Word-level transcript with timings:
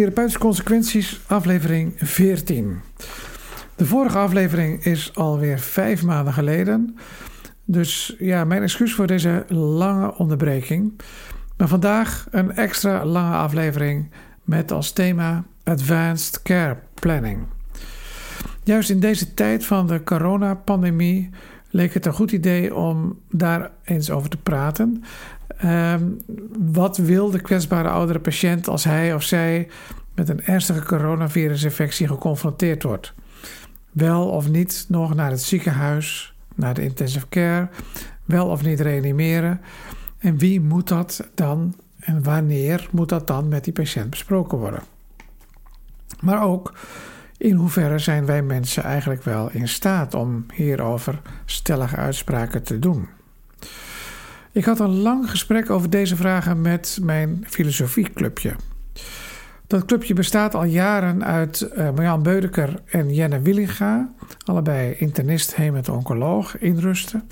Therapeutische 0.00 0.38
Consequenties, 0.38 1.20
aflevering 1.26 1.92
14. 1.96 2.80
De 3.76 3.86
vorige 3.86 4.18
aflevering 4.18 4.84
is 4.84 5.14
alweer 5.14 5.58
vijf 5.58 6.02
maanden 6.02 6.32
geleden. 6.32 6.96
Dus 7.64 8.16
ja, 8.18 8.44
mijn 8.44 8.62
excuus 8.62 8.94
voor 8.94 9.06
deze 9.06 9.44
lange 9.48 10.14
onderbreking. 10.16 11.00
Maar 11.56 11.68
vandaag 11.68 12.26
een 12.30 12.52
extra 12.52 13.04
lange 13.04 13.36
aflevering 13.36 14.10
met 14.44 14.72
als 14.72 14.92
thema 14.92 15.44
Advanced 15.64 16.42
Care 16.42 16.76
Planning. 16.94 17.38
Juist 18.64 18.90
in 18.90 19.00
deze 19.00 19.34
tijd 19.34 19.64
van 19.64 19.86
de 19.86 20.02
coronapandemie 20.04 21.30
leek 21.70 21.94
het 21.94 22.06
een 22.06 22.12
goed 22.12 22.32
idee 22.32 22.74
om 22.74 23.18
daar 23.30 23.70
eens 23.84 24.10
over 24.10 24.30
te 24.30 24.36
praten. 24.36 25.04
Ehm, 25.56 26.04
wat 26.72 26.96
wil 26.96 27.30
de 27.30 27.40
kwetsbare 27.40 27.88
oudere 27.88 28.18
patiënt 28.18 28.68
als 28.68 28.84
hij 28.84 29.14
of 29.14 29.22
zij 29.22 29.68
met 30.14 30.28
een 30.28 30.44
ernstige 30.44 30.82
coronavirusinfectie 30.82 32.06
geconfronteerd 32.06 32.82
wordt? 32.82 33.14
Wel 33.90 34.28
of 34.28 34.48
niet 34.48 34.84
nog 34.88 35.14
naar 35.14 35.30
het 35.30 35.42
ziekenhuis, 35.42 36.34
naar 36.54 36.74
de 36.74 36.82
intensive 36.82 37.28
care, 37.28 37.68
wel 38.24 38.46
of 38.46 38.62
niet 38.62 38.80
reanimeren? 38.80 39.60
En 40.18 40.38
wie 40.38 40.60
moet 40.60 40.88
dat 40.88 41.28
dan 41.34 41.74
en 41.98 42.22
wanneer 42.22 42.88
moet 42.90 43.08
dat 43.08 43.26
dan 43.26 43.48
met 43.48 43.64
die 43.64 43.72
patiënt 43.72 44.10
besproken 44.10 44.58
worden? 44.58 44.82
Maar 46.20 46.42
ook 46.42 46.74
in 47.36 47.54
hoeverre 47.54 47.98
zijn 47.98 48.26
wij 48.26 48.42
mensen 48.42 48.82
eigenlijk 48.82 49.22
wel 49.22 49.50
in 49.50 49.68
staat 49.68 50.14
om 50.14 50.46
hierover 50.54 51.20
stellige 51.44 51.96
uitspraken 51.96 52.62
te 52.62 52.78
doen? 52.78 53.08
Ik 54.52 54.64
had 54.64 54.80
een 54.80 55.00
lang 55.00 55.30
gesprek 55.30 55.70
over 55.70 55.90
deze 55.90 56.16
vragen 56.16 56.60
met 56.60 56.98
mijn 57.02 57.44
filosofieclubje. 57.48 58.54
Dat 59.66 59.84
clubje 59.84 60.14
bestaat 60.14 60.54
al 60.54 60.64
jaren 60.64 61.24
uit 61.24 61.70
Marjan 61.76 62.22
Beudeker 62.22 62.82
en 62.86 63.14
Jenne 63.14 63.40
Willinga, 63.40 64.12
allebei 64.44 64.94
internist, 64.98 65.56
oncoloog 65.90 66.58
in 66.58 66.78
Rusten. 66.78 67.28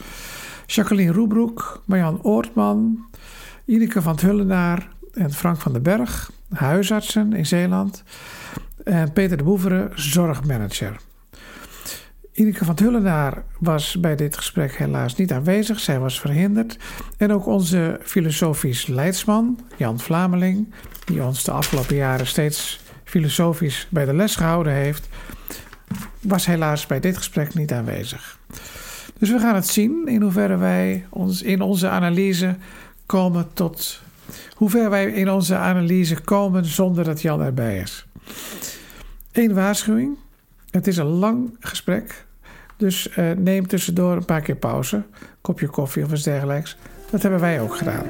Jacqueline 0.67 1.13
Roebroek, 1.13 1.83
Marjan 1.85 2.23
Oortman, 2.23 3.07
Ineke 3.65 4.03
van 4.03 4.13
het 4.13 4.21
Hullenaar 4.21 4.89
en 5.13 5.33
Frank 5.33 5.61
van 5.61 5.73
den 5.73 5.83
Berg, 5.83 6.31
huisartsen 6.53 7.33
in 7.33 7.47
Zeeland. 7.47 8.03
En 8.85 9.13
Peter 9.13 9.37
de 9.37 9.43
Boeveren, 9.43 9.91
zorgmanager. 9.95 10.97
Ineke 12.39 12.65
van 12.65 12.79
Hullenaar 12.83 13.45
was 13.59 14.01
bij 14.01 14.17
dit 14.17 14.37
gesprek 14.37 14.77
helaas 14.77 15.17
niet 15.17 15.33
aanwezig. 15.33 15.81
Zij 15.81 15.99
was 15.99 16.21
verhinderd. 16.21 16.77
En 17.17 17.33
ook 17.33 17.47
onze 17.47 18.01
filosofisch 18.03 18.87
leidsman, 18.87 19.61
Jan 19.77 19.99
Vlameling, 19.99 20.73
die 21.05 21.23
ons 21.23 21.45
de 21.45 21.51
afgelopen 21.51 21.97
jaren 21.97 22.27
steeds 22.27 22.81
filosofisch 23.05 23.87
bij 23.91 24.05
de 24.05 24.15
les 24.15 24.37
gehouden 24.37 24.73
heeft, 24.73 25.09
was 26.21 26.47
helaas 26.47 26.87
bij 26.87 27.01
dit 27.01 27.17
gesprek 27.17 27.55
niet 27.55 27.73
aanwezig. 27.73 28.39
Dus 29.19 29.31
we 29.31 29.39
gaan 29.39 29.55
het 29.55 29.69
zien 29.69 30.07
in 30.07 30.23
hoeverre 30.23 30.57
wij 30.57 31.07
ons 31.09 31.43
in 31.43 31.61
onze 31.61 31.89
analyse 31.89 32.57
komen 33.07 33.53
tot. 33.53 34.03
Hoe 34.55 34.71
ver 34.71 34.91
wij 34.91 35.07
in 35.13 35.31
onze 35.31 35.57
analyse 35.57 36.21
komen 36.21 36.65
zonder 36.65 37.05
dat 37.05 37.23
Jan 37.23 37.41
erbij 37.41 37.79
is. 37.79 38.07
Eén 39.33 39.55
waarschuwing. 39.55 40.17
Het 40.71 40.87
is 40.87 40.97
een 40.97 41.07
lang 41.07 41.57
gesprek. 41.61 42.27
Dus 42.79 43.17
uh, 43.17 43.31
neem 43.31 43.67
tussendoor 43.67 44.17
een 44.17 44.25
paar 44.25 44.41
keer 44.41 44.57
pauze. 44.57 45.03
Kopje 45.41 45.67
koffie 45.67 46.05
of 46.05 46.13
iets 46.13 46.23
dergelijks. 46.23 46.77
Dat 47.11 47.23
hebben 47.23 47.41
wij 47.41 47.61
ook 47.61 47.77
gedaan. 47.77 48.07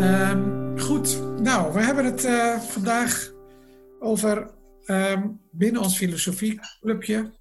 Ehm, 0.00 0.78
goed, 0.78 1.22
nou, 1.42 1.72
we 1.72 1.80
hebben 1.80 2.04
het 2.04 2.24
uh, 2.24 2.60
vandaag 2.60 3.32
over 4.00 4.50
um, 4.86 5.40
binnen 5.50 5.82
ons 5.82 5.96
filosofieclubje. 5.96 7.32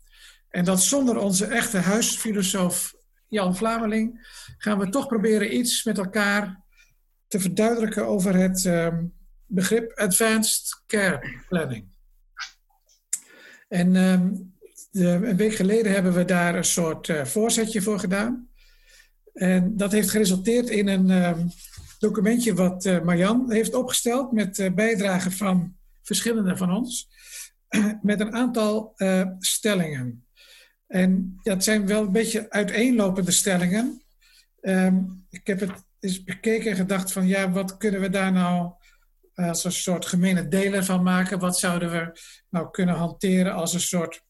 En 0.49 0.65
dat 0.65 0.81
zonder 0.81 1.17
onze 1.17 1.45
echte 1.45 1.77
huisfilosoof 1.77 2.93
Jan 3.27 3.55
Vlameling 3.55 4.27
gaan 4.57 4.79
we 4.79 4.89
toch 4.89 5.07
proberen 5.07 5.55
iets 5.55 5.83
met 5.83 5.97
elkaar 5.97 6.63
te 7.27 7.39
verduidelijken 7.39 8.05
over 8.05 8.35
het 8.35 8.65
um, 8.65 9.13
begrip 9.45 9.91
Advanced 9.99 10.83
Care 10.87 11.43
Planning. 11.47 11.85
En 13.67 13.95
um, 13.95 14.53
de, 14.91 15.07
een 15.07 15.37
week 15.37 15.55
geleden 15.55 15.91
hebben 15.91 16.13
we 16.13 16.25
daar 16.25 16.55
een 16.55 16.63
soort 16.63 17.07
uh, 17.07 17.25
voorzetje 17.25 17.81
voor 17.81 17.99
gedaan. 17.99 18.49
En 19.33 19.77
dat 19.77 19.91
heeft 19.91 20.09
geresulteerd 20.09 20.69
in 20.69 20.87
een 20.87 21.09
um, 21.09 21.51
documentje 21.99 22.53
wat 22.53 22.85
uh, 22.85 23.01
Marjan 23.01 23.51
heeft 23.51 23.73
opgesteld 23.73 24.31
met 24.31 24.57
uh, 24.57 24.73
bijdragen 24.73 25.31
van 25.31 25.75
verschillende 26.01 26.57
van 26.57 26.71
ons. 26.71 27.09
met 28.01 28.19
een 28.19 28.33
aantal 28.33 28.93
stellingen. 29.39 30.24
En 30.87 31.39
dat 31.43 31.63
zijn 31.63 31.87
wel 31.87 32.01
een 32.01 32.11
beetje 32.11 32.49
uiteenlopende 32.49 33.31
stellingen. 33.31 34.03
Um, 34.61 35.25
ik 35.29 35.47
heb 35.47 35.59
het 35.59 35.71
eens 35.99 36.23
bekeken 36.23 36.71
en 36.71 36.77
gedacht 36.77 37.11
van 37.11 37.27
ja, 37.27 37.51
wat 37.51 37.77
kunnen 37.77 38.01
we 38.01 38.09
daar 38.09 38.31
nou 38.31 38.73
als 39.35 39.63
een 39.63 39.71
soort 39.71 40.05
gemene 40.05 40.47
deler 40.47 40.85
van 40.85 41.03
maken? 41.03 41.39
Wat 41.39 41.59
zouden 41.59 41.91
we 41.91 42.19
nou 42.49 42.71
kunnen 42.71 42.95
hanteren 42.95 43.53
als 43.53 43.73
een 43.73 43.79
soort 43.79 44.23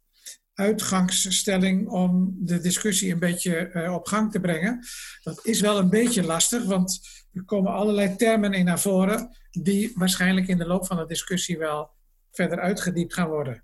uitgangsstelling 0.53 1.87
om 1.87 2.35
de 2.39 2.59
discussie 2.59 3.11
een 3.11 3.19
beetje 3.19 3.71
uh, 3.73 3.93
op 3.93 4.07
gang 4.07 4.31
te 4.31 4.39
brengen? 4.39 4.79
Dat 5.23 5.45
is 5.45 5.61
wel 5.61 5.77
een 5.77 5.89
beetje 5.89 6.23
lastig, 6.23 6.63
want 6.63 6.99
er 7.33 7.43
komen 7.43 7.73
allerlei 7.73 8.15
termen 8.15 8.53
in 8.53 8.65
naar 8.65 8.79
voren 8.79 9.37
die 9.51 9.91
waarschijnlijk 9.95 10.47
in 10.47 10.57
de 10.57 10.67
loop 10.67 10.85
van 10.85 10.97
de 10.97 11.05
discussie 11.05 11.57
wel 11.57 11.89
verder 12.31 12.59
uitgediept 12.59 13.13
gaan 13.13 13.27
worden. 13.27 13.63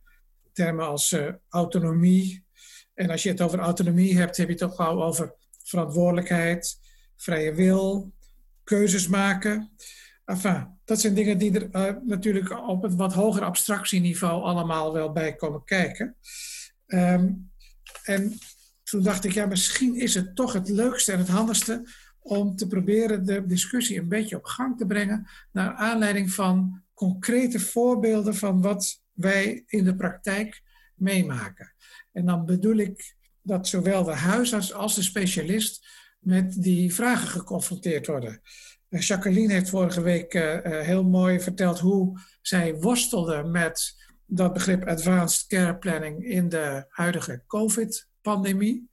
Termen 0.53 0.87
als 0.87 1.11
uh, 1.11 1.33
autonomie, 1.49 2.45
en 2.93 3.09
als 3.09 3.23
je 3.23 3.29
het 3.29 3.41
over 3.41 3.59
autonomie 3.59 4.17
hebt, 4.17 4.37
heb 4.37 4.47
je 4.47 4.53
het 4.53 4.61
toch 4.61 4.77
wel 4.77 5.03
over 5.03 5.33
verantwoordelijkheid, 5.63 6.79
vrije 7.15 7.53
wil, 7.53 8.13
keuzes 8.63 9.07
maken. 9.07 9.71
Enfin, 10.25 10.79
dat 10.85 11.01
zijn 11.01 11.13
dingen 11.13 11.37
die 11.37 11.59
er 11.59 11.69
uh, 11.71 12.03
natuurlijk 12.03 12.67
op 12.67 12.83
een 12.83 12.97
wat 12.97 13.13
hoger 13.13 13.43
abstractieniveau 13.43 14.43
allemaal 14.43 14.93
wel 14.93 15.11
bij 15.11 15.35
komen 15.35 15.63
kijken. 15.63 16.15
Um, 16.87 17.51
en 18.03 18.37
toen 18.83 19.03
dacht 19.03 19.23
ik, 19.23 19.31
ja, 19.31 19.45
misschien 19.45 19.95
is 19.95 20.15
het 20.15 20.35
toch 20.35 20.53
het 20.53 20.69
leukste 20.69 21.11
en 21.11 21.19
het 21.19 21.27
handigste 21.27 21.87
om 22.19 22.55
te 22.55 22.67
proberen 22.67 23.25
de 23.25 23.45
discussie 23.45 23.99
een 23.99 24.07
beetje 24.07 24.35
op 24.35 24.45
gang 24.45 24.77
te 24.77 24.85
brengen 24.85 25.27
naar 25.51 25.73
aanleiding 25.73 26.31
van 26.31 26.83
concrete 26.93 27.59
voorbeelden 27.59 28.35
van 28.35 28.61
wat 28.61 29.01
wij 29.11 29.63
in 29.67 29.83
de 29.83 29.95
praktijk 29.95 30.61
meemaken. 30.95 31.70
En 32.11 32.25
dan 32.25 32.45
bedoel 32.45 32.75
ik 32.75 33.15
dat 33.41 33.67
zowel 33.67 34.03
de 34.03 34.15
huisarts 34.15 34.73
als 34.73 34.95
de 34.95 35.01
specialist 35.01 35.87
met 36.19 36.61
die 36.61 36.93
vragen 36.93 37.27
geconfronteerd 37.27 38.07
worden. 38.07 38.41
Jacqueline 38.89 39.53
heeft 39.53 39.69
vorige 39.69 40.01
week 40.01 40.33
uh, 40.33 40.59
heel 40.63 41.03
mooi 41.03 41.39
verteld 41.39 41.79
hoe 41.79 42.19
zij 42.41 42.75
worstelde 42.75 43.43
met 43.43 43.95
dat 44.25 44.53
begrip 44.53 44.87
advanced 44.87 45.47
care 45.47 45.75
planning 45.75 46.25
in 46.25 46.49
de 46.49 46.85
huidige 46.89 47.43
COVID-pandemie. 47.47 48.89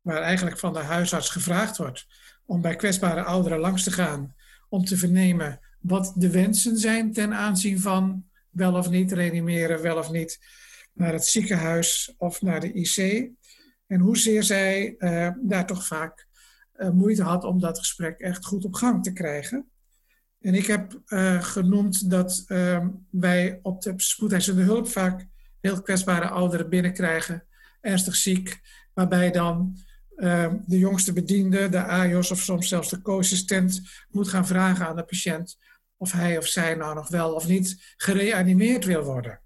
Waar 0.00 0.22
eigenlijk 0.22 0.58
van 0.58 0.72
de 0.72 0.78
huisarts 0.78 1.30
gevraagd 1.30 1.76
wordt 1.76 2.06
om 2.46 2.60
bij 2.60 2.76
kwetsbare 2.76 3.22
ouderen 3.22 3.58
langs 3.58 3.82
te 3.82 3.90
gaan 3.90 4.34
om 4.68 4.84
te 4.84 4.96
vernemen 4.96 5.60
wat 5.80 6.12
de 6.16 6.30
wensen 6.30 6.76
zijn 6.76 7.12
ten 7.12 7.34
aanzien 7.34 7.80
van 7.80 8.24
wel 8.50 8.74
of 8.74 8.90
niet 8.90 9.12
reanimeren, 9.12 9.82
wel 9.82 9.98
of 9.98 10.10
niet 10.10 10.38
naar 10.96 11.12
het 11.12 11.26
ziekenhuis 11.26 12.14
of 12.18 12.42
naar 12.42 12.60
de 12.60 12.72
IC. 12.72 13.30
En 13.86 14.00
hoezeer 14.00 14.42
zij 14.42 14.94
uh, 14.98 15.30
daar 15.42 15.66
toch 15.66 15.86
vaak 15.86 16.26
uh, 16.76 16.90
moeite 16.90 17.22
had 17.22 17.44
om 17.44 17.60
dat 17.60 17.78
gesprek 17.78 18.18
echt 18.18 18.44
goed 18.44 18.64
op 18.64 18.74
gang 18.74 19.02
te 19.02 19.12
krijgen. 19.12 19.70
En 20.40 20.54
ik 20.54 20.66
heb 20.66 21.00
uh, 21.06 21.42
genoemd 21.42 22.10
dat 22.10 22.44
ehm, 22.46 22.88
wij 23.10 23.58
op 23.62 23.82
de 23.82 23.92
spoedeisende 23.96 24.62
hulp 24.62 24.88
vaak 24.88 25.26
heel 25.60 25.82
kwetsbare 25.82 26.28
ouderen 26.28 26.68
binnenkrijgen, 26.68 27.46
ernstig 27.80 28.16
ziek, 28.16 28.60
waarbij 28.94 29.30
dan 29.30 29.76
ehm, 30.16 30.56
de 30.66 30.78
jongste 30.78 31.12
bediende, 31.12 31.68
de 31.68 31.82
AJOS 31.82 32.30
of 32.30 32.40
soms 32.40 32.68
zelfs 32.68 32.90
de 32.90 33.02
co-assistent 33.02 33.80
moet 34.10 34.28
gaan 34.28 34.46
vragen 34.46 34.86
aan 34.86 34.96
de 34.96 35.04
patiënt 35.04 35.58
of 35.96 36.12
hij 36.12 36.38
of 36.38 36.46
zij 36.46 36.74
nou 36.74 36.94
nog 36.94 37.08
wel 37.08 37.34
of 37.34 37.48
niet 37.48 37.94
gereanimeerd 37.96 38.84
wil 38.84 39.02
worden. 39.02 39.40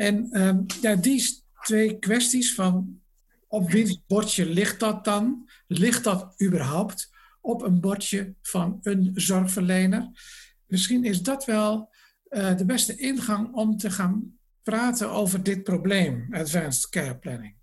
En 0.00 0.42
um, 0.42 0.66
ja, 0.80 0.96
die 0.96 1.42
twee 1.62 1.98
kwesties 1.98 2.54
van 2.54 3.00
op 3.48 3.70
wiens 3.70 4.02
bordje 4.06 4.46
ligt 4.46 4.80
dat 4.80 5.04
dan? 5.04 5.50
Ligt 5.66 6.04
dat 6.04 6.42
überhaupt 6.42 7.10
op 7.40 7.62
een 7.62 7.80
bordje 7.80 8.34
van 8.42 8.78
een 8.82 9.12
zorgverlener? 9.14 10.10
Misschien 10.66 11.04
is 11.04 11.22
dat 11.22 11.44
wel 11.44 11.92
de 12.30 12.64
beste 12.66 12.96
ingang 12.96 13.54
om 13.54 13.76
te 13.76 13.90
gaan 13.90 14.38
praten 14.62 15.10
over 15.10 15.42
dit 15.42 15.62
probleem, 15.62 16.26
advanced 16.30 16.88
care 16.88 17.18
planning? 17.18 17.56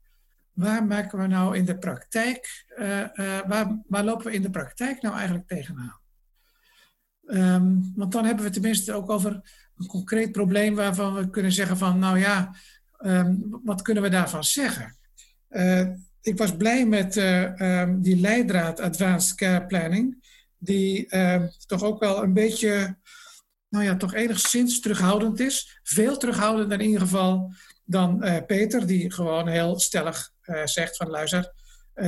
Waar 0.52 0.86
maken 0.86 1.20
we 1.20 1.28
nou 1.28 1.58
in 1.58 1.66
de 1.66 1.78
praktijk, 1.78 2.66
waar, 3.48 3.82
waar 3.88 4.04
lopen 4.04 4.26
we 4.26 4.34
in 4.34 4.42
de 4.42 4.50
praktijk 4.50 5.02
nou 5.02 5.16
eigenlijk 5.16 5.48
tegenaan? 5.48 6.00
Um, 7.26 7.92
want 7.96 8.12
dan 8.12 8.26
hebben 8.26 8.46
we 8.46 8.52
tenminste 8.52 8.94
ook 8.94 9.10
over 9.10 9.42
een 9.78 9.88
concreet 9.88 10.32
probleem 10.32 10.76
waarvan 10.76 11.14
we 11.14 11.30
kunnen 11.30 11.52
zeggen 11.52 11.78
van, 11.78 12.00
nou 12.00 12.20
ja, 12.20 12.56
um, 13.00 13.60
wat 13.64 13.82
kunnen 13.82 14.04
we 14.04 14.10
daarvan 14.10 14.44
zeggen? 14.44 14.98
Uh, 15.50 15.88
ik 16.22 16.38
was 16.38 16.56
blij 16.56 16.86
met 16.86 17.16
uh, 17.16 17.82
um, 17.82 18.02
die 18.02 18.20
leidraad 18.20 18.80
Advanced 18.80 19.36
Care 19.36 19.66
Planning, 19.66 20.26
die 20.58 21.10
toch 21.66 21.84
ook 21.84 22.00
wel 22.00 22.24
een 22.24 22.34
beetje, 22.34 22.98
nou 23.70 23.84
ja, 23.84 23.98
toch 23.98 24.14
enigszins 24.14 24.80
terughoudend 24.80 25.40
is. 25.40 25.80
Veel 25.84 26.18
terughoudender 26.18 26.80
in 26.80 26.86
ieder 26.86 27.02
geval 27.02 27.54
dan 27.86 28.26
uh, 28.26 28.38
Peter, 28.46 28.88
die 28.88 29.12
gewoon 29.12 29.48
heel 29.48 29.80
stellig 29.80 30.32
zegt 30.64 30.98
van, 30.98 31.10
luister, 31.10 31.54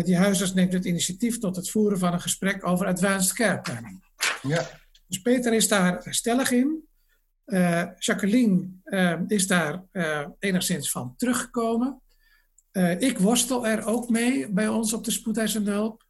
die 0.04 0.18
huisarts 0.18 0.54
neemt 0.54 0.74
het 0.74 0.86
initiatief 0.86 1.38
tot 1.40 1.56
het 1.56 1.70
voeren 1.70 2.00
van 2.00 2.14
een 2.14 2.22
gesprek 2.22 2.68
over 2.68 2.86
Advanced 2.88 3.34
Care 3.34 3.62
Planning. 3.62 4.04
Ja. 4.42 4.70
Dus 5.08 5.22
Peter 5.22 5.54
is 5.54 5.68
daar 5.68 6.08
stellig 6.10 6.52
in. 6.52 6.88
Uh, 7.50 7.84
Jacqueline 8.00 8.68
uh, 8.86 9.20
is 9.28 9.48
daar 9.48 9.84
uh, 9.92 10.28
enigszins 10.40 10.92
van 10.92 11.16
teruggekomen. 11.18 12.02
ik 13.00 13.18
worstel 13.18 13.68
er 13.68 13.86
ook 13.86 14.10
mee 14.10 14.50
bij 14.50 14.68
ons 14.68 14.94
op 14.94 15.04
de 15.04 15.12
spoedeisende 15.12 15.72
hulp. 15.72 16.04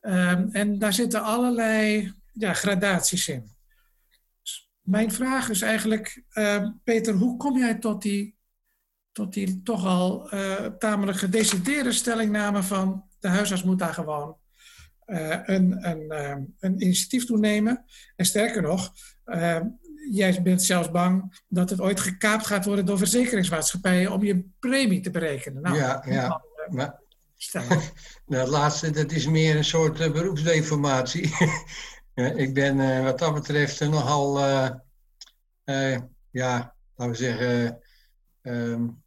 Ehm, 0.00 0.48
en 0.52 0.78
daar 0.78 0.92
zitten 0.92 1.22
allerlei 1.22 2.12
ja, 2.32 2.52
gradaties 2.52 3.28
in. 3.28 3.56
Dus 4.42 4.70
mijn 4.80 5.12
vraag 5.12 5.48
is 5.48 5.62
eigenlijk, 5.62 6.22
ehm, 6.30 6.70
Peter, 6.84 7.14
hoe 7.14 7.36
kom 7.36 7.58
jij 7.58 7.74
tot 7.74 8.02
die, 8.02 8.36
tot 9.12 9.32
die 9.32 9.62
toch 9.62 9.84
al 9.84 10.30
tamelijk 10.78 11.18
gedecideerde 11.18 11.92
stellingname 11.92 12.62
van 12.62 13.04
de 13.18 13.28
huisarts 13.28 13.62
moet 13.62 13.78
daar 13.78 13.94
gewoon 13.94 14.36
een, 15.06 15.88
een, 15.88 16.02
uh, 16.08 16.36
een 16.58 16.82
initiatief 16.82 17.24
toenemen. 17.24 17.84
En 18.16 18.24
sterker 18.24 18.62
nog, 18.62 18.92
jij 20.10 20.42
bent 20.42 20.62
zelfs 20.62 20.90
bang 20.90 21.42
dat 21.48 21.70
het 21.70 21.80
ooit 21.80 22.00
gekaapt 22.00 22.46
gaat 22.46 22.64
worden 22.64 22.86
door 22.86 22.98
verzekeringsmaatschappijen 22.98 24.12
om 24.12 24.24
je 24.24 24.48
premie 24.58 25.00
te 25.00 25.10
berekenen. 25.10 25.62
Nou, 25.62 25.76
ja, 25.76 26.02
ja. 26.06 26.42
maar, 26.70 27.00
nou, 28.26 28.42
het 28.42 28.48
laatste, 28.48 28.90
dat 28.90 29.12
is 29.12 29.26
meer 29.26 29.56
een 29.56 29.64
soort 29.64 30.12
beroepsdeformatie. 30.12 31.34
ik 32.44 32.54
ben 32.54 33.04
wat 33.04 33.18
dat 33.18 33.34
betreft 33.34 33.80
nogal, 33.80 34.38
ja, 36.30 36.74
laten 36.94 37.12
we 37.12 37.14
zeggen, 37.14 37.82
um, 38.42 39.02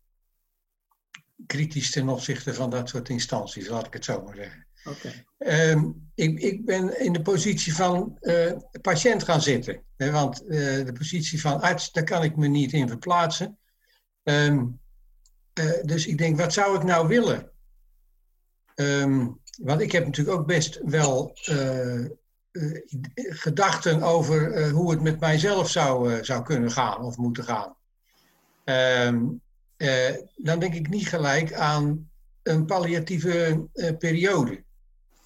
kritisch 1.46 1.92
ten 1.92 2.10
opzichte 2.10 2.54
van 2.54 2.70
dat 2.70 2.90
soort 2.90 3.10
instanties, 3.10 3.68
laat 3.68 3.86
ik 3.86 3.94
het 3.94 4.06
zo 4.06 4.24
maar 4.24 4.36
zeggen. 4.36 4.68
Okay. 4.84 5.26
Ehm, 5.38 5.90
ik, 6.22 6.40
ik, 6.40 6.66
ben 6.66 7.00
in 7.00 7.14
de 7.14 7.22
positie 7.22 7.76
van 7.76 8.18
uh, 8.22 8.52
patiënt 8.82 9.24
gaan 9.24 9.42
zitten. 9.42 9.84
Hè, 9.98 10.12
want 10.12 10.44
uh, 10.44 10.86
de 10.86 10.94
positie 10.98 11.42
van 11.42 11.62
arts, 11.62 11.92
daar 11.92 12.04
kan 12.04 12.24
ik 12.24 12.36
me 12.36 12.48
niet 12.48 12.74
in 12.74 12.88
verplaatsen. 12.88 13.58
Um, 14.24 14.80
uh, 15.60 15.84
dus 15.84 16.08
ik 16.08 16.18
denk, 16.18 16.38
wat 16.38 16.54
zou 16.54 16.78
ik 16.78 16.84
nou 16.84 17.08
willen? 17.08 17.52
Um, 18.76 19.40
want 19.62 19.82
ik 19.82 19.92
heb 19.92 20.06
natuurlijk 20.06 20.38
ook 20.38 20.48
best 20.48 20.80
wel 20.84 21.32
gedachten 23.16 24.02
over 24.02 24.70
hoe 24.70 24.92
het 24.92 25.02
met 25.02 25.20
mijzelf 25.20 25.70
zou, 25.70 26.24
zou 26.24 26.44
kunnen 26.44 26.72
gaan 26.72 27.02
of 27.02 27.18
moeten 27.18 27.44
gaan. 27.44 27.76
dan 30.36 30.60
denk 30.60 30.74
ik 30.74 30.90
niet 30.90 31.08
gelijk 31.08 31.54
aan 31.54 32.10
een 32.44 32.66
palliatieve 32.66 33.68
periode. 33.98 34.64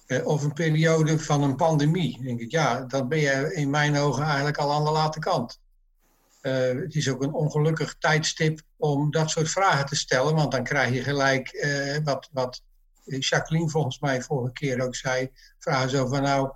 Eh, 0.06 0.26
of 0.26 0.42
een 0.42 0.52
periode 0.52 1.18
van 1.18 1.42
een 1.42 1.56
pandemie. 1.56 2.22
denk 2.22 2.40
ik, 2.40 2.50
ja, 2.50 2.80
dan 2.80 3.08
ben 3.08 3.18
je 3.18 3.54
in 3.54 3.70
mijn 3.70 3.96
ogen 3.96 4.24
eigenlijk 4.24 4.56
al 4.56 4.72
aan 4.72 4.84
de 4.84 4.90
late 4.90 5.18
kant. 5.18 5.60
Uh, 6.42 6.82
het 6.82 6.94
is 6.94 7.08
ook 7.10 7.22
een 7.22 7.32
ongelukkig 7.32 7.96
tijdstip 7.98 8.60
om 8.76 9.10
dat 9.10 9.30
soort 9.30 9.50
vragen 9.50 9.86
te 9.86 9.96
stellen, 9.96 10.34
want 10.34 10.52
dan 10.52 10.64
krijg 10.64 10.94
je 10.94 11.02
gelijk 11.02 11.52
uh, 11.52 11.96
wat, 12.04 12.28
wat 12.32 12.62
Jacqueline 13.04 13.70
volgens 13.70 13.98
mij 13.98 14.22
vorige 14.22 14.52
keer 14.52 14.80
ook 14.80 14.94
zei, 14.94 15.30
vragen 15.58 15.90
zo 15.90 16.06
van 16.06 16.22
nou, 16.22 16.50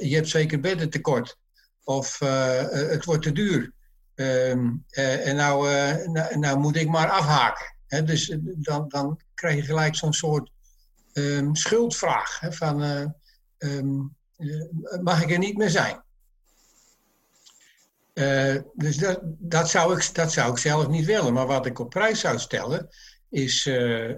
je 0.00 0.14
hebt 0.14 0.28
zeker 0.28 0.60
bedden 0.60 0.90
tekort 0.90 1.38
of 1.84 2.18
het 2.18 3.04
wordt 3.04 3.22
te 3.22 3.32
duur. 3.32 3.72
Ehm, 4.14 4.70
en 4.90 5.36
nou, 5.36 5.68
nou, 6.08 6.38
nou, 6.38 6.58
moet 6.58 6.76
ik 6.76 6.88
maar 6.88 7.08
afhaken. 7.08 7.76
dus 8.04 8.36
dan, 8.42 8.88
dan 8.88 9.20
krijg 9.34 9.56
je 9.56 9.62
gelijk 9.62 9.96
zo'n 9.96 10.12
soort 10.12 10.50
um, 11.18 11.54
schuldvraag. 11.54 12.40
Hè, 12.40 12.52
van, 12.52 12.82
uh, 12.82 13.06
um, 13.58 14.16
mag 15.02 15.22
ik 15.22 15.30
er 15.30 15.38
niet 15.38 15.56
meer 15.56 15.70
zijn? 15.70 16.02
Uh, 18.14 18.56
dus 18.74 18.96
dat, 18.96 19.20
dat, 19.22 19.70
zou 19.70 19.96
ik, 19.96 20.14
dat 20.14 20.32
zou 20.32 20.50
ik 20.50 20.58
zelf 20.58 20.88
niet 20.88 21.04
willen. 21.04 21.32
Maar 21.32 21.46
wat 21.46 21.66
ik 21.66 21.78
op 21.78 21.90
prijs 21.90 22.20
zou 22.20 22.38
stellen, 22.38 22.88
is 23.28 23.66
uh, 23.66 24.14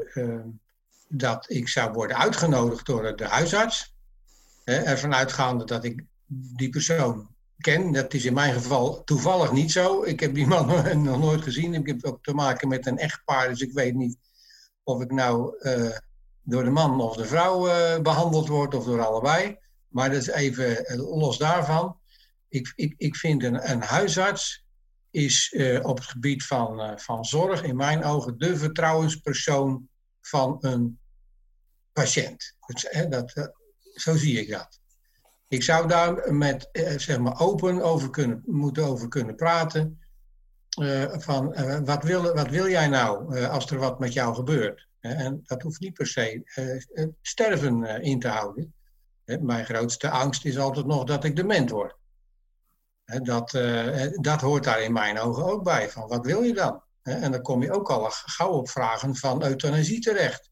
dat 1.08 1.50
ik 1.50 1.68
zou 1.68 1.92
worden 1.92 2.16
uitgenodigd 2.16 2.86
door 2.86 3.16
de 3.16 3.26
huisarts. 3.26 3.94
ervan 4.64 5.14
uitgaande 5.14 5.64
dat 5.64 5.84
ik 5.84 6.04
die 6.26 6.70
persoon 6.70 7.28
ken. 7.58 7.92
Dat 7.92 8.14
is 8.14 8.24
in 8.24 8.34
mijn 8.34 8.52
geval 8.52 9.04
toevallig 9.04 9.52
niet 9.52 9.72
zo. 9.72 10.02
Ik 10.02 10.20
heb 10.20 10.34
die 10.34 10.46
man 10.46 10.66
nog 11.02 11.20
nooit 11.20 11.42
gezien. 11.42 11.74
Ik 11.74 11.86
heb 11.86 12.04
ook 12.04 12.22
te 12.22 12.34
maken 12.34 12.68
met 12.68 12.86
een 12.86 12.98
echtpaar, 12.98 13.48
dus 13.48 13.60
ik 13.60 13.72
weet 13.72 13.94
niet 13.94 14.16
of 14.82 15.02
ik 15.02 15.10
nou 15.10 15.54
door 16.42 16.64
de 16.64 16.70
man 16.70 17.00
of 17.00 17.16
de 17.16 17.24
vrouw 17.24 17.68
uh, 17.68 17.98
behandeld 17.98 18.48
wordt 18.48 18.74
of 18.74 18.84
door 18.84 19.04
allebei. 19.04 19.58
Maar 19.88 20.10
dat 20.10 20.20
is 20.20 20.28
even 20.28 20.86
eh, 20.86 20.96
los 20.96 21.38
daarvan. 21.38 21.98
Ik, 22.48 22.72
ik, 22.74 22.94
ik 22.96 23.16
vind 23.16 23.42
een, 23.42 23.70
een 23.70 23.82
huisarts 23.82 24.64
is 25.10 25.52
uh, 25.52 25.84
op 25.84 25.96
het 25.96 26.06
gebied 26.06 26.44
van, 26.44 27.00
van 27.00 27.24
zorg 27.24 27.62
in 27.62 27.76
mijn 27.76 28.04
ogen 28.04 28.38
de 28.38 28.56
vertrouwenspersoon 28.56 29.88
van 30.20 30.56
een 30.60 30.98
patiënt. 31.92 32.56
Dat, 33.08 33.30
dat, 33.34 33.52
zo 33.94 34.16
zie 34.16 34.40
ik 34.40 34.50
dat. 34.50 34.80
Ik 35.48 35.62
zou 35.62 35.88
daar 35.88 36.34
met 36.34 36.68
zeg 36.96 37.18
maar 37.18 37.40
open 37.40 37.82
over 37.82 38.10
kunnen, 38.10 38.42
moeten 38.46 38.84
over 38.84 39.08
kunnen 39.08 39.36
praten. 39.36 40.00
van 41.18 41.54
wat, 41.84 42.02
wil, 42.02 42.34
wat 42.34 42.48
wil 42.48 42.68
jij 42.68 42.88
nou 42.88 43.40
als 43.46 43.70
er 43.70 43.78
wat 43.78 43.98
met 43.98 44.12
jou 44.12 44.34
gebeurt? 44.34 44.89
En 45.00 45.40
dat 45.44 45.62
hoeft 45.62 45.80
niet 45.80 45.94
per 45.94 46.06
se 46.06 46.42
uh, 46.94 47.06
sterven 47.22 47.82
uh, 47.82 47.98
in 47.98 48.20
te 48.20 48.28
houden. 48.28 48.74
Mijn 49.24 49.64
grootste 49.64 50.10
angst 50.10 50.44
is 50.44 50.58
altijd 50.58 50.86
nog 50.86 51.04
dat 51.04 51.24
ik 51.24 51.36
dement 51.36 51.70
word. 51.70 51.98
Dat, 53.04 53.50
dat 54.20 54.40
hoort 54.40 54.64
daar 54.64 54.82
in 54.82 54.92
mijn 54.92 55.18
ogen 55.18 55.44
ook 55.44 55.62
bij. 55.62 55.90
Van 55.90 56.08
wat 56.08 56.26
wil 56.26 56.42
je 56.42 56.54
dan? 56.54 56.82
En 57.02 57.32
dan 57.32 57.42
kom 57.42 57.62
je 57.62 57.72
ook 57.72 57.90
al 57.90 58.10
gauw 58.10 58.50
op 58.50 58.68
vragen 58.68 59.16
van 59.16 59.44
euthanasie 59.44 60.00
terecht. 60.00 60.50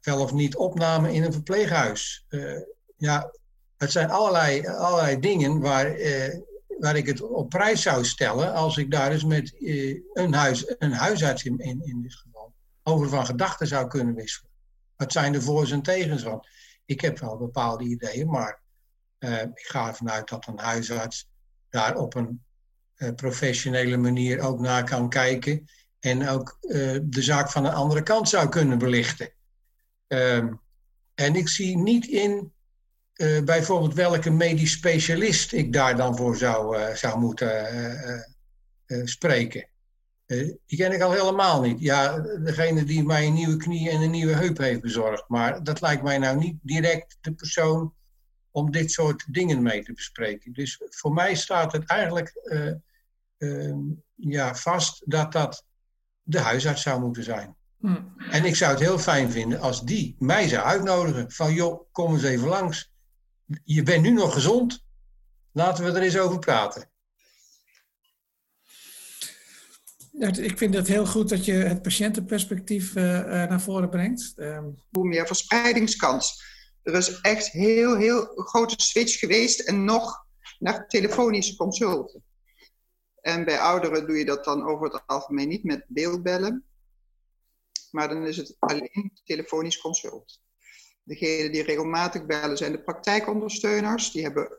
wel 0.00 0.20
of 0.20 0.32
niet 0.32 0.56
opname 0.56 1.12
in 1.12 1.22
een 1.22 1.32
verpleeghuis. 1.32 2.26
ja, 2.96 3.30
het 3.76 3.90
zijn 3.90 4.10
allerlei, 4.10 4.66
allerlei 4.66 5.20
dingen 5.20 5.60
waar, 5.60 5.96
waar 6.78 6.96
ik 6.96 7.06
het 7.06 7.20
op 7.20 7.48
prijs 7.48 7.82
zou 7.82 8.04
stellen 8.04 8.54
als 8.54 8.76
ik 8.76 8.90
daar 8.90 9.12
eens 9.12 9.24
met 9.24 9.54
een, 10.12 10.34
huis, 10.34 10.74
een 10.78 10.92
huisarts 10.92 11.44
in, 11.44 11.58
in, 11.58 11.80
in 11.84 12.02
over 12.88 13.08
van 13.08 13.26
gedachten 13.26 13.66
zou 13.66 13.86
kunnen 13.86 14.14
wisselen. 14.14 14.50
Wat 14.96 15.12
zijn 15.12 15.32
de 15.32 15.42
voor's 15.42 15.70
en 15.70 15.82
tegens? 15.82 16.22
Want 16.22 16.48
ik 16.84 17.00
heb 17.00 17.18
wel 17.18 17.36
bepaalde 17.36 17.84
ideeën, 17.84 18.30
maar 18.30 18.62
uh, 19.18 19.40
ik 19.42 19.66
ga 19.66 19.88
ervan 19.88 20.10
uit 20.10 20.28
dat 20.28 20.46
een 20.46 20.58
huisarts 20.58 21.28
daar 21.68 21.96
op 21.96 22.14
een 22.14 22.44
uh, 22.96 23.14
professionele 23.14 23.96
manier 23.96 24.40
ook 24.40 24.60
naar 24.60 24.84
kan 24.84 25.08
kijken 25.08 25.68
en 26.00 26.28
ook 26.28 26.58
uh, 26.60 26.98
de 27.02 27.22
zaak 27.22 27.50
van 27.50 27.64
een 27.64 27.72
andere 27.72 28.02
kant 28.02 28.28
zou 28.28 28.48
kunnen 28.48 28.78
belichten. 28.78 29.32
Ehm, 30.06 30.52
en 31.14 31.34
ik 31.34 31.48
zie 31.48 31.76
niet 31.76 32.06
in 32.06 32.54
bijvoorbeeld 33.44 33.94
welke 33.94 34.30
medisch 34.30 34.72
specialist 34.72 35.52
ik 35.52 35.72
daar 35.72 35.96
dan 35.96 36.16
voor 36.16 36.36
zou, 36.36 36.94
zou 36.96 37.18
moeten 37.18 38.36
spreken. 39.04 39.68
Eh, 40.26 40.54
die 40.66 40.78
ken 40.78 40.92
ik 40.92 41.00
al 41.00 41.12
helemaal 41.12 41.60
niet. 41.60 41.80
Ja, 41.80 42.18
degene 42.18 42.84
die 42.84 43.04
mij 43.04 43.26
een 43.26 43.34
nieuwe 43.34 43.56
knie 43.56 43.90
en 43.90 44.00
een 44.00 44.10
nieuwe 44.10 44.32
heup 44.32 44.58
heeft 44.58 44.80
bezorgd. 44.80 45.24
Maar 45.28 45.62
dat 45.62 45.80
lijkt 45.80 46.02
mij 46.02 46.18
nou 46.18 46.38
niet 46.38 46.56
direct 46.62 47.18
de 47.20 47.32
persoon 47.34 47.94
om 48.50 48.70
dit 48.70 48.90
soort 48.90 49.24
dingen 49.30 49.62
mee 49.62 49.82
te 49.82 49.92
bespreken. 49.92 50.52
Dus 50.52 50.82
voor 50.88 51.12
mij 51.12 51.34
staat 51.34 51.72
het 51.72 51.84
eigenlijk 51.84 52.40
uh, 52.44 52.72
uh, 53.38 53.74
ja, 54.14 54.54
vast 54.54 55.02
dat 55.04 55.32
dat 55.32 55.64
de 56.22 56.38
huisarts 56.38 56.82
zou 56.82 57.00
moeten 57.00 57.24
zijn. 57.24 57.56
Hm. 57.80 58.02
En 58.30 58.44
ik 58.44 58.56
zou 58.56 58.70
het 58.70 58.80
heel 58.80 58.98
fijn 58.98 59.30
vinden 59.30 59.60
als 59.60 59.84
die 59.84 60.16
mij 60.18 60.48
zou 60.48 60.64
uitnodigen. 60.64 61.30
Van 61.30 61.54
joh, 61.54 61.92
kom 61.92 62.12
eens 62.12 62.22
even 62.22 62.48
langs. 62.48 62.92
Je 63.64 63.82
bent 63.82 64.02
nu 64.02 64.10
nog 64.10 64.32
gezond. 64.32 64.84
Laten 65.52 65.84
we 65.84 65.90
er 65.90 66.02
eens 66.02 66.18
over 66.18 66.38
praten. 66.38 66.90
Ik 70.18 70.58
vind 70.58 70.74
het 70.74 70.88
heel 70.88 71.06
goed 71.06 71.28
dat 71.28 71.44
je 71.44 71.52
het 71.52 71.82
patiëntenperspectief 71.82 72.94
uh, 72.94 73.04
naar 73.22 73.60
voren 73.60 73.90
brengt. 73.90 74.32
Um... 74.36 74.82
Hoe 74.90 75.06
meer 75.06 75.26
verspreidingskans. 75.26 76.44
Er 76.82 76.94
is 76.94 77.20
echt 77.20 77.46
heel, 77.46 77.96
heel 77.96 78.26
grote 78.34 78.74
switch 78.78 79.18
geweest 79.18 79.60
en 79.60 79.84
nog 79.84 80.26
naar 80.58 80.88
telefonische 80.88 81.56
consulten. 81.56 82.24
En 83.20 83.44
bij 83.44 83.58
ouderen 83.58 84.06
doe 84.06 84.16
je 84.16 84.24
dat 84.24 84.44
dan 84.44 84.66
over 84.66 84.92
het 84.92 85.02
algemeen 85.06 85.48
niet 85.48 85.64
met 85.64 85.84
beeldbellen. 85.88 86.64
Maar 87.90 88.08
dan 88.08 88.26
is 88.26 88.36
het 88.36 88.56
alleen 88.58 89.12
telefonisch 89.24 89.80
consult. 89.80 90.40
Degenen 91.02 91.52
die 91.52 91.62
regelmatig 91.62 92.26
bellen 92.26 92.56
zijn 92.56 92.72
de 92.72 92.82
praktijkondersteuners. 92.82 94.10
Die 94.12 94.22
hebben 94.22 94.58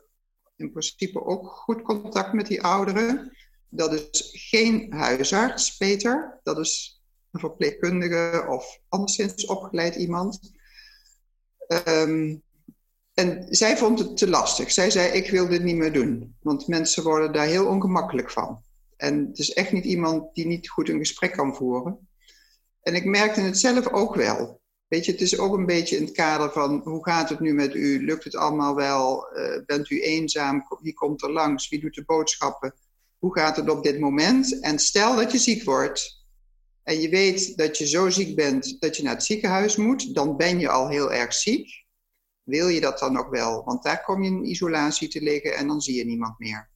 in 0.56 0.70
principe 0.70 1.24
ook 1.24 1.46
goed 1.46 1.82
contact 1.82 2.32
met 2.32 2.46
die 2.46 2.62
ouderen. 2.62 3.36
Dat 3.68 3.92
is 3.92 4.30
geen 4.32 4.92
huisarts, 4.92 5.76
Peter. 5.76 6.40
Dat 6.42 6.58
is 6.58 7.02
een 7.30 7.40
verpleegkundige 7.40 8.46
of 8.48 8.80
anderszins 8.88 9.46
opgeleid 9.46 9.94
iemand. 9.94 10.40
Ehm, 11.66 12.36
en 13.14 13.46
zij 13.48 13.76
vond 13.76 13.98
het 13.98 14.16
te 14.16 14.28
lastig. 14.28 14.72
Zij 14.72 14.90
zei, 14.90 15.12
ik 15.12 15.30
wil 15.30 15.48
dit 15.48 15.62
niet 15.62 15.76
meer 15.76 15.92
doen. 15.92 16.36
Want 16.40 16.66
mensen 16.66 17.02
worden 17.02 17.32
daar 17.32 17.46
heel 17.46 17.66
ongemakkelijk 17.66 18.30
van. 18.30 18.62
En 18.96 19.26
het 19.26 19.38
is 19.38 19.52
echt 19.52 19.72
niet 19.72 19.84
iemand 19.84 20.34
die 20.34 20.46
niet 20.46 20.68
goed 20.68 20.88
een 20.88 20.98
gesprek 20.98 21.32
kan 21.32 21.54
voeren. 21.54 22.08
En 22.80 22.94
ik 22.94 23.04
merkte 23.04 23.40
het 23.40 23.58
zelf 23.58 23.88
ook 23.88 24.14
wel. 24.14 24.60
Weet 24.86 25.04
je, 25.04 25.12
het 25.12 25.20
is 25.20 25.38
ook 25.38 25.54
een 25.54 25.66
beetje 25.66 25.96
in 25.96 26.04
het 26.04 26.12
kader 26.12 26.52
van 26.52 26.80
hoe 26.84 27.04
gaat 27.04 27.28
het 27.28 27.40
nu 27.40 27.54
met 27.54 27.74
u? 27.74 28.04
Lukt 28.04 28.24
het 28.24 28.36
allemaal 28.36 28.74
wel? 28.74 29.36
Uh, 29.36 29.64
bent 29.66 29.90
u 29.90 30.02
eenzaam? 30.02 30.66
Wie 30.80 30.94
komt 30.94 31.22
er 31.22 31.32
langs? 31.32 31.68
Wie 31.68 31.80
doet 31.80 31.94
de 31.94 32.04
boodschappen? 32.04 32.74
Hoe 33.18 33.38
gaat 33.38 33.56
het 33.56 33.70
op 33.70 33.82
dit 33.82 34.00
moment? 34.00 34.60
En 34.60 34.78
stel 34.78 35.16
dat 35.16 35.32
je 35.32 35.38
ziek 35.38 35.64
wordt 35.64 36.18
en 36.88 37.00
je 37.00 37.08
weet 37.08 37.56
dat 37.56 37.78
je 37.78 37.86
zo 37.86 38.10
ziek 38.10 38.36
bent 38.36 38.80
dat 38.80 38.96
je 38.96 39.02
naar 39.02 39.14
het 39.14 39.24
ziekenhuis 39.24 39.76
moet, 39.76 40.14
dan 40.14 40.36
ben 40.36 40.58
je 40.58 40.68
al 40.68 40.88
heel 40.88 41.12
erg 41.12 41.34
ziek. 41.34 41.86
Wil 42.42 42.68
je 42.68 42.80
dat 42.80 42.98
dan 42.98 43.12
nog 43.12 43.28
wel? 43.28 43.64
Want 43.64 43.82
daar 43.82 44.04
kom 44.04 44.22
je 44.22 44.30
in 44.30 44.44
isolatie 44.44 45.08
te 45.08 45.22
liggen 45.22 45.56
en 45.56 45.66
dan 45.66 45.80
zie 45.80 45.94
je 45.94 46.04
niemand 46.04 46.38
meer. 46.38 46.70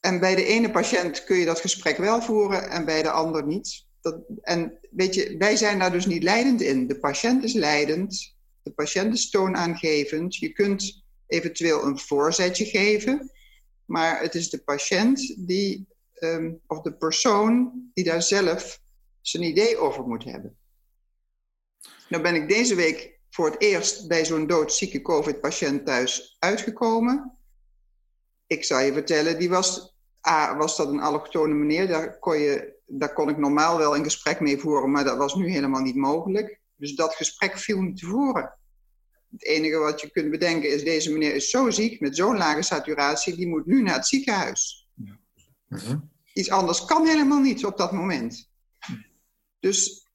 En 0.00 0.20
bij 0.20 0.34
de 0.34 0.44
ene 0.44 0.70
patiënt 0.70 1.24
kun 1.24 1.36
je 1.36 1.44
dat 1.44 1.60
gesprek 1.60 1.96
wel 1.96 2.22
voeren 2.22 2.70
en 2.70 2.84
bij 2.84 3.02
de 3.02 3.10
ander 3.10 3.46
niet. 3.46 3.86
Dat, 4.00 4.20
en 4.40 4.78
weet 4.90 5.14
je, 5.14 5.36
wij 5.36 5.56
zijn 5.56 5.78
daar 5.78 5.92
dus 5.92 6.06
niet 6.06 6.22
leidend 6.22 6.60
in. 6.60 6.86
De 6.86 6.98
patiënt 6.98 7.44
is 7.44 7.52
leidend, 7.52 8.36
de 8.62 8.70
patiënt 8.70 9.14
is 9.14 9.30
toonaangevend. 9.30 10.36
Je 10.36 10.52
kunt 10.52 11.04
eventueel 11.26 11.84
een 11.84 11.98
voorzetje 11.98 12.64
geven, 12.64 13.30
maar 13.88 14.20
het 14.20 14.34
is 14.34 14.50
de 14.50 14.62
patiënt 14.62 15.46
die, 15.46 15.86
ehm, 16.14 16.54
of 16.66 16.80
de 16.80 16.92
persoon 16.92 17.72
die 17.94 18.04
daar 18.04 18.22
zelf 18.22 18.80
zijn 19.20 19.42
idee 19.42 19.76
over 19.76 20.06
moet 20.06 20.24
hebben. 20.24 20.58
Nou 22.08 22.22
ben 22.22 22.34
ik 22.34 22.48
deze 22.48 22.74
week 22.74 23.18
voor 23.30 23.50
het 23.50 23.60
eerst 23.60 24.08
bij 24.08 24.24
zo'n 24.24 24.46
doodzieke 24.46 25.02
COVID-patiënt 25.02 25.86
thuis 25.86 26.36
uitgekomen. 26.38 27.38
Ik 28.46 28.64
zal 28.64 28.80
je 28.80 28.92
vertellen, 28.92 29.38
die 29.38 29.48
was, 29.48 29.96
A, 30.28 30.56
was 30.56 30.76
dat 30.76 30.88
een 30.88 31.00
allochtone 31.00 31.54
meneer. 31.54 31.88
Daar 31.88 32.18
kon, 32.18 32.38
je, 32.38 32.74
daar 32.86 33.12
kon 33.12 33.28
ik 33.28 33.36
normaal 33.36 33.78
wel 33.78 33.96
een 33.96 34.04
gesprek 34.04 34.40
mee 34.40 34.58
voeren, 34.58 34.90
maar 34.90 35.04
dat 35.04 35.16
was 35.16 35.34
nu 35.34 35.50
helemaal 35.50 35.82
niet 35.82 35.96
mogelijk. 35.96 36.60
Dus 36.74 36.94
dat 36.94 37.14
gesprek 37.14 37.58
viel 37.58 37.80
niet 37.80 37.98
te 37.98 38.06
voren. 38.06 38.58
Het 39.30 39.44
enige 39.44 39.76
wat 39.76 40.00
je 40.00 40.10
kunt 40.10 40.30
bedenken 40.30 40.70
is, 40.70 40.84
deze 40.84 41.12
meneer 41.12 41.34
is 41.34 41.50
zo 41.50 41.70
ziek, 41.70 42.00
met 42.00 42.16
zo'n 42.16 42.36
lage 42.36 42.62
saturatie, 42.62 43.36
die 43.36 43.48
moet 43.48 43.66
nu 43.66 43.82
naar 43.82 43.94
het 43.94 44.06
ziekenhuis. 44.06 44.88
Ja. 44.94 45.18
Iets 46.32 46.50
anders 46.50 46.84
kan 46.84 47.06
helemaal 47.06 47.40
niet 47.40 47.64
op 47.64 47.76
dat 47.76 47.92
moment. 47.92 48.50
Dus 49.60 50.08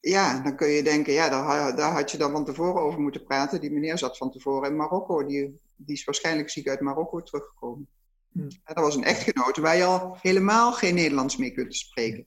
ja, 0.00 0.42
dan 0.42 0.56
kun 0.56 0.68
je 0.68 0.82
denken, 0.82 1.12
ja, 1.12 1.28
daar, 1.28 1.76
daar, 1.76 1.92
had 1.92 2.10
je 2.10 2.18
dan 2.18 2.30
van 2.30 2.44
tevoren 2.44 2.82
over 2.82 3.00
moeten 3.00 3.24
praten. 3.24 3.60
Die 3.60 3.70
meneer 3.70 3.98
zat 3.98 4.16
van 4.16 4.30
tevoren 4.30 4.70
in 4.70 4.76
Marokko, 4.76 5.26
die, 5.26 5.60
die 5.76 5.96
is 5.96 6.04
waarschijnlijk 6.04 6.50
ziek 6.50 6.68
uit 6.68 6.80
Marokko 6.80 7.22
teruggekomen. 7.22 7.88
Hmm. 8.32 8.48
dat 8.64 8.76
was 8.76 8.96
een 8.96 9.04
echtgenote 9.04 9.60
waar 9.60 9.76
je 9.76 9.84
al 9.84 10.18
helemaal 10.20 10.72
geen 10.72 10.94
Nederlands 10.94 11.36
mee 11.36 11.50
kunt 11.50 11.76
spreken. 11.76 12.26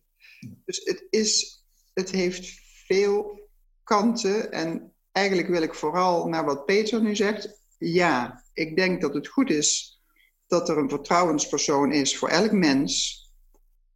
Dus 0.65 0.81
het, 0.83 1.07
is, 1.09 1.63
het 1.93 2.12
heeft 2.12 2.59
veel 2.85 3.50
kanten 3.83 4.51
en 4.51 4.94
eigenlijk 5.15 5.48
wil 5.48 5.62
ik 5.62 5.74
vooral 5.74 6.27
naar 6.27 6.45
wat 6.45 6.65
Peter 6.65 7.01
nu 7.01 7.15
zegt. 7.15 7.60
Ja, 7.77 8.43
ik 8.53 8.75
denk 8.75 9.01
dat 9.01 9.13
het 9.13 9.27
goed 9.27 9.50
is 9.50 10.00
dat 10.48 10.69
er 10.69 10.77
een 10.77 10.89
vertrouwenspersoon 10.89 11.91
is 11.91 12.17
voor 12.17 12.29
elk 12.29 12.51
mens 12.51 13.24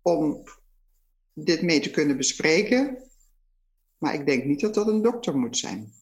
om 0.02 0.44
dit 1.34 1.62
mee 1.62 1.80
te 1.80 1.92
kunnen 1.92 2.18
bespreken. 2.18 2.98
Maar 3.98 4.14
ik 4.14 4.26
denk 4.26 4.44
niet 4.44 4.60
dat 4.60 4.74
dat 4.74 4.88
een 4.88 5.02
dokter 5.02 5.38
moet 5.38 5.58
zijn. 5.58 5.94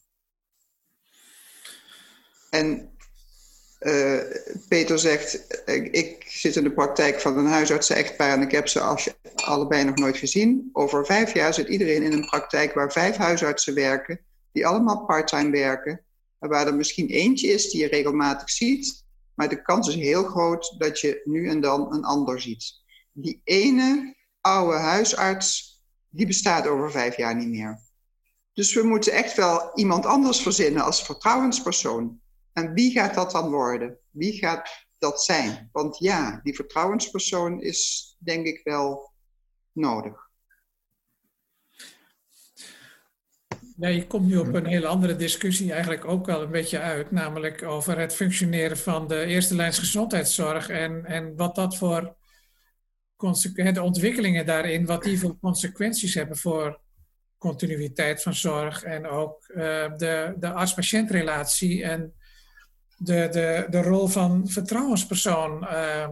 En 2.50 2.98
uh, 3.80 4.22
Peter 4.68 5.00
zegt, 5.00 5.62
ik, 5.66 5.88
ik, 5.92 6.24
zit 6.28 6.56
in 6.56 6.64
de 6.64 6.72
praktijk 6.72 7.22
van 7.22 7.38
een 7.38 7.46
huisartsen-echtpaar 7.46 8.34
en 8.34 8.42
ik 8.42 8.52
heb 8.52 8.68
ze 8.68 8.80
als, 8.80 9.10
allebei 9.36 9.84
nog 9.84 9.96
nooit 9.96 10.18
gezien. 10.18 10.70
Over 10.74 11.06
vijf 11.06 11.34
jaar 11.34 11.54
zit 11.54 11.68
iedereen 11.68 12.04
in 12.04 12.12
een 12.12 12.26
praktijk 12.26 12.74
waar 12.74 12.92
vijf 12.92 13.16
huisartsen 13.16 13.74
werken, 13.74 14.27
die 14.58 14.68
allemaal 14.68 15.06
parttime 15.06 15.50
werken. 15.50 16.06
En 16.40 16.50
waar 16.50 16.68
er 16.68 16.76
misschien 16.76 17.08
eentje 17.08 17.48
is 17.48 17.70
die 17.72 17.82
je 17.82 17.88
regelmatig 17.88 18.50
ziet, 18.50 19.06
maar 19.34 19.50
de 19.50 19.62
kans 19.62 19.88
is 19.88 19.96
heel 19.96 20.24
groot 20.24 20.76
dat 20.78 21.00
je 21.00 21.22
nu 21.24 21.50
en 21.50 21.62
dan 21.62 21.94
een 21.94 22.04
ander 22.04 22.42
ziet. 22.42 22.82
Die 23.12 23.42
ene 23.44 24.16
oude 24.42 24.78
huisarts, 24.78 25.82
die 26.10 26.28
bestaat 26.28 26.68
over 26.68 26.92
vijf 26.92 27.18
jaar 27.18 27.36
niet 27.36 27.48
meer. 27.48 27.82
Dus 28.54 28.74
we 28.74 28.84
moeten 28.84 29.14
echt 29.14 29.36
wel 29.36 29.72
iemand 29.76 30.06
anders 30.06 30.42
verzinnen 30.42 30.84
als 30.84 31.06
vertrouwenspersoon. 31.06 32.22
En 32.54 32.74
wie 32.74 32.92
gaat 32.92 33.14
dat 33.14 33.32
dan 33.32 33.50
worden? 33.50 34.00
Wie 34.10 34.34
gaat 34.34 34.70
dat 34.98 35.24
zijn? 35.24 35.70
Want 35.72 35.98
ja, 35.98 36.40
die 36.44 36.56
vertrouwenspersoon 36.56 37.62
is 37.62 38.16
denk 38.20 38.46
ik 38.46 38.62
wel 38.64 39.14
nodig. 39.72 40.27
Je 43.80 44.08
komt 44.08 44.28
nu 44.28 44.38
op 44.38 44.54
een 44.54 44.66
hele 44.66 44.88
andere 44.88 45.16
discussie 45.16 45.72
eigenlijk 45.72 46.06
ook 46.06 46.26
wel 46.26 46.42
een 46.42 46.52
beetje 46.52 46.80
uit, 46.80 47.12
namelijk 47.12 47.64
over 47.64 48.00
het 48.00 48.14
functioneren 48.16 48.78
van 48.78 49.08
de 49.08 49.26
eerste 49.26 49.56
lijns 49.56 49.80
gezondheidszorg 49.80 50.70
en, 50.70 51.06
en 51.06 51.36
wat 51.36 51.56
dat 51.56 51.78
voor 51.78 52.16
de 53.18 53.82
ontwikkelingen 53.82 54.46
daarin, 54.46 54.86
wat 54.86 55.04
die 55.04 55.20
voor 55.20 55.40
consequenties 55.40 56.14
hebben 56.14 56.38
voor 56.38 56.80
continuïteit 57.38 58.22
van 58.22 58.34
zorg 58.34 58.84
en 58.84 59.08
ook 59.08 59.48
uh, 59.48 59.56
de, 59.98 60.34
de 60.38 60.52
arts-patiëntrelatie 60.52 61.84
en 61.84 62.14
de, 62.98 63.28
de, 63.32 63.68
de 63.70 63.82
rol 63.82 64.08
van 64.08 64.48
vertrouwenspersoon. 64.48 65.64
Uh, 65.64 66.08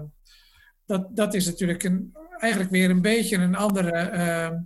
dat, 0.86 1.16
dat 1.16 1.34
is 1.34 1.46
natuurlijk 1.46 1.84
een, 1.84 2.18
eigenlijk 2.38 2.72
weer 2.72 2.90
een 2.90 3.02
beetje 3.02 3.38
een 3.38 3.56
andere, 3.56 4.12
uh, 4.14 4.60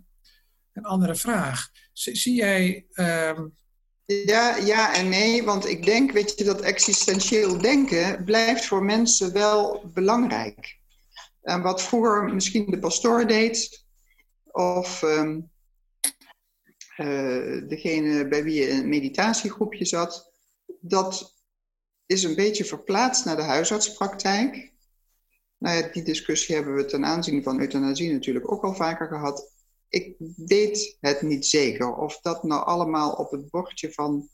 een 0.73 0.83
andere 0.83 1.15
vraag. 1.15 1.69
Zie, 1.99 2.33
jij. 2.33 2.85
Ehm, 2.93 3.47
ja, 4.05 4.55
ja 4.55 4.95
en 4.95 5.09
nee, 5.09 5.43
want 5.43 5.67
ik 5.67 5.85
denk, 5.85 6.11
weet 6.11 6.37
je, 6.37 6.43
dat 6.43 6.61
existentieel 6.61 7.57
denken 7.57 8.23
blijft 8.23 8.65
voor 8.65 8.83
mensen 8.83 9.33
wel 9.33 9.89
belangrijk. 9.93 10.77
En 11.41 11.61
wat 11.61 11.81
vroeger 11.81 12.33
misschien 12.33 12.65
de 12.65 12.79
pastoor 12.79 13.27
deed, 13.27 13.85
of 14.51 15.01
um, 15.01 15.51
uh, 16.97 17.67
degene 17.67 18.27
bij 18.27 18.43
wie 18.43 18.61
je 18.61 18.69
een 18.69 18.89
meditatiegroepje 18.89 19.85
zat, 19.85 20.31
dat 20.81 21.35
is 22.05 22.23
een 22.23 22.35
beetje 22.35 22.65
verplaatst 22.65 23.25
naar 23.25 23.35
de 23.35 23.41
huisartspraktijk. 23.41 24.73
Nou 25.57 25.77
ja, 25.77 25.87
die 25.87 26.03
discussie 26.03 26.55
hebben 26.55 26.75
we 26.75 26.85
ten 26.85 27.05
aanzien 27.05 27.43
van 27.43 27.59
euthanasie 27.59 28.11
natuurlijk 28.11 28.51
ook 28.51 28.63
al 28.63 28.73
vaker 28.73 29.07
gehad. 29.07 29.57
Ik 29.89 30.15
weet 30.35 30.97
het 30.99 31.21
niet 31.21 31.45
zeker 31.45 31.95
of 31.95 32.19
dat 32.21 32.43
nou 32.43 32.65
allemaal 32.65 33.11
op 33.11 33.31
het 33.31 33.49
bordje 33.49 33.91
van 33.91 34.29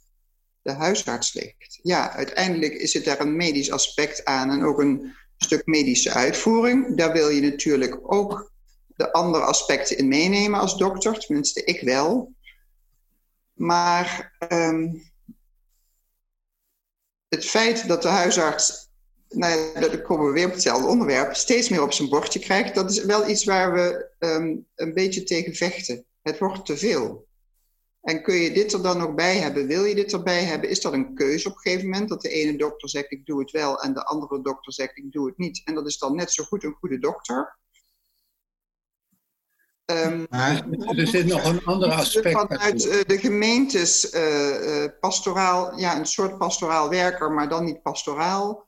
de 0.61 0.71
huisarts 0.71 1.33
ligt. 1.33 1.79
Ja, 1.81 2.11
uiteindelijk 2.11 2.73
is 2.73 2.93
het 2.93 3.05
daar 3.05 3.19
een 3.19 3.35
medisch 3.35 3.71
aspect 3.71 4.25
aan 4.25 4.49
en 4.49 4.63
ook 4.63 4.79
een 4.79 5.15
stuk 5.37 5.65
medische 5.65 6.11
uitvoering. 6.11 6.97
Daar 6.97 7.13
wil 7.13 7.29
je 7.29 7.41
natuurlijk 7.41 8.13
ook 8.13 8.51
de 8.95 9.11
andere 9.11 9.43
aspecten 9.43 9.97
in 9.97 10.07
meenemen 10.07 10.59
als 10.59 10.77
dokter, 10.77 11.19
tenminste 11.19 11.63
ik 11.63 11.81
wel. 11.81 12.33
Maar 13.53 14.35
um, 14.49 15.11
het 17.27 17.45
feit 17.45 17.87
dat 17.87 18.01
de 18.01 18.07
huisarts, 18.07 18.89
nou 19.35 19.59
ja, 19.59 19.79
dan 19.79 20.01
komen 20.01 20.27
we 20.27 20.33
weer 20.33 20.45
op 20.45 20.51
hetzelfde 20.51 20.87
onderwerp, 20.87 21.35
steeds 21.35 21.69
meer 21.69 21.81
op 21.81 21.93
zijn 21.93 22.09
bordje 22.09 22.39
krijgt, 22.39 22.75
dat 22.75 22.91
is 22.91 23.03
wel 23.03 23.29
iets 23.29 23.43
waar 23.43 23.73
we 23.73 24.09
um, 24.19 24.67
een 24.75 24.93
beetje 24.93 25.23
tegen 25.23 25.55
vechten. 25.55 26.05
Het 26.21 26.39
wordt 26.39 26.65
te 26.65 26.77
veel. 26.77 27.27
En 28.01 28.23
kun 28.23 28.35
je 28.35 28.51
dit 28.51 28.73
er 28.73 28.81
dan 28.81 28.97
nog 28.97 29.13
bij 29.13 29.37
hebben? 29.37 29.67
Wil 29.67 29.83
je 29.83 29.95
dit 29.95 30.13
erbij 30.13 30.43
hebben? 30.43 30.69
Is 30.69 30.81
dat 30.81 30.93
een 30.93 31.15
keuze 31.15 31.47
op 31.47 31.55
een 31.55 31.61
gegeven 31.61 31.89
moment? 31.89 32.09
Dat 32.09 32.21
de 32.21 32.29
ene 32.29 32.57
dokter 32.57 32.89
zegt 32.89 33.11
ik 33.11 33.25
doe 33.25 33.39
het 33.39 33.51
wel 33.51 33.81
en 33.81 33.93
de 33.93 34.05
andere 34.05 34.41
dokter 34.41 34.73
zegt 34.73 34.97
ik 34.97 35.11
doe 35.11 35.27
het 35.27 35.37
niet. 35.37 35.61
En 35.65 35.75
dat 35.75 35.87
is 35.87 35.97
dan 35.97 36.15
net 36.15 36.31
zo 36.31 36.43
goed 36.43 36.63
een 36.63 36.77
goede 36.79 36.99
dokter. 36.99 37.57
Um, 39.85 40.27
er 40.29 41.07
zit 41.07 41.25
nog 41.25 41.45
een 41.45 41.65
ander 41.65 41.91
aspect. 41.91 42.39
Vanuit 42.39 42.85
uh, 42.85 43.03
de 43.07 43.17
gemeentes 43.17 44.13
uh, 44.13 44.83
uh, 44.83 44.89
pastoraal, 44.99 45.79
ja, 45.79 45.97
een 45.97 46.05
soort 46.05 46.37
pastoraal 46.37 46.89
werker, 46.89 47.31
maar 47.31 47.49
dan 47.49 47.63
niet 47.63 47.81
pastoraal, 47.81 48.67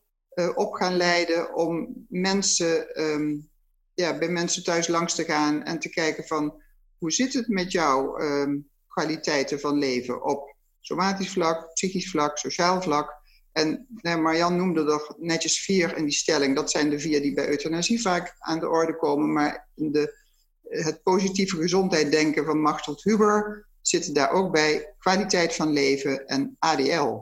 op 0.55 0.73
gaan 0.73 0.95
leiden 0.95 1.55
om 1.55 2.05
mensen, 2.09 3.01
um, 3.01 3.49
ja, 3.93 4.17
bij 4.17 4.29
mensen 4.29 4.63
thuis 4.63 4.87
langs 4.87 5.15
te 5.15 5.23
gaan 5.23 5.63
en 5.63 5.79
te 5.79 5.89
kijken 5.89 6.23
van 6.23 6.61
hoe 6.97 7.11
zit 7.11 7.33
het 7.33 7.47
met 7.47 7.71
jouw 7.71 8.19
um, 8.19 8.69
kwaliteiten 8.87 9.59
van 9.59 9.77
leven 9.77 10.23
op 10.23 10.55
somatisch 10.79 11.31
vlak, 11.31 11.73
psychisch 11.73 12.09
vlak, 12.09 12.37
sociaal 12.37 12.81
vlak. 12.81 13.15
En 13.51 13.87
nou, 13.89 14.21
Marjan 14.21 14.55
noemde 14.55 14.91
er 14.91 15.15
netjes 15.17 15.59
vier 15.59 15.97
in 15.97 16.03
die 16.03 16.13
stelling. 16.13 16.55
Dat 16.55 16.71
zijn 16.71 16.89
de 16.89 16.99
vier 16.99 17.21
die 17.21 17.33
bij 17.33 17.49
euthanasie 17.49 18.01
vaak 18.01 18.35
aan 18.37 18.59
de 18.59 18.69
orde 18.69 18.95
komen. 18.95 19.33
Maar 19.33 19.67
in 19.75 19.91
de 19.91 20.25
het 20.69 21.03
positieve 21.03 21.55
gezondheid 21.57 22.11
denken 22.11 22.45
van 22.45 22.61
Machteld 22.61 23.03
Huber 23.03 23.67
zitten 23.81 24.13
daar 24.13 24.31
ook 24.31 24.51
bij 24.51 24.93
kwaliteit 24.97 25.55
van 25.55 25.73
leven 25.73 26.27
en 26.27 26.55
ADL. 26.59 27.19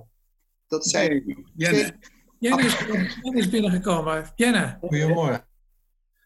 Dat 0.68 0.88
zijn. 0.88 1.44
Nee. 1.56 1.92
Jenne, 2.46 2.64
is, 2.64 2.78
Jenne 3.22 3.40
is 3.40 3.50
binnengekomen. 3.50 4.26
Jenne. 4.36 4.78
Goedemorgen. 4.82 5.46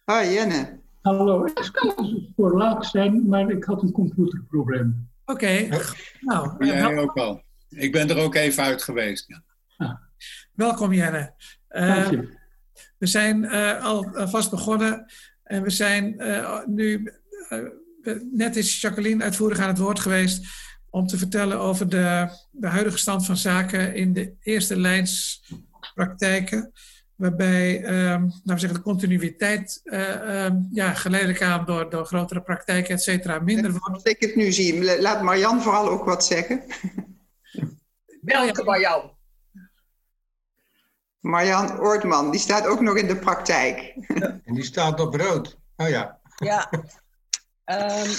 Hi 0.06 0.34
Jenne. 0.34 0.80
Hallo, 1.02 1.44
het 1.44 1.72
kan 1.72 2.32
voor 2.36 2.58
laat 2.58 2.86
zijn, 2.86 3.28
maar 3.28 3.50
ik 3.50 3.64
had 3.64 3.82
een 3.82 3.92
computerprobleem. 3.92 5.10
Oké. 5.26 5.68
Okay. 5.68 5.82
Nou, 6.20 6.66
Jij 6.66 6.98
ook 6.98 7.18
al. 7.18 7.44
Ik 7.70 7.92
ben 7.92 8.10
er 8.10 8.18
ook 8.18 8.36
even 8.36 8.64
uit 8.64 8.84
geweest. 8.84 9.26
Ja. 9.28 9.44
Ah. 9.78 9.96
Welkom 10.54 10.94
Jenne. 10.94 11.34
Uh, 11.70 12.10
we 12.98 13.08
zijn 13.08 13.44
uh, 13.44 13.84
al 13.84 14.12
vast 14.14 14.50
begonnen 14.50 15.06
en 15.44 15.64
we 15.64 15.70
zijn 15.70 16.16
uh, 16.18 16.66
nu, 16.66 17.14
uh, 17.50 18.16
net 18.32 18.56
is 18.56 18.82
Jacqueline 18.82 19.24
uitvoerig 19.24 19.60
aan 19.60 19.68
het 19.68 19.78
woord 19.78 20.00
geweest 20.00 20.48
om 20.90 21.08
te 21.08 21.18
vertellen 21.18 21.60
over 21.60 21.90
de, 21.90 22.30
de 22.52 22.68
huidige 22.68 22.98
stand 22.98 23.26
van 23.26 23.38
zaken 23.38 23.96
in 23.96 24.14
de 24.14 24.34
eerste 24.42 24.78
lijnspraktijken. 25.80 26.72
Waarbij 27.16 27.84
um, 27.84 28.22
nou 28.22 28.42
we 28.44 28.60
zeggen, 28.60 28.74
de 28.74 28.82
continuïteit 28.82 29.82
uh, 29.84 30.46
um, 30.46 30.68
ja, 30.72 30.94
geleidelijk 30.94 31.42
aan 31.42 31.66
door, 31.66 31.90
door 31.90 32.06
grotere 32.06 32.42
praktijken, 32.42 32.94
et 32.94 33.02
cetera, 33.02 33.40
minder 33.40 33.72
wordt. 33.72 33.94
Als 33.94 34.04
ik 34.04 34.20
het 34.20 34.36
nu 34.36 34.52
zie, 34.52 35.02
laat 35.02 35.22
Marjan 35.22 35.62
vooral 35.62 35.90
ook 35.90 36.06
wat 36.06 36.26
zeggen. 36.26 36.64
Welke 38.22 38.64
Marjan? 38.64 39.18
Marjan 41.20 41.80
Oortman, 41.80 42.32
die 42.32 42.40
staat 42.40 42.68
ook 42.68 42.82
nog 42.82 42.98
in 42.98 43.08
de 43.08 43.18
praktijk. 43.18 43.94
Ja, 44.08 44.40
en 44.46 44.54
die 44.54 44.64
staat 44.64 45.00
op 45.00 45.16
rood. 45.16 45.58
Oh 45.76 45.90
ja. 45.90 46.20
Ja. 46.36 46.70
Um, 47.66 48.12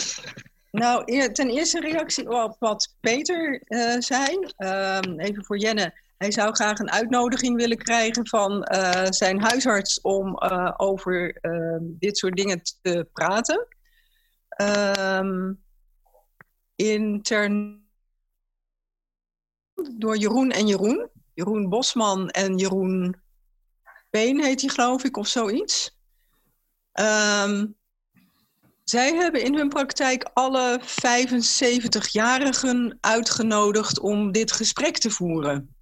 nou, 0.71 1.31
ten 1.33 1.49
eerste 1.49 1.81
reactie 1.81 2.29
op 2.31 2.57
wat 2.59 2.95
Peter 3.01 3.63
uh, 3.69 3.95
zei. 3.99 4.39
Um, 4.57 5.21
even 5.21 5.45
voor 5.45 5.59
Jenne. 5.59 5.95
Hij 6.21 6.33
zou 6.33 6.55
graag 6.55 6.79
een 6.79 6.91
uitnodiging 6.91 7.57
willen 7.57 7.77
krijgen 7.77 8.29
van 8.29 8.69
uh, 8.73 9.07
zijn 9.09 9.41
huisarts 9.41 10.01
om 10.01 10.43
uh, 10.43 10.73
over 10.77 11.41
dit 11.83 12.19
soort 12.19 12.37
dingen 12.37 12.61
te 12.83 13.09
praten. 13.13 13.67
Um, 14.63 15.63
intern 16.75 17.85
door 19.99 20.17
Jeroen 20.17 20.51
en 20.51 20.67
Jeroen. 20.67 21.11
Jeroen 21.35 21.69
Bosman 21.69 22.29
en 22.29 22.57
Jeroen 22.57 23.17
Peen 24.11 24.43
heet 24.43 24.61
hij 24.61 24.71
geloof 24.71 25.05
ik 25.05 25.17
of 25.17 25.27
zoiets. 25.27 25.99
Um, 27.01 27.77
zij 28.85 29.15
hebben 29.15 29.43
in 29.43 29.55
hun 29.55 29.69
praktijk 29.69 30.31
alle 30.33 30.81
75-jarigen 30.83 32.99
uitgenodigd 33.01 34.01
om 34.01 34.33
dit 34.33 34.53
gesprek 34.53 34.99
te 34.99 35.11
voeren. 35.11 35.75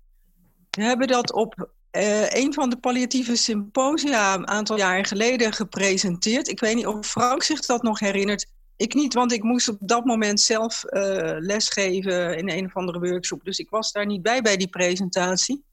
We 0.79 0.85
hebben 0.85 1.07
dat 1.07 1.33
op 1.33 1.69
uh, 1.93 2.31
een 2.31 2.55
van 2.55 2.71
de 2.71 2.77
palliatieve 2.77 3.37
symposia 3.37 4.35
een 4.35 4.49
aantal 4.49 4.77
jaren 4.77 5.05
geleden 5.05 5.53
gepresenteerd. 5.53 6.49
Ik 6.49 6.61
weet 6.61 6.75
niet 6.75 6.87
of 6.87 7.07
Frank 7.07 7.43
zich 7.43 7.61
dat 7.61 7.83
nog 7.83 7.99
herinnert. 7.99 8.47
Ik 8.77 8.95
niet, 8.95 9.15
want 9.15 9.33
ik 9.33 9.43
moest 9.43 9.69
op 9.69 9.77
dat 9.81 10.05
moment 10.05 10.41
zelf 10.41 10.85
uh, 10.87 11.03
lesgeven 11.39 12.37
in 12.37 12.51
een 12.51 12.65
of 12.65 12.77
andere 12.77 12.99
workshop. 13.01 13.45
Dus 13.45 13.59
ik 13.59 13.71
was 13.71 13.93
daar 13.93 14.07
niet 14.07 14.23
bij 14.23 14.43
bij 14.43 14.57
die 14.57 14.69
presentatie. 14.69 15.65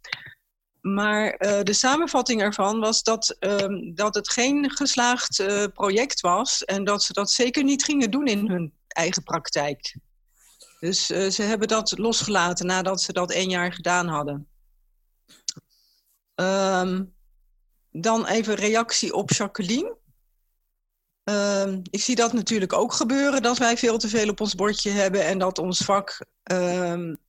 Maar 0.82 1.26
uh, 1.26 1.62
de 1.62 1.74
samenvatting 1.74 2.42
ervan 2.42 2.80
was 2.80 3.04
dat, 3.04 3.36
um, 3.40 3.96
dat 3.96 4.16
het 4.16 4.30
geen 4.30 4.72
geslaagd 4.72 5.44
project 5.74 6.22
was. 6.22 6.64
En 6.64 6.84
dat 6.84 7.04
ze 7.04 7.14
dat 7.14 7.32
zeker 7.32 7.64
niet 7.64 7.84
gingen 7.84 8.12
doen 8.12 8.28
in 8.28 8.50
hun 8.50 8.74
eigen 8.88 9.24
praktijk. 9.24 9.96
Dus 10.80 11.06
ze 11.06 11.42
hebben 11.42 11.68
dat 11.68 11.98
losgelaten 11.98 12.66
nadat 12.66 13.02
ze 13.02 13.14
dat 13.14 13.32
één 13.32 13.50
jaar 13.50 13.74
gedaan 13.74 14.08
hadden. 14.08 14.48
Um, 16.36 17.14
dan 17.92 18.26
even 18.26 18.56
reactie 18.56 19.14
op 19.14 19.32
Jacqueline. 19.32 19.98
Um, 21.24 21.82
ik 21.90 22.02
zie 22.02 22.16
dat 22.16 22.34
natuurlijk 22.34 22.74
ook 22.74 22.94
gebeuren, 22.94 23.42
dat 23.42 23.58
wij 23.58 23.78
veel 23.78 23.98
te 23.98 24.08
veel 24.08 24.30
op 24.30 24.42
ons 24.42 24.56
bordje 24.56 24.90
hebben 24.90 25.26
en 25.26 25.38
dat 25.38 25.58
ons 25.58 25.78
vak 25.78 26.26
um, 26.52 27.20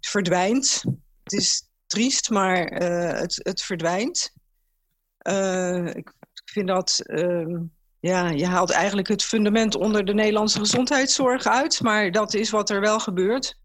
verdwijnt. 0.00 0.82
Het 1.22 1.32
is 1.32 1.68
triest, 1.86 2.30
maar 2.30 2.82
uh, 2.82 3.20
het, 3.20 3.40
het, 3.42 3.62
verdwijnt. 3.62 4.32
Ik 5.94 6.12
vind 6.44 6.68
dat, 6.68 7.02
ja, 8.00 8.28
je 8.28 8.46
haalt 8.46 8.70
eigenlijk 8.70 9.08
het 9.08 9.22
fundament 9.22 9.74
onder 9.74 10.04
de 10.04 10.14
Nederlandse 10.14 10.58
gezondheidszorg 10.58 11.46
uit, 11.46 11.80
maar 11.80 12.10
dat 12.10 12.34
is 12.34 12.50
wat 12.50 12.70
er 12.70 12.80
wel 12.80 13.00
gebeurt. 13.00 13.58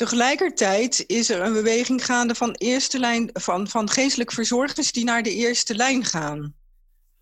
Tegelijkertijd 0.00 1.04
is 1.06 1.30
er 1.30 1.40
een 1.40 1.52
beweging 1.52 2.04
gaande 2.04 2.34
van, 2.34 2.54
eerste 2.54 2.98
lijn, 2.98 3.30
van, 3.32 3.68
van 3.68 3.90
geestelijk 3.90 4.32
verzorgers 4.32 4.92
die 4.92 5.04
naar 5.04 5.22
de 5.22 5.34
eerste 5.34 5.74
lijn 5.74 6.04
gaan. 6.04 6.54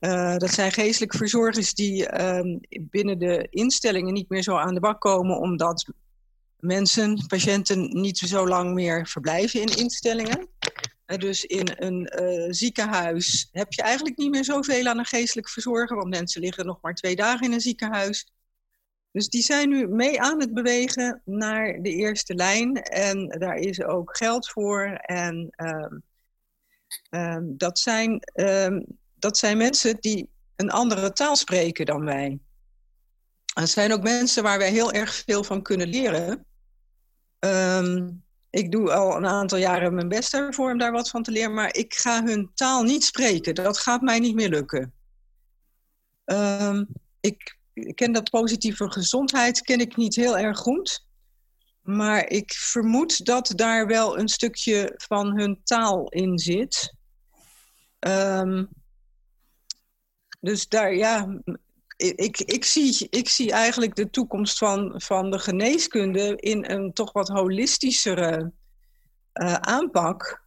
Uh, 0.00 0.36
dat 0.36 0.50
zijn 0.50 0.72
geestelijk 0.72 1.14
verzorgers 1.14 1.74
die 1.74 2.12
uh, 2.12 2.40
binnen 2.80 3.18
de 3.18 3.46
instellingen 3.50 4.12
niet 4.12 4.28
meer 4.28 4.42
zo 4.42 4.56
aan 4.56 4.74
de 4.74 4.80
bak 4.80 5.00
komen, 5.00 5.38
omdat 5.38 5.92
mensen, 6.58 7.26
patiënten, 7.26 8.00
niet 8.00 8.18
zo 8.18 8.48
lang 8.48 8.74
meer 8.74 9.06
verblijven 9.06 9.60
in 9.60 9.76
instellingen. 9.76 10.48
Uh, 11.06 11.18
dus 11.18 11.44
in 11.44 11.68
een 11.76 12.06
eh, 12.06 12.46
ziekenhuis 12.50 13.48
heb 13.52 13.72
je 13.72 13.82
eigenlijk 13.82 14.16
niet 14.16 14.30
meer 14.30 14.44
zoveel 14.44 14.86
aan 14.86 14.98
een 14.98 15.04
geestelijk 15.04 15.48
verzorger, 15.48 15.96
want 15.96 16.08
mensen 16.08 16.40
liggen 16.40 16.66
nog 16.66 16.78
maar 16.80 16.94
twee 16.94 17.16
dagen 17.16 17.46
in 17.46 17.52
een 17.52 17.60
ziekenhuis. 17.60 18.26
Dus 19.12 19.28
die 19.28 19.42
zijn 19.42 19.68
nu 19.68 19.86
mee 19.86 20.20
aan 20.20 20.40
het 20.40 20.54
bewegen 20.54 21.22
naar 21.24 21.82
de 21.82 21.90
eerste 21.90 22.34
lijn. 22.34 22.82
En 22.82 23.28
daar 23.28 23.56
is 23.56 23.82
ook 23.82 24.16
geld 24.16 24.48
voor. 24.50 24.84
En 24.92 25.50
um, 25.56 26.02
um, 27.10 27.56
dat, 27.56 27.78
zijn, 27.78 28.22
um, 28.34 28.84
dat 29.14 29.38
zijn 29.38 29.56
mensen 29.56 29.96
die 30.00 30.28
een 30.56 30.70
andere 30.70 31.12
taal 31.12 31.36
spreken 31.36 31.86
dan 31.86 32.04
wij. 32.04 32.38
Het 33.54 33.68
zijn 33.68 33.92
ook 33.92 34.02
mensen 34.02 34.42
waar 34.42 34.58
wij 34.58 34.70
heel 34.70 34.92
erg 34.92 35.22
veel 35.26 35.44
van 35.44 35.62
kunnen 35.62 35.88
leren. 35.88 36.46
ik 38.50 38.70
doe 38.70 38.92
al 38.92 39.16
een 39.16 39.26
aantal 39.26 39.58
jaren 39.58 39.94
mijn 39.94 40.08
best 40.08 40.34
ervoor 40.34 40.70
om 40.72 40.78
daar 40.78 40.92
wat 40.92 41.10
van 41.10 41.22
te 41.22 41.30
leren, 41.30 41.54
maar 41.54 41.74
ik 41.74 41.94
ga 41.94 42.24
hun 42.24 42.50
taal 42.54 42.82
niet 42.82 43.04
spreken. 43.04 43.54
Dat 43.54 43.78
gaat 43.78 44.00
mij 44.00 44.18
niet 44.18 44.34
meer 44.34 44.48
lukken. 44.48 44.92
ik 47.20 47.57
ik 47.86 47.96
ken 47.96 48.12
dat 48.12 48.30
positieve 48.30 48.90
gezondheid 48.90 49.60
ken 49.60 49.80
ik 49.80 49.96
niet 49.96 50.16
heel 50.16 50.38
erg 50.38 50.58
goed. 50.58 51.06
Maar 51.82 52.28
ik 52.28 52.52
vermoed 52.52 53.24
dat 53.24 53.52
daar 53.56 53.86
wel 53.86 54.18
een 54.18 54.28
stukje 54.28 54.94
van 54.96 55.38
hun 55.38 55.60
taal 55.64 56.08
in 56.08 56.38
zit. 56.38 56.94
Um, 57.98 58.68
dus 60.40 60.68
daar, 60.68 60.94
ja, 60.94 61.40
ik, 61.96 62.38
ik, 62.38 62.64
zie, 62.64 63.06
ik 63.10 63.28
zie 63.28 63.52
eigenlijk 63.52 63.94
de 63.94 64.10
toekomst 64.10 64.58
van, 64.58 64.94
van 64.96 65.30
de 65.30 65.38
geneeskunde 65.38 66.36
in 66.36 66.70
een 66.70 66.92
toch 66.92 67.12
wat 67.12 67.28
holistischere 67.28 68.52
uh, 69.34 69.54
aanpak 69.54 70.46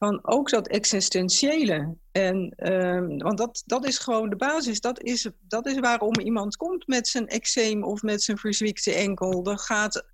van 0.00 0.18
ook 0.22 0.50
dat 0.50 0.68
existentiële. 0.68 1.96
En, 2.12 2.54
um, 2.72 3.18
want 3.18 3.38
dat, 3.38 3.62
dat 3.66 3.86
is 3.86 3.98
gewoon 3.98 4.30
de 4.30 4.36
basis. 4.36 4.80
Dat 4.80 5.02
is, 5.02 5.30
dat 5.40 5.66
is 5.66 5.78
waarom 5.78 6.20
iemand 6.20 6.56
komt 6.56 6.86
met 6.86 7.08
zijn 7.08 7.26
eczeem 7.26 7.84
of 7.84 8.02
met 8.02 8.22
zijn 8.22 8.38
verzwiekte 8.38 8.94
enkel. 8.94 9.42
Dat 9.42 9.60
gaat, 9.60 10.04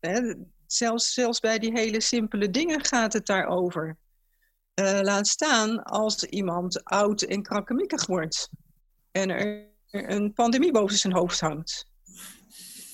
hè, 0.00 0.34
zelfs, 0.66 1.12
zelfs 1.12 1.40
bij 1.40 1.58
die 1.58 1.72
hele 1.72 2.00
simpele 2.00 2.50
dingen 2.50 2.84
gaat 2.84 3.12
het 3.12 3.26
daarover. 3.26 3.96
Uh, 4.80 4.98
laat 5.02 5.26
staan 5.26 5.82
als 5.82 6.24
iemand 6.24 6.84
oud 6.84 7.22
en 7.22 7.42
krakkemikkig 7.42 8.06
wordt. 8.06 8.50
En 9.10 9.30
er 9.30 9.68
een 9.90 10.32
pandemie 10.32 10.72
boven 10.72 10.96
zijn 10.96 11.14
hoofd 11.14 11.40
hangt. 11.40 11.86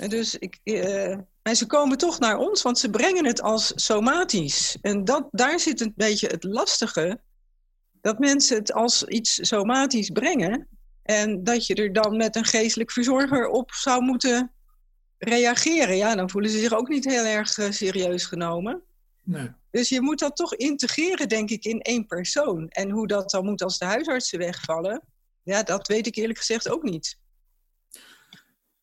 En 0.03 0.09
dus 0.09 0.39
ik, 0.39 0.59
uh, 0.65 1.11
en 1.43 1.57
ze 1.57 1.67
komen 1.67 1.99
toch 1.99 2.19
naar 2.19 2.39
ons, 2.39 2.63
want 2.63 2.79
ze 2.79 2.91
brengen 2.91 3.25
het 3.25 3.43
als 3.43 3.73
somatisch. 3.75 4.79
En 4.81 5.05
dat, 5.05 5.29
daar 5.31 5.61
zit 5.61 5.81
een 5.81 5.93
beetje 5.97 6.27
het 6.27 6.45
lastige. 6.45 7.21
dat 8.01 8.19
mensen 8.19 8.57
het 8.57 8.73
als 8.73 9.05
iets 9.05 9.39
somatisch 9.49 10.11
brengen 10.11 10.69
en 11.03 11.45
dat 11.45 11.67
je 11.67 11.75
er 11.75 11.93
dan 11.93 12.17
met 12.17 12.37
een 12.37 12.45
geestelijk 12.45 12.91
verzorger 12.91 13.49
op 13.49 13.73
zou 13.73 14.03
moeten 14.03 14.53
reageren. 15.19 15.97
Ja, 15.97 16.15
dan 16.15 16.31
voelen 16.31 16.51
ze 16.51 16.59
zich 16.59 16.73
ook 16.73 16.89
niet 16.89 17.05
heel 17.05 17.25
erg 17.25 17.59
eh, 17.59 17.71
serieus 17.71 18.25
genomen. 18.25 18.83
Nee. 19.23 19.51
Dus 19.71 19.89
je 19.89 20.01
moet 20.01 20.19
dat 20.19 20.37
toch 20.37 20.55
integreren, 20.55 21.29
denk 21.29 21.51
ik, 21.51 21.65
in 21.65 21.81
één 21.81 22.07
persoon. 22.07 22.69
En 22.69 22.91
hoe 22.91 23.07
dat 23.07 23.31
dan 23.31 23.45
moet 23.45 23.63
als 23.63 23.79
de 23.79 23.85
huisartsen 23.85 24.39
wegvallen, 24.39 25.03
ja, 25.43 25.63
dat 25.63 25.89
weet 25.89 26.07
ik 26.07 26.17
eerlijk 26.17 26.39
gezegd 26.39 26.69
ook 26.69 26.83
niet. 26.83 27.21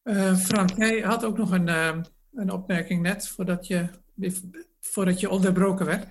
Eh, 0.09 0.37
Frank, 0.37 0.77
jij 0.77 0.99
had 0.99 1.23
ook 1.23 1.37
nog 1.37 1.51
een, 1.51 1.67
eh, 1.67 2.01
een 2.33 2.51
opmerking 2.51 3.01
net 3.01 3.27
voordat 3.27 3.67
je, 3.67 3.89
voordat 4.79 5.19
je 5.19 5.29
onderbroken 5.29 5.85
werd. 5.85 6.07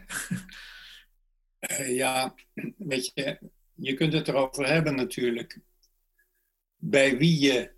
Ja, 1.87 2.34
weet 2.76 3.11
je, 3.14 3.38
je 3.74 3.94
kunt 3.94 4.12
het 4.12 4.28
erover 4.28 4.66
hebben 4.66 4.94
natuurlijk. 4.94 5.61
Bij 6.76 7.16
wie 7.16 7.40
je 7.40 7.72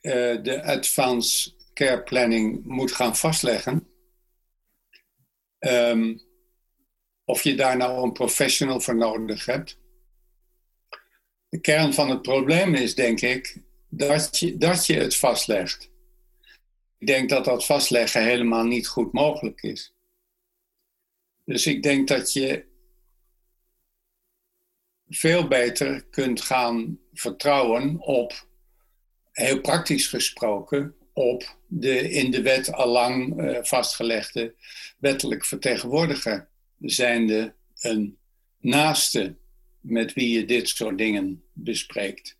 eh, 0.00 0.42
de 0.42 0.62
advanced 0.62 1.54
care 1.74 2.02
planning 2.02 2.64
moet 2.64 2.92
gaan 2.92 3.16
vastleggen. 3.16 3.88
Ehm, 5.58 6.18
of 7.24 7.42
je 7.42 7.54
daar 7.54 7.76
nou 7.76 8.02
een 8.02 8.12
professional 8.12 8.80
voor 8.80 8.96
nodig 8.96 9.44
hebt. 9.44 9.78
De 11.48 11.60
kern 11.60 11.92
van 11.92 12.10
het 12.10 12.22
probleem 12.22 12.74
is, 12.74 12.94
denk 12.94 13.20
ik, 13.20 13.62
dat 13.96 14.38
je, 14.38 14.56
dat 14.56 14.86
je 14.86 14.94
het 14.94 15.16
vastlegt. 15.16 15.90
Ik 16.98 17.06
denk 17.06 17.28
dat 17.28 17.44
dat 17.44 17.66
vastleggen 17.66 18.24
helemaal 18.24 18.64
niet 18.64 18.86
goed 18.86 19.12
mogelijk 19.12 19.62
is. 19.62 19.94
Dus 21.44 21.66
ik 21.66 21.82
denk 21.82 22.08
dat 22.08 22.32
je 22.32 22.64
veel 25.08 25.48
beter 25.48 26.04
kunt 26.04 26.40
gaan 26.40 26.98
vertrouwen 27.12 28.00
op, 28.00 28.46
heel 29.32 29.60
praktisch 29.60 30.06
gesproken, 30.06 30.94
op 31.12 31.56
de 31.66 32.10
in 32.10 32.30
de 32.30 32.42
wet 32.42 32.72
allang 32.72 33.40
uh, 33.40 33.58
vastgelegde 33.62 34.54
wettelijk 34.98 35.44
vertegenwoordiger, 35.44 36.48
zijnde 36.80 37.54
een 37.74 38.18
naaste 38.58 39.36
met 39.80 40.12
wie 40.12 40.38
je 40.38 40.44
dit 40.44 40.68
soort 40.68 40.98
dingen 40.98 41.44
bespreekt. 41.52 42.36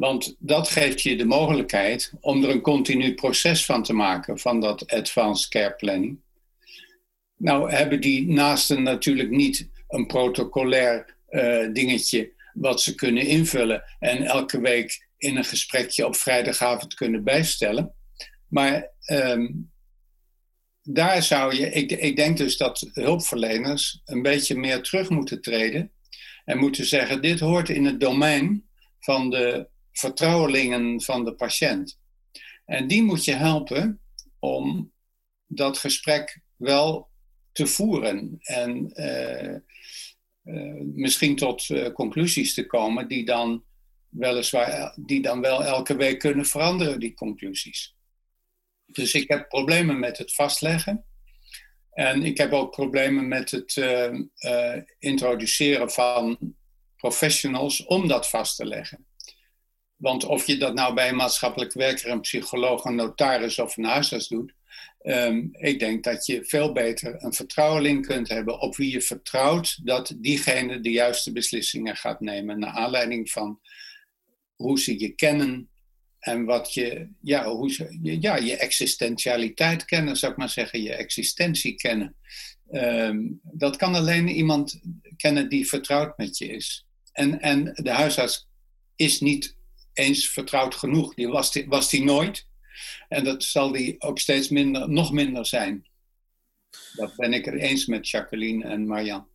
Want 0.00 0.36
dat 0.38 0.68
geeft 0.68 1.02
je 1.02 1.16
de 1.16 1.24
mogelijkheid 1.24 2.12
om 2.20 2.44
er 2.44 2.50
een 2.50 2.60
continu 2.60 3.14
proces 3.14 3.64
van 3.64 3.82
te 3.82 3.92
maken, 3.92 4.38
van 4.38 4.60
dat 4.60 4.86
advanced 4.92 5.48
care 5.48 5.74
planning. 5.74 6.20
Nou 7.36 7.70
hebben 7.70 8.00
die 8.00 8.26
naasten 8.26 8.82
natuurlijk 8.82 9.30
niet 9.30 9.68
een 9.88 10.06
protocolair 10.06 11.16
uh, 11.30 11.72
dingetje 11.72 12.32
wat 12.52 12.82
ze 12.82 12.94
kunnen 12.94 13.26
invullen 13.26 13.84
en 13.98 14.22
elke 14.22 14.60
week 14.60 15.08
in 15.18 15.36
een 15.36 15.44
gesprekje 15.44 16.06
op 16.06 16.16
vrijdagavond 16.16 16.94
kunnen 16.94 17.24
bijstellen. 17.24 17.94
Maar 18.48 18.90
um, 19.06 19.70
daar 20.82 21.22
zou 21.22 21.56
je, 21.56 21.70
ik, 21.70 21.90
ik 21.90 22.16
denk 22.16 22.36
dus 22.36 22.56
dat 22.56 22.90
hulpverleners 22.92 24.00
een 24.04 24.22
beetje 24.22 24.58
meer 24.58 24.82
terug 24.82 25.08
moeten 25.08 25.40
treden 25.40 25.92
en 26.44 26.58
moeten 26.58 26.84
zeggen: 26.84 27.22
dit 27.22 27.40
hoort 27.40 27.68
in 27.68 27.84
het 27.84 28.00
domein 28.00 28.68
van 28.98 29.30
de 29.30 29.68
vertrouwelingen 29.92 31.02
van 31.02 31.24
de 31.24 31.34
patiënt. 31.34 31.98
En 32.64 32.86
die 32.86 33.02
moet 33.02 33.24
je 33.24 33.34
helpen 33.34 34.00
om 34.38 34.92
dat 35.46 35.78
gesprek 35.78 36.40
wel 36.56 37.08
te 37.52 37.66
voeren 37.66 38.36
en 38.40 38.92
uh, 38.94 39.56
uh, 40.44 40.82
misschien 40.94 41.36
tot 41.36 41.68
uh, 41.68 41.92
conclusies 41.92 42.54
te 42.54 42.66
komen 42.66 43.08
die 43.08 43.24
dan 43.24 43.64
weliswaar, 44.08 44.96
die 44.96 45.22
dan 45.22 45.40
wel 45.40 45.64
elke 45.64 45.96
week 45.96 46.18
kunnen 46.18 46.46
veranderen, 46.46 47.00
die 47.00 47.14
conclusies. 47.14 47.94
Dus 48.86 49.14
ik 49.14 49.28
heb 49.28 49.48
problemen 49.48 49.98
met 49.98 50.18
het 50.18 50.34
vastleggen. 50.34 51.04
En 51.90 52.22
ik 52.22 52.38
heb 52.38 52.52
ook 52.52 52.70
problemen 52.70 53.28
met 53.28 53.50
het 53.50 53.80
introduceren 54.98 55.90
van 55.90 56.54
professionals 56.96 57.84
om 57.84 58.08
dat 58.08 58.28
vast 58.28 58.56
te 58.56 58.66
leggen. 58.66 59.06
Want 60.00 60.24
of 60.24 60.46
je 60.46 60.56
dat 60.56 60.74
nou 60.74 60.94
bij 60.94 61.08
een 61.08 61.16
maatschappelijk 61.16 61.72
werker, 61.72 62.10
een 62.10 62.20
psycholoog, 62.20 62.84
een 62.84 62.94
notaris 62.94 63.58
of 63.58 63.76
een 63.76 63.84
huisarts 63.84 64.28
doet, 64.28 64.54
um, 65.02 65.48
ik 65.52 65.78
denk 65.78 66.04
dat 66.04 66.26
je 66.26 66.44
veel 66.44 66.72
beter 66.72 67.24
een 67.24 67.32
vertrouweling 67.32 68.06
kunt 68.06 68.28
hebben 68.28 68.60
op 68.60 68.76
wie 68.76 68.90
je 68.90 69.00
vertrouwt 69.00 69.86
dat 69.86 70.14
diegene 70.16 70.80
de 70.80 70.90
juiste 70.90 71.32
beslissingen 71.32 71.96
gaat 71.96 72.20
nemen 72.20 72.58
naar 72.58 72.70
aanleiding 72.70 73.30
van 73.30 73.60
hoe 74.56 74.80
ze 74.80 74.98
je 75.00 75.08
kennen 75.08 75.70
en 76.18 76.44
wat 76.44 76.74
je, 76.74 77.08
ja, 77.20 77.48
hoe 77.48 77.70
ze, 77.72 77.98
ja, 78.02 78.36
je 78.36 78.56
existentialiteit 78.56 79.84
kennen, 79.84 80.16
zou 80.16 80.32
ik 80.32 80.38
maar 80.38 80.48
zeggen, 80.48 80.82
je 80.82 80.94
existentie 80.94 81.74
kennen. 81.74 82.16
Um, 82.70 83.40
dat 83.42 83.76
kan 83.76 83.94
alleen 83.94 84.28
iemand 84.28 84.80
kennen 85.16 85.48
die 85.48 85.68
vertrouwd 85.68 86.18
met 86.18 86.38
je 86.38 86.46
is. 86.46 86.86
En, 87.12 87.40
en 87.40 87.72
de 87.74 87.90
huisarts 87.90 88.48
is 88.96 89.20
niet 89.20 89.58
eens 89.92 90.28
vertrouwd 90.28 90.74
genoeg. 90.74 91.14
Die 91.14 91.28
was, 91.28 91.52
die, 91.52 91.68
was 91.68 91.90
die 91.90 92.04
nooit. 92.04 92.46
En 93.08 93.24
dat 93.24 93.42
zal 93.42 93.72
die 93.72 94.00
ook 94.00 94.18
steeds 94.18 94.48
minder, 94.48 94.90
nog 94.90 95.12
minder 95.12 95.46
zijn. 95.46 95.86
Dat 96.94 97.16
ben 97.16 97.32
ik 97.32 97.46
er 97.46 97.56
eens 97.56 97.86
met 97.86 98.08
Jacqueline 98.08 98.64
en 98.64 98.86
Marjan. 98.86 99.28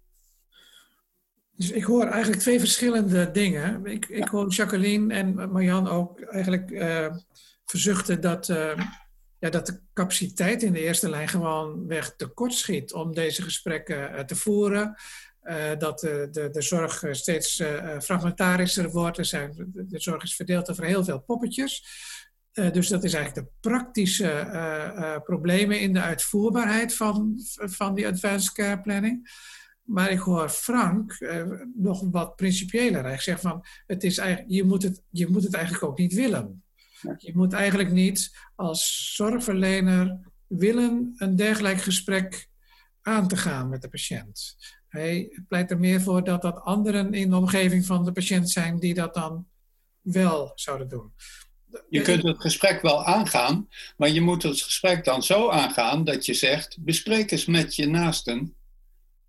Dus 1.55 1.71
ik 1.71 1.83
hoor 1.83 2.05
eigenlijk 2.05 2.41
twee 2.41 2.59
verschillende 2.59 3.31
dingen. 3.31 3.85
Ik, 3.85 4.05
ik 4.05 4.27
hoor 4.27 4.49
Jacqueline 4.49 5.13
en 5.13 5.51
Marjan 5.51 5.87
ook 5.87 6.21
eigenlijk 6.21 6.69
uh, 6.71 7.15
verzuchten 7.65 8.21
dat, 8.21 8.49
uh, 8.49 8.77
ja, 9.39 9.49
dat 9.49 9.65
de 9.65 9.79
capaciteit 9.93 10.63
in 10.63 10.73
de 10.73 10.81
eerste 10.81 11.09
lijn 11.09 11.27
gewoon 11.27 11.87
weg 11.87 12.15
tekort 12.15 12.53
schiet 12.53 12.93
om 12.93 13.13
deze 13.13 13.41
gesprekken 13.41 14.11
uh, 14.11 14.19
te 14.19 14.35
voeren. 14.35 14.95
Uh, 15.45 15.77
dat 15.77 15.99
de, 15.99 16.27
de, 16.31 16.49
de, 16.49 16.61
zorg 16.61 17.03
steeds 17.11 17.59
uh, 17.59 17.99
fragmentarischer 17.99 18.89
wordt. 18.89 19.17
Er 19.17 19.25
zijn, 19.25 19.53
de, 19.55 19.85
de, 19.87 19.99
zorg 19.99 20.23
is 20.23 20.35
verdeeld 20.35 20.69
over 20.69 20.85
heel 20.85 21.03
veel 21.03 21.19
poppetjes. 21.19 21.85
Uh, 22.53 22.71
dus 22.71 22.87
dat 22.87 23.03
is 23.03 23.13
eigenlijk 23.13 23.47
de 23.47 23.53
praktische 23.69 25.21
problemen 25.23 25.79
in 25.79 25.93
de 25.93 26.01
uitvoerbaarheid 26.01 26.95
van, 26.95 27.33
van 27.53 27.95
die 27.95 28.07
advanced 28.07 28.51
care 28.51 28.81
planning. 28.81 29.43
Maar 29.81 30.11
ik 30.11 30.19
hoor 30.19 30.49
Frank 30.49 31.17
nog 31.75 32.03
wat 32.11 32.35
principiëler. 32.35 33.03
Hij 33.03 33.19
zegt 33.19 33.41
van, 33.41 33.65
het 33.85 34.03
is 34.03 34.17
eigenlijk, 34.17 34.51
je, 34.51 34.63
moet 34.63 34.83
het, 34.83 35.01
je 35.09 35.27
moet 35.27 35.43
het 35.43 35.53
eigenlijk 35.53 35.83
ook 35.83 35.97
niet 35.97 36.13
willen. 36.13 36.63
Je 37.17 37.31
moet 37.35 37.53
eigenlijk 37.53 37.91
niet 37.91 38.37
als 38.55 39.13
zorgverlener 39.15 40.19
willen 40.47 41.13
een 41.17 41.35
dergelijk 41.35 41.81
gesprek 41.81 42.47
aan 43.01 43.27
te 43.27 43.37
gaan 43.37 43.69
met 43.69 43.81
de 43.81 43.89
patiënt. 43.89 44.55
Hij 44.95 45.41
pleit 45.47 45.71
er 45.71 45.79
meer 45.79 46.01
voor 46.01 46.23
dat 46.23 46.41
dat 46.41 46.61
anderen 46.61 47.13
in 47.13 47.29
de 47.29 47.35
omgeving 47.35 47.85
van 47.85 48.05
de 48.05 48.11
patiënt 48.11 48.49
zijn 48.49 48.79
die 48.79 48.93
dat 48.93 49.13
dan 49.13 49.47
wel 50.01 50.51
zouden 50.55 50.89
doen. 50.89 51.13
Je 51.89 52.01
kunt 52.01 52.23
het 52.23 52.41
gesprek 52.41 52.81
wel 52.81 53.05
aangaan, 53.05 53.69
maar 53.97 54.09
je 54.09 54.21
moet 54.21 54.43
het 54.43 54.61
gesprek 54.61 55.03
dan 55.03 55.23
zo 55.23 55.49
aangaan 55.49 56.03
dat 56.03 56.25
je 56.25 56.33
zegt: 56.33 56.77
bespreek 56.79 57.31
eens 57.31 57.45
met 57.45 57.75
je 57.75 57.87
naasten 57.87 58.55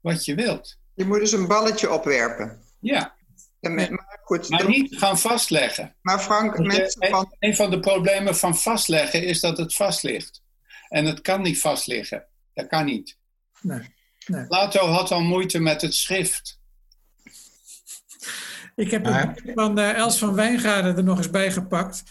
wat 0.01 0.25
je 0.25 0.35
wilt. 0.35 0.79
Je 0.95 1.05
moet 1.05 1.19
dus 1.19 1.33
een 1.33 1.47
balletje 1.47 1.91
opwerpen. 1.91 2.63
Ja. 2.81 3.15
Met, 3.61 3.91
maar, 3.91 4.21
goed, 4.23 4.49
maar 4.49 4.69
niet 4.69 4.99
gaan 4.99 5.19
vastleggen. 5.19 5.97
Maar 6.03 6.19
Frank, 6.21 6.59
mensen 6.59 7.09
van... 7.09 7.35
Een 7.39 7.57
van 7.57 7.71
de 7.71 7.81
problemen 7.81 8.37
van 8.37 8.57
vastleggen 8.57 9.25
is 9.25 9.41
dat 9.41 9.59
het 9.59 9.75
vast 9.75 10.03
ligt. 10.03 10.43
En 10.89 11.05
het 11.05 11.21
kan 11.21 11.43
niet 11.43 11.61
vastliggen. 11.61 12.27
Dat 12.55 12.67
kan 12.67 12.85
niet. 12.85 13.19
Nee. 13.61 13.95
Nee. 14.27 14.47
Plato 14.47 14.87
had 14.87 15.11
al 15.11 15.21
moeite 15.21 15.59
met 15.59 15.83
het 15.83 15.95
schrift. 15.95 16.59
Ik 18.75 18.91
heb 18.91 19.05
het 19.05 19.43
van 19.55 19.79
uh, 19.79 19.95
Els 19.95 20.19
van 20.19 20.35
Wijngaarden 20.35 20.97
er 20.97 21.05
nog 21.05 21.19
eens 21.19 21.31
bij 21.31 21.53
gepakt. 21.53 22.03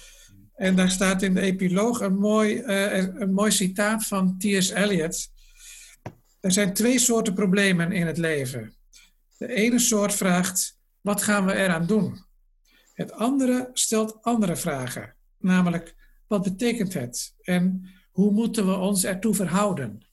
En 0.56 0.75
daar 0.75 0.89
staat 0.89 1.21
in 1.21 1.34
de 1.34 1.41
epiloog 1.41 1.99
een 1.99 2.17
mooi, 2.17 2.56
uh, 2.56 2.97
een 2.97 3.34
mooi 3.34 3.51
citaat 3.51 4.06
van 4.06 4.38
T.S. 4.38 4.69
Eliot. 4.69 5.28
Er 6.39 6.51
zijn 6.51 6.73
twee 6.73 6.99
soorten 6.99 7.34
problemen 7.34 7.91
in 7.91 8.08
het 8.08 8.17
leven. 8.17 8.75
De 9.38 9.54
ene 9.54 9.80
soort 9.80 10.13
vraagt, 10.13 10.80
wat 11.01 11.23
gaan 11.23 11.45
we 11.45 11.54
eraan 11.54 11.86
doen? 11.86 12.25
Het 12.93 13.12
andere 13.12 13.69
stelt 13.73 14.17
andere 14.21 14.56
vragen. 14.56 15.15
Namelijk, 15.38 15.95
wat 16.28 16.43
betekent 16.43 16.93
het? 16.93 17.34
En 17.41 17.89
hoe 18.12 18.32
moeten 18.32 18.67
we 18.67 18.75
ons 18.75 19.04
ertoe 19.04 19.36
verhouden? 19.36 20.06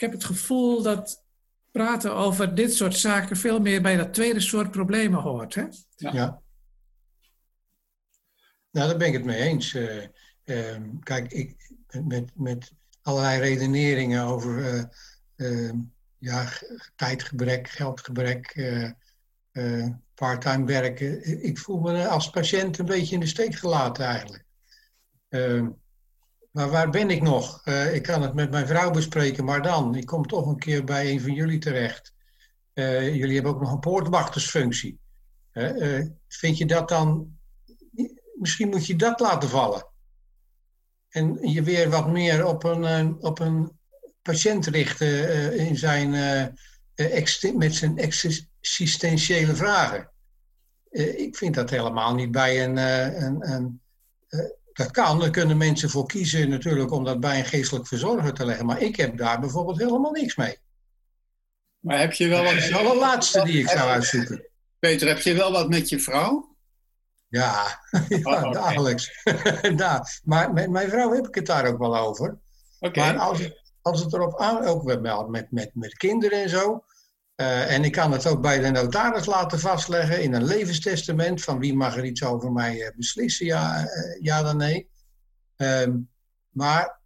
Ik 0.00 0.06
heb 0.06 0.14
het 0.14 0.24
gevoel 0.24 0.82
dat 0.82 1.24
praten 1.70 2.14
over 2.14 2.54
dit 2.54 2.74
soort 2.74 2.96
zaken 2.96 3.36
veel 3.36 3.60
meer 3.60 3.82
bij 3.82 3.96
dat 3.96 4.14
tweede 4.14 4.40
soort 4.40 4.70
problemen 4.70 5.20
hoort. 5.20 5.54
Hè? 5.54 5.62
Ja. 5.96 6.12
ja. 6.12 6.42
Nou, 8.70 8.88
daar 8.88 8.96
ben 8.96 9.06
ik 9.06 9.12
het 9.12 9.24
mee 9.24 9.40
eens. 9.40 9.74
Uh, 9.74 10.06
uh, 10.44 10.76
kijk, 11.02 11.32
ik, 11.32 11.72
met, 12.04 12.30
met 12.34 12.72
allerlei 13.02 13.40
redeneringen 13.40 14.24
over 14.24 14.84
uh, 15.36 15.72
ja, 16.18 16.48
tijdgebrek, 16.96 17.68
geldgebrek, 17.68 18.54
uh, 19.52 19.88
parttime 20.14 20.64
werken. 20.64 21.42
Ik 21.44 21.58
voel 21.58 21.80
me 21.80 22.08
als 22.08 22.30
patiënt 22.30 22.78
een 22.78 22.86
beetje 22.86 23.14
in 23.14 23.20
de 23.20 23.26
steek 23.26 23.54
gelaten 23.54 24.04
eigenlijk. 24.04 24.44
Maar 26.50 26.70
waar 26.70 26.90
ben 26.90 27.10
ik 27.10 27.22
nog? 27.22 27.66
ik 27.66 28.02
kan 28.02 28.22
het 28.22 28.34
met 28.34 28.50
mijn 28.50 28.66
vrouw 28.66 28.90
bespreken, 28.90 29.44
maar 29.44 29.62
dan, 29.62 29.94
ik 29.94 30.06
kom 30.06 30.26
toch 30.26 30.46
een 30.46 30.58
keer 30.58 30.84
bij 30.84 31.10
een 31.10 31.20
van 31.20 31.34
jullie 31.34 31.58
terecht. 31.58 32.14
jullie 32.74 33.34
hebben 33.34 33.52
ook 33.52 33.60
nog 33.60 33.72
een 33.72 33.80
poortwachtersfunctie. 33.80 34.98
vind 36.28 36.58
je 36.58 36.66
dat 36.66 36.88
dan 36.88 37.38
misschien 38.40 38.68
moet 38.68 38.86
je 38.86 38.96
dat 38.96 39.20
laten 39.20 39.48
vallen. 39.48 39.86
En 41.08 41.48
je 41.48 41.62
weer 41.62 41.90
wat 41.90 42.08
meer 42.08 42.46
op 42.46 42.64
een, 42.64 42.84
eh, 42.84 43.10
op 43.18 43.38
een 43.38 43.78
patiënt 44.22 44.66
richten 44.66 45.56
in 45.58 45.76
zijn, 45.76 46.10
met 47.56 47.74
zijn 47.74 47.98
existentiële 47.98 49.54
vragen. 49.54 50.10
ik 51.16 51.36
vind 51.36 51.54
dat 51.54 51.70
helemaal 51.70 52.14
niet 52.14 52.30
bij 52.30 52.64
een. 52.64 52.76
een, 52.76 53.50
een 53.50 53.80
dat 54.80 54.90
kan, 54.90 55.18
daar 55.18 55.30
kunnen 55.30 55.56
mensen 55.56 55.90
voor 55.90 56.06
kiezen 56.06 56.48
natuurlijk 56.48 56.90
om 56.90 57.04
dat 57.04 57.20
bij 57.20 57.38
een 57.38 57.44
geestelijk 57.44 57.86
verzorger 57.86 58.32
te 58.32 58.44
leggen. 58.44 58.66
Maar 58.66 58.80
ik 58.80 58.96
heb 58.96 59.16
daar 59.16 59.40
bijvoorbeeld 59.40 59.78
helemaal 59.78 60.10
niks 60.10 60.36
mee. 60.36 60.58
Maar 61.78 61.98
heb 61.98 62.12
je 62.12 62.28
wel 62.28 62.42
wat... 62.42 62.52
Dat 62.52 62.62
is 62.62 62.70
wel 62.70 62.92
de 62.92 62.98
laatste 62.98 63.44
die 63.44 63.58
ik 63.58 63.68
zou 63.68 63.90
uitzoeken. 63.90 64.48
Peter, 64.78 65.08
heb 65.08 65.18
je 65.18 65.34
wel 65.34 65.52
wat 65.52 65.68
met 65.68 65.88
je 65.88 66.00
vrouw? 66.00 66.56
Ja, 67.28 67.80
ja 68.08 68.18
oh, 68.22 68.52
dagelijks. 68.52 69.22
ja, 69.76 70.06
maar 70.24 70.52
met 70.52 70.70
mijn 70.70 70.88
vrouw 70.88 71.12
heb 71.12 71.26
ik 71.26 71.34
het 71.34 71.46
daar 71.46 71.66
ook 71.66 71.78
wel 71.78 71.96
over. 71.96 72.38
Maar 72.94 73.18
als 73.18 73.38
het, 73.38 73.74
als 73.82 74.00
het 74.00 74.12
erop 74.12 74.40
aan, 74.40 74.64
ook 74.64 75.00
met, 75.28 75.50
met, 75.50 75.70
met 75.74 75.96
kinderen 75.96 76.42
en 76.42 76.48
zo. 76.48 76.84
Uh, 77.40 77.72
en 77.72 77.84
ik 77.84 77.92
kan 77.92 78.12
het 78.12 78.26
ook 78.26 78.40
bij 78.40 78.58
de 78.58 78.70
notaris 78.70 79.26
laten 79.26 79.58
vastleggen 79.58 80.22
in 80.22 80.34
een 80.34 80.44
levenstestament. 80.44 81.42
Van 81.42 81.58
wie 81.58 81.74
mag 81.74 81.96
er 81.96 82.04
iets 82.04 82.24
over 82.24 82.52
mij 82.52 82.76
uh, 82.76 82.88
beslissen, 82.96 83.46
ja, 83.46 83.80
uh, 83.80 84.20
ja 84.20 84.42
dan 84.42 84.56
nee. 84.56 84.90
Um, 85.56 86.10
maar 86.50 87.00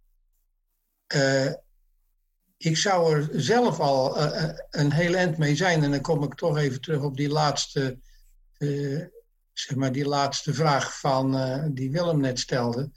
ik 2.57 2.77
zou 2.77 3.15
er 3.15 3.29
zelf 3.31 3.79
al 3.79 4.17
een 4.69 4.91
heel 4.91 5.13
eind 5.13 5.37
mee 5.37 5.55
zijn. 5.55 5.83
En 5.83 5.91
dan 5.91 6.01
kom 6.01 6.23
ik 6.23 6.35
toch 6.35 6.57
even 6.57 6.81
terug 6.81 7.01
op 7.01 7.17
die 7.17 7.29
laatste 7.29 7.99
zeg 9.53 9.75
maar, 9.75 9.91
die 9.91 10.07
laatste 10.07 10.53
vraag 10.53 10.99
van, 10.99 11.71
die 11.73 11.91
Willem 11.91 12.19
net 12.19 12.39
stelde. 12.39 12.91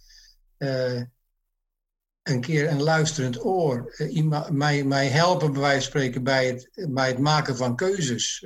Een 2.28 2.40
keer 2.40 2.70
een 2.70 2.82
luisterend 2.82 3.44
oor. 3.44 3.94
Uh, 3.98 4.48
mij, 4.50 4.84
mij 4.84 5.06
helpen, 5.06 5.52
bij 5.52 5.60
wijze 5.60 5.80
van 5.80 5.90
spreken, 5.90 6.22
bij 6.22 6.46
het, 6.46 6.86
bij 6.88 7.08
het 7.08 7.18
maken 7.18 7.56
van 7.56 7.76
keuzes. 7.76 8.44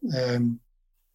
Um, 0.00 0.60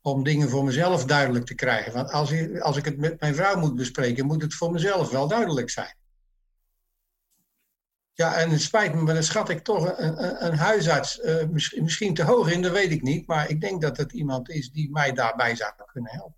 om 0.01 0.23
dingen 0.23 0.49
voor 0.49 0.63
mezelf 0.63 1.05
duidelijk 1.05 1.45
te 1.45 1.55
krijgen. 1.55 1.93
Want 1.93 2.11
als, 2.11 2.31
ik, 2.31 2.59
als 2.59 2.77
ik 2.77 2.85
het 2.85 2.97
met 2.97 3.19
mijn 3.19 3.35
vrouw 3.35 3.59
moet 3.59 3.75
bespreken, 3.75 4.25
moet 4.25 4.41
het 4.41 4.53
voor 4.53 4.71
mezelf 4.71 5.11
wel 5.11 5.27
duidelijk 5.27 5.69
zijn. 5.69 5.95
Ja, 8.13 8.35
en 8.35 8.49
het 8.49 8.61
spijt 8.61 8.93
me, 8.93 9.01
maar 9.01 9.13
dan 9.13 9.23
schat 9.23 9.49
ik 9.49 9.59
toch 9.59 9.97
een, 9.97 10.23
een, 10.23 10.45
een 10.45 10.57
huisarts 10.57 11.19
uh, 11.19 11.43
misschien, 11.51 11.83
misschien, 11.83 12.13
te 12.13 12.23
hoog 12.23 12.51
in, 12.51 12.61
dat 12.61 12.71
weet 12.71 12.91
ik 12.91 13.01
niet. 13.01 13.27
Maar 13.27 13.49
ik 13.49 13.61
denk 13.61 13.81
dat 13.81 13.97
het 13.97 14.13
iemand 14.13 14.49
is 14.49 14.71
die 14.71 14.91
mij 14.91 15.13
daarbij 15.13 15.55
zou 15.55 15.71
kunnen 15.85 16.11
helpen. 16.11 16.35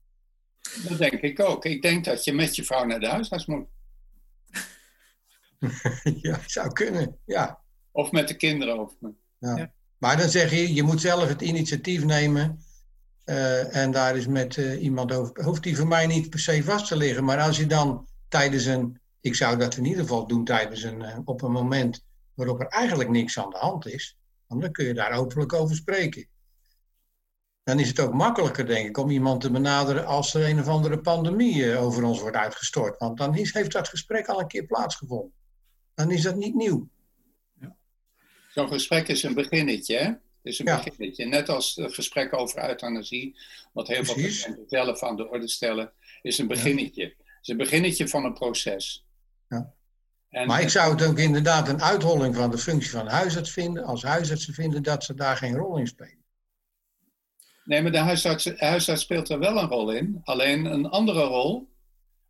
Dat 0.88 0.98
denk 0.98 1.22
ik 1.22 1.40
ook. 1.40 1.66
Ik 1.66 1.82
denk 1.82 2.06
dat 2.06 2.24
je 2.24 2.34
met 2.34 2.56
je 2.56 2.64
vrouw 2.64 2.86
naar 2.86 3.00
de 3.00 3.08
huisarts 3.08 3.46
moet. 3.46 3.68
ja, 6.22 6.40
zou 6.46 6.72
kunnen, 6.72 7.18
ja. 7.26 7.60
Of 7.92 8.12
met 8.12 8.28
de 8.28 8.36
kinderen. 8.36 8.80
Of... 8.80 8.94
Ja. 9.40 9.56
ja. 9.56 9.72
Maar 9.98 10.18
dan 10.18 10.30
zeg 10.30 10.52
je, 10.52 10.74
je 10.74 10.84
moet 10.84 11.02
zelf 11.02 11.28
het 11.28 11.42
initiatief 11.42 12.04
nemen. 12.04 12.64
Uh, 13.26 13.76
en 13.76 13.92
daar 13.92 14.18
is 14.18 14.28
met 14.28 14.58
uh, 14.58 14.84
iemand 14.84 15.12
over. 15.12 15.44
Hoeft 15.44 15.64
die 15.64 15.78
voor 15.78 15.88
mij 15.88 16.08
niet 16.08 16.30
per 16.30 16.40
se 16.40 16.64
vast 16.64 16.88
te 16.88 16.98
liggen. 16.98 17.24
Maar 17.24 17.40
als 17.40 17.58
je 17.58 17.66
dan 17.66 18.08
tijdens 18.28 18.66
een 18.66 19.00
ik 19.22 19.36
zou 19.36 19.58
dat 19.58 19.76
in 19.76 19.86
ieder 19.86 20.02
geval 20.02 20.28
doen 20.28 20.46
tijdens 20.46 20.84
een, 20.84 21.02
eh, 21.02 21.18
op 21.26 21.42
een 21.42 21.52
moment 21.52 22.06
waarop 22.34 22.60
er 22.60 22.68
eigenlijk 22.68 23.10
niks 23.10 23.40
aan 23.40 23.50
de 23.50 23.58
hand 23.58 23.88
is. 23.88 24.18
Want 24.48 24.62
dan 24.62 24.72
kun 24.72 24.86
je 24.86 24.94
daar 24.94 25.12
openlijk 25.12 25.54
over 25.54 25.76
spreken. 25.76 26.28
Dan 27.64 27.80
is 27.80 27.88
het 27.88 28.00
ook 28.00 28.14
makkelijker, 28.14 28.66
denk 28.66 28.88
ik, 28.88 28.98
om 28.98 29.10
iemand 29.10 29.42
te 29.42 29.52
benaderen 29.52 30.06
als 30.06 30.34
er 30.34 30.50
een 30.50 30.60
of 30.60 30.68
andere 30.68 31.00
pandemie 31.00 31.72
eh, 31.72 31.84
over 31.84 32.04
ons 32.04 32.20
wordt 32.22 32.36
uitgestort. 32.36 32.98
Want 32.98 33.18
dan 33.18 33.36
is, 33.36 33.54
heeft 33.54 33.72
dat 33.72 33.88
gesprek 33.88 34.28
al 34.28 34.40
een 34.40 34.48
keer 34.48 34.66
plaatsgevonden. 34.66 35.34
Dan 36.00 36.12
is 36.12 36.22
dat 36.22 36.36
niet 36.36 36.56
nieuw. 36.56 36.90
Ja. 37.60 37.76
Zo'n 38.50 38.68
gesprek 38.68 39.08
is 39.08 39.24
een 39.24 39.34
beginnetje, 39.34 39.98
hè? 39.98 40.06
Het 40.06 40.20
is 40.42 40.60
een 40.60 40.66
ja. 40.66 40.84
beginnetje. 40.84 41.26
Net 41.26 41.50
als 41.50 41.76
het 41.76 41.94
gesprek 41.94 42.34
over 42.34 42.70
euthanasie, 42.70 43.40
wat 43.74 43.88
heel 43.88 44.06
veel 44.06 44.16
mensen 44.16 44.64
zelf 44.68 45.04
aan 45.04 45.16
de 45.16 45.30
orde 45.30 45.48
stellen, 45.48 45.94
is 46.22 46.38
een 46.38 46.48
beginnetje. 46.48 47.04
Het 47.04 47.38
is 47.42 47.48
een 47.48 47.58
beginnetje 47.58 48.08
van 48.08 48.26
een 48.26 48.34
proces. 48.34 49.06
Ja. 49.48 49.74
En, 50.30 50.48
maar 50.48 50.62
ik 50.62 50.70
zou 50.70 50.92
het 50.92 51.08
ook 51.08 51.20
inderdaad 51.20 51.68
een 51.68 51.82
uitholling 51.82 52.36
van 52.36 52.52
de 52.52 52.58
functie 52.58 52.92
van 52.92 53.08
huisarts 53.08 53.52
vinden, 53.52 53.84
als 53.84 54.04
huisartsen 54.04 54.54
vinden 54.54 54.84
dat 54.84 55.04
ze 55.04 55.14
daar 55.14 55.38
geen 55.38 55.56
rol 55.56 55.78
in 55.78 55.88
spelen. 55.88 56.24
Nee, 57.64 57.82
maar 57.82 57.92
de 57.92 57.98
huisarts, 57.98 58.52
huisarts 58.58 59.02
speelt 59.02 59.30
er 59.30 59.40
wel 59.40 59.58
een 59.58 59.70
rol 59.70 59.92
in, 59.92 60.22
alleen 60.24 60.66
een 60.66 60.90
andere 60.90 61.24
rol 61.24 61.70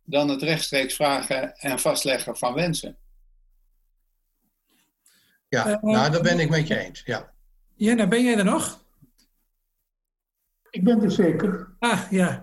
dan 0.04 0.28
het 0.28 0.42
rechtstreeks 0.42 0.94
vragen 0.94 1.56
en 1.56 1.78
vastleggen 1.78 2.36
van 2.36 2.54
wensen. 2.54 2.98
Ja, 5.50 5.68
uh, 5.68 5.82
nou, 5.82 6.10
daar 6.10 6.22
ben 6.22 6.38
ik 6.38 6.50
met 6.50 6.66
je 6.66 6.78
eens, 6.78 7.02
ja. 7.04 7.32
Jenna, 7.74 8.06
ben 8.06 8.24
jij 8.24 8.38
er 8.38 8.44
nog? 8.44 8.84
Ik 10.70 10.84
ben 10.84 11.02
er 11.02 11.10
zeker. 11.10 11.76
Ah, 11.78 12.10
ja. 12.10 12.42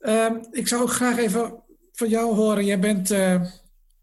Uh, 0.00 0.30
ik 0.50 0.68
zou 0.68 0.82
ook 0.82 0.90
graag 0.90 1.16
even 1.16 1.62
van 1.92 2.08
jou 2.08 2.34
horen. 2.34 2.64
Jij 2.64 2.78
bent 2.78 3.10
uh, 3.10 3.42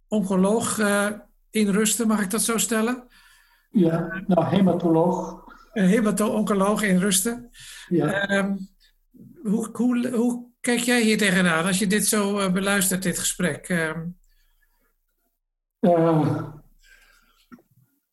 oncoloog 0.07 0.77
uh, 0.77 1.07
in 1.49 1.69
Rusten, 1.69 2.07
mag 2.07 2.21
ik 2.21 2.29
dat 2.29 2.41
zo 2.41 2.57
stellen? 2.57 3.07
Ja, 3.71 4.23
nou, 4.27 4.45
hematoloog. 4.45 5.43
Een 5.73 5.85
hemato-oncoloog 5.85 6.81
in 6.81 6.97
Rusten. 6.97 7.49
Ja. 7.87 8.37
Um, 8.37 8.69
hoe, 9.43 9.69
hoe, 9.73 10.09
hoe 10.09 10.49
kijk 10.59 10.79
jij 10.79 11.01
hier 11.01 11.17
tegenaan 11.17 11.65
als 11.65 11.79
je 11.79 11.87
dit 11.87 12.07
zo 12.07 12.39
uh, 12.39 12.51
beluistert, 12.51 13.03
dit 13.03 13.19
gesprek? 13.19 13.67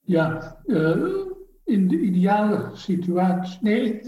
Ja, 0.08 0.56
in 1.64 1.88
de 1.88 1.98
ideale 2.00 2.70
situatie. 2.72 3.58
Nee, 3.60 4.00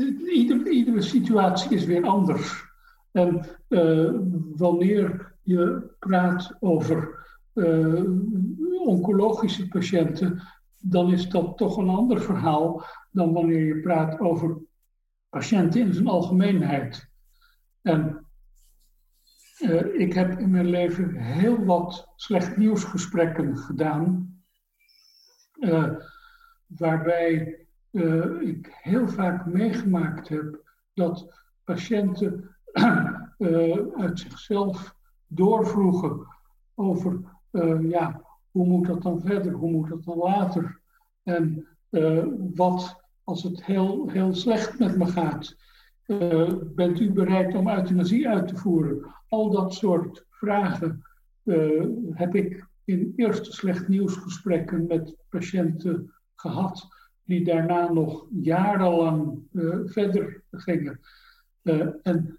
iedere, 0.69 1.03
situatie 1.03 1.71
is 1.71 1.85
weer 1.85 2.07
anders. 2.07 2.65
En 3.13 3.47
wanneer 4.57 5.35
je 5.43 5.91
praat 5.99 6.57
over 6.61 7.27
uh, 7.55 8.05
oncologische 8.85 9.69
patiënten, 9.69 10.43
dan 10.79 11.13
is 11.13 11.29
dat 11.29 11.57
toch 11.57 11.77
een 11.77 11.89
ander 11.89 12.21
verhaal 12.21 12.85
dan 13.11 13.33
wanneer 13.33 13.65
je 13.65 13.81
praat 13.81 14.21
over 14.21 14.59
patiënten 15.29 15.81
in 15.81 15.95
zijn 15.95 16.07
algemeenheid. 16.07 17.11
En 17.83 18.27
ik 19.93 20.13
heb 20.13 20.39
in 20.39 20.51
mijn 20.51 20.71
leven 20.71 21.15
heel 21.15 21.65
wat 21.65 22.13
slecht 22.17 22.57
nieuwsgesprekken 22.57 23.57
gedaan, 23.57 24.40
uh, 25.61 25.95
waarbij 26.67 27.59
ik 28.41 28.79
heel 28.83 29.09
vaak 29.09 29.47
meegemaakt 29.47 30.29
heb 30.29 30.63
dat 30.95 31.35
patiënten 31.65 32.57
uit 33.97 34.21
zichzelf 34.21 34.95
doorvroegen 35.27 36.27
over 36.75 37.21
ja, 37.81 38.23
hoe 38.51 38.67
moet 38.67 38.87
dat 38.87 39.03
dan 39.03 39.21
verder? 39.21 39.53
Hoe 39.53 39.71
moet 39.71 39.89
dat 39.89 40.05
dan 40.05 40.17
later? 40.19 40.81
En 41.23 41.67
wat 42.55 43.03
als 43.25 43.43
het 43.43 43.65
heel, 43.65 44.09
heel 44.09 44.35
slecht 44.35 44.79
met 44.79 44.97
me 44.97 45.07
gaat? 45.07 45.57
Bent 46.75 47.01
u 47.01 47.13
bereid 47.13 47.55
om 47.55 47.69
euthanasie 47.69 48.29
uit 48.29 48.49
te 48.49 48.57
voeren? 48.57 49.15
Al 49.29 49.51
dat 49.51 49.75
soort 49.75 50.27
vragen 50.29 51.03
heb 52.13 52.35
ik 52.35 52.69
in 52.85 53.13
eerste 53.17 53.53
slecht 53.53 53.89
nieuwsgesprekken 53.89 54.87
met 54.87 55.17
patiënten 55.29 56.15
gehad, 56.35 56.89
die 57.23 57.45
daarna 57.45 57.93
nog 57.93 58.27
jarenlang 58.31 59.43
verder 59.85 60.43
gingen. 60.51 61.01
en 62.03 62.39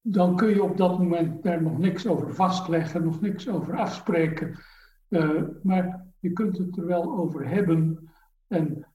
dan 0.00 0.36
kun 0.36 0.48
je 0.48 0.62
op 0.62 0.76
dat 0.76 0.98
moment 0.98 1.42
daar 1.42 1.62
nog 1.62 1.78
niks 1.78 2.06
over 2.06 2.34
vastleggen, 2.34 3.04
nog 3.04 3.20
niks 3.20 3.48
over 3.48 3.78
afspreken. 3.78 4.58
Maar 5.62 6.06
je 6.18 6.32
kunt 6.32 6.58
het 6.58 6.76
er 6.76 6.86
wel 6.86 7.16
over 7.16 7.48
hebben 7.48 8.10
en 8.46 8.86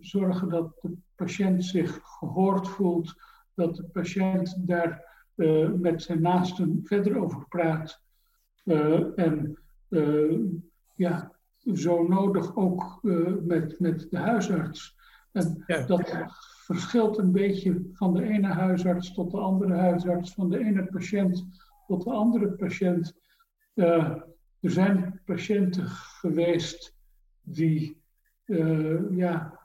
zorgen 0.00 0.48
dat 0.48 0.78
de 0.80 0.96
patiënt 1.14 1.64
zich 1.64 2.00
gehoord 2.02 2.68
voelt, 2.68 3.14
dat 3.54 3.76
de 3.76 3.84
patiënt 3.84 4.66
daar 4.66 5.13
uh, 5.36 5.70
met 5.70 6.02
zijn 6.02 6.20
naasten 6.20 6.80
verder 6.84 7.18
over 7.18 7.46
praat. 7.48 8.02
en 9.14 9.58
ja, 10.94 11.32
zo 11.74 12.02
nodig 12.08 12.56
ook 12.56 12.98
met, 13.42 13.80
met 13.80 14.06
de 14.10 14.18
huisarts. 14.18 14.96
En 15.32 15.64
dat 15.86 16.16
verschilt 16.64 17.18
een 17.18 17.32
beetje 17.32 17.90
van 17.92 18.14
de 18.14 18.22
ene 18.22 18.46
huisarts 18.46 19.14
tot 19.14 19.30
de 19.30 19.38
andere 19.38 19.74
huisarts, 19.74 20.34
van 20.34 20.50
de 20.50 20.58
ene 20.58 20.84
patiënt 20.84 21.44
tot 21.86 22.04
de 22.04 22.10
andere 22.10 22.48
patiënt. 22.48 23.14
er 23.74 24.24
zijn 24.60 25.20
patiënten 25.24 25.86
geweest 25.86 26.96
die 27.40 28.02
ja, 29.10 29.60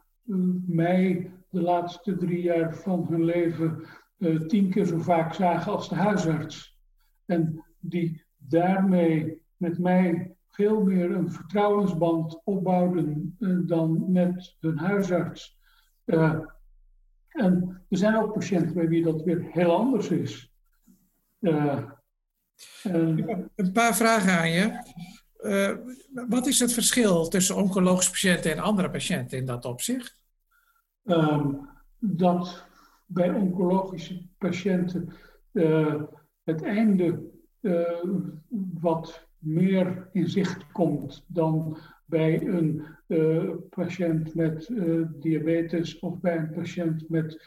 mij 0.65 1.31
de 1.49 1.61
laatste 1.61 2.17
drie 2.17 2.41
jaar 2.41 2.75
van 2.75 3.05
hun 3.09 3.23
leven 3.23 3.83
uh, 4.19 4.39
tien 4.39 4.69
keer 4.69 4.85
zo 4.85 4.97
vaak 4.97 5.33
zagen 5.33 5.71
als 5.71 5.89
de 5.89 5.95
huisarts. 5.95 6.77
En 7.25 7.65
die 7.79 8.23
daarmee 8.37 9.41
met 9.57 9.79
mij 9.79 10.35
veel 10.49 10.83
meer 10.83 11.11
een 11.11 11.31
vertrouwensband 11.31 12.41
opbouwden 12.43 13.35
uh, 13.39 13.59
dan 13.67 14.11
met 14.11 14.55
hun 14.59 14.77
huisarts. 14.77 15.57
Uh, 16.05 16.39
en 17.27 17.83
er 17.89 17.97
zijn 17.97 18.15
ook 18.15 18.33
patiënten 18.33 18.73
bij 18.73 18.87
wie 18.87 19.03
dat 19.03 19.23
weer 19.23 19.47
heel 19.51 19.75
anders 19.75 20.09
is. 20.09 20.53
een 22.83 23.71
paar 23.73 23.95
vragen 23.95 24.39
aan 24.39 24.51
je. 24.51 24.83
wat 26.27 26.47
is 26.47 26.59
het 26.59 26.73
verschil 26.73 27.27
tussen 27.27 27.55
oncologische 27.55 28.11
patiënten 28.11 28.51
en 28.51 28.59
andere 28.59 28.89
patiënten 28.89 29.37
in 29.37 29.45
dat 29.45 29.65
opzicht? 29.65 30.19
Um, 31.05 31.69
dat 31.99 32.68
bij 33.11 33.33
oncologische 33.33 34.21
patiënten 34.37 35.13
uh, 35.51 36.03
het 36.43 36.61
einde 36.61 37.31
uh, 37.61 38.03
wat 38.81 39.27
meer 39.37 40.09
in 40.11 40.27
zicht 40.27 40.71
komt 40.71 41.25
dan 41.27 41.77
bij 42.05 42.47
een 42.47 42.85
uh, 43.07 43.51
patiënt 43.69 44.35
met 44.35 44.71
diabetes 45.19 45.99
of 45.99 46.19
bij 46.19 46.37
een 46.37 46.51
patiënt 46.51 47.09
met 47.09 47.45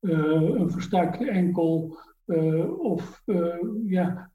een 0.00 0.70
verstuikte 0.70 1.30
enkel 1.30 1.98
of 2.78 3.22
ja, 3.86 4.32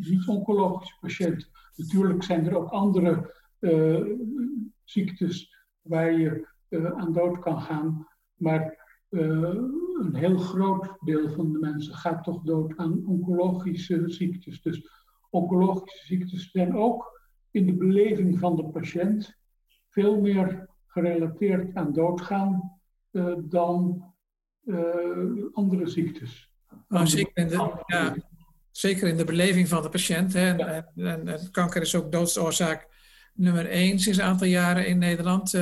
niet-oncologische 0.00 0.96
patiënten. 1.00 1.48
Natuurlijk 1.76 2.22
zijn 2.22 2.46
er 2.46 2.56
ook 2.56 2.70
andere 2.70 3.34
ziektes 4.84 5.56
waar 5.80 6.12
je 6.12 6.46
aan 6.96 7.12
dood 7.12 7.38
kan 7.38 7.60
gaan, 7.60 8.06
maar 8.34 8.79
een 9.10 10.14
heel 10.14 10.38
groot 10.38 10.96
deel 11.00 11.30
van 11.30 11.52
de 11.52 11.58
mensen 11.58 11.94
gaat 11.94 12.24
toch 12.24 12.42
dood 12.42 12.76
aan 12.76 13.06
oncologische 13.06 14.02
ziektes. 14.06 14.62
Dus 14.62 14.88
oncologische 15.30 16.06
ziektes 16.06 16.50
zijn 16.50 16.76
ook 16.76 17.20
in 17.50 17.66
de 17.66 17.74
beleving 17.74 18.38
van 18.38 18.56
de 18.56 18.64
patiënt 18.64 19.38
veel 19.88 20.20
meer 20.20 20.68
gerelateerd 20.86 21.74
aan 21.74 21.92
doodgaan 21.92 22.80
uh, 23.10 23.34
dan 23.38 24.04
uh, 24.64 25.44
andere 25.52 25.86
ziektes. 25.86 26.52
Oh, 26.88 27.04
zeker, 27.04 27.32
in 27.34 27.48
de, 27.48 27.82
ja, 27.86 28.16
zeker 28.70 29.08
in 29.08 29.16
de 29.16 29.24
beleving 29.24 29.68
van 29.68 29.82
de 29.82 29.88
patiënt. 29.88 30.32
Hè. 30.32 30.56
En, 30.56 30.86
en, 30.96 31.28
en, 31.28 31.50
kanker 31.50 31.82
is 31.82 31.94
ook 31.94 32.12
doodsoorzaak 32.12 32.88
nummer 33.34 33.66
één 33.66 33.98
sinds 33.98 34.18
een 34.18 34.24
aantal 34.24 34.46
jaren 34.46 34.86
in 34.86 34.98
Nederland 34.98 35.54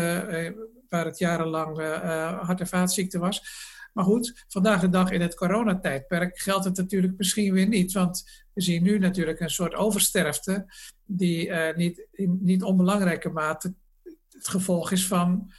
waar 0.88 1.04
het 1.04 1.18
jarenlang 1.18 1.78
uh, 1.78 2.40
hart- 2.40 2.60
en 2.60 2.66
vaatziekte 2.66 3.18
was. 3.18 3.42
Maar 3.92 4.04
goed, 4.04 4.44
vandaag 4.48 4.80
de 4.80 4.88
dag 4.88 5.10
in 5.10 5.20
het 5.20 5.34
coronatijdperk 5.34 6.38
geldt 6.38 6.64
het 6.64 6.76
natuurlijk 6.76 7.12
misschien 7.16 7.52
weer 7.52 7.68
niet. 7.68 7.92
Want 7.92 8.42
we 8.52 8.60
zien 8.60 8.82
nu 8.82 8.98
natuurlijk 8.98 9.40
een 9.40 9.50
soort 9.50 9.74
oversterfte 9.74 10.66
die 11.04 11.48
uh, 11.48 11.74
niet, 11.74 12.06
in 12.12 12.38
niet 12.40 12.62
onbelangrijke 12.62 13.28
mate 13.28 13.74
het 14.30 14.48
gevolg 14.48 14.90
is 14.90 15.06
van 15.06 15.52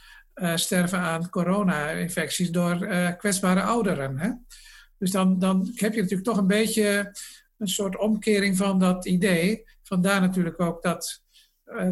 sterven 0.54 0.98
aan 0.98 1.28
corona-infecties 1.28 2.50
door 2.50 2.86
kwetsbare 3.16 3.62
ouderen. 3.62 4.18
Hè? 4.18 4.30
Dus 4.98 5.10
dan, 5.10 5.38
dan 5.38 5.70
heb 5.74 5.94
je 5.94 6.00
natuurlijk 6.00 6.28
toch 6.28 6.38
een 6.38 6.46
beetje 6.46 7.16
een 7.58 7.68
soort 7.68 7.98
omkering 7.98 8.56
van 8.56 8.78
dat 8.78 9.06
idee. 9.06 9.64
Vandaar 9.82 10.20
natuurlijk 10.20 10.60
ook 10.60 10.82
dat 10.82 11.22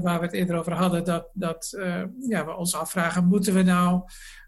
waar 0.02 0.18
we 0.18 0.24
het 0.24 0.32
eerder 0.32 0.56
over 0.56 0.72
hadden, 0.72 1.04
dat, 1.04 1.28
dat 1.32 1.74
uh, 1.78 2.04
ja, 2.28 2.44
we 2.44 2.56
ons 2.56 2.74
afvragen, 2.74 3.26
moeten 3.26 3.54
we 3.54 3.62
nou 3.62 4.02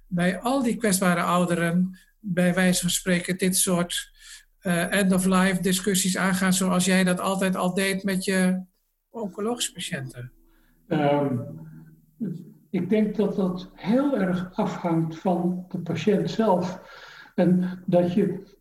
bij 0.06 0.40
al 0.40 0.62
die 0.62 0.76
kwetsbare 0.76 1.22
ouderen, 1.22 1.98
bij 2.18 2.54
wijze 2.54 2.80
van 2.80 2.90
spreken, 2.90 3.38
dit 3.38 3.56
soort 3.56 4.10
uh, 4.62 4.94
end-of-life 4.94 5.62
discussies 5.62 6.16
aangaan 6.16 6.52
zoals 6.52 6.84
jij 6.84 7.04
dat 7.04 7.20
altijd 7.20 7.56
al 7.56 7.74
deed 7.74 8.04
met 8.04 8.24
je 8.24 8.62
oncologische 9.10 9.72
patiënten? 9.72 10.32
Um, 10.88 11.68
ik 12.70 12.88
denk 12.88 13.16
dat 13.16 13.36
dat 13.36 13.70
heel 13.74 14.18
erg 14.18 14.50
afhangt 14.54 15.18
van 15.18 15.64
de 15.68 15.78
patiënt 15.78 16.30
zelf. 16.30 16.80
En 17.34 17.82
dat 17.86 18.12
je 18.12 18.58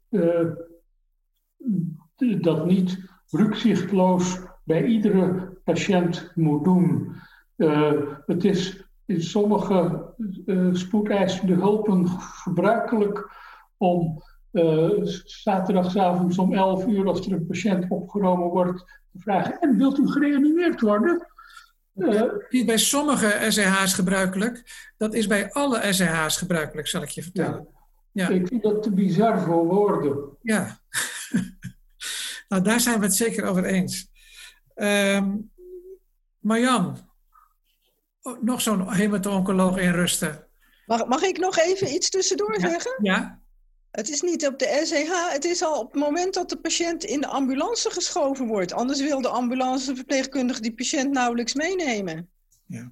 dat 2.41 2.65
niet 2.65 2.99
rukzichtloos 3.29 4.39
bij 4.63 4.85
iedere 4.85 5.58
patiënt 5.63 6.31
moet 6.35 6.63
doen. 6.63 7.15
Uh, 7.55 7.91
het 8.25 8.43
is 8.43 8.83
in 9.05 9.23
sommige 9.23 10.05
uh, 10.45 10.73
spoedeisende 10.73 11.53
hulpen 11.53 12.07
gebruikelijk 12.09 13.29
om 13.77 14.23
uh, 14.51 14.89
zaterdagavond 15.23 16.37
om 16.37 16.53
11 16.53 16.85
uur, 16.85 17.07
als 17.07 17.25
er 17.25 17.31
een 17.31 17.45
patiënt 17.45 17.85
opgenomen 17.89 18.47
wordt, 18.47 18.79
te 19.11 19.19
vragen: 19.19 19.59
En 19.59 19.77
wilt 19.77 19.97
u 19.97 20.07
gereanimeerd 20.07 20.81
worden? 20.81 21.27
Niet 22.49 22.65
bij 22.65 22.77
sommige 22.77 23.45
SEH's 23.47 23.93
gebruikelijk, 23.93 24.63
dat 24.97 25.13
is 25.13 25.27
bij 25.27 25.51
alle 25.51 25.93
SEH's 25.93 26.37
gebruikelijk, 26.37 26.87
zal 26.87 27.01
ik 27.01 27.09
je 27.09 27.23
vertellen. 27.23 27.67
Ja. 28.11 28.27
ja. 28.27 28.35
Ik 28.35 28.47
vind 28.47 28.63
dat 28.63 28.83
te 28.83 28.91
bizar 28.91 29.39
voor 29.39 29.65
woorden. 29.65 30.37
Ja, 30.41 30.79
nou 32.49 32.63
daar 32.63 32.79
zijn 32.79 32.99
we 32.99 33.05
het 33.05 33.15
zeker 33.15 33.45
over 33.45 33.65
eens. 33.65 34.09
Um, 34.81 35.51
Marjan, 36.39 36.97
oh, 38.21 38.41
nog 38.41 38.61
zo'n 38.61 38.93
hemato-oncoloog 38.93 39.77
in 39.77 39.91
rusten. 39.91 40.47
Mag, 40.85 41.05
mag 41.05 41.21
ik 41.21 41.37
nog 41.37 41.57
even 41.57 41.93
iets 41.93 42.09
tussendoor 42.09 42.59
ja. 42.59 42.69
zeggen? 42.69 42.97
Ja. 43.01 43.41
Het 43.91 44.09
is 44.09 44.21
niet 44.21 44.47
op 44.47 44.59
de 44.59 44.81
SEH, 44.83 45.31
het 45.31 45.45
is 45.45 45.63
al 45.63 45.79
op 45.79 45.91
het 45.91 46.01
moment 46.01 46.33
dat 46.33 46.49
de 46.49 46.57
patiënt 46.57 47.03
in 47.03 47.21
de 47.21 47.27
ambulance 47.27 47.91
geschoven 47.91 48.47
wordt. 48.47 48.73
Anders 48.73 49.01
wil 49.01 49.21
de 49.21 49.27
ambulanceverpleegkundige 49.27 50.61
die 50.61 50.73
patiënt 50.73 51.11
nauwelijks 51.11 51.53
meenemen. 51.53 52.29
Ja. 52.65 52.89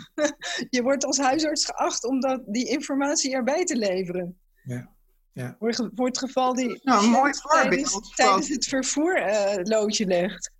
je 0.70 0.82
wordt 0.82 1.04
als 1.04 1.18
huisarts 1.18 1.64
geacht 1.64 2.04
om 2.04 2.20
dat, 2.20 2.42
die 2.46 2.68
informatie 2.68 3.34
erbij 3.34 3.64
te 3.64 3.76
leveren. 3.76 4.38
Ja. 4.64 4.94
Ja. 5.32 5.56
Voor, 5.58 5.90
voor 5.94 6.06
het 6.06 6.18
geval 6.18 6.54
die 6.54 6.80
nou, 6.82 7.06
mooi 7.06 7.32
tijdens, 7.32 8.14
tijdens, 8.14 8.48
het 8.48 8.64
vervoer 8.64 9.28
uh, 9.28 9.54
loodje 9.62 10.06
legt. 10.06 10.50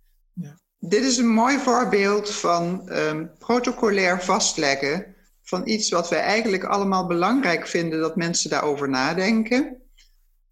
Dit 0.79 1.03
is 1.03 1.17
een 1.17 1.27
mooi 1.27 1.57
voorbeeld 1.57 2.29
van 2.35 2.91
um, 2.91 3.31
protocolair 3.37 4.23
vastleggen 4.23 5.15
van 5.43 5.67
iets 5.67 5.89
wat 5.89 6.09
wij 6.09 6.19
eigenlijk 6.19 6.63
allemaal 6.63 7.07
belangrijk 7.07 7.67
vinden 7.67 7.99
dat 7.99 8.15
mensen 8.15 8.49
daarover 8.49 8.89
nadenken. 8.89 9.81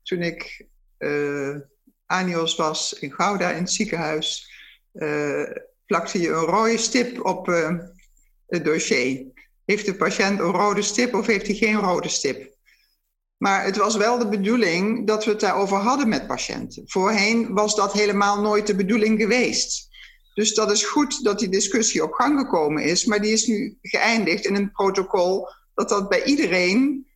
Toen 0.03 0.21
ik 0.21 0.67
uh, 0.99 1.55
Anios 2.05 2.55
was 2.55 2.93
in 2.93 3.11
Gouda 3.11 3.51
in 3.51 3.61
het 3.61 3.71
ziekenhuis, 3.71 4.51
uh, 4.93 5.49
plakte 5.85 6.21
je 6.21 6.29
een 6.29 6.45
rode 6.45 6.77
stip 6.77 7.25
op 7.25 7.47
uh, 7.47 7.79
het 8.47 8.65
dossier. 8.65 9.25
Heeft 9.65 9.85
de 9.85 9.95
patiënt 9.95 10.39
een 10.39 10.51
rode 10.51 10.81
stip 10.81 11.13
of 11.13 11.25
heeft 11.25 11.47
hij 11.47 11.55
geen 11.55 11.79
rode 11.79 12.09
stip? 12.09 12.53
Maar 13.37 13.63
het 13.63 13.77
was 13.77 13.95
wel 13.95 14.17
de 14.17 14.29
bedoeling 14.29 15.07
dat 15.07 15.25
we 15.25 15.31
het 15.31 15.39
daarover 15.39 15.77
hadden 15.77 16.09
met 16.09 16.27
patiënten. 16.27 16.83
Voorheen 16.85 17.53
was 17.53 17.75
dat 17.75 17.93
helemaal 17.93 18.41
nooit 18.41 18.67
de 18.67 18.75
bedoeling 18.75 19.19
geweest. 19.19 19.93
Dus 20.35 20.53
dat 20.53 20.71
is 20.71 20.83
goed 20.83 21.23
dat 21.23 21.39
die 21.39 21.49
discussie 21.49 22.03
op 22.03 22.13
gang 22.13 22.39
gekomen 22.39 22.83
is, 22.83 23.05
maar 23.05 23.21
die 23.21 23.31
is 23.31 23.47
nu 23.47 23.77
geëindigd 23.81 24.45
in 24.45 24.55
een 24.55 24.71
protocol 24.71 25.47
dat 25.73 25.89
dat 25.89 26.09
bij 26.09 26.23
iedereen, 26.23 27.07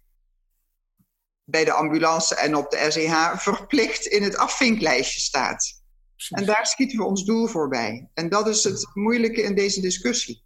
bij 1.44 1.66
de 1.66 1.72
ambulance 1.72 2.36
en 2.36 2.56
op 2.56 2.70
de 2.70 2.86
SEH, 2.90 3.38
verplicht 3.38 4.06
in 4.06 4.24
het 4.24 4.38
afvinklijstje 4.38 5.20
staat. 5.20 5.82
En 6.30 6.46
daar 6.46 6.66
schieten 6.66 6.98
we 6.98 7.04
ons 7.04 7.26
doel 7.26 7.48
voorbij. 7.48 8.10
En 8.14 8.30
dat 8.30 8.48
is 8.48 8.64
het 8.64 8.90
moeilijke 8.94 9.42
in 9.42 9.56
deze 9.56 9.82
discussie. 9.82 10.44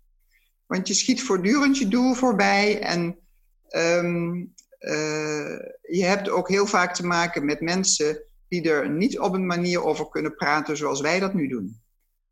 Want 0.66 0.88
je 0.88 0.94
schiet 0.94 1.24
voortdurend 1.24 1.78
je 1.78 1.88
doel 1.88 2.14
voorbij 2.14 2.82
en 2.82 3.20
um, 3.70 4.54
uh, 4.80 5.60
je 5.82 6.04
hebt 6.04 6.30
ook 6.30 6.50
heel 6.50 6.68
vaak 6.68 6.96
te 6.96 7.06
maken 7.06 7.46
met 7.46 7.62
mensen 7.62 8.24
die 8.48 8.70
er 8.70 8.90
niet 8.90 9.20
op 9.20 9.34
een 9.34 9.46
manier 9.46 9.84
over 9.84 10.10
kunnen 10.10 10.36
praten 10.36 10.78
zoals 10.78 11.02
wij 11.02 11.20
dat 11.20 11.34
nu 11.34 11.48
doen 11.48 11.83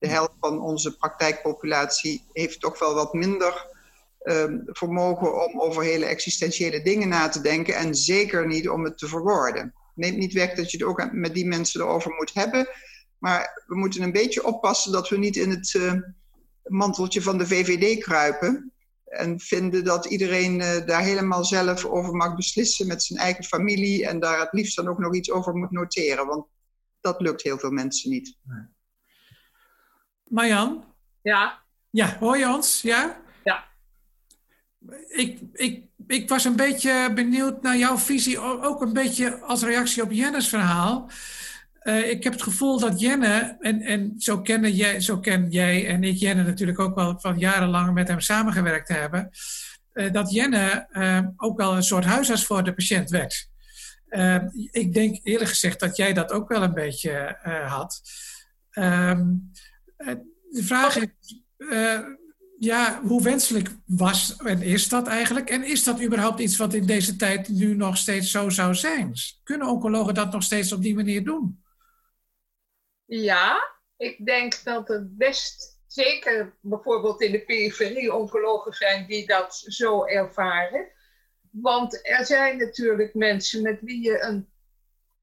de 0.01 0.07
helft 0.07 0.33
van 0.39 0.61
onze 0.61 0.97
praktijkpopulatie 0.97 2.23
heeft 2.31 2.59
toch 2.59 2.79
wel 2.79 2.93
wat 2.93 3.13
minder 3.13 3.67
um, 4.23 4.63
vermogen 4.65 5.43
om 5.45 5.61
over 5.61 5.83
hele 5.83 6.05
existentiële 6.05 6.81
dingen 6.81 7.09
na 7.09 7.29
te 7.29 7.41
denken 7.41 7.75
en 7.75 7.95
zeker 7.95 8.47
niet 8.47 8.69
om 8.69 8.83
het 8.83 8.97
te 8.97 9.07
verwoorden. 9.07 9.73
Neemt 9.95 10.17
niet 10.17 10.33
weg 10.33 10.53
dat 10.53 10.71
je 10.71 10.77
het 10.77 10.85
ook 10.85 11.11
met 11.11 11.33
die 11.33 11.45
mensen 11.45 11.81
erover 11.81 12.11
moet 12.11 12.33
hebben, 12.33 12.67
maar 13.17 13.63
we 13.67 13.75
moeten 13.75 14.01
een 14.01 14.11
beetje 14.11 14.45
oppassen 14.45 14.91
dat 14.91 15.09
we 15.09 15.17
niet 15.17 15.35
in 15.35 15.49
het, 15.49 15.73
uh, 15.73 15.93
manteltje 16.63 17.21
van 17.21 17.37
de 17.37 17.47
VVD 17.47 18.03
kruipen. 18.03 18.73
En 19.05 19.39
vinden 19.39 19.83
dat 19.83 20.05
iedereen 20.05 20.57
daar 20.85 21.01
helemaal 21.01 21.45
zelf 21.45 21.85
over 21.85 22.13
mag 22.13 22.35
beslissen 22.35 22.87
met 22.87 23.03
zijn 23.03 23.19
eigen 23.19 23.43
familie. 23.43 24.07
En 24.07 24.19
daar 24.19 24.39
het 24.39 24.51
liefst 24.51 24.75
dan 24.75 24.87
ook 24.87 24.99
nog 24.99 25.15
iets 25.15 25.31
over 25.31 25.55
moet 25.55 25.71
noteren. 25.71 26.27
Want 26.27 26.45
dat 27.01 27.21
lukt 27.21 27.41
heel 27.41 27.57
veel 27.57 27.71
mensen 27.71 28.09
niet. 28.09 28.37
Marjan? 30.31 30.83
Ja? 31.21 31.59
Ja, 31.89 32.17
hoor 32.19 32.37
je 32.37 32.47
ons? 32.47 32.81
Ja? 32.81 33.21
Ja. 33.43 33.63
Ik, 35.07 35.39
ik, 35.53 35.83
ik 36.07 36.29
was 36.29 36.45
een 36.45 36.55
beetje 36.55 37.11
benieuwd 37.13 37.61
naar 37.61 37.77
jouw 37.77 37.97
visie, 37.97 38.39
ook 38.39 38.81
een 38.81 38.93
beetje 38.93 39.39
als 39.39 39.63
reactie 39.63 40.03
op 40.03 40.11
Jennes 40.11 40.49
verhaal. 40.49 41.09
Uh, 41.83 42.09
ik 42.09 42.23
heb 42.23 42.33
het 42.33 42.41
gevoel 42.41 42.79
dat 42.79 42.99
Jenne, 42.99 43.57
en, 43.59 43.81
en 43.81 44.13
zo, 44.17 44.41
kennen 44.41 44.71
jij, 44.71 44.99
zo 44.99 45.19
ken 45.19 45.49
jij 45.49 45.87
en 45.87 46.03
ik 46.03 46.17
Jenne 46.17 46.43
natuurlijk 46.43 46.79
ook 46.79 46.95
wel 46.95 47.19
van 47.19 47.39
jarenlang 47.39 47.93
met 47.93 48.07
hem 48.07 48.19
samengewerkt 48.19 48.87
hebben, 48.87 49.29
uh, 49.93 50.11
dat 50.11 50.31
Jenne 50.31 50.87
uh, 50.91 51.19
ook 51.35 51.57
wel 51.57 51.75
een 51.75 51.83
soort 51.83 52.05
huisarts 52.05 52.45
voor 52.45 52.63
de 52.63 52.73
patiënt 52.73 53.09
werd. 53.09 53.49
ik 54.71 54.93
denk 54.93 55.19
eerlijk 55.23 55.49
gezegd 55.49 55.79
dat 55.79 55.97
jij 55.97 56.13
dat 56.13 56.31
ook 56.31 56.49
wel 56.49 56.63
een 56.63 56.73
beetje 56.73 57.37
had. 57.65 58.01
Um, 58.73 59.51
de 60.49 60.63
vraag 60.63 60.95
is, 60.95 61.41
ja, 62.59 63.01
hoe 63.01 63.23
wenselijk 63.23 63.69
was 63.85 64.35
en 64.35 64.61
is 64.61 64.89
dat 64.89 65.07
eigenlijk? 65.07 65.49
En 65.49 65.63
is 65.63 65.83
dat 65.83 66.01
überhaupt 66.01 66.39
iets 66.39 66.57
wat 66.57 66.73
in 66.73 66.85
deze 66.85 67.15
tijd 67.15 67.49
nu 67.49 67.75
nog 67.75 67.97
steeds 67.97 68.31
zo 68.31 68.49
zou 68.49 68.75
zijn? 68.75 69.13
Kunnen 69.43 69.67
oncologen 69.67 70.13
dat 70.13 70.31
nog 70.31 70.43
steeds 70.43 70.71
op 70.71 70.81
die 70.81 70.95
manier 70.95 71.23
doen? 71.23 71.63
Ja, 73.05 73.75
ik 73.97 74.25
denk 74.25 74.63
dat 74.63 74.89
er 74.89 75.07
best 75.09 75.79
zeker 75.87 76.57
bijvoorbeeld 76.61 77.21
in 77.21 77.31
de 77.31 77.45
periferie 77.45 78.13
oncologen 78.13 78.73
zijn 78.73 79.07
die 79.07 79.27
dat 79.27 79.55
zo 79.67 80.05
ervaren. 80.05 80.87
Want 81.51 82.07
er 82.07 82.25
zijn 82.25 82.57
natuurlijk 82.57 83.13
mensen 83.13 83.61
met 83.61 83.81
wie 83.81 84.03
je 84.03 84.21
een 84.21 84.49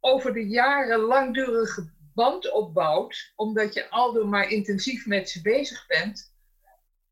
over 0.00 0.32
de 0.32 0.46
jaren 0.46 1.00
langdurige 1.00 1.92
band 2.18 2.50
opbouwt, 2.50 3.32
omdat 3.36 3.74
je 3.74 3.90
aldoor 3.90 4.28
maar 4.28 4.50
intensief 4.50 5.06
met 5.06 5.30
ze 5.30 5.42
bezig 5.42 5.86
bent. 5.86 6.34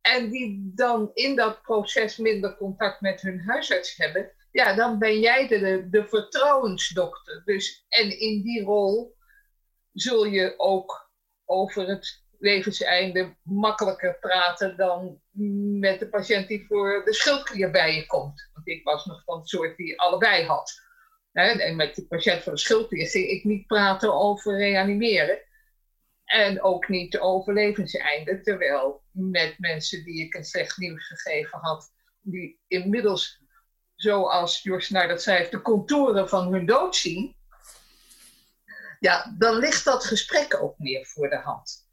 En 0.00 0.30
die 0.30 0.70
dan 0.74 1.10
in 1.14 1.36
dat 1.36 1.62
proces 1.62 2.16
minder 2.16 2.56
contact 2.56 3.00
met 3.00 3.20
hun 3.20 3.40
huisarts 3.40 3.96
hebben. 3.96 4.32
Ja, 4.50 4.74
dan 4.74 4.98
ben 4.98 5.20
jij 5.20 5.48
de, 5.48 5.88
de 5.90 6.06
vertrouwensdokter. 6.06 7.42
Dus, 7.44 7.84
en 7.88 8.20
in 8.20 8.42
die 8.42 8.62
rol 8.62 9.16
zul 9.92 10.24
je 10.24 10.54
ook 10.56 11.10
over 11.44 11.88
het 11.88 12.24
levenseinde 12.38 13.36
makkelijker 13.42 14.18
praten 14.18 14.76
dan 14.76 15.20
met 15.80 15.98
de 15.98 16.08
patiënt 16.08 16.48
die 16.48 16.66
voor 16.66 17.02
de 17.04 17.14
schildklier 17.14 17.70
bij 17.70 17.94
je 17.94 18.06
komt. 18.06 18.50
Want 18.52 18.68
ik 18.68 18.84
was 18.84 19.04
nog 19.04 19.22
van 19.24 19.38
het 19.38 19.48
soort 19.48 19.76
die 19.76 20.00
allebei 20.00 20.44
had. 20.44 20.85
En 21.36 21.76
met 21.76 21.94
de 21.94 22.06
patiënt 22.06 22.42
voor 22.42 22.52
de 22.52 22.58
schildklier 22.58 23.08
ging 23.08 23.28
ik 23.28 23.44
niet 23.44 23.66
praten 23.66 24.14
over 24.14 24.56
reanimeren. 24.56 25.38
En 26.24 26.62
ook 26.62 26.88
niet 26.88 27.18
over 27.18 27.52
levenseinde. 27.52 28.40
Terwijl 28.40 29.02
met 29.10 29.54
mensen 29.58 30.04
die 30.04 30.24
ik 30.24 30.34
een 30.34 30.44
slecht 30.44 30.76
nieuws 30.76 31.06
gegeven 31.06 31.58
had, 31.58 31.92
die 32.20 32.60
inmiddels, 32.66 33.40
zoals 33.94 34.62
Jos 34.62 34.88
naar 34.88 35.08
dat 35.08 35.22
schrijft, 35.22 35.50
de 35.50 35.62
contouren 35.62 36.28
van 36.28 36.52
hun 36.52 36.66
dood 36.66 36.96
zien 36.96 37.36
ja, 39.00 39.34
dan 39.38 39.56
ligt 39.56 39.84
dat 39.84 40.04
gesprek 40.04 40.62
ook 40.62 40.78
meer 40.78 41.06
voor 41.06 41.28
de 41.28 41.36
hand. 41.36 41.85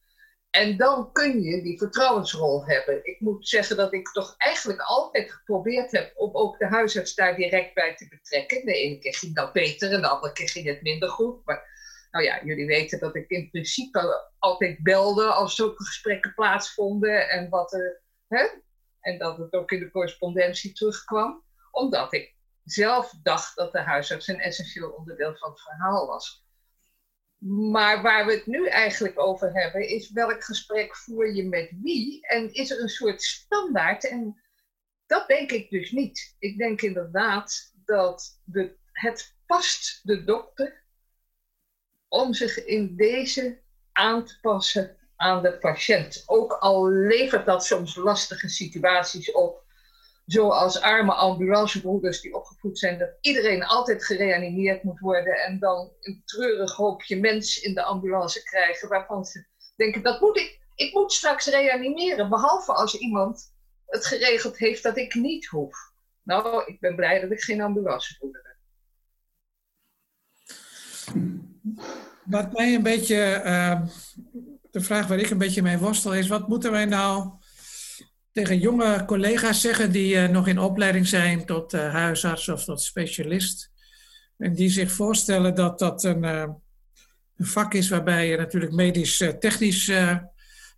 En 0.54 0.78
dan 0.78 1.12
kun 1.12 1.42
je 1.42 1.62
die 1.62 1.78
vertrouwensrol 1.78 2.66
hebben. 2.66 3.06
Ik 3.06 3.20
moet 3.20 3.48
zeggen 3.48 3.78
dat 3.78 3.94
ik 3.94 4.08
toch 4.12 4.36
eigenlijk 4.38 4.82
altijd 4.82 5.32
geprobeerd 5.32 5.92
heb 5.92 6.14
om 6.16 6.36
ook 6.36 6.58
de 6.58 6.68
huisarts 6.68 7.16
daar 7.16 7.36
direct 7.36 7.74
bij 7.74 7.96
te 7.96 8.08
betrekken. 8.08 8.66
De 8.66 8.74
ene 8.74 9.00
keer 9.00 9.16
ging 9.16 9.36
dat 9.36 9.54
beter 9.54 9.92
en 9.92 10.02
de 10.02 10.08
andere 10.08 10.34
keer 10.34 10.50
ging 10.50 10.66
het 10.66 10.82
minder 10.82 11.10
goed. 11.10 11.46
Maar 11.46 11.68
nou 12.12 12.26
ja, 12.26 12.44
jullie 12.44 12.66
weten 12.66 13.00
dat 13.00 13.16
ik 13.16 13.30
in 13.30 13.50
principe 13.50 14.30
altijd 14.40 14.84
belde 14.84 15.26
als 15.26 15.56
zulke 15.56 15.84
gesprekken 15.84 16.34
plaatsvonden 16.34 17.30
en 17.30 17.50
wat 17.50 17.74
er. 17.74 18.02
Hè? 18.28 18.48
En 19.00 19.18
dat 19.18 19.38
het 19.38 19.54
ook 19.54 19.72
in 19.72 19.80
de 19.80 19.92
correspondentie 19.92 20.74
terugkwam. 20.74 21.44
Omdat 21.72 22.14
ik 22.14 22.36
zelf 22.64 23.14
dacht 23.24 23.56
dat 23.56 23.72
de 23.72 23.82
huisarts 23.82 24.28
een 24.28 24.40
essentieel 24.40 24.90
onderdeel 24.90 25.36
van 25.36 25.50
het 25.50 25.62
verhaal 25.62 26.08
was. 26.08 26.43
Maar 27.46 28.02
waar 28.02 28.26
we 28.26 28.32
het 28.32 28.46
nu 28.46 28.68
eigenlijk 28.68 29.20
over 29.20 29.54
hebben, 29.54 29.88
is 29.88 30.12
welk 30.12 30.44
gesprek 30.44 30.96
voer 30.96 31.34
je 31.34 31.44
met 31.44 31.72
wie? 31.82 32.28
En 32.28 32.54
is 32.54 32.72
er 32.72 32.82
een 32.82 32.90
soort 32.90 33.22
standaard? 33.22 34.10
En 34.10 34.42
dat 35.06 35.28
denk 35.28 35.52
ik 35.52 35.70
dus 35.70 35.92
niet. 35.92 36.36
Ik 36.40 36.58
denk 36.58 36.82
inderdaad 36.82 37.74
dat 37.86 38.42
de, 38.44 38.76
het 38.92 39.36
past 39.46 40.00
de 40.04 40.24
dokter 40.24 40.84
om 42.08 42.34
zich 42.34 42.66
in 42.66 42.96
deze 42.96 43.62
aan 43.92 44.26
te 44.26 44.40
passen 44.42 44.98
aan 45.16 45.42
de 45.42 45.58
patiënt. 45.58 46.24
Ook 46.26 46.52
al 46.52 46.90
levert 46.90 47.46
dat 47.46 47.66
soms 47.66 47.96
lastige 47.96 48.50
situaties 48.50 49.32
op 49.32 49.63
zoals 50.26 50.82
arme 50.82 51.14
ambulancebroeders 51.14 52.22
die 52.22 52.36
opgevoed 52.36 52.80
zijn 52.80 52.98
dat 52.98 53.18
iedereen 53.22 53.66
altijd 53.66 54.06
gereanimeerd 54.06 54.84
moet 54.84 55.00
worden 55.00 55.34
en 55.34 55.60
dan 55.60 55.92
een 56.00 56.22
treurig 56.26 56.76
hoopje 56.76 57.20
mens 57.20 57.62
in 57.62 57.74
de 57.74 57.84
ambulance 57.84 58.44
krijgen 58.44 58.90
waarvan 58.90 59.26
ze 59.26 59.46
denken 59.76 60.04
dat 60.04 60.22
moet 60.22 60.38
ik, 60.38 60.60
ik 60.76 60.94
moet 60.94 61.12
straks 61.12 61.46
reanimeren, 61.46 62.30
behalve 62.30 62.74
als 62.74 62.96
iemand 62.98 63.54
het 63.86 64.06
geregeld 64.06 64.58
heeft 64.58 64.84
dat 64.84 64.98
ik 64.98 65.14
niet 65.14 65.46
hoef. 65.46 65.92
Nou, 66.24 66.64
ik 66.66 66.80
ben 66.80 66.96
blij 66.96 67.20
dat 67.20 67.32
ik 67.32 67.42
geen 67.42 67.62
ambulancebroeder 67.62 68.42
ben. 68.44 68.52
Wat 72.24 72.54
mij 72.54 72.74
een 72.74 72.84
beetje, 72.84 73.42
uh, 73.46 73.82
de 74.72 74.82
vraag 74.82 75.08
waar 75.08 75.20
ik 75.20 75.30
een 75.30 75.38
beetje 75.38 75.62
mee 75.62 75.78
worstel 75.78 76.14
is, 76.14 76.28
wat 76.28 76.48
moeten 76.48 76.72
wij 76.72 76.86
nou 76.86 77.32
tegen 78.34 78.60
jonge 78.60 79.06
collega's 79.06 79.62
zeggen 79.62 79.92
die 79.92 80.16
uh, 80.16 80.28
nog 80.28 80.48
in 80.48 80.60
opleiding 80.60 81.08
zijn 81.08 81.46
tot 81.46 81.74
uh, 81.74 81.94
huisarts 81.94 82.50
of 82.50 82.64
tot 82.64 82.82
specialist. 82.82 83.72
En 84.38 84.54
die 84.54 84.70
zich 84.70 84.92
voorstellen 84.92 85.56
dat 85.56 85.80
dat 85.80 86.04
een, 86.04 86.24
uh, 86.24 86.46
een 87.38 87.46
vak 87.46 87.74
is 87.74 87.90
waarbij 87.90 88.28
je 88.28 88.38
natuurlijk 88.38 88.74
medisch-technisch 88.74 89.92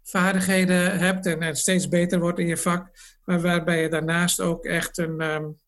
vaardigheden 0.04 1.00
hebt 1.00 1.26
en, 1.26 1.56
steeds 1.56 1.88
beter 1.88 2.20
wordt 2.20 2.40
in 2.40 2.48
je 2.48 2.58
vak. 2.58 2.90
Maar 3.26 3.42
waarbij 3.42 3.82
je 3.82 3.90
daarnaast 3.90 4.40
ook 4.40 4.66
echt 4.66 4.98
een, 4.98 5.22
um, 5.22 5.60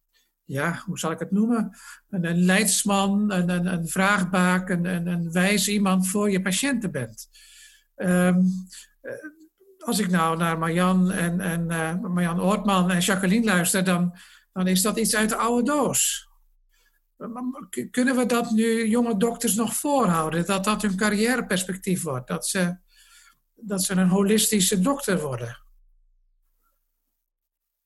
ja, 0.44 0.82
hoe 0.86 1.00
zal 1.00 1.12
ik 1.12 1.20
het 1.20 1.32
noemen? 1.32 1.78
Een, 2.10 2.46
leidsman, 2.46 3.32
een, 3.32 3.50
een, 3.74 3.88
vraagbaak, 3.88 4.70
een, 4.70 4.86
een, 4.86 5.08
een 5.08 5.32
wijs 5.32 5.68
iemand 5.68 6.08
voor 6.08 6.32
je 6.32 6.42
patiënten 6.42 6.92
bent. 6.92 7.30
Um, 7.96 8.68
als 9.88 10.00
ik 10.00 10.10
nou 10.10 10.38
naar 10.38 10.58
Marjan 10.58 11.12
en, 11.12 11.40
en 11.40 11.72
uh, 11.72 12.12
Marjan 12.12 12.42
Oortman 12.42 12.92
en 12.92 13.00
Jacqueline 13.00 13.46
luister, 13.46 13.84
dan, 13.84 14.18
dan 14.54 14.68
is 14.68 14.82
dat 14.82 14.98
iets 14.98 15.16
uit 15.16 15.30
de 15.30 15.36
oude 15.36 15.64
doos. 15.64 16.30
Kunnen 17.92 18.16
we 18.16 18.26
dat 18.26 18.52
nu 18.52 18.88
jonge 18.88 19.18
dokters 19.18 19.56
nog 19.56 19.76
voorhouden? 19.76 20.46
Dat 20.46 20.64
dat 20.64 20.82
hun 20.82 20.96
carrièreperspectief 20.96 22.04
wordt? 22.04 22.28
Dat 22.28 22.48
ze, 22.48 22.78
dat 23.54 23.84
ze 23.84 23.94
een 23.94 24.10
holistische 24.10 24.80
dokter 24.80 25.22
worden? 25.22 25.64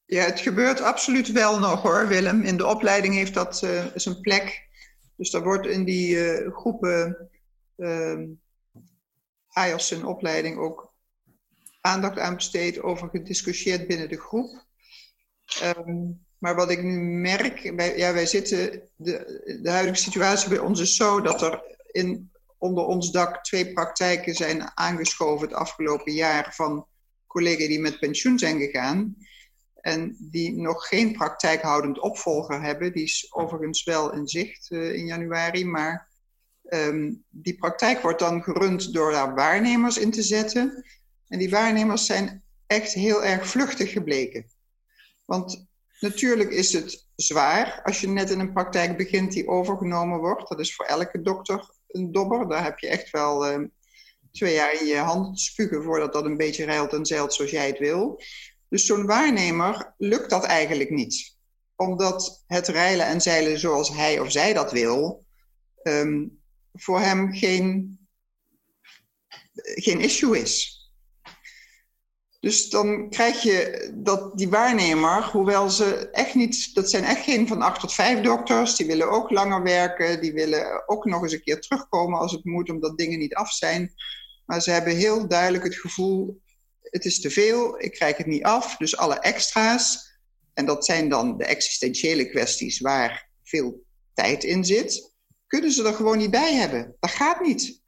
Ja, 0.06 0.24
het 0.24 0.40
gebeurt 0.40 0.82
absoluut 0.82 1.32
wel 1.32 1.60
nog 1.60 1.82
hoor, 1.82 2.08
Willem. 2.08 2.42
In 2.42 2.58
de 2.58 2.68
opleiding 2.68 3.14
heeft 3.14 3.34
dat 3.34 3.62
uh, 3.64 3.96
is 3.96 4.06
een 4.06 4.22
plek. 4.22 4.68
Dus 5.16 5.32
daar 5.32 5.44
wordt 5.44 5.68
in 5.68 5.86
die 5.86 6.16
uh, 6.16 6.54
groepen 6.56 7.30
uh, 7.78 8.20
AIOS 9.48 9.92
in 9.92 10.06
opleiding 10.06 10.58
ook 10.58 10.91
aandacht 11.82 12.20
aan 12.20 12.36
besteed, 12.36 12.82
over 12.82 13.10
gediscussieerd 13.10 13.88
binnen 13.88 14.10
de 14.10 14.20
groep. 14.20 14.66
Um, 15.64 16.26
maar 16.38 16.56
wat 16.56 16.72
ik 16.72 16.84
nu 16.84 17.00
merk, 17.02 17.72
wij, 17.76 17.98
ja, 17.98 18.14
wij 18.14 18.26
zitten, 18.26 18.90
de, 18.96 19.60
de 19.62 19.70
huidige 19.70 19.96
situatie 20.02 20.50
bij 20.50 20.60
ons 20.60 20.80
is 20.80 20.96
zo 20.96 21.22
dat 21.22 21.42
er 21.42 21.62
in, 21.92 22.32
onder 22.58 22.86
ons 22.86 23.12
dak 23.12 23.44
twee 23.44 23.74
praktijken 23.74 24.36
zijn 24.36 24.78
aangeschoven 24.78 25.48
het 25.48 25.58
afgelopen 25.58 26.14
jaar 26.14 26.54
van 26.54 26.88
collega's 27.28 27.68
die 27.68 27.80
met 27.80 28.00
pensioen 28.00 28.40
zijn 28.40 28.60
gegaan. 28.60 29.16
En 29.82 30.16
die 30.20 30.52
nog 30.52 30.88
geen 30.88 31.12
praktijkhoudend 31.12 32.00
opvolger 32.00 32.62
hebben. 32.62 32.94
Die 32.94 33.04
is 33.04 33.28
overigens 33.30 33.84
wel 33.84 34.14
in 34.14 34.28
zicht 34.28 34.70
uh, 34.70 34.94
in 34.94 35.06
januari. 35.06 35.66
Maar 35.66 36.10
um, 36.70 37.24
die 37.30 37.58
praktijk 37.58 38.02
wordt 38.02 38.20
dan 38.20 38.44
gerund 38.44 38.94
door 38.94 39.12
daar 39.12 39.36
waarnemers 39.36 39.98
in 39.98 40.12
te 40.12 40.24
zetten. 40.24 40.86
En 41.32 41.40
die 41.40 41.50
waarnemers 41.50 42.06
zijn 42.06 42.44
echt 42.68 42.94
heel 42.94 43.24
erg 43.24 43.48
vluchtig 43.48 43.92
gebleken. 43.92 44.46
Want 45.26 45.68
natuurlijk 46.00 46.50
is 46.50 46.74
het 46.74 47.08
zwaar 47.16 47.82
als 47.84 48.02
je 48.02 48.08
net 48.08 48.30
in 48.30 48.40
een 48.40 48.54
praktijk 48.54 48.98
begint 48.98 49.32
die 49.32 49.48
overgenomen 49.48 50.20
wordt. 50.20 50.50
Dat 50.50 50.60
is 50.60 50.76
voor 50.76 50.86
elke 50.86 51.22
dokter 51.22 51.70
een 51.88 52.12
dobber. 52.12 52.50
Daar 52.50 52.64
heb 52.64 52.80
je 52.80 52.88
echt 52.88 53.10
wel 53.10 53.52
uh, 53.52 53.68
twee 54.32 54.54
jaar 54.54 54.82
in 54.82 54.86
je 54.86 54.98
handen 54.98 55.34
te 55.34 55.42
spugen 55.42 55.84
voordat 55.84 56.14
dat 56.14 56.26
een 56.26 56.38
beetje 56.38 56.66
rijlt 56.66 56.94
en 56.94 57.06
zeilt 57.06 57.34
zoals 57.34 57.52
jij 57.52 57.68
het 57.68 57.80
wil. 57.80 58.22
Dus 58.70 58.86
zo'n 58.86 59.06
waarnemer 59.06 59.94
lukt 59.98 60.30
dat 60.30 60.44
eigenlijk 60.44 60.90
niet. 60.90 61.36
Omdat 61.76 62.44
het 62.48 62.68
rijlen 62.68 63.06
en 63.06 63.22
zeilen 63.22 63.60
zoals 63.60 63.90
hij 63.90 64.20
of 64.20 64.32
zij 64.32 64.54
dat 64.54 64.72
wil, 64.72 65.26
ehm, 65.84 66.28
voor 66.74 67.00
hem 67.00 67.34
geen, 67.34 68.00
geen 69.54 70.00
issue 70.00 70.40
is. 70.40 70.81
Dus 72.42 72.70
dan 72.70 73.10
krijg 73.10 73.42
je 73.42 73.90
dat 73.94 74.38
die 74.38 74.50
waarnemer, 74.50 75.24
hoewel 75.24 75.70
ze 75.70 76.10
echt 76.12 76.36
niet, 76.36 76.74
dat 76.74 76.90
zijn 76.90 77.04
echt 77.04 77.24
geen 77.24 77.48
van 77.48 77.62
acht 77.62 77.80
tot 77.80 77.94
vijf 77.94 78.22
dokters, 78.22 78.76
die 78.76 78.88
willen 78.88 79.10
ook 79.10 79.30
langer 79.30 79.64
werken, 79.64 80.22
die 80.22 80.34
willen 80.34 80.88
ook 80.88 81.06
nog 81.06 81.24
eens 81.24 81.34
een 81.34 81.44
keer 81.44 81.62
terugkomen 81.62 82.20
als 82.20 82.32
het 82.32 82.46
moet, 82.46 82.70
omdat 82.70 82.98
dingen 82.98 83.20
niet 83.20 83.36
af 83.36 83.52
zijn. 83.52 83.94
Maar 84.46 84.62
ze 84.62 84.72
hebben 84.72 84.96
heel 84.96 85.28
duidelijk 85.28 85.64
het 85.64 85.76
gevoel, 85.76 86.42
het 86.82 87.06
is 87.06 87.22
te 87.22 87.30
veel, 87.30 87.82
ik 87.82 87.92
krijg 87.92 88.18
het 88.18 88.28
niet 88.28 88.44
af, 88.44 88.78
dus 88.78 88.98
alle 88.98 89.20
extra's, 89.20 90.20
en 90.54 90.66
dat 90.66 90.86
zijn 90.86 91.10
dan 91.10 91.38
de 91.38 91.46
existentiële 91.46 92.30
kwesties 92.30 92.80
waar 92.80 93.30
veel 93.44 93.84
tijd 94.14 94.44
in 94.44 94.66
zit, 94.66 95.14
kunnen 95.48 95.72
ze 95.72 95.88
er 95.88 95.94
gewoon 95.94 96.18
niet 96.18 96.32
bij 96.32 96.54
hebben. 96.54 96.96
Dat 97.00 97.12
gaat 97.12 97.42
niet. 97.42 97.82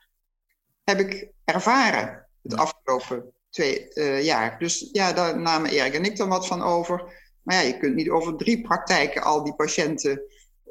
Heb 0.84 1.00
ik 1.00 1.32
ervaren 1.44 2.30
het 2.42 2.56
afgelopen 2.56 3.34
twee 3.54 3.88
uh, 3.94 4.24
jaar. 4.24 4.60
Dus 4.60 4.90
ja, 4.92 5.14
daar 5.14 5.40
namen 5.40 5.70
Erik 5.70 5.94
en 5.94 6.06
ik 6.06 6.18
dan 6.18 6.30
wat 6.30 6.48
van 6.48 6.62
over. 6.62 7.22
Maar 7.42 7.56
ja, 7.56 7.62
je 7.62 7.78
kunt 7.78 7.96
niet 7.96 8.10
over 8.10 8.36
drie 8.36 8.62
praktijken 8.62 9.22
al 9.22 9.44
die 9.44 9.56
patiënten 9.56 10.22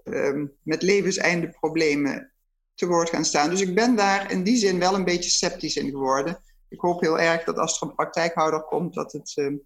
um, 0.05 0.53
met 0.63 0.83
levenseinde 0.83 1.49
problemen 1.49 2.33
te 2.75 2.87
woord 2.87 3.09
gaan 3.11 3.25
staan. 3.25 3.51
Dus 3.51 3.61
ik 3.61 3.75
ben 3.75 3.97
daar 3.97 4.31
in 4.31 4.43
die 4.43 4.57
zin 4.57 4.79
wel 4.79 4.95
een 4.95 5.05
beetje 5.05 5.31
sceptisch 5.31 5.77
in 5.77 5.91
geworden. 5.91 6.43
Ik 6.69 6.81
hoop 6.81 7.01
heel 7.01 7.21
erg 7.21 7.45
dat 7.45 7.57
als 7.57 7.81
er 7.81 7.89
een 7.89 7.95
praktijkhouder 7.95 8.63
komt, 8.63 8.95
dat 8.95 9.13
het 9.13 9.33
um, 9.37 9.63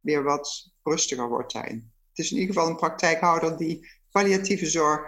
weer 0.00 0.22
wat 0.22 0.72
rustiger 0.82 1.28
wordt 1.28 1.52
daarin. 1.52 1.92
Het 2.08 2.18
is 2.26 2.32
in 2.32 2.38
ieder 2.38 2.54
geval 2.54 2.70
een 2.70 2.76
praktijkhouder 2.76 3.56
die 3.56 3.90
palliatieve 4.10 4.66
zorg 4.66 5.00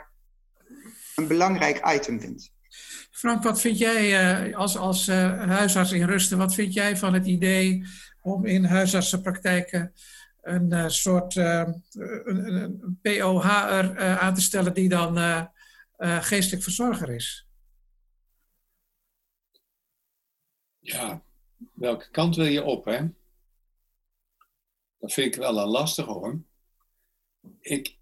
een 1.17 1.27
belangrijk 1.27 1.93
item 1.95 2.21
vindt. 2.21 2.53
Frank, 3.21 3.43
wat 3.43 3.61
vind 3.61 3.79
jij 3.79 4.45
uh, 4.49 4.57
als, 4.57 4.77
als 4.77 5.09
uh, 5.09 5.43
huisarts 5.49 5.93
in 5.93 6.07
rusten, 6.07 6.39
wat 6.39 6.55
vind 6.55 6.75
jij 6.75 6.97
van 6.97 7.15
het 7.15 7.27
idee 7.27 7.85
om 8.23 8.47
in 8.47 8.65
huisartsenpraktijken 8.65 9.93
een 10.41 10.73
uh, 10.73 10.89
soort 10.89 11.37
een, 11.37 11.85
een, 12.55 12.99
POH'er 13.03 14.19
aan 14.19 14.35
te 14.35 14.41
stellen 14.41 14.75
die 14.75 14.89
dan 14.89 15.19
geestelijk 15.99 16.63
verzorger 16.63 17.11
is? 17.11 17.47
Ja, 20.79 21.23
welke 21.75 22.11
kant 22.11 22.37
wil 22.37 22.47
je 22.47 22.65
op, 22.65 22.85
hè? 22.85 23.07
Dat 24.99 25.13
vind 25.13 25.35
ik 25.35 25.41
wel 25.41 25.59
een 25.59 25.69
lastig 25.69 26.07
hoor. 26.07 26.41
Ik, 27.61 27.99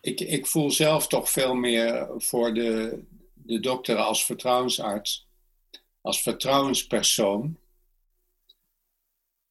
ik, 0.00 0.20
ik 0.20 0.46
voel 0.46 0.70
zelf 0.70 1.06
toch 1.06 1.30
veel 1.30 1.54
meer 1.54 2.08
voor 2.16 2.54
de, 2.54 3.02
de 3.34 3.60
dokter 3.60 3.96
als 3.96 4.24
vertrouwensarts, 4.24 5.28
als 6.00 6.22
vertrouwenspersoon. 6.22 7.58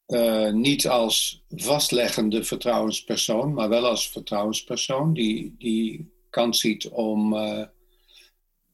Uh, 0.08 0.52
niet 0.52 0.88
als 0.88 1.44
vastleggende 1.50 2.44
vertrouwenspersoon, 2.44 3.54
maar 3.54 3.70
wel 3.70 3.86
als 3.86 4.10
vertrouwenspersoon 4.10 5.14
die, 5.14 5.56
die 5.58 6.14
kans 6.30 6.60
ziet 6.60 6.88
om 6.88 7.34
uh, 7.34 7.66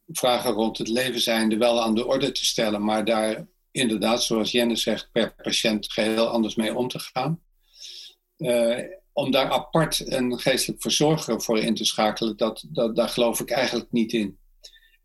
vragen 0.07 0.51
rond 0.51 0.77
het 0.77 0.87
leven 0.87 1.21
zijnde 1.21 1.57
wel 1.57 1.81
aan 1.81 1.95
de 1.95 2.05
orde 2.05 2.31
te 2.31 2.45
stellen, 2.45 2.83
maar 2.83 3.05
daar 3.05 3.47
inderdaad, 3.71 4.23
zoals 4.23 4.51
Jenne 4.51 4.75
zegt, 4.75 5.11
per 5.11 5.35
patiënt 5.35 5.91
geheel 5.91 6.27
anders 6.27 6.55
mee 6.55 6.75
om 6.75 6.87
te 6.87 6.99
gaan. 6.99 7.41
Uh, 8.37 8.79
om 9.15 9.31
daar 9.31 9.49
apart 9.49 10.11
een 10.11 10.39
geestelijk 10.39 10.81
verzorger 10.81 11.41
voor 11.41 11.59
in 11.59 11.75
te 11.75 11.85
schakelen, 11.85 12.37
dat, 12.37 12.65
dat, 12.67 12.95
daar 12.95 13.09
geloof 13.09 13.39
ik 13.39 13.49
eigenlijk 13.49 13.91
niet 13.91 14.13
in. 14.13 14.37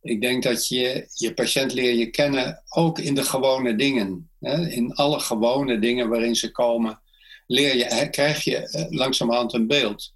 Ik 0.02 0.20
denk 0.20 0.42
dat 0.42 0.68
je 0.68 1.08
je 1.14 1.34
patiënt 1.34 1.72
leer 1.72 1.94
je 1.94 2.10
kennen 2.10 2.62
ook 2.68 2.98
in 2.98 3.14
de 3.14 3.22
gewone 3.22 3.76
dingen. 3.76 4.30
Hè? 4.40 4.68
In 4.68 4.94
alle 4.94 5.20
gewone 5.20 5.78
dingen 5.78 6.08
waarin 6.08 6.34
ze 6.34 6.50
komen, 6.50 7.00
leer 7.46 7.76
je, 7.76 8.08
krijg 8.10 8.44
je 8.44 8.56
eh, 8.56 8.84
langzamerhand 8.88 9.52
een 9.52 9.66
beeld. 9.66 10.14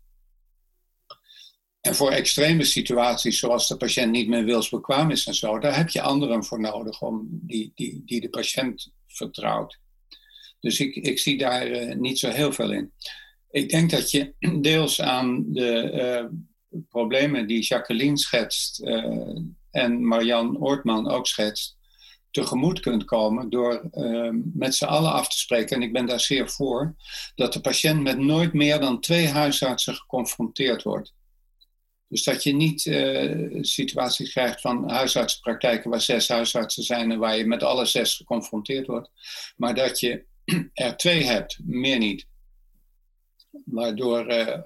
En 1.81 1.95
voor 1.95 2.11
extreme 2.11 2.65
situaties, 2.65 3.39
zoals 3.39 3.69
de 3.69 3.77
patiënt 3.77 4.11
niet 4.11 4.29
meer 4.29 4.45
wilsbekwaam 4.45 5.11
is 5.11 5.27
en 5.27 5.35
zo, 5.35 5.59
daar 5.59 5.77
heb 5.77 5.91
je 5.91 6.03
anderen 6.03 6.45
voor 6.45 6.61
nodig 6.61 7.03
om 7.03 7.29
die, 7.31 7.73
die, 7.75 8.03
die 8.05 8.21
de 8.21 8.31
patiënt 8.31 8.93
vertrouwt. 9.07 9.79
Dus 10.61 10.81
ik, 10.81 10.95
ik 10.95 11.19
zie 11.19 11.39
daar 11.39 11.69
uh, 11.69 11.95
niet 11.95 12.19
zo 12.19 12.31
heel 12.31 12.53
veel 12.53 12.73
in. 12.73 12.93
Ik 13.55 13.69
denk 13.69 13.91
dat 13.91 14.11
je 14.11 14.35
deels 14.61 15.01
aan 15.01 15.45
de 15.53 15.93
uh, 15.93 16.81
problemen 16.89 17.47
die 17.47 17.63
Jacqueline 17.63 18.19
schetst 18.19 18.83
uh, 18.83 19.39
en 19.71 20.07
Marian 20.07 20.59
Oortman 20.59 21.11
ook 21.11 21.27
schetst, 21.27 21.77
tegemoet 22.31 22.81
kunt 22.81 23.05
komen 23.05 23.51
door 23.51 23.89
uh, 23.93 24.31
met 24.55 24.75
z'n 24.75 24.85
allen 24.85 25.13
af 25.13 25.29
te 25.29 25.39
spreken, 25.39 25.77
en 25.77 25.83
ik 25.83 25.93
ben 25.93 26.07
daar 26.07 26.21
zeer 26.21 26.49
voor, 26.49 26.95
dat 27.35 27.53
de 27.53 27.61
patiënt 27.61 28.03
met 28.03 28.19
nooit 28.19 28.53
meer 28.53 28.81
dan 28.81 29.01
twee 29.01 29.29
huisartsen 29.29 29.95
geconfronteerd 29.95 30.83
wordt. 30.83 31.15
Dus 32.09 32.25
dat 32.25 32.43
je 32.43 32.55
niet 32.55 32.85
uh, 32.85 33.59
situaties 33.61 34.33
krijgt 34.33 34.61
van 34.61 34.91
huisartsenpraktijken 34.91 35.91
waar 35.91 36.01
zes 36.01 36.29
huisartsen 36.29 36.83
zijn 36.83 37.11
en 37.11 37.19
waar 37.19 37.37
je 37.37 37.47
met 37.47 37.63
alle 37.63 37.85
zes 37.85 38.17
geconfronteerd 38.17 38.87
wordt, 38.87 39.11
maar 39.57 39.75
dat 39.75 40.01
je 40.01 40.25
er 40.73 40.97
twee 40.97 41.25
hebt, 41.25 41.59
meer 41.63 41.99
niet. 41.99 42.27
Waardoor, 43.65 44.33
uh, 44.33 44.59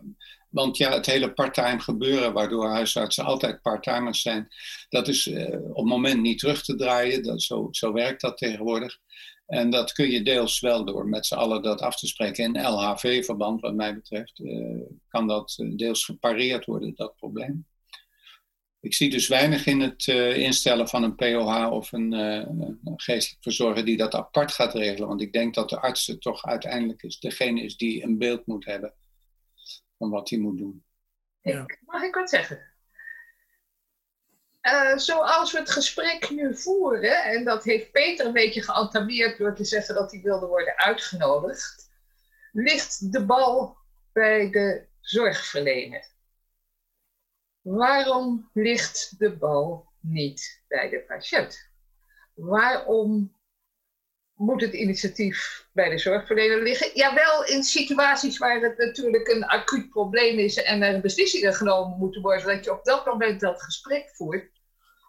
want 0.49 0.77
ja, 0.77 0.93
het 0.93 1.07
hele 1.07 1.33
parttime 1.33 1.81
gebeuren, 1.81 2.33
waardoor 2.33 2.69
huisartsen 2.69 3.25
altijd 3.25 3.63
parttimers 3.63 4.23
zijn, 4.23 4.49
dat 4.89 5.09
is 5.09 5.27
uh, 5.27 5.55
op 5.55 5.77
het 5.77 5.85
moment 5.85 6.21
niet 6.21 6.39
terug 6.39 6.63
te 6.63 6.77
draaien. 6.77 7.23
Dat, 7.23 7.43
zo, 7.43 7.69
zo 7.71 7.93
werkt 7.93 8.21
dat 8.21 8.37
tegenwoordig. 8.37 8.99
En 9.47 9.71
dat 9.71 9.93
kun 9.93 10.11
je 10.11 10.23
deels 10.23 10.61
wel 10.61 10.85
door 10.85 11.09
met 11.09 11.27
z'n 11.27 11.35
allen 11.35 11.63
dat 11.63 11.81
af 11.81 11.97
te 11.97 12.07
spreken. 12.07 12.45
In 12.45 12.63
LHV-verband, 12.63 13.61
wat 13.61 13.75
mij 13.75 13.95
betreft, 13.95 14.39
uh, 14.39 14.83
kan 15.09 15.27
dat 15.27 15.65
deels 15.77 16.05
gepareerd 16.05 16.65
worden, 16.65 16.95
dat 16.95 17.17
probleem. 17.17 17.67
Ik 18.81 18.95
zie 18.95 19.11
dus 19.11 19.29
weinig 19.29 19.67
in 19.67 19.81
het 19.81 20.07
uh, 20.07 20.37
instellen 20.37 20.89
van 20.89 21.03
een 21.03 21.15
POH 21.15 21.73
of 21.73 21.93
een, 21.93 22.13
uh, 22.13 22.97
geestelijk 22.97 23.43
verzorger 23.43 23.85
die 23.85 23.97
dat 23.97 24.15
apart 24.15 24.53
gaat 24.53 24.75
regelen. 24.75 25.09
Want 25.09 25.21
ik 25.21 25.33
denk 25.33 25.55
dat 25.55 25.69
de 25.69 25.81
arts 25.81 26.09
er 26.09 26.19
toch 26.19 26.45
uiteindelijk 26.45 27.03
is, 27.03 27.19
degene 27.19 27.63
is 27.63 27.77
die 27.77 28.03
een 28.03 28.19
beeld 28.19 28.47
moet 28.47 28.65
hebben 28.65 28.95
van 29.99 30.11
wat 30.11 30.31
hij 30.31 30.39
moet 30.39 30.59
doen. 30.59 30.85
Ja. 31.41 31.63
Ik, 31.63 31.79
mag 31.85 32.03
ik 32.03 32.15
wat 32.15 32.31
zeggen? 32.31 32.77
Uh, 34.63 34.97
zoals 34.97 35.53
we 35.53 35.59
het 35.59 35.71
gesprek 35.71 36.31
nu 36.31 36.57
voeren, 36.57 37.25
en 37.25 37.45
dat 37.45 37.65
heeft 37.65 37.93
Peter 37.93 38.27
een 38.27 38.33
beetje 38.33 38.63
geantameerd 38.63 39.39
door 39.39 39.55
te 39.55 39.65
zeggen 39.65 39.95
dat 39.95 40.11
hij 40.11 40.21
wilde 40.21 40.47
worden 40.47 40.79
uitgenodigd, 40.79 41.91
ligt 42.53 43.13
de 43.13 43.25
bal 43.25 43.77
bij 44.13 44.51
de 44.51 44.87
zorgverlener. 45.01 46.17
Waarom 47.61 48.51
ligt 48.53 49.19
de 49.19 49.37
bal 49.37 49.93
niet 50.01 50.63
bij 50.69 50.89
de 50.89 51.01
patiënt? 51.01 51.71
Waarom 52.35 53.37
moet 54.35 54.61
het 54.61 54.73
initiatief 54.73 55.69
bij 55.73 55.89
de 55.89 55.99
zorgverlener 55.99 56.63
liggen? 56.63 56.91
Jawel, 56.95 57.45
in 57.45 57.63
situaties 57.63 58.39
waar 58.39 58.61
het 58.61 58.79
natuurlijk 58.79 59.29
een 59.29 59.45
acuut 59.45 59.89
probleem 59.89 60.39
is 60.39 60.57
en 60.57 60.83
er 60.83 61.01
beslissingen 61.01 61.55
genomen 61.55 61.99
moeten 61.99 62.23
worden, 62.23 62.47
dat 62.47 62.65
je 62.65 62.73
op 62.73 62.85
dat 62.85 63.07
moment 63.07 63.41
dat 63.41 63.63
gesprek 63.63 64.11
voert. 64.13 64.61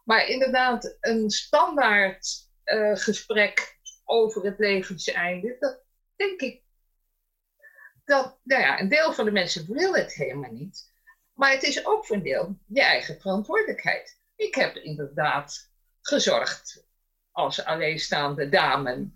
Maar 0.03 0.27
inderdaad, 0.27 0.97
een 0.99 1.29
standaard 1.29 2.49
uh, 2.65 2.95
gesprek 2.95 3.77
over 4.03 4.43
het 4.43 4.59
levenseinde, 4.59 5.55
dat 5.59 5.83
denk 6.15 6.41
ik 6.41 6.63
dat 8.05 8.39
nou 8.43 8.61
ja, 8.61 8.79
een 8.79 8.89
deel 8.89 9.13
van 9.13 9.25
de 9.25 9.31
mensen 9.31 9.73
wil 9.73 9.93
het 9.93 10.13
helemaal 10.13 10.51
niet. 10.51 10.88
Maar 11.39 11.51
het 11.51 11.63
is 11.63 11.85
ook 11.85 12.05
voor 12.05 12.15
een 12.15 12.23
deel 12.23 12.57
je 12.67 12.81
eigen 12.81 13.21
verantwoordelijkheid. 13.21 14.19
Ik 14.35 14.55
heb 14.55 14.75
inderdaad 14.75 15.71
gezorgd 16.01 16.87
als 17.31 17.65
alleenstaande 17.65 18.49
dame 18.49 19.11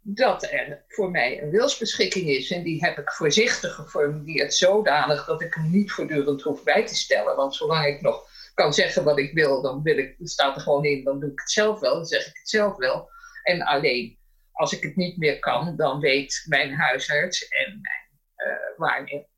dat 0.00 0.42
er 0.42 0.84
voor 0.88 1.10
mij 1.10 1.42
een 1.42 1.50
wilsbeschikking 1.50 2.28
is. 2.28 2.50
En 2.50 2.62
die 2.62 2.84
heb 2.84 2.98
ik 2.98 3.12
voorzichtig 3.12 3.74
geformuleerd, 3.74 4.54
zodanig 4.54 5.24
dat 5.24 5.42
ik 5.42 5.54
hem 5.54 5.70
niet 5.70 5.92
voortdurend 5.92 6.42
hoef 6.42 6.62
bij 6.62 6.86
te 6.86 6.94
stellen. 6.94 7.36
Want 7.36 7.54
zolang 7.54 7.86
ik 7.86 8.00
nog 8.00 8.28
kan 8.54 8.72
zeggen 8.72 9.04
wat 9.04 9.18
ik 9.18 9.32
wil, 9.32 9.62
dan 9.62 9.82
wil 9.82 9.98
ik, 9.98 10.16
staat 10.22 10.56
er 10.56 10.62
gewoon 10.62 10.84
in, 10.84 11.04
dan 11.04 11.20
doe 11.20 11.30
ik 11.30 11.40
het 11.40 11.50
zelf 11.50 11.80
wel, 11.80 11.94
dan 11.94 12.04
zeg 12.04 12.26
ik 12.26 12.36
het 12.36 12.48
zelf 12.48 12.76
wel. 12.76 13.10
En 13.42 13.62
alleen 13.62 14.18
als 14.52 14.72
ik 14.72 14.82
het 14.82 14.96
niet 14.96 15.16
meer 15.16 15.38
kan, 15.38 15.76
dan 15.76 16.00
weet 16.00 16.44
mijn 16.46 16.72
huisarts 16.72 17.48
en 17.48 17.80
mijn 17.80 18.50
uh, 18.50 18.78
waarnemer 18.78 19.28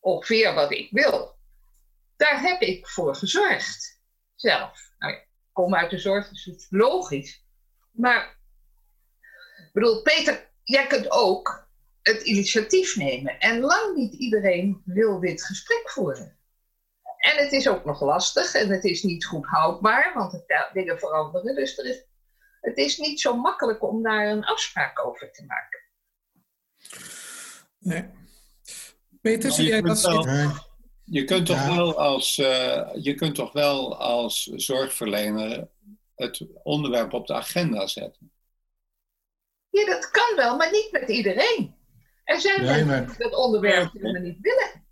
ongeveer 0.00 0.54
wat 0.54 0.72
ik 0.72 0.90
wil. 0.90 1.38
Daar 2.16 2.40
heb 2.40 2.60
ik 2.60 2.88
voor 2.88 3.14
gezorgd, 3.14 4.00
zelf. 4.34 4.92
Nou 4.98 5.12
ja, 5.12 5.24
komen 5.52 5.78
uit 5.78 5.90
de 5.90 5.98
zorg, 5.98 6.28
dus 6.28 6.44
het 6.44 6.56
is 6.56 6.66
logisch. 6.70 7.44
Maar, 7.92 8.38
ik 9.56 9.70
bedoel, 9.72 10.02
Peter, 10.02 10.50
jij 10.62 10.86
kunt 10.86 11.10
ook 11.10 11.68
het 12.02 12.22
initiatief 12.22 12.96
nemen. 12.96 13.38
En 13.38 13.60
lang 13.60 13.96
niet 13.96 14.14
iedereen 14.14 14.82
wil 14.84 15.20
dit 15.20 15.44
gesprek 15.44 15.90
voeren. 15.90 16.38
En 17.16 17.36
het 17.36 17.52
is 17.52 17.68
ook 17.68 17.84
nog 17.84 18.00
lastig 18.00 18.54
en 18.54 18.68
het 18.68 18.84
is 18.84 19.02
niet 19.02 19.26
goed 19.26 19.46
houdbaar, 19.46 20.14
want 20.14 20.32
het, 20.32 20.70
dingen 20.72 20.98
veranderen. 20.98 21.54
Dus 21.54 21.78
er 21.78 21.86
is, 21.86 22.06
het 22.60 22.76
is 22.76 22.98
niet 22.98 23.20
zo 23.20 23.36
makkelijk 23.36 23.82
om 23.82 24.02
daar 24.02 24.26
een 24.26 24.44
afspraak 24.44 25.06
over 25.06 25.32
te 25.32 25.44
maken. 25.44 25.80
Nee. 27.78 28.19
Peter, 29.20 29.52
zie 29.52 29.66
jij 29.66 29.80
dat? 29.80 30.68
Je 31.04 31.24
kunt 31.24 31.46
toch 31.46 31.66
wel 31.66 31.98
als, 31.98 32.38
uh, 32.38 32.88
je 32.94 33.14
kunt 33.14 33.34
toch 33.34 33.52
wel 33.52 33.96
als 33.98 34.44
zorgverlener 34.44 35.68
het 36.14 36.46
onderwerp 36.62 37.12
op 37.12 37.26
de 37.26 37.34
agenda 37.34 37.86
zetten? 37.86 38.32
Ja, 39.70 39.86
dat 39.86 40.10
kan 40.10 40.36
wel, 40.36 40.56
maar 40.56 40.70
niet 40.70 40.88
met 40.90 41.08
iedereen. 41.08 41.74
Er 42.24 42.40
zijn 42.40 42.64
nee, 42.64 42.84
mensen 42.84 43.18
die 43.18 43.30
dat 43.30 43.38
onderwerp 43.38 43.92
niet 43.92 44.38
willen. 44.40 44.88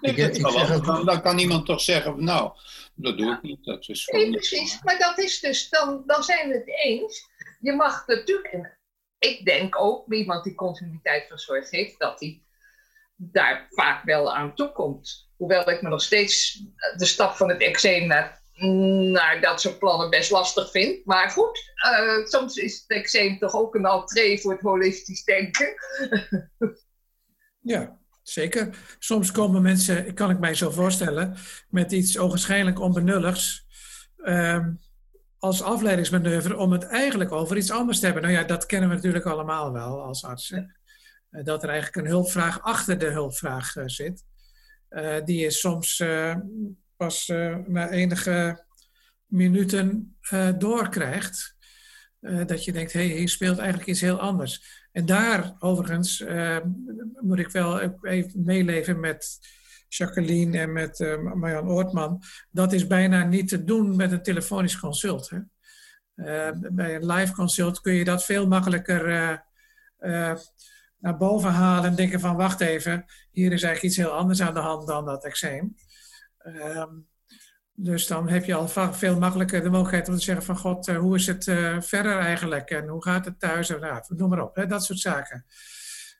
Ik, 0.00 0.16
ik, 0.16 0.36
ik 0.36 0.84
dan, 0.84 1.04
dan, 1.04 1.22
kan 1.22 1.38
iemand 1.38 1.66
toch 1.66 1.80
zeggen, 1.80 2.24
nou, 2.24 2.52
dat 2.94 3.18
doe 3.18 3.32
ik 3.32 3.42
niet. 3.42 3.64
Dat 3.64 3.88
is 3.88 4.06
nee, 4.06 4.30
precies. 4.30 4.82
Maar 4.82 4.98
dat 4.98 5.18
is 5.18 5.40
dus, 5.40 5.68
dan, 5.68 6.02
dan 6.06 6.22
zijn 6.22 6.48
we 6.48 6.54
het 6.54 6.68
eens. 6.68 7.28
Je 7.60 7.72
mag 7.72 8.06
natuurlijk, 8.06 8.78
ik 9.18 9.44
denk 9.44 9.80
ook, 9.80 10.12
iemand 10.12 10.44
die 10.44 10.54
continuïteit 10.54 11.28
van 11.28 11.38
zorg 11.38 11.70
heeft, 11.70 11.98
dat 11.98 12.20
hij 12.20 12.42
daar 13.18 13.66
vaak 13.70 14.04
wel 14.04 14.34
aan 14.34 14.54
toekomt. 14.54 15.28
Hoewel 15.36 15.70
ik 15.70 15.82
me 15.82 15.88
nog 15.88 16.02
steeds 16.02 16.62
de 16.96 17.04
stap 17.04 17.34
van 17.34 17.48
het 17.48 17.60
eczeem 17.60 18.06
naar, 19.12 19.40
dat 19.40 19.60
soort 19.60 19.78
plannen 19.78 20.10
best 20.10 20.30
lastig 20.30 20.70
vind. 20.70 21.04
Maar 21.04 21.30
goed, 21.30 21.72
uh, 21.84 22.26
soms 22.26 22.56
is 22.56 22.84
het 22.86 22.98
eczeem 22.98 23.38
toch 23.38 23.54
ook 23.54 23.74
een 23.74 23.86
entree 23.86 24.40
voor 24.40 24.52
het 24.52 24.60
holistisch 24.60 25.24
denken. 25.24 25.74
ja, 27.74 27.98
zeker. 28.22 28.76
Soms 28.98 29.32
komen 29.32 29.62
mensen, 29.62 30.14
kan 30.14 30.30
ik 30.30 30.38
mij 30.38 30.54
zo 30.54 30.70
voorstellen, 30.70 31.36
met 31.68 31.92
iets 31.92 32.18
ogenschijnlijk 32.18 32.80
onbenulligs. 32.80 33.66
Uh, 34.16 34.66
als 35.38 35.62
afleidingsmanoeuvre 35.62 36.56
om 36.56 36.72
het 36.72 36.86
eigenlijk 36.86 37.32
over 37.32 37.56
iets 37.56 37.70
anders 37.70 37.98
te 37.98 38.04
hebben. 38.04 38.22
Nou 38.22 38.34
ja, 38.34 38.44
dat 38.44 38.66
kennen 38.66 38.88
we 38.88 38.94
natuurlijk 38.94 39.26
allemaal 39.26 39.72
wel 39.72 40.02
als 40.02 40.24
artsen. 40.24 40.77
Eh, 41.30 41.44
dat 41.44 41.62
er 41.62 41.68
eigenlijk 41.68 42.06
een 42.06 42.12
hulpvraag 42.12 42.62
achter 42.62 42.98
de 42.98 43.10
hulpvraag 43.10 43.76
uh, 43.76 43.82
zit. 43.86 44.24
Uh, 44.90 45.24
die 45.24 45.40
je 45.40 45.50
soms 45.50 46.02
pas 46.96 47.26
na 47.66 47.90
enige 47.90 48.64
minuten 49.26 50.16
doorkrijgt. 50.58 51.56
dat 52.20 52.64
je 52.64 52.72
denkt, 52.72 52.92
hé, 52.92 53.06
hey, 53.08 53.16
hier 53.16 53.28
speelt 53.28 53.58
eigenlijk 53.58 53.88
iets 53.88 54.00
heel 54.00 54.20
anders. 54.20 54.86
En 54.92 55.06
daar, 55.06 55.54
overigens, 55.58 56.24
moet 57.20 57.38
ik 57.38 57.50
wel 57.50 57.80
even 57.80 58.44
meeleven 58.44 59.00
met 59.00 59.38
Jacqueline 59.88 60.58
en 60.58 60.72
met 60.72 61.00
uh, 61.00 61.34
Marjan 61.34 61.68
Oortman. 61.68 62.22
Dat 62.50 62.72
is 62.72 62.86
bijna 62.86 63.24
niet 63.24 63.48
te 63.48 63.64
doen 63.64 63.96
met 63.96 64.12
een 64.12 64.22
telefonisch 64.22 64.78
consult. 64.78 65.30
Hè? 65.30 65.38
bij 66.70 66.94
een 66.94 67.06
live 67.06 67.32
consult 67.32 67.80
kun 67.80 67.92
je 67.92 68.04
dat 68.04 68.24
veel 68.24 68.46
makkelijker 68.46 69.42
naar 70.98 71.16
boven 71.16 71.50
halen 71.50 71.90
en 71.90 71.96
denken 71.96 72.20
van 72.20 72.36
wacht 72.36 72.60
even, 72.60 73.04
hier 73.30 73.52
is 73.52 73.62
eigenlijk 73.62 73.82
iets 73.82 73.96
heel 73.96 74.16
anders 74.16 74.40
aan 74.40 74.54
de 74.54 74.60
hand 74.60 74.86
dan 74.86 75.04
dat 75.04 75.24
eczeem. 75.24 75.74
Um, 76.46 77.06
dus 77.80 78.06
dan 78.06 78.28
heb 78.28 78.44
je 78.44 78.54
al 78.54 78.68
veel 78.92 79.18
makkelijker 79.18 79.62
de 79.62 79.70
mogelijkheid 79.70 80.08
om 80.08 80.16
te 80.16 80.22
zeggen 80.22 80.44
van 80.44 80.56
god, 80.56 80.88
uh, 80.88 80.98
hoe 80.98 81.16
is 81.16 81.26
het 81.26 81.46
uh, 81.46 81.80
verder 81.80 82.18
eigenlijk 82.18 82.70
en 82.70 82.88
hoe 82.88 83.02
gaat 83.02 83.24
het 83.24 83.40
thuis 83.40 83.70
en 83.70 83.80
nou, 83.80 84.02
noem 84.08 84.28
maar 84.28 84.42
op, 84.42 84.56
hè, 84.56 84.66
dat 84.66 84.84
soort 84.84 84.98
zaken. 84.98 85.44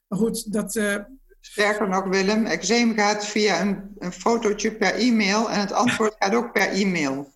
Maar 0.09 0.19
goed, 0.19 0.53
dat... 0.53 0.75
Uh... 0.75 0.97
Sterker 1.41 1.89
nog 1.89 2.05
Willem, 2.05 2.47
eczeem 2.47 2.95
gaat 2.95 3.27
via 3.27 3.61
een, 3.61 3.95
een 3.99 4.13
fotootje 4.13 4.77
per 4.77 4.95
e-mail 4.95 5.51
en 5.51 5.61
het 5.61 5.73
antwoord 5.73 6.15
gaat 6.19 6.35
ook 6.35 6.53
per 6.53 6.69
e-mail. 6.69 7.33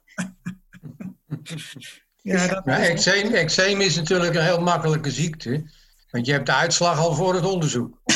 ja, 2.16 2.46
dat 2.46 2.62
ja, 2.64 2.78
eczeem, 2.78 3.32
eczeem 3.32 3.80
is 3.80 3.96
natuurlijk 3.96 4.34
een 4.34 4.44
heel 4.44 4.60
makkelijke 4.60 5.10
ziekte. 5.10 5.64
Want 6.12 6.26
je 6.26 6.32
hebt 6.32 6.46
de 6.46 6.52
uitslag 6.52 6.98
al 6.98 7.14
voor 7.14 7.34
het 7.34 7.44
onderzoek. 7.44 7.98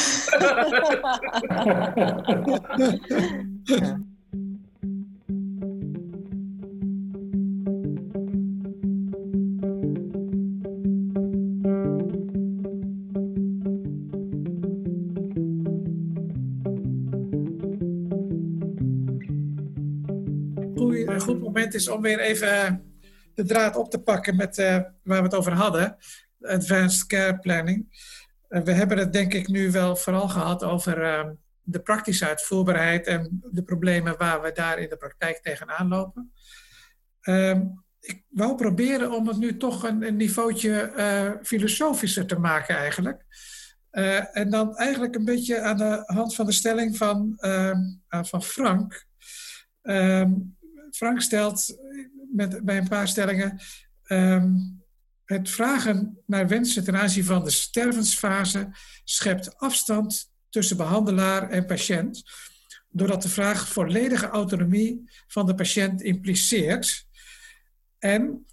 een 21.17 21.21
goed 21.21 21.41
moment 21.41 21.75
is 21.75 21.89
om 21.89 22.03
weer 22.03 22.21
even 22.21 22.83
de 23.35 23.45
draad 23.45 23.77
op 23.77 23.91
te 23.91 23.99
pakken 23.99 24.37
met 24.37 24.59
uh, 24.59 24.67
waar 25.03 25.03
we 25.03 25.23
het 25.23 25.35
over 25.35 25.53
hadden. 25.53 25.97
Advanced 26.47 27.07
Care 27.07 27.39
Planning. 27.39 27.87
Uh, 28.49 28.63
we 28.63 28.73
hebben 28.73 28.99
het 28.99 29.13
denk 29.13 29.35
ik 29.35 29.49
nu 29.49 29.71
wel 29.71 29.97
vooral 29.97 30.29
gehad 30.29 30.65
over 30.65 31.03
uh, 31.03 31.31
de 31.63 31.81
praktische 31.81 32.27
uitvoerbaarheid 32.27 33.07
en 33.07 33.41
de 33.51 33.63
problemen 33.63 34.17
waar 34.19 34.43
we 34.43 34.53
daar 34.53 34.79
in 34.79 34.89
de 34.89 34.97
praktijk 34.97 35.39
tegenaan 35.43 35.89
lopen. 35.89 36.33
Uh, 37.23 37.61
ik 38.07 38.25
wou 38.29 38.55
proberen 38.55 39.13
om 39.13 39.29
het 39.29 39.37
nu 39.39 39.57
toch 39.57 39.83
een, 39.83 40.03
een 40.03 40.17
niveautje 40.17 40.81
eh, 40.81 41.33
filosofischer 41.43 42.27
te 42.27 42.39
maken 42.39 42.77
eigenlijk. 42.77 43.25
Uh, 43.93 44.37
en 44.37 44.51
dan 44.51 44.77
eigenlijk 44.77 45.15
een 45.15 45.25
beetje 45.25 45.61
aan 45.61 45.77
de 45.77 46.03
hand 46.07 46.35
van 46.35 46.47
de 46.47 46.53
stelling 46.53 46.97
van, 46.97 47.35
ehm, 47.37 47.79
van 48.09 48.43
Frank. 48.43 49.07
Ehm, 49.83 50.33
Frank 50.91 51.21
stelt 51.21 51.77
met, 52.33 52.65
bij 52.65 52.77
een 52.77 52.89
paar 52.89 53.09
stellingen 53.09 53.61
het 55.27 55.51
vragen 55.51 56.19
naar 56.27 56.49
wensen 56.49 56.85
ten 56.85 56.97
aanzien 56.97 57.25
van 57.25 57.45
de 57.45 57.51
stervensfase 57.51 58.69
schept 59.05 59.59
afstand 59.59 60.31
tussen 60.49 60.77
behandelaar 60.77 61.51
en 61.51 61.67
patiënt, 61.67 62.23
doordat 62.89 63.23
de 63.23 63.29
vraag 63.29 63.69
volledige 63.69 64.27
autonomie 64.27 65.11
van 65.27 65.47
de 65.47 65.55
patiënt 65.55 66.03
impliceert. 66.03 67.07
En 67.99 68.47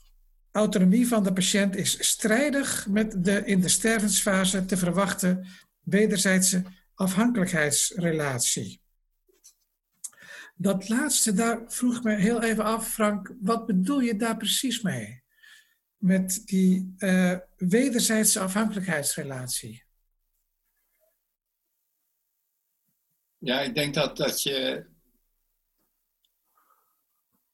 autonomie 0.51 1.07
van 1.07 1.23
de 1.23 1.33
patiënt 1.33 1.75
is 1.75 2.07
strijdig 2.07 2.87
met 2.87 3.23
de 3.23 3.45
in 3.45 3.61
de 3.61 3.69
stervensfase 3.69 4.65
te 4.65 4.77
verwachten 4.77 5.47
wederzijdse 5.79 6.63
afhankelijkheidsrelatie. 6.95 8.81
Dat 10.55 10.89
laatste, 10.89 11.33
daar 11.33 11.61
vroeg 11.67 12.03
me 12.03 12.15
heel 12.15 12.41
even 12.41 12.63
af, 12.63 12.89
Frank, 12.89 13.33
wat 13.41 13.65
bedoel 13.65 13.99
je 13.99 14.15
daar 14.15 14.37
precies 14.37 14.81
mee? 14.81 15.22
Met 16.03 16.41
die 16.45 16.95
uh, 16.97 17.37
wederzijdse 17.57 18.39
afhankelijkheidsrelatie? 18.39 19.83
Ja, 23.37 23.61
ik 23.61 23.75
denk 23.75 23.93
dat, 23.93 24.17
dat 24.17 24.41
je. 24.41 24.85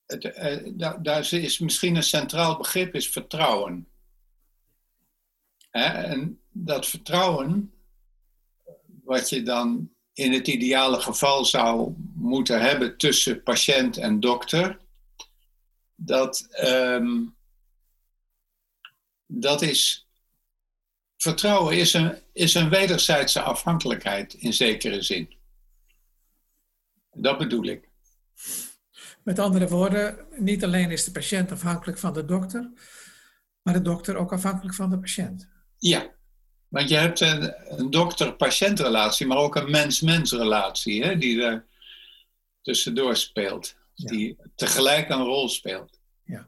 Het, 0.06 0.24
uh, 0.24 0.94
daar, 1.02 1.34
is 1.34 1.60
misschien 1.60 1.96
een 1.96 2.04
centraal 2.04 2.58
begrip, 2.58 2.96
is 2.96 3.10
vertrouwen. 3.10 3.88
Hè? 5.70 5.86
En 5.86 6.42
dat 6.50 6.88
vertrouwen, 6.88 7.74
wat 9.04 9.30
je 9.30 9.42
dan 9.42 9.94
in 10.14 10.34
het 10.34 10.48
ideale 10.48 11.02
geval 11.02 11.46
zou 11.46 11.94
moeten 12.16 12.62
hebben 12.62 12.98
tussen 12.98 13.44
patiënt 13.44 13.98
en 13.98 14.20
dokter, 14.20 14.80
dat. 15.96 16.48
Um, 16.64 17.38
dat 19.32 19.62
is. 19.62 20.08
Vertrouwen 21.18 21.78
is 21.78 21.94
een, 21.94 22.22
is 22.34 22.54
een 22.54 22.70
wederzijdse 22.70 23.42
afhankelijkheid 23.42 24.34
in 24.34 24.54
zekere 24.54 25.02
zin. 25.02 25.38
Dat 27.12 27.38
bedoel 27.38 27.64
ik. 27.64 27.90
Met 29.24 29.40
andere 29.40 29.68
woorden, 29.68 30.28
niet 30.36 30.64
alleen 30.64 30.92
is 30.92 31.04
de 31.04 31.12
patiënt 31.12 31.52
afhankelijk 31.52 31.98
van 31.98 32.14
de 32.14 32.26
dokter, 32.26 32.72
maar 33.62 33.74
de 33.74 33.82
dokter 33.82 34.16
ook 34.16 34.34
afhankelijk 34.34 34.76
van 34.76 34.90
de 34.90 35.00
patiënt. 35.00 35.50
Ja, 35.78 36.12
want 36.68 36.90
je 36.90 36.96
hebt 36.96 37.20
een, 37.20 37.54
een 37.80 37.90
dokter-patiëntrelatie, 37.90 39.28
maar 39.28 39.38
ook 39.38 39.56
een 39.56 39.72
mens-mens 39.72 40.32
relatie 40.32 41.04
hè, 41.04 41.18
die 41.18 41.44
er 41.44 41.68
tussendoor 42.62 43.16
speelt. 43.16 43.78
Die 43.96 44.38
tegelijk 44.56 45.10
een 45.10 45.24
rol 45.24 45.50
speelt. 45.50 46.00
Ja. 46.24 46.48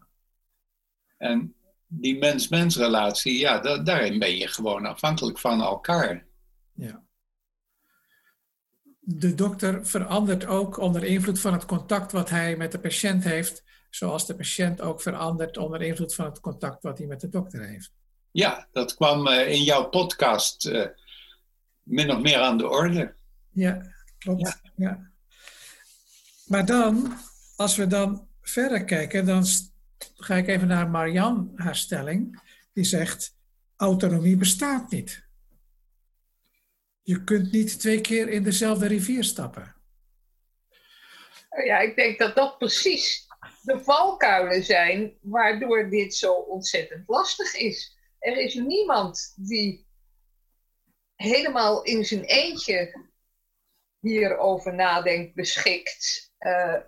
En 1.17 1.55
die 1.93 2.17
mens-mens 2.17 2.77
relatie, 2.77 3.39
ja, 3.39 3.59
daarin 3.77 4.19
ben 4.19 4.37
je 4.37 4.47
gewoon 4.47 4.85
afhankelijk 4.85 5.39
van 5.39 5.61
elkaar. 5.61 6.25
Ja. 6.73 7.03
De 8.99 9.35
dokter 9.35 9.85
verandert 9.85 10.45
ook 10.45 10.77
onder 10.77 11.03
invloed 11.03 11.39
van 11.39 11.53
het 11.53 11.65
contact 11.65 12.11
wat 12.11 12.29
hij 12.29 12.55
met 12.55 12.71
de 12.71 12.79
patiënt 12.79 13.23
heeft 13.23 13.63
zoals 13.89 14.25
de 14.25 14.35
patiënt 14.35 14.81
ook 14.81 15.01
verandert 15.01 15.57
onder 15.57 15.81
invloed 15.81 16.15
van 16.15 16.25
het 16.25 16.39
contact 16.39 16.83
wat 16.83 16.97
hij 16.97 17.07
met 17.07 17.21
de 17.21 17.29
dokter 17.29 17.67
heeft. 17.67 17.91
Ja, 18.31 18.67
dat 18.71 18.95
kwam 18.95 19.27
eh, 19.27 19.51
in 19.51 19.63
jouw 19.63 19.89
podcast 19.89 20.65
uh, 20.65 20.85
min 21.83 22.11
of 22.11 22.21
meer 22.21 22.39
aan 22.39 22.57
de 22.57 22.69
orde. 22.69 23.13
Ja, 23.49 23.81
klopt. 24.17 24.41
Ja. 24.41 24.61
ja. 24.75 25.11
Maar 26.45 26.65
dan, 26.65 27.13
als 27.55 27.75
we 27.75 27.87
dan 27.87 28.27
verder 28.41 28.83
kijken, 28.83 29.25
dan 29.25 29.45
ga 30.15 30.35
ik 30.35 30.47
even 30.47 30.67
naar 30.67 30.89
Marian, 30.89 31.51
haar 31.55 31.75
stelling. 31.75 32.41
Die 32.73 32.83
zegt, 32.83 33.37
autonomie 33.75 34.37
bestaat 34.37 34.91
niet. 34.91 35.29
Je 37.01 37.23
kunt 37.23 37.51
niet 37.51 37.79
twee 37.79 38.01
keer 38.01 38.29
in 38.29 38.43
dezelfde 38.43 38.87
rivier 38.87 39.23
stappen. 39.23 39.75
Ja, 41.65 41.79
ik 41.79 41.95
denk 41.95 42.19
dat 42.19 42.35
dat 42.35 42.57
precies 42.57 43.27
de 43.61 43.79
valkuilen 43.79 44.63
zijn 44.63 45.17
waardoor 45.21 45.89
dit 45.89 46.15
zo 46.15 46.33
ontzettend 46.33 47.07
lastig 47.07 47.53
is. 47.55 47.97
Er 48.19 48.37
is 48.37 48.53
niemand 48.53 49.33
die 49.35 49.87
helemaal 51.15 51.83
in 51.83 52.05
zijn 52.05 52.23
eentje 52.23 53.09
hierover 53.99 54.73
nadenkt, 54.73 55.35
beschikt. 55.35 56.31
Uh, 56.39 56.79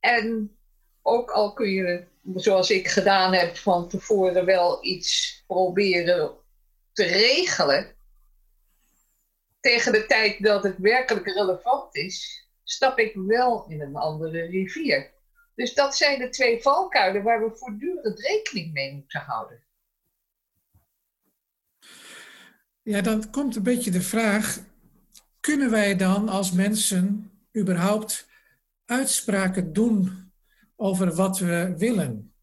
en 0.00 0.56
ook 1.02 1.30
al 1.30 1.52
kun 1.52 1.70
je, 1.70 2.06
zoals 2.34 2.70
ik 2.70 2.88
gedaan 2.88 3.32
heb, 3.32 3.56
van 3.56 3.88
tevoren 3.88 4.44
wel 4.44 4.84
iets 4.84 5.42
proberen 5.46 6.36
te 6.92 7.04
regelen. 7.04 7.96
Tegen 9.60 9.92
de 9.92 10.06
tijd 10.06 10.42
dat 10.42 10.62
het 10.62 10.78
werkelijk 10.78 11.26
relevant 11.26 11.96
is, 11.96 12.48
stap 12.64 12.98
ik 12.98 13.14
wel 13.14 13.66
in 13.68 13.80
een 13.80 13.96
andere 13.96 14.46
rivier. 14.46 15.12
Dus 15.54 15.74
dat 15.74 15.96
zijn 15.96 16.18
de 16.18 16.28
twee 16.28 16.62
valkuilen 16.62 17.22
waar 17.22 17.44
we 17.44 17.56
voortdurend 17.56 18.20
rekening 18.20 18.72
mee 18.72 18.94
moeten 18.94 19.20
houden. 19.20 19.62
Ja, 22.82 23.00
dan 23.00 23.30
komt 23.30 23.56
een 23.56 23.62
beetje 23.62 23.90
de 23.90 24.02
vraag: 24.02 24.58
kunnen 25.40 25.70
wij 25.70 25.96
dan 25.96 26.28
als 26.28 26.52
mensen 26.52 27.30
überhaupt 27.56 28.28
uitspraken 28.84 29.72
doen 29.72 30.23
over 30.76 31.14
wat 31.14 31.38
we 31.38 31.74
willen? 31.76 32.34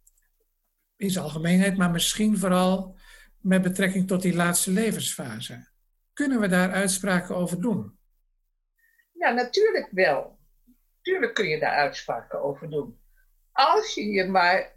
In 0.95 1.09
zijn 1.09 1.23
algemeenheid, 1.23 1.77
maar 1.77 1.91
misschien 1.91 2.37
vooral 2.37 2.97
met 3.37 3.61
betrekking 3.61 4.07
tot 4.07 4.21
die 4.21 4.35
laatste 4.35 4.71
levensfase. 4.71 5.69
Kunnen 6.13 6.39
we 6.39 6.47
daar 6.47 6.71
uitspraken 6.71 7.35
over 7.35 7.61
doen? 7.61 7.97
Ja, 9.11 9.31
natuurlijk 9.31 9.87
wel. 9.91 10.39
Tuurlijk 11.01 11.33
kun 11.33 11.47
je 11.47 11.59
daar 11.59 11.75
uitspraken 11.75 12.41
over 12.41 12.69
doen. 12.69 12.99
Als 13.51 13.93
je 13.93 14.05
je 14.05 14.25
maar 14.25 14.73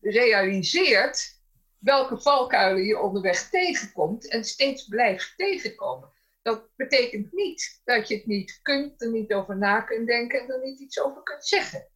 realiseert 0.00 1.36
welke 1.78 2.20
valkuilen 2.20 2.84
je 2.84 2.98
onderweg 2.98 3.48
tegenkomt 3.48 4.30
en 4.30 4.44
steeds 4.44 4.84
blijft 4.88 5.32
tegenkomen. 5.36 6.12
Dat 6.42 6.68
betekent 6.76 7.32
niet 7.32 7.80
dat 7.84 8.08
je 8.08 8.14
het 8.14 8.26
niet 8.26 8.58
kunt, 8.62 9.02
er 9.02 9.10
niet 9.10 9.32
over 9.32 9.56
na 9.56 9.80
kunt 9.80 10.06
denken 10.06 10.40
en 10.40 10.50
er 10.50 10.64
niet 10.64 10.80
iets 10.80 11.00
over 11.00 11.22
kunt 11.22 11.46
zeggen. 11.46 11.88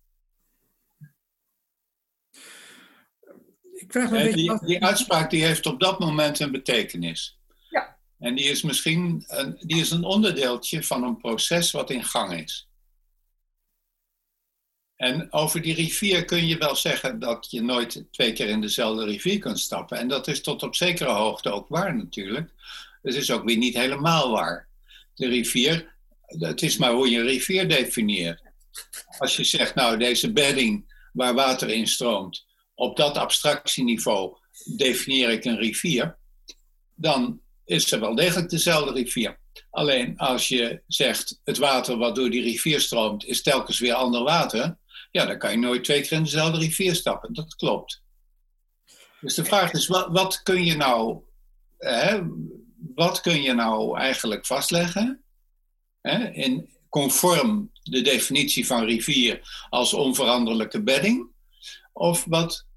Ik 3.91 3.97
vraag 3.97 4.11
me 4.11 4.19
een 4.19 4.25
beetje 4.25 4.59
die, 4.59 4.67
die 4.67 4.85
uitspraak 4.85 5.31
die 5.31 5.45
heeft 5.45 5.67
op 5.67 5.81
dat 5.81 5.99
moment 5.99 6.41
een 6.41 6.51
betekenis. 6.51 7.39
Ja. 7.71 7.97
En 8.19 8.35
die 8.35 8.45
is 8.45 8.63
misschien 8.63 9.25
een, 9.27 9.57
die 9.61 9.81
is 9.81 9.91
een 9.91 10.05
onderdeeltje 10.05 10.83
van 10.83 11.03
een 11.03 11.17
proces 11.17 11.71
wat 11.71 11.91
in 11.91 12.05
gang 12.05 12.33
is. 12.33 12.69
En 14.97 15.33
over 15.33 15.63
die 15.63 15.75
rivier 15.75 16.25
kun 16.25 16.47
je 16.47 16.59
wel 16.59 16.77
zeggen 16.77 17.19
dat 17.19 17.51
je 17.51 17.63
nooit 17.63 18.05
twee 18.11 18.33
keer 18.33 18.49
in 18.49 18.61
dezelfde 18.61 19.05
rivier 19.05 19.39
kunt 19.39 19.61
stappen. 19.61 19.99
En 19.99 20.09
dat 20.09 20.29
is 20.29 20.41
tot 20.41 20.63
op 20.63 20.75
zekere 20.75 21.11
hoogte 21.11 21.51
ook 21.51 21.69
waar 21.69 21.97
natuurlijk. 21.97 22.51
Het 23.03 23.15
is 23.15 23.31
ook 23.31 23.45
weer 23.45 23.57
niet 23.57 23.77
helemaal 23.77 24.31
waar. 24.31 24.69
De 25.15 25.29
rivier, 25.29 25.95
het 26.27 26.63
is 26.63 26.77
maar 26.77 26.93
hoe 26.93 27.11
je 27.11 27.19
een 27.19 27.27
rivier 27.27 27.69
definieert. 27.69 28.43
Als 29.19 29.37
je 29.37 29.45
zegt, 29.45 29.75
nou 29.75 29.99
deze 29.99 30.33
bedding 30.33 30.95
waar 31.13 31.35
water 31.35 31.69
in 31.69 31.87
stroomt, 31.87 32.49
op 32.81 32.97
dat 32.97 33.17
abstractieniveau 33.17 34.37
definieer 34.77 35.31
ik 35.31 35.45
een 35.45 35.59
rivier, 35.59 36.19
dan 36.95 37.41
is 37.65 37.93
er 37.93 38.01
wel 38.01 38.15
degelijk 38.15 38.51
dezelfde 38.51 38.93
rivier. 38.93 39.39
Alleen 39.71 40.19
als 40.19 40.49
je 40.49 40.83
zegt, 40.87 41.41
het 41.45 41.59
water 41.59 41.97
wat 41.97 42.15
door 42.15 42.31
die 42.31 42.43
rivier 42.43 42.81
stroomt, 42.81 43.25
is 43.25 43.43
telkens 43.43 43.79
weer 43.79 43.95
ander 43.95 44.23
water, 44.23 44.79
ja, 45.11 45.27
dan 45.27 45.39
kan 45.39 45.51
je 45.51 45.57
nooit 45.57 45.85
twee 45.85 46.01
keer 46.01 46.13
in 46.13 46.23
dezelfde 46.23 46.59
rivier 46.59 46.95
stappen. 46.95 47.35
Dat 47.35 47.55
klopt. 47.55 48.03
Dus 49.21 49.35
de 49.35 49.45
vraag 49.45 49.73
is, 49.73 49.87
wat, 49.87 50.09
wat 50.11 50.43
kun 50.43 50.65
je 50.65 50.77
nou, 50.77 51.21
hè, 51.79 52.21
wat 52.95 53.21
kun 53.21 53.43
je 53.43 53.53
nou 53.53 53.99
eigenlijk 53.99 54.47
vastleggen? 54.47 55.23
Hè, 56.01 56.31
in, 56.31 56.71
conform 56.89 57.71
de 57.83 58.01
definitie 58.03 58.67
van 58.67 58.85
rivier 58.85 59.67
als 59.69 59.93
onveranderlijke 59.93 60.83
bedding? 60.83 61.29
Of 61.93 62.25
wat 62.25 62.69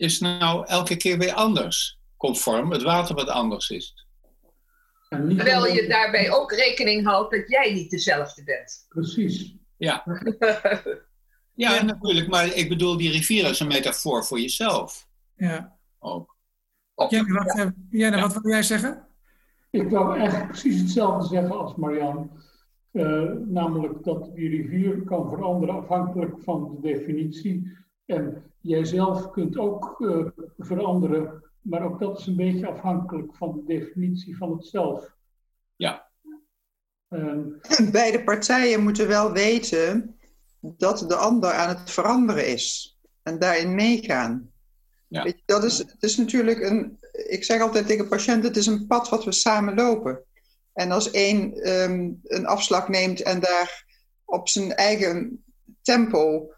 is 0.00 0.18
nou 0.18 0.66
elke 0.66 0.96
keer 0.96 1.18
weer 1.18 1.32
anders? 1.32 1.98
Conform 2.16 2.70
het 2.70 2.82
water 2.82 3.14
wat 3.14 3.28
anders 3.28 3.70
is. 3.70 4.06
Terwijl 5.08 5.66
je 5.66 5.88
daarbij 5.88 6.32
ook 6.32 6.52
rekening 6.52 7.06
houdt 7.06 7.30
dat 7.30 7.48
jij 7.48 7.72
niet 7.72 7.90
dezelfde 7.90 8.44
bent. 8.44 8.86
Precies. 8.88 9.38
Ja. 9.80 10.04
Ja, 11.54 11.82
natuurlijk. 11.82 12.28
Maar 12.28 12.54
ik 12.54 12.68
bedoel, 12.68 12.96
die 12.96 13.10
rivier 13.10 13.48
is 13.50 13.60
een 13.60 13.66
metafoor 13.66 14.24
voor 14.24 14.40
jezelf. 14.40 15.08
Ja. 15.36 15.76
Ook. 15.98 16.36
Wat, 16.94 17.12
eh, 17.12 17.66
Jenne, 17.90 18.20
wat 18.20 18.32
wil 18.32 18.52
jij 18.52 18.62
zeggen? 18.62 19.06
Ik 19.70 19.88
wil 19.88 20.14
eigenlijk 20.14 20.48
precies 20.48 20.80
hetzelfde 20.80 21.26
zeggen 21.26 21.58
als 21.58 21.74
Marian. 21.74 22.30
Uh, 22.92 23.30
namelijk 23.46 24.04
dat 24.04 24.34
die 24.34 24.48
rivier 24.48 25.02
kan 25.02 25.28
veranderen 25.28 25.74
afhankelijk 25.74 26.34
van 26.42 26.70
de 26.74 26.88
definitie. 26.88 27.76
En 28.10 28.52
jij 28.60 28.84
zelf 28.84 29.30
kunt 29.30 29.58
ook 29.58 29.96
uh, 29.98 30.26
veranderen, 30.58 31.44
maar 31.60 31.82
ook 31.84 32.00
dat 32.00 32.18
is 32.18 32.26
een 32.26 32.36
beetje 32.36 32.68
afhankelijk 32.68 33.36
van 33.36 33.52
de 33.52 33.74
definitie 33.74 34.36
van 34.36 34.52
het 34.52 34.66
zelf. 34.66 35.16
Ja. 35.76 36.08
Uh, 37.08 37.36
Beide 37.92 38.24
partijen 38.24 38.82
moeten 38.82 39.08
wel 39.08 39.32
weten 39.32 40.18
dat 40.60 41.04
de 41.08 41.14
ander 41.14 41.52
aan 41.52 41.68
het 41.68 41.90
veranderen 41.90 42.48
is 42.48 42.98
en 43.22 43.38
daarin 43.38 43.74
meegaan. 43.74 44.50
Ja. 45.08 45.22
Weet 45.22 45.36
je, 45.36 45.42
dat 45.46 45.64
is, 45.64 45.78
het 45.78 46.02
is 46.02 46.16
natuurlijk 46.16 46.60
een, 46.60 46.98
ik 47.12 47.44
zeg 47.44 47.60
altijd 47.60 47.86
tegen 47.86 48.08
patiënten, 48.08 48.48
het 48.48 48.56
is 48.56 48.66
een 48.66 48.86
pad 48.86 49.08
wat 49.08 49.24
we 49.24 49.32
samen 49.32 49.74
lopen. 49.74 50.24
En 50.72 50.90
als 50.90 51.10
één 51.10 51.54
ehm, 51.54 52.12
een 52.22 52.46
afslag 52.46 52.88
neemt 52.88 53.22
en 53.22 53.40
daar 53.40 53.84
op 54.24 54.48
zijn 54.48 54.74
eigen 54.74 55.44
tempo 55.82 56.52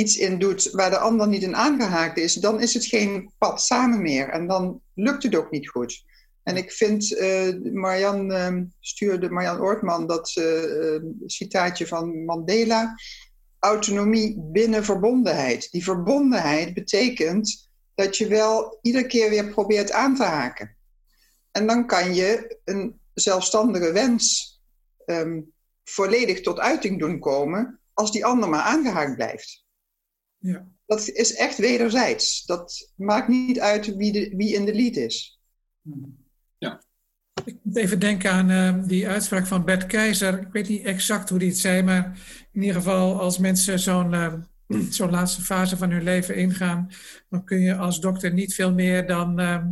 iets 0.00 0.16
in 0.16 0.38
doet 0.38 0.70
waar 0.70 0.90
de 0.90 0.98
ander 0.98 1.28
niet 1.28 1.42
in 1.42 1.56
aangehaakt 1.56 2.18
is, 2.18 2.34
dan 2.34 2.60
is 2.60 2.74
het 2.74 2.86
geen 2.86 3.32
pad 3.38 3.62
samen 3.62 4.02
meer. 4.02 4.28
En 4.28 4.46
dan 4.46 4.80
lukt 4.94 5.22
het 5.22 5.36
ook 5.36 5.50
niet 5.50 5.68
goed. 5.68 6.04
En 6.42 6.56
ik 6.56 6.72
vind, 6.72 7.10
uh, 7.10 7.72
Marjan 7.72 8.30
uh, 8.30 8.56
stuurde, 8.80 9.30
Marjan 9.30 9.60
Oortman, 9.60 10.06
dat 10.06 10.36
uh, 10.38 11.00
citaatje 11.26 11.86
van 11.86 12.24
Mandela 12.24 12.94
autonomie 13.58 14.36
binnen 14.38 14.84
verbondenheid. 14.84 15.70
Die 15.70 15.84
verbondenheid 15.84 16.74
betekent 16.74 17.70
dat 17.94 18.16
je 18.16 18.26
wel 18.26 18.78
iedere 18.82 19.06
keer 19.06 19.30
weer 19.30 19.48
probeert 19.48 19.92
aan 19.92 20.16
te 20.16 20.24
haken. 20.24 20.76
En 21.50 21.66
dan 21.66 21.86
kan 21.86 22.14
je 22.14 22.58
een 22.64 23.00
zelfstandige 23.14 23.92
wens 23.92 24.54
um, 25.06 25.52
volledig 25.84 26.40
tot 26.40 26.58
uiting 26.58 26.98
doen 26.98 27.18
komen 27.18 27.80
als 27.92 28.12
die 28.12 28.24
ander 28.24 28.48
maar 28.48 28.60
aangehaakt 28.60 29.14
blijft. 29.14 29.64
Ja. 30.40 30.66
Dat 30.86 31.08
is 31.08 31.34
echt 31.34 31.58
wederzijds. 31.58 32.44
Dat 32.44 32.92
maakt 32.96 33.28
niet 33.28 33.60
uit 33.60 33.96
wie, 33.96 34.12
de, 34.12 34.36
wie 34.36 34.54
in 34.54 34.64
de 34.64 34.74
lead 34.74 34.96
is. 34.96 35.40
Ja. 36.58 36.82
Ik 37.44 37.58
moet 37.62 37.76
even 37.76 37.98
denken 37.98 38.30
aan 38.30 38.50
uh, 38.50 38.88
die 38.88 39.08
uitspraak 39.08 39.46
van 39.46 39.64
Bert 39.64 39.86
Keizer. 39.86 40.40
Ik 40.40 40.52
weet 40.52 40.68
niet 40.68 40.84
exact 40.84 41.28
hoe 41.28 41.38
die 41.38 41.48
het 41.48 41.58
zei, 41.58 41.82
maar 41.82 42.18
in 42.52 42.60
ieder 42.60 42.76
geval 42.76 43.20
als 43.20 43.38
mensen 43.38 43.78
zo'n 43.78 44.12
uh, 44.12 44.34
zo'n 44.90 45.10
laatste 45.10 45.42
fase 45.42 45.76
van 45.76 45.90
hun 45.90 46.02
leven 46.02 46.36
ingaan, 46.36 46.90
dan 47.28 47.44
kun 47.44 47.60
je 47.60 47.76
als 47.76 48.00
dokter 48.00 48.32
niet 48.32 48.54
veel 48.54 48.72
meer 48.72 49.06
dan, 49.06 49.40
uh, 49.40 49.64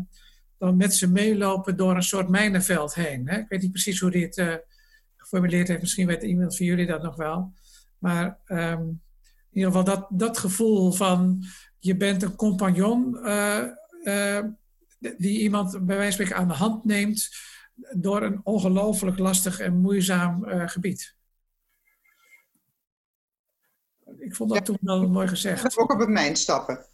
dan 0.58 0.76
met 0.76 0.94
ze 0.94 1.10
meelopen 1.10 1.76
door 1.76 1.96
een 1.96 2.02
soort 2.02 2.28
mijnenveld 2.28 2.94
heen. 2.94 3.28
Hè? 3.28 3.38
Ik 3.38 3.48
weet 3.48 3.62
niet 3.62 3.72
precies 3.72 4.00
hoe 4.00 4.10
hij 4.10 4.20
het 4.20 4.36
uh, 4.36 4.54
geformuleerd 5.16 5.68
heeft. 5.68 5.80
Misschien 5.80 6.06
weet 6.06 6.22
iemand 6.22 6.56
van 6.56 6.66
jullie 6.66 6.86
dat 6.86 7.02
nog 7.02 7.16
wel. 7.16 7.52
Maar 7.98 8.38
um, 8.46 9.00
in 9.58 9.64
ieder 9.64 9.80
geval 9.80 9.96
dat, 9.96 10.06
dat 10.10 10.38
gevoel 10.38 10.92
van 10.92 11.44
je 11.78 11.96
bent 11.96 12.22
een 12.22 12.36
compagnon 12.36 13.12
die 14.98 15.40
iemand 15.40 15.86
bij 15.86 15.96
wijze 15.96 16.02
van 16.02 16.12
spreken 16.12 16.36
aan 16.36 16.48
de 16.48 16.54
hand 16.54 16.84
neemt 16.84 17.28
door 17.92 18.22
een 18.22 18.40
ongelooflijk 18.44 19.18
lastig 19.18 19.60
en 19.60 19.80
moeizaam 19.80 20.44
uh, 20.44 20.68
gebied. 20.68 21.16
Ik 24.18 24.34
vond 24.34 24.50
dat 24.50 24.64
toen 24.64 24.78
wel 24.80 25.08
mooi 25.08 25.28
gezegd. 25.28 25.78
Ook 25.78 25.92
op 25.92 26.00
een 26.00 26.12
mijn 26.12 26.36
stappen. 26.36 26.86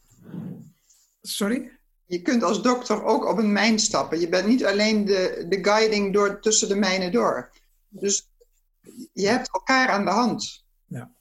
Sorry? 1.22 1.78
Je 2.06 2.22
kunt 2.22 2.42
als 2.42 2.62
dokter 2.62 3.04
ook 3.04 3.24
op 3.24 3.38
een 3.38 3.52
mijn 3.52 3.78
stappen. 3.78 4.20
Je 4.20 4.28
bent 4.28 4.46
niet 4.46 4.64
alleen 4.64 5.04
de, 5.04 5.46
de 5.48 5.64
guiding 5.64 6.12
door, 6.12 6.40
tussen 6.40 6.68
de 6.68 6.74
mijnen 6.76 7.12
door. 7.12 7.52
Dus 7.88 8.28
je 9.12 9.26
hebt 9.26 9.52
elkaar 9.52 9.88
aan 9.88 10.04
de 10.04 10.10
hand. 10.10 10.64
Ja. 10.86 11.12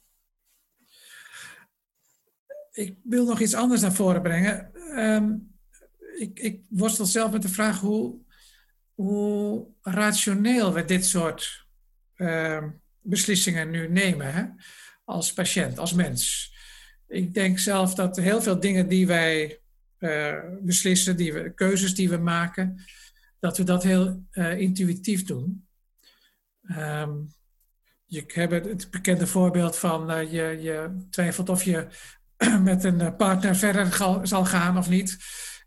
Ik 2.74 2.96
wil 3.02 3.24
nog 3.24 3.40
iets 3.40 3.54
anders 3.54 3.80
naar 3.80 3.92
voren 3.92 4.22
brengen. 4.22 4.74
Ehm, 4.74 5.34
ik, 6.18 6.38
ik 6.38 6.60
worstel 6.68 7.06
zelf 7.06 7.32
met 7.32 7.42
de 7.42 7.48
vraag 7.48 7.80
hoe, 7.80 8.18
hoe 8.94 9.66
rationeel 9.82 10.72
we 10.72 10.84
dit 10.84 11.04
soort 11.04 11.66
ehm, 12.14 12.70
beslissingen 13.00 13.70
nu 13.70 13.88
nemen. 13.88 14.34
Hè? 14.34 14.44
Als 15.04 15.32
patiënt, 15.32 15.78
als 15.78 15.92
mens. 15.92 16.52
Ik 17.08 17.34
denk 17.34 17.58
zelf 17.58 17.94
dat 17.94 18.16
heel 18.16 18.42
veel 18.42 18.60
dingen 18.60 18.88
die 18.88 19.06
wij 19.06 19.60
uh, 19.98 20.38
beslissen, 20.60 21.16
die 21.16 21.32
we, 21.32 21.54
keuzes 21.54 21.94
die 21.94 22.08
we 22.08 22.16
maken, 22.16 22.84
dat 23.38 23.56
we 23.56 23.64
dat 23.64 23.82
heel 23.82 24.26
uh, 24.32 24.58
intuïtief 24.58 25.24
doen. 25.24 25.66
Um, 26.70 27.32
je 28.06 28.24
hebt 28.26 28.66
het 28.66 28.90
bekende 28.90 29.26
voorbeeld 29.26 29.76
van 29.76 30.10
uh, 30.10 30.32
je, 30.32 30.62
je 30.62 31.06
twijfelt 31.10 31.48
of 31.48 31.62
je 31.62 31.86
met 32.62 32.84
een 32.84 33.16
partner 33.16 33.56
verder 33.56 33.92
zal 34.22 34.44
gaan 34.44 34.78
of 34.78 34.88
niet. 34.88 35.16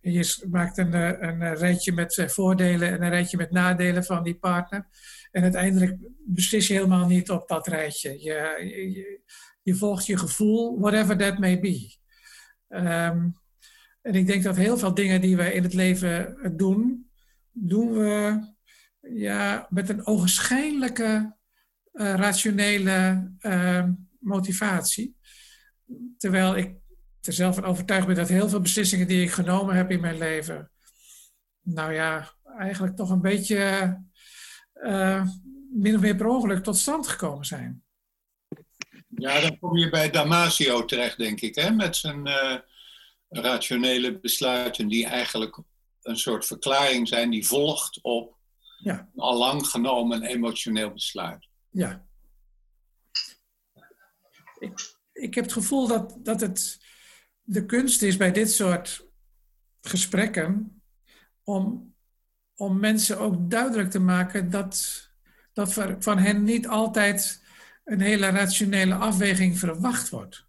Je 0.01 0.45
maakt 0.49 0.77
een, 0.77 0.93
een 1.23 1.55
rijtje 1.55 1.91
met 1.91 2.23
voordelen 2.27 2.89
en 2.89 3.03
een 3.03 3.09
rijtje 3.09 3.37
met 3.37 3.51
nadelen 3.51 4.03
van 4.03 4.23
die 4.23 4.35
partner. 4.35 4.87
En 5.31 5.43
uiteindelijk 5.43 5.97
beslis 6.25 6.67
je 6.67 6.73
helemaal 6.73 7.07
niet 7.07 7.29
op 7.29 7.47
dat 7.47 7.67
rijtje. 7.67 8.23
Je, 8.23 9.19
je, 9.61 9.75
volgt 9.75 10.05
je 10.05 10.17
gevoel, 10.17 10.79
whatever 10.79 11.17
that 11.17 11.37
may 11.37 11.59
be. 11.59 11.95
Um, 12.69 13.37
en 14.01 14.13
ik 14.13 14.27
denk 14.27 14.43
dat 14.43 14.55
heel 14.55 14.77
veel 14.77 14.93
dingen 14.93 15.21
die 15.21 15.37
we 15.37 15.53
in 15.53 15.63
het 15.63 15.73
leven 15.73 16.37
doen, 16.55 17.09
doen 17.51 17.91
we 17.91 18.39
ja, 19.01 19.67
met 19.69 19.89
een 19.89 20.05
ogenschijnlijke 20.05 21.35
rationele 21.91 23.31
uh, 23.41 23.83
motivatie. 24.19 25.16
Terwijl 26.17 26.55
ik 26.55 26.75
er 27.21 27.33
zelf 27.33 27.55
van 27.55 27.65
overtuigd 27.65 28.07
ben 28.07 28.15
dat 28.15 28.27
heel 28.27 28.49
veel 28.49 28.61
beslissingen 28.61 29.07
die 29.07 29.21
ik 29.21 29.31
genomen 29.31 29.75
heb 29.75 29.91
in 29.91 30.01
mijn 30.01 30.17
leven, 30.17 30.71
nou 31.61 31.93
ja, 31.93 32.33
eigenlijk 32.57 32.95
toch 32.95 33.09
een 33.09 33.21
beetje 33.21 34.01
uh, 34.73 35.27
min 35.73 35.95
of 35.95 36.01
meer 36.01 36.15
per 36.15 36.27
ongeluk 36.27 36.63
tot 36.63 36.77
stand 36.77 37.07
gekomen 37.07 37.45
zijn. 37.45 37.83
Ja, 39.07 39.39
dan 39.39 39.59
kom 39.59 39.77
je 39.77 39.89
bij 39.89 40.09
Damasio 40.09 40.85
terecht, 40.85 41.17
denk 41.17 41.41
ik, 41.41 41.55
hè? 41.55 41.71
met 41.71 41.95
zijn 41.95 42.27
rationele 43.29 44.19
besluiten 44.19 44.87
die 44.87 45.05
eigenlijk 45.05 45.61
een 46.01 46.17
soort 46.17 46.45
verklaring 46.45 47.07
zijn 47.07 47.29
die 47.29 47.47
volgt 47.47 48.01
op 48.01 48.37
ja. 48.77 49.09
een 49.13 49.21
al 49.21 49.37
lang 49.37 49.67
genomen 49.67 50.23
emotioneel 50.23 50.91
besluit. 50.91 51.47
Ja. 51.69 52.05
Ik, 54.59 54.96
ik 55.17 55.35
heb 55.35 55.43
het 55.43 55.53
gevoel 55.53 55.87
dat, 55.87 56.17
dat 56.19 56.41
het 56.41 56.85
de 57.41 57.65
kunst 57.65 58.01
is 58.01 58.17
bij 58.17 58.31
dit 58.31 58.51
soort 58.51 59.05
gesprekken 59.81 60.81
om, 61.43 61.95
om 62.55 62.79
mensen 62.79 63.19
ook 63.19 63.49
duidelijk 63.49 63.91
te 63.91 63.99
maken 63.99 64.49
dat, 64.51 65.07
dat 65.53 65.73
van 65.99 66.17
hen 66.17 66.43
niet 66.43 66.67
altijd 66.67 67.45
een 67.83 68.01
hele 68.01 68.29
rationele 68.29 68.95
afweging 68.95 69.59
verwacht 69.59 70.09
wordt. 70.09 70.45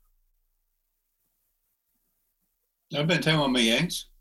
Daar 2.87 3.07
ben 3.07 3.17
ik 3.17 3.23
het 3.23 3.33
helemaal 3.33 3.49
mee 3.49 3.77
eens. 3.79 4.13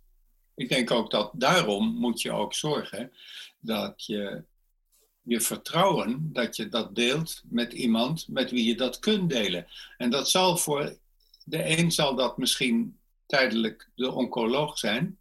Ik 0.56 0.70
denk 0.70 0.92
ook 0.92 1.12
dat 1.12 1.32
daarom 1.36 1.94
moet 1.94 2.22
je 2.22 2.32
ook 2.32 2.54
zorgen 2.54 3.12
dat 3.60 4.06
je 4.06 4.46
je 5.28 5.42
vertrouwen, 5.42 6.34
dat 6.34 6.56
je 6.56 6.70
dat 6.70 6.96
deelt 6.96 7.42
met 7.50 7.74
iemand 7.74 8.28
met 8.28 8.52
wie 8.52 8.66
je 8.66 8.76
dat 8.76 9.00
kunt 9.00 9.30
delen. 9.30 9.68
En 9.98 10.10
dat 10.10 10.30
zal 10.30 10.58
voor 10.58 10.98
de 11.44 11.78
een 11.78 11.92
zal 11.92 12.16
dat 12.16 12.38
misschien 12.38 13.00
tijdelijk 13.26 13.90
de 13.96 14.12
oncoloog 14.12 14.78
zijn, 14.78 15.20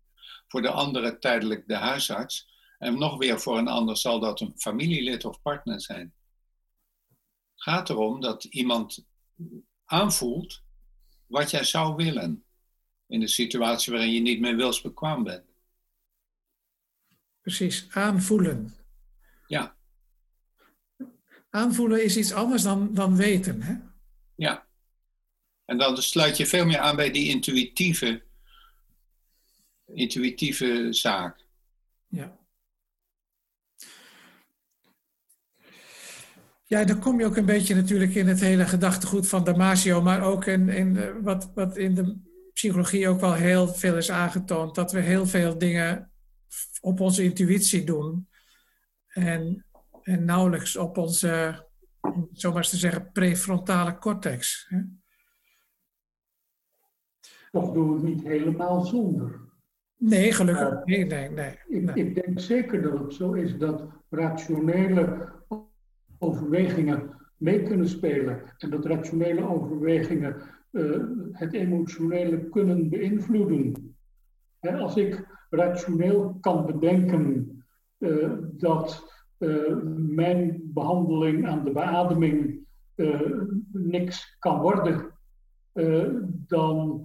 voor 0.49 0.63
de 0.63 0.71
andere 0.71 1.19
tijdelijk 1.19 1.69
de 1.69 1.75
huisarts. 1.75 2.49
En 2.79 2.99
nog 2.99 3.19
weer 3.19 3.41
voor 3.41 3.59
een 3.59 3.69
ander 3.69 3.97
zal 3.97 4.21
dat 4.21 4.41
een 4.41 4.53
familielid 4.57 5.25
of 5.25 5.43
partner 5.43 5.81
zijn. 5.81 6.15
Het 7.07 7.63
gaat 7.63 7.91
erom 7.91 8.21
dat 8.21 8.45
iemand 8.45 9.05
aanvoelt 9.85 10.63
wat 11.27 11.51
jij 11.51 11.65
zou 11.65 11.95
willen 11.95 12.45
in 13.07 13.21
de 13.21 13.29
situatie 13.29 13.93
waarin 13.93 14.13
je 14.13 14.21
niet 14.21 14.41
meer 14.41 14.57
wilsbekwaam 14.57 15.23
bent. 15.23 15.45
Precies, 17.41 17.87
aanvoelen. 17.91 18.75
Ja. 19.47 19.76
Aanvoelen 21.57 22.05
is 22.05 22.17
iets 22.17 22.33
anders 22.33 22.63
dan, 22.63 22.95
dan 22.95 23.17
weten, 23.17 23.63
hè? 23.63 23.75
Ja. 24.35 24.67
En 25.65 25.79
dan 25.79 25.97
sluit 25.97 26.37
je 26.37 26.47
veel 26.47 26.67
meer 26.67 26.79
aan 26.79 26.97
bij 26.97 27.11
die 27.11 27.29
intuïtieve, 27.29 28.23
intuïtieve 29.85 30.87
zaak. 30.91 31.45
Ja. 32.09 32.39
Ja, 36.65 36.85
dan 36.85 37.01
kom 37.01 37.19
je 37.19 37.27
ook 37.27 37.37
een 37.37 37.45
beetje 37.45 37.75
natuurlijk 37.75 38.15
in 38.15 38.27
het 38.27 38.41
hele 38.41 38.67
gedachtegoed 38.67 39.29
van 39.29 39.45
Damasio, 39.45 40.03
maar 40.03 40.23
ook 40.23 40.47
in, 40.47 40.69
in 40.69 40.97
eh, 40.97 41.11
wat, 41.23 41.51
wat 41.55 41.77
in 41.77 41.95
de 41.95 42.17
psychologie 42.53 43.09
ook 43.09 43.21
wel 43.21 43.35
heel 43.35 43.69
veel 43.69 43.97
is 43.97 44.11
aangetoond. 44.11 44.75
Dat 44.75 44.93
we 44.93 45.01
heel 45.01 45.27
veel 45.27 45.59
dingen 45.59 46.11
op 46.81 47.01
onze 47.01 47.23
intuïtie 47.23 47.85
doen. 47.85 48.29
En, 49.07 49.66
en 50.07 50.25
nauwelijks 50.25 50.77
op 50.77 50.99
onze, 50.99 51.65
om 52.01 52.29
zomaar 52.33 52.59
eens 52.59 52.71
te 52.71 52.77
zeggen, 52.77 53.13
prefrontale 53.13 53.99
cortex. 53.99 54.67
Hè? 54.69 54.79
Toch 57.51 57.73
doen 57.73 57.89
we 57.89 57.95
het 57.95 58.03
niet 58.03 58.23
helemaal 58.23 58.85
zonder. 58.85 59.41
Nee, 59.97 60.33
gelukkig. 60.33 60.85
nee, 60.85 61.05
nee, 61.05 61.31
nee, 61.31 61.59
ik, 61.69 61.95
ik, 61.95 62.15
denk 62.15 62.41
zeker 62.41 62.83
dat 62.83 62.99
het 62.99 63.15
zo 63.15 63.33
is 63.33 63.59
dat 63.59 63.87
rationele 64.09 65.33
overwegingen 66.19 67.17
mee 67.37 67.63
kunnen 67.63 67.89
spelen. 67.89 68.43
En 68.59 68.71
dat 68.71 68.85
rationele 68.85 69.49
overwegingen 69.49 70.43
uh, 70.71 71.03
het 71.33 71.53
emotionele 71.53 72.49
kunnen 72.49 72.89
beïnvloeden. 72.89 73.97
als 74.61 74.97
ik 74.97 75.27
rationeel 75.51 76.39
kan 76.41 76.67
bedenken 76.67 77.51
uh, 77.99 78.33
dat 78.53 79.16
mijn 79.97 80.61
behandeling 80.65 81.47
aan 81.47 81.65
de 81.65 81.73
beademing 81.73 82.67
niks 83.73 84.37
kan 84.39 84.61
worden, 84.61 85.13
dan 86.47 87.05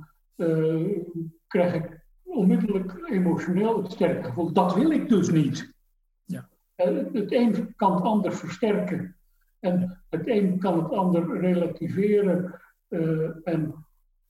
krijg 1.47 1.73
ik 1.73 2.01
onmiddellijk 2.23 3.09
emotioneel 3.09 3.83
het 3.83 3.91
sterke 3.91 4.23
gevoel. 4.23 4.53
Dat 4.53 4.75
wil 4.75 4.91
ik 4.91 5.09
dus 5.09 5.29
niet. 5.29 5.73
Ja. 6.25 6.49
het 6.75 7.31
een 7.31 7.73
kan 7.75 7.93
het 7.93 8.03
ander 8.03 8.33
versterken. 8.33 9.15
En 9.59 10.03
het 10.09 10.27
een 10.27 10.59
kan 10.59 10.83
het 10.83 10.91
ander 10.91 11.39
relativeren. 11.39 12.61
Uh, 12.89 13.29
en 13.43 13.85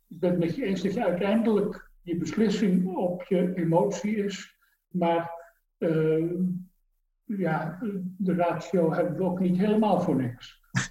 ik 0.08 0.20
ben 0.20 0.30
het 0.30 0.40
met 0.40 0.56
je 0.56 0.66
eens 0.66 0.82
dat 0.82 0.94
je 0.94 1.06
uiteindelijk 1.06 1.92
je 2.02 2.18
beslissing 2.18 2.96
op 2.96 3.24
je 3.24 3.54
emotie 3.56 4.16
is. 4.16 4.58
Maar 4.88 5.32
uh, 5.78 6.34
ja, 7.38 7.80
de 8.18 8.36
ratio 8.36 8.94
hebben 8.94 9.18
we 9.18 9.24
ook 9.24 9.40
niet 9.40 9.58
helemaal 9.58 10.02
voor 10.02 10.16
niks. 10.16 10.60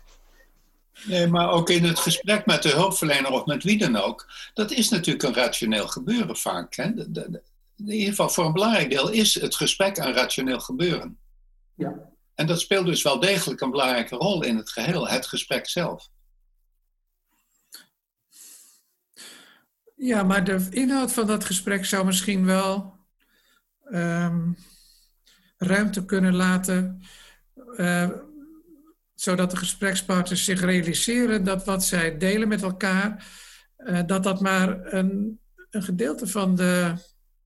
Nee, 1.06 1.26
maar 1.26 1.50
ook 1.50 1.70
in 1.70 1.84
het 1.84 1.98
gesprek 1.98 2.46
met 2.46 2.62
de 2.62 2.68
hulpverlener 2.68 3.30
of 3.30 3.46
met 3.46 3.62
wie 3.62 3.78
dan 3.78 3.96
ook, 3.96 4.32
dat 4.54 4.70
is 4.70 4.88
natuurlijk 4.88 5.24
een 5.24 5.42
rationeel 5.42 5.88
gebeuren 5.88 6.36
vaak. 6.36 6.74
Hè? 6.74 6.94
De, 6.94 7.10
de, 7.10 7.42
in 7.76 7.90
ieder 7.90 8.08
geval 8.08 8.28
voor 8.28 8.44
een 8.44 8.52
belangrijk 8.52 8.90
deel 8.90 9.10
is 9.10 9.40
het 9.40 9.56
gesprek 9.56 9.96
een 9.96 10.12
rationeel 10.12 10.60
gebeuren. 10.60 11.18
Ja. 11.74 12.10
En 12.34 12.46
dat 12.46 12.60
speelt 12.60 12.86
dus 12.86 13.02
wel 13.02 13.20
degelijk 13.20 13.60
een 13.60 13.70
belangrijke 13.70 14.16
rol 14.16 14.42
in 14.42 14.56
het 14.56 14.70
geheel, 14.70 15.08
het 15.08 15.26
gesprek 15.26 15.68
zelf. 15.68 16.08
Ja, 19.96 20.22
maar 20.22 20.44
de 20.44 20.66
inhoud 20.70 21.12
van 21.12 21.26
dat 21.26 21.44
gesprek 21.44 21.84
zou 21.84 22.04
misschien 22.04 22.44
wel 22.46 22.98
um, 23.92 24.56
ruimte 25.60 26.04
kunnen 26.04 26.34
laten, 26.34 27.02
uh, 27.76 28.08
zodat 29.14 29.50
de 29.50 29.56
gesprekspartners 29.56 30.44
zich 30.44 30.60
realiseren 30.60 31.44
dat 31.44 31.64
wat 31.64 31.84
zij 31.84 32.18
delen 32.18 32.48
met 32.48 32.62
elkaar, 32.62 33.26
uh, 33.78 34.00
dat 34.06 34.22
dat 34.22 34.40
maar 34.40 34.92
een, 34.94 35.40
een 35.70 35.82
gedeelte 35.82 36.26
van 36.26 36.54
de, 36.54 36.94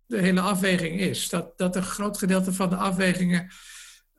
de 0.06 0.18
hele 0.18 0.40
afweging 0.40 1.00
is. 1.00 1.28
Dat, 1.28 1.58
dat 1.58 1.76
een 1.76 1.82
groot 1.82 2.18
gedeelte 2.18 2.52
van 2.52 2.68
de 2.68 2.76
afwegingen 2.76 3.48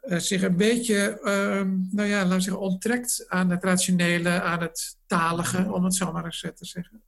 eh, 0.01 0.17
zich 0.17 0.41
een 0.41 0.57
beetje, 0.57 1.19
ehm, 1.21 1.77
nou 1.91 2.07
ja, 2.07 2.23
laten 2.23 2.41
zeggen, 2.41 2.61
onttrekt 2.61 3.25
aan 3.27 3.49
het 3.49 3.63
rationele, 3.63 4.41
aan 4.41 4.61
het 4.61 4.97
talige, 5.05 5.71
om 5.71 5.83
het 5.83 5.95
zo 5.95 6.11
maar 6.11 6.25
eens 6.25 6.39
te 6.39 6.65
zeggen. 6.65 7.03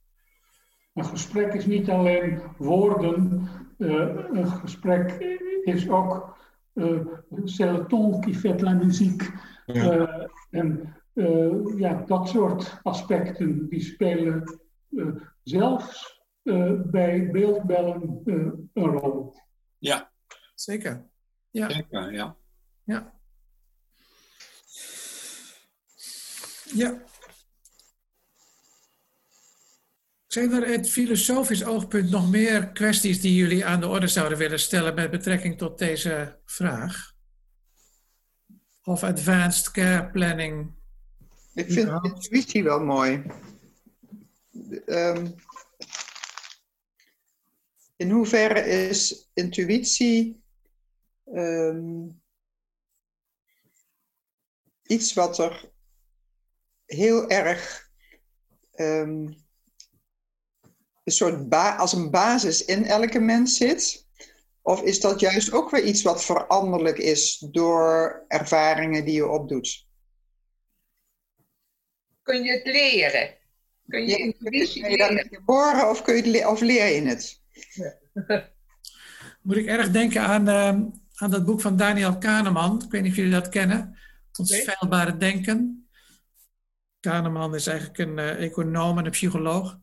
Een 0.94 1.04
gesprek 1.04 1.54
is 1.54 1.66
niet 1.66 1.88
alleen 1.88 2.40
woorden, 2.56 3.48
een 3.78 4.46
gesprek 4.46 5.36
is 5.64 5.88
ook 5.88 6.37
uh, 6.78 7.86
ton 7.88 8.20
qui 8.20 8.34
fait 8.34 8.60
la 8.60 8.72
muziek. 8.72 9.22
Ja. 9.66 10.28
en 10.50 10.96
ja, 11.76 12.02
dat 12.06 12.28
soort 12.28 12.80
aspecten 12.82 13.68
die 13.68 13.80
spelen 13.80 14.60
zelfs 15.42 16.22
bij 16.90 17.28
beeldbellen 17.30 18.20
een 18.24 18.70
rol. 18.84 19.34
Ja, 19.78 20.10
zeker. 20.54 21.06
Ja. 21.50 21.70
Zeker, 21.70 22.12
ja. 22.12 22.36
Ja. 22.84 23.12
Ja. 26.74 27.02
Zijn 30.26 30.52
er 30.52 30.64
uit 30.64 30.90
filosofisch 30.90 31.64
oogpunt 31.64 32.10
nog 32.10 32.30
meer 32.30 32.68
kwesties 32.68 33.20
die 33.20 33.34
jullie 33.34 33.64
aan 33.64 33.80
de 33.80 33.88
orde 33.88 34.06
zouden 34.06 34.38
willen 34.38 34.60
stellen 34.60 34.94
met 34.94 35.10
betrekking 35.10 35.58
tot 35.58 35.78
deze 35.78 36.37
vraag? 36.58 37.14
Of 38.82 39.02
advanced 39.02 39.70
care 39.70 40.10
planning? 40.10 40.74
Ik 41.54 41.72
vind 41.72 42.04
intuïtie 42.04 42.62
wel 42.62 42.80
mooi. 42.80 43.22
Um, 44.86 45.34
in 47.96 48.10
hoeverre 48.10 48.60
is 48.66 49.28
intuïtie 49.34 50.42
um, 51.34 52.20
iets 54.82 55.12
wat 55.14 55.38
er 55.38 55.70
heel 56.86 57.28
erg 57.28 57.90
um, 58.74 59.36
een 61.04 61.12
soort 61.12 61.48
als 61.54 61.92
een 61.92 62.10
basis 62.10 62.64
in 62.64 62.84
elke 62.84 63.18
mens 63.18 63.56
zit? 63.56 64.07
Of 64.68 64.82
is 64.82 65.00
dat 65.00 65.20
juist 65.20 65.52
ook 65.52 65.70
weer 65.70 65.84
iets 65.84 66.02
wat 66.02 66.24
veranderlijk 66.24 66.98
is 66.98 67.46
door 67.50 68.24
ervaringen 68.26 69.04
die 69.04 69.14
je 69.14 69.26
opdoet? 69.26 69.86
Kun 72.22 72.42
je 72.42 72.50
het 72.52 72.66
leren? 72.66 73.36
Kun 73.86 74.06
je 74.06 74.16
intuïtie 74.16 74.82
ja, 74.82 74.88
leren? 74.88 75.14
je 75.14 75.36
geboren 75.36 75.90
of, 75.90 76.02
kun 76.02 76.16
je 76.16 76.38
het 76.38 76.46
of 76.46 76.60
leer 76.60 76.94
je 76.94 77.08
het? 77.08 77.40
Ja. 77.72 77.98
Moet 79.42 79.56
ik 79.56 79.66
erg 79.66 79.90
denken 79.90 80.22
aan, 80.22 80.48
uh, 80.48 80.90
aan 81.14 81.30
dat 81.30 81.44
boek 81.44 81.60
van 81.60 81.76
Daniel 81.76 82.18
Kahneman. 82.18 82.82
Ik 82.84 82.90
weet 82.90 83.02
niet 83.02 83.10
of 83.10 83.16
jullie 83.16 83.32
dat 83.32 83.48
kennen. 83.48 83.98
Ons 84.38 84.66
okay. 84.80 85.18
denken. 85.18 85.88
Kahneman 87.00 87.54
is 87.54 87.66
eigenlijk 87.66 87.98
een 87.98 88.18
uh, 88.18 88.44
econoom 88.44 88.98
en 88.98 89.04
een 89.04 89.10
psycholoog. 89.10 89.78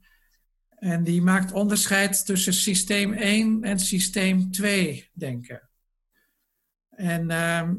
En 0.75 1.03
die 1.03 1.21
maakt 1.21 1.51
onderscheid 1.51 2.25
tussen 2.25 2.53
systeem 2.53 3.13
1 3.13 3.63
en 3.63 3.79
systeem 3.79 4.51
2 4.51 5.09
denken. 5.13 5.69
En 6.89 7.29
uh, 7.29 7.69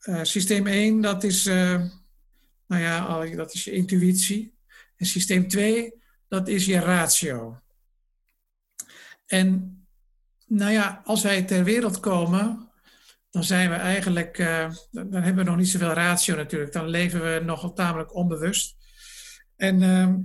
uh, 0.00 0.24
systeem 0.24 0.66
1, 0.66 1.00
dat 1.00 1.24
is, 1.24 1.46
uh, 1.46 1.84
nou 2.66 2.82
ja, 2.82 3.26
dat 3.36 3.54
is 3.54 3.64
je 3.64 3.70
intuïtie. 3.70 4.54
En 4.96 5.06
systeem 5.06 5.48
2, 5.48 5.94
dat 6.28 6.48
is 6.48 6.64
je 6.64 6.78
ratio. 6.78 7.60
En 9.26 9.76
nou 10.46 10.72
ja, 10.72 11.02
als 11.04 11.22
wij 11.22 11.42
ter 11.42 11.64
wereld 11.64 12.00
komen, 12.00 12.70
dan 13.30 13.44
zijn 13.44 13.70
we 13.70 13.76
eigenlijk, 13.76 14.36
dan 14.90 15.12
hebben 15.12 15.44
we 15.44 15.50
nog 15.50 15.56
niet 15.56 15.68
zoveel 15.68 15.92
ratio 15.92 16.36
natuurlijk. 16.36 16.72
Dan 16.72 16.88
leven 16.88 17.22
we 17.22 17.40
nog 17.44 17.74
tamelijk 17.74 18.14
onbewust. 18.14 18.76
En 19.56 19.82
ehm, 19.82 20.20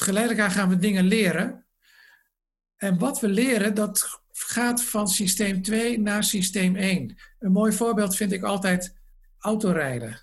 geleidelijk 0.00 0.42
aan 0.42 0.50
gaan 0.50 0.68
we 0.68 0.78
dingen 0.78 1.04
leren. 1.04 1.66
En 2.76 2.98
wat 2.98 3.20
we 3.20 3.28
leren, 3.28 3.74
dat 3.74 4.20
gaat 4.32 4.84
van 4.84 5.08
systeem 5.08 5.62
2 5.62 6.00
naar 6.00 6.24
systeem 6.24 6.76
1. 6.76 7.16
Een 7.38 7.52
mooi 7.52 7.72
voorbeeld 7.72 8.16
vind 8.16 8.32
ik 8.32 8.42
altijd 8.42 8.94
autorijden. 9.38 10.20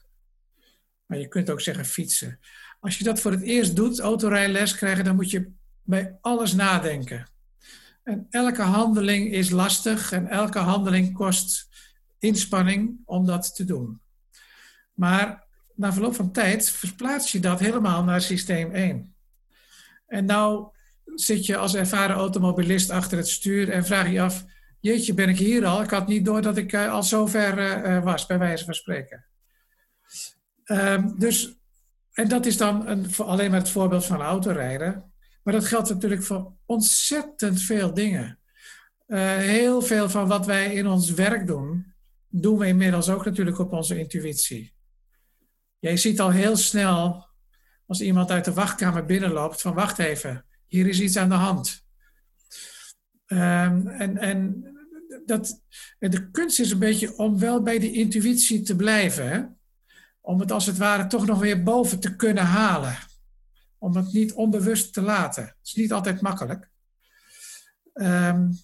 Maar 1.05 1.17
je 1.17 1.28
kunt 1.28 1.49
ook 1.49 1.61
zeggen 1.61 1.86
fietsen. 1.86 2.39
Als 2.80 2.97
je 2.97 3.03
dat 3.03 3.19
voor 3.19 3.32
het 3.32 3.41
eerst 3.41 3.76
doet, 3.76 3.99
autorijles 3.99 4.76
krijgen, 4.76 5.03
dan 5.03 5.15
moet 5.15 5.32
je 5.32 5.51
bij 5.82 6.17
alles 6.21 6.53
nadenken. 6.53 7.28
En 8.03 8.28
elke 8.30 8.61
handeling 8.61 9.32
is 9.32 9.49
lastig 9.49 10.11
en 10.11 10.28
elke 10.28 10.59
handeling 10.59 11.13
kost 11.13 11.67
inspanning 12.19 12.99
om 13.05 13.26
dat 13.26 13.55
te 13.55 13.65
doen. 13.65 14.01
Maar 14.93 15.43
na 15.76 15.93
verloop 15.93 16.15
van 16.15 16.32
tijd 16.32 16.69
verplaats 16.69 17.32
je 17.32 17.39
dat 17.39 17.59
helemaal 17.59 18.03
naar 18.03 18.21
systeem 18.21 18.71
1. 18.71 19.12
En 20.14 20.26
nou 20.26 20.68
zit 21.16 21.45
je 21.45 21.57
als 21.57 21.76
ervaren 21.76 22.16
automobilist 22.16 22.89
achter 22.89 23.18
het 23.18 23.28
stuur 23.28 23.70
en 23.70 23.86
vraag 23.86 24.11
je 24.11 24.22
af: 24.22 24.45
Jeetje, 24.80 25.14
ben 25.14 25.30
ik 25.30 25.38
hier 25.38 25.66
al? 25.66 25.82
Ik 25.82 25.89
had 25.89 26.07
niet 26.07 26.26
door 26.26 26.41
dat 26.41 26.57
ik 26.57 26.74
uh, 26.74 26.91
al 26.91 27.03
zo 27.03 27.26
ver 27.26 27.86
uh, 27.88 28.03
was, 28.03 28.26
bij 28.26 28.39
wijze 28.39 28.66
van 28.66 28.74
spreken. 28.74 29.26
Um, 30.66 31.20
dus, 31.20 31.57
en 32.11 32.28
dat 32.28 32.45
is 32.45 32.57
dan 32.57 32.88
een, 32.88 33.05
alleen 33.18 33.51
maar 33.51 33.59
het 33.59 33.70
voorbeeld 33.70 34.05
van 34.05 34.22
autorijden. 34.22 35.14
Maar 35.43 35.53
dat 35.53 35.66
geldt 35.66 35.89
natuurlijk 35.89 36.24
voor 36.24 36.53
ontzettend 36.66 37.61
veel 37.61 37.93
dingen. 37.93 38.39
Heel 39.38 39.82
veel 39.82 40.09
van 40.09 40.28
wat 40.28 40.45
wij 40.45 40.74
in 40.74 40.88
ons 40.88 41.11
werk 41.11 41.47
doen, 41.47 41.93
doen 42.28 42.57
we 42.57 42.68
inmiddels 42.68 43.09
ook 43.09 43.26
natuurlijk 43.26 43.59
op 43.59 43.72
onze 43.72 43.99
intuïtie. 43.99 44.74
Jij 45.80 45.97
ziet 45.97 46.20
al 46.20 46.32
heel 46.32 46.55
snel, 46.55 47.28
als 47.86 48.01
iemand 48.01 48.31
uit 48.31 48.45
de 48.45 48.53
wachtkamer 48.53 49.05
binnenloopt, 49.05 49.61
van 49.61 49.73
wacht 49.73 49.99
even, 49.99 50.45
hier 50.67 50.88
is 50.88 50.99
iets 50.99 51.17
aan 51.17 51.29
de 51.29 51.36
hand. 51.36 51.86
Um, 53.27 53.88
en 53.88 54.17
en 54.17 54.63
dat, 55.25 55.61
de 55.99 56.31
kunst 56.31 56.59
is 56.59 56.71
een 56.71 56.79
beetje 56.79 57.17
om 57.17 57.39
wel 57.39 57.61
bij 57.61 57.79
die 57.79 57.93
intuïtie 57.93 58.61
te 58.61 58.75
blijven. 58.75 59.29
Hè? 59.29 59.43
Om 60.21 60.39
het 60.39 60.51
als 60.51 60.65
het 60.65 60.77
ware 60.77 61.07
toch 61.07 61.25
nog 61.25 61.39
weer 61.39 61.63
boven 61.63 61.99
te 61.99 62.15
kunnen 62.15 62.45
halen. 62.45 62.97
Om 63.77 63.95
het 63.95 64.13
niet 64.13 64.34
onbewust 64.34 64.93
te 64.93 65.01
laten. 65.01 65.43
Het 65.43 65.57
is 65.63 65.73
niet 65.73 65.91
altijd 65.91 66.21
makkelijk. 66.21 66.69
Um, 67.93 68.57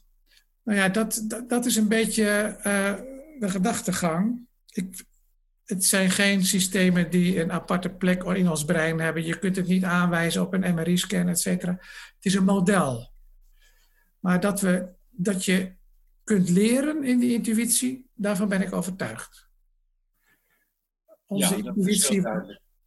nou 0.63 0.77
ja, 0.77 0.89
dat, 0.89 1.25
dat, 1.47 1.65
is 1.65 1.75
een 1.75 1.87
beetje 1.87 2.57
uh, 2.57 2.93
de 3.39 3.49
gedachtegang. 3.49 4.47
Ik, 4.69 5.05
het 5.69 5.85
zijn 5.85 6.09
geen 6.09 6.43
systemen 6.43 7.09
die 7.09 7.41
een 7.41 7.51
aparte 7.51 7.89
plek 7.89 8.23
in 8.23 8.49
ons 8.49 8.65
brein 8.65 8.99
hebben. 8.99 9.25
Je 9.25 9.39
kunt 9.39 9.55
het 9.55 9.67
niet 9.67 9.83
aanwijzen 9.83 10.41
op 10.41 10.53
een 10.53 10.73
MRI-scan, 10.75 11.27
et 11.27 11.39
cetera. 11.39 11.71
Het 12.15 12.25
is 12.25 12.33
een 12.33 12.43
model. 12.43 13.11
Maar 14.19 14.39
dat, 14.39 14.61
we, 14.61 14.87
dat 15.09 15.45
je 15.45 15.75
kunt 16.23 16.49
leren 16.49 17.03
in 17.03 17.19
die 17.19 17.33
intuïtie, 17.33 18.09
daarvan 18.13 18.49
ben 18.49 18.61
ik 18.61 18.73
overtuigd. 18.73 19.47
Onze, 21.25 21.57
ja, 21.57 21.63
intuïtie, 21.63 22.21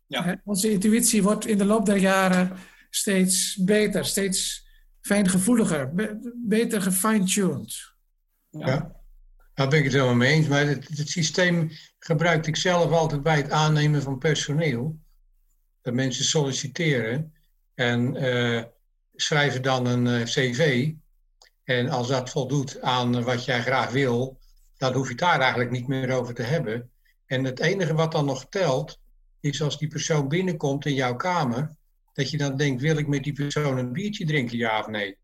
ja. 0.06 0.40
onze 0.44 0.70
intuïtie 0.70 1.22
wordt 1.22 1.46
in 1.46 1.58
de 1.58 1.64
loop 1.64 1.86
der 1.86 1.96
jaren 1.96 2.56
steeds 2.90 3.56
beter, 3.56 4.04
steeds 4.04 4.68
fijngevoeliger, 5.00 5.92
beter 6.34 6.82
gefine-tuned. 6.82 7.94
Ja. 8.50 9.01
Daar 9.62 9.70
ben 9.70 9.78
ik 9.78 9.84
het 9.84 9.94
helemaal 9.94 10.14
mee 10.14 10.32
eens. 10.32 10.48
Maar 10.48 10.66
het, 10.66 11.08
systeem 11.08 11.70
gebruikte 11.98 12.48
ik 12.48 12.56
zelf 12.56 12.90
altijd 12.90 13.22
bij 13.22 13.36
het 13.36 13.50
aannemen 13.50 14.02
van 14.02 14.18
personeel. 14.18 14.98
Dat 15.80 15.94
mensen 15.94 16.24
solliciteren 16.24 17.34
en 17.74 18.24
uh, 18.24 18.62
schrijven 19.14 19.62
dan 19.62 19.86
een 19.86 20.06
uh, 20.06 20.22
cv. 20.22 20.92
En 21.64 21.88
als 21.88 22.08
dat 22.08 22.30
voldoet 22.30 22.80
aan 22.80 23.22
wat 23.22 23.44
jij 23.44 23.62
graag 23.62 23.90
wil, 23.90 24.38
dan 24.76 24.92
hoef 24.92 25.04
je 25.04 25.10
het 25.10 25.18
daar 25.18 25.40
eigenlijk 25.40 25.70
niet 25.70 25.88
meer 25.88 26.10
over 26.10 26.34
te 26.34 26.42
hebben. 26.42 26.90
En 27.26 27.44
het 27.44 27.60
enige 27.60 27.94
wat 27.94 28.12
dan 28.12 28.24
nog 28.24 28.46
telt, 28.48 29.00
is 29.40 29.62
als 29.62 29.78
die 29.78 29.88
persoon 29.88 30.28
binnenkomt 30.28 30.86
in 30.86 30.94
jouw 30.94 31.16
kamer, 31.16 31.76
dat 32.12 32.30
je 32.30 32.38
dan 32.38 32.56
denkt, 32.56 32.80
wil 32.80 32.96
ik 32.96 33.06
met 33.06 33.24
die 33.24 33.32
persoon 33.32 33.78
een 33.78 33.92
biertje 33.92 34.26
drinken, 34.26 34.56
ja 34.58 34.80
of 34.80 34.86
nee? 34.86 35.18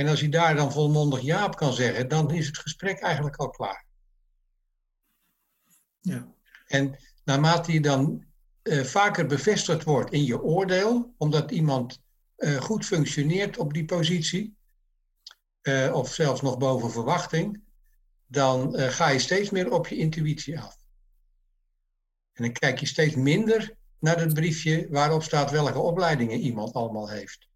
En 0.00 0.08
als 0.08 0.20
je 0.20 0.28
daar 0.28 0.54
dan 0.54 0.72
volmondig 0.72 1.20
ja 1.20 1.44
op 1.44 1.56
kan 1.56 1.72
zeggen, 1.72 2.08
dan 2.08 2.30
is 2.30 2.46
het 2.46 2.58
gesprek 2.58 2.98
eigenlijk 2.98 3.36
al 3.36 3.50
klaar. 3.50 3.84
Ja. 6.00 6.26
En 6.66 6.96
naarmate 7.24 7.72
je 7.72 7.80
dan 7.80 8.24
uh, 8.62 8.84
vaker 8.84 9.26
bevestigd 9.26 9.84
wordt 9.84 10.12
in 10.12 10.24
je 10.24 10.42
oordeel, 10.42 11.14
omdat 11.18 11.50
iemand 11.50 12.00
uh, 12.36 12.56
goed 12.60 12.84
functioneert 12.84 13.58
op 13.58 13.72
die 13.72 13.84
positie, 13.84 14.56
uh, 15.62 15.94
of 15.94 16.14
zelfs 16.14 16.40
nog 16.40 16.58
boven 16.58 16.90
verwachting, 16.90 17.62
dan 18.26 18.78
ga 18.78 19.08
je 19.08 19.18
steeds 19.18 19.50
meer 19.50 19.72
op 19.72 19.86
je 19.88 19.96
intuïtie 19.96 20.60
af. 20.60 20.76
En 22.32 22.44
dan 22.44 22.52
kijk 22.52 22.78
je 22.78 22.86
steeds 22.86 23.14
minder 23.14 23.76
naar 23.98 24.20
het 24.20 24.34
briefje 24.34 24.86
waarop 24.90 25.22
staat 25.22 25.50
welke 25.50 25.78
opleidingen 25.78 26.38
iemand 26.38 26.72
allemaal 26.72 27.08
heeft. 27.08 27.49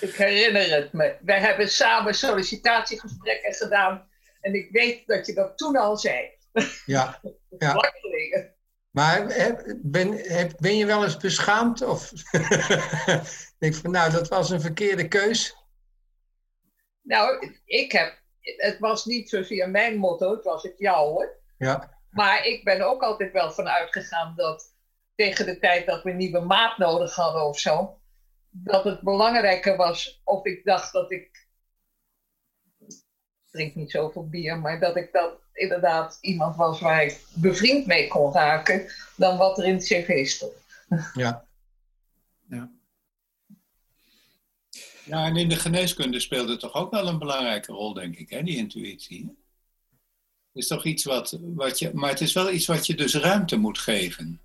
Ik 0.00 0.14
herinner 0.14 0.70
het 0.70 0.92
me. 0.92 1.16
Wij 1.20 1.40
hebben 1.40 1.68
samen 1.68 2.14
sollicitatiegesprekken 2.14 3.54
gedaan. 3.54 4.08
En 4.40 4.54
ik 4.54 4.70
weet 4.70 5.06
dat 5.06 5.26
je 5.26 5.34
dat 5.34 5.58
toen 5.58 5.76
al 5.76 5.96
zei. 5.96 6.30
Ja, 6.86 7.20
ja. 7.58 7.92
Maar 8.90 9.26
ben, 9.82 10.20
ben 10.58 10.76
je 10.76 10.86
wel 10.86 11.04
eens 11.04 11.16
beschaamd? 11.16 11.82
Of 11.82 12.12
denk 13.58 13.74
van, 13.74 13.90
nou, 13.90 14.10
dat 14.10 14.28
was 14.28 14.50
een 14.50 14.60
verkeerde 14.60 15.08
keus? 15.08 15.56
Nou, 17.02 17.52
ik 17.64 17.92
heb, 17.92 18.22
het 18.40 18.78
was 18.78 19.04
niet 19.04 19.28
zozeer 19.28 19.70
mijn 19.70 19.96
motto, 19.96 20.30
het 20.30 20.44
was 20.44 20.62
het 20.62 20.78
jouwe. 20.78 21.40
Ja. 21.58 21.98
Maar 22.10 22.46
ik 22.46 22.64
ben 22.64 22.80
ook 22.80 23.02
altijd 23.02 23.32
wel 23.32 23.52
van 23.52 23.68
uitgegaan 23.68 24.32
dat 24.36 24.74
tegen 25.14 25.46
de 25.46 25.58
tijd 25.58 25.86
dat 25.86 26.02
we 26.02 26.10
een 26.10 26.16
nieuwe 26.16 26.40
maat 26.40 26.78
nodig 26.78 27.14
hadden 27.14 27.42
of 27.42 27.58
zo, 27.58 28.00
dat 28.56 28.84
het 28.84 29.00
belangrijker 29.00 29.76
was 29.76 30.20
of 30.24 30.44
ik 30.44 30.64
dacht 30.64 30.92
dat 30.92 31.10
ik, 31.10 31.48
ik 32.78 32.94
drink 33.50 33.74
niet 33.74 33.90
zoveel 33.90 34.28
bier, 34.28 34.58
maar 34.58 34.80
dat 34.80 34.96
ik 34.96 35.12
dat 35.12 35.40
inderdaad 35.52 36.18
iemand 36.20 36.56
was 36.56 36.80
waar 36.80 37.04
ik 37.04 37.24
bevriend 37.34 37.86
mee 37.86 38.08
kon 38.08 38.32
raken, 38.32 38.86
dan 39.16 39.36
wat 39.36 39.58
er 39.58 39.64
in 39.64 39.74
het 39.74 39.84
cv 39.84 40.26
stond. 40.26 40.52
Ja. 41.14 41.46
Ja. 42.48 42.70
Ja, 45.04 45.26
en 45.26 45.36
in 45.36 45.48
de 45.48 45.56
geneeskunde 45.56 46.20
speelt 46.20 46.48
het 46.48 46.60
toch 46.60 46.74
ook 46.74 46.90
wel 46.90 47.08
een 47.08 47.18
belangrijke 47.18 47.72
rol, 47.72 47.92
denk 47.94 48.16
ik, 48.16 48.30
hè, 48.30 48.42
die 48.42 48.56
intuïtie. 48.56 49.36
Het 50.52 50.62
is 50.62 50.66
toch 50.66 50.84
iets 50.84 51.04
wat, 51.04 51.38
wat 51.40 51.78
je, 51.78 51.90
maar 51.94 52.10
het 52.10 52.20
is 52.20 52.32
wel 52.32 52.50
iets 52.50 52.66
wat 52.66 52.86
je 52.86 52.94
dus 52.94 53.14
ruimte 53.14 53.56
moet 53.56 53.78
geven. 53.78 54.43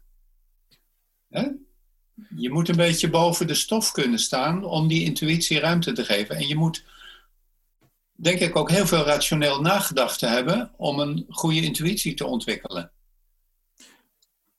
Je 2.35 2.49
moet 2.49 2.69
een 2.69 2.75
beetje 2.75 3.09
boven 3.09 3.47
de 3.47 3.53
stof 3.53 3.91
kunnen 3.91 4.19
staan 4.19 4.63
om 4.63 4.87
die 4.87 5.03
intuïtie 5.03 5.59
ruimte 5.59 5.91
te 5.91 6.05
geven. 6.05 6.35
En 6.35 6.47
je 6.47 6.55
moet, 6.55 6.83
denk 8.15 8.39
ik, 8.39 8.55
ook 8.55 8.69
heel 8.69 8.87
veel 8.87 9.03
rationeel 9.03 9.61
nagedacht 9.61 10.19
te 10.19 10.27
hebben 10.27 10.71
om 10.77 10.99
een 10.99 11.25
goede 11.29 11.61
intuïtie 11.61 12.13
te 12.13 12.25
ontwikkelen. 12.25 12.91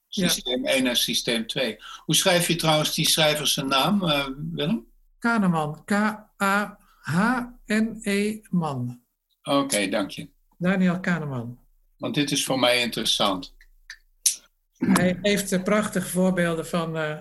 Systeem 0.07 0.65
1 0.65 0.87
en 0.87 0.95
systeem 0.95 1.47
2. 1.47 1.77
Hoe 2.05 2.15
schrijf 2.15 2.47
je 2.47 2.55
trouwens 2.55 2.93
die 2.93 3.09
schrijvers 3.09 3.53
zijn 3.53 3.67
naam, 3.67 4.03
uh, 4.03 4.27
Willem? 4.51 4.87
Kahneman. 5.19 5.83
K-A-H-N-E-Man. 5.85 6.79
Oké, 9.43 9.87
dank 9.87 10.11
je. 10.11 10.29
Daniel 10.57 10.99
Kahneman. 10.99 11.59
Want 11.97 12.15
dit 12.15 12.31
is 12.31 12.45
voor 12.45 12.59
mij 12.59 12.81
interessant. 12.81 13.55
Hij 14.77 15.19
heeft 15.21 15.63
prachtige 15.63 16.07
voorbeelden 16.07 16.67
van. 16.67 16.97
Uh, 16.97 17.17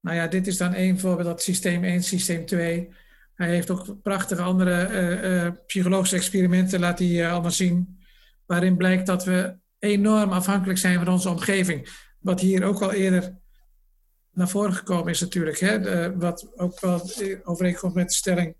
nou 0.00 0.16
ja, 0.16 0.26
dit 0.26 0.46
is 0.46 0.56
dan 0.56 0.74
één 0.74 0.98
voorbeeld, 0.98 1.28
dat 1.28 1.42
systeem 1.42 1.84
1, 1.84 2.02
systeem 2.02 2.46
2. 2.46 2.88
Hij 3.34 3.48
heeft 3.48 3.70
ook 3.70 4.02
prachtige 4.02 4.42
andere 4.42 4.88
uh, 4.88 5.44
uh, 5.44 5.52
psychologische 5.66 6.16
experimenten, 6.16 6.80
laat 6.80 6.98
hij 6.98 7.30
allemaal 7.30 7.50
zien. 7.50 7.98
Waarin 8.46 8.76
blijkt 8.76 9.06
dat 9.06 9.24
we 9.24 9.56
enorm 9.78 10.32
afhankelijk 10.32 10.78
zijn 10.78 10.98
van 10.98 11.08
onze 11.08 11.28
omgeving. 11.28 11.88
Wat 12.18 12.40
hier 12.40 12.64
ook 12.64 12.82
al 12.82 12.92
eerder 12.92 13.38
naar 14.32 14.48
voren 14.48 14.72
gekomen 14.72 15.12
is 15.12 15.20
natuurlijk. 15.20 15.58
Hè, 15.58 16.16
wat 16.16 16.50
ook 16.56 16.80
wel 16.80 17.10
overeenkomt 17.42 17.94
met 17.94 18.08
de 18.08 18.14
stelling 18.14 18.56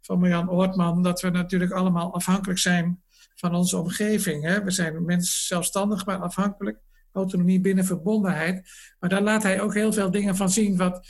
van 0.00 0.18
Marjan 0.18 0.50
Oortman. 0.50 1.02
Dat 1.02 1.20
we 1.20 1.30
natuurlijk 1.30 1.72
allemaal 1.72 2.14
afhankelijk 2.14 2.58
zijn 2.58 3.02
van 3.34 3.54
onze 3.54 3.76
omgeving. 3.76 4.44
Hè. 4.44 4.64
We 4.64 4.70
zijn 4.70 5.04
mensen 5.04 5.46
zelfstandig, 5.46 6.06
maar 6.06 6.18
afhankelijk. 6.18 6.78
Autonomie 7.14 7.60
binnen 7.60 7.84
verbondenheid. 7.84 8.68
Maar 8.98 9.10
daar 9.10 9.22
laat 9.22 9.42
hij 9.42 9.60
ook 9.60 9.74
heel 9.74 9.92
veel 9.92 10.10
dingen 10.10 10.36
van 10.36 10.50
zien. 10.50 10.76
Wat, 10.76 11.08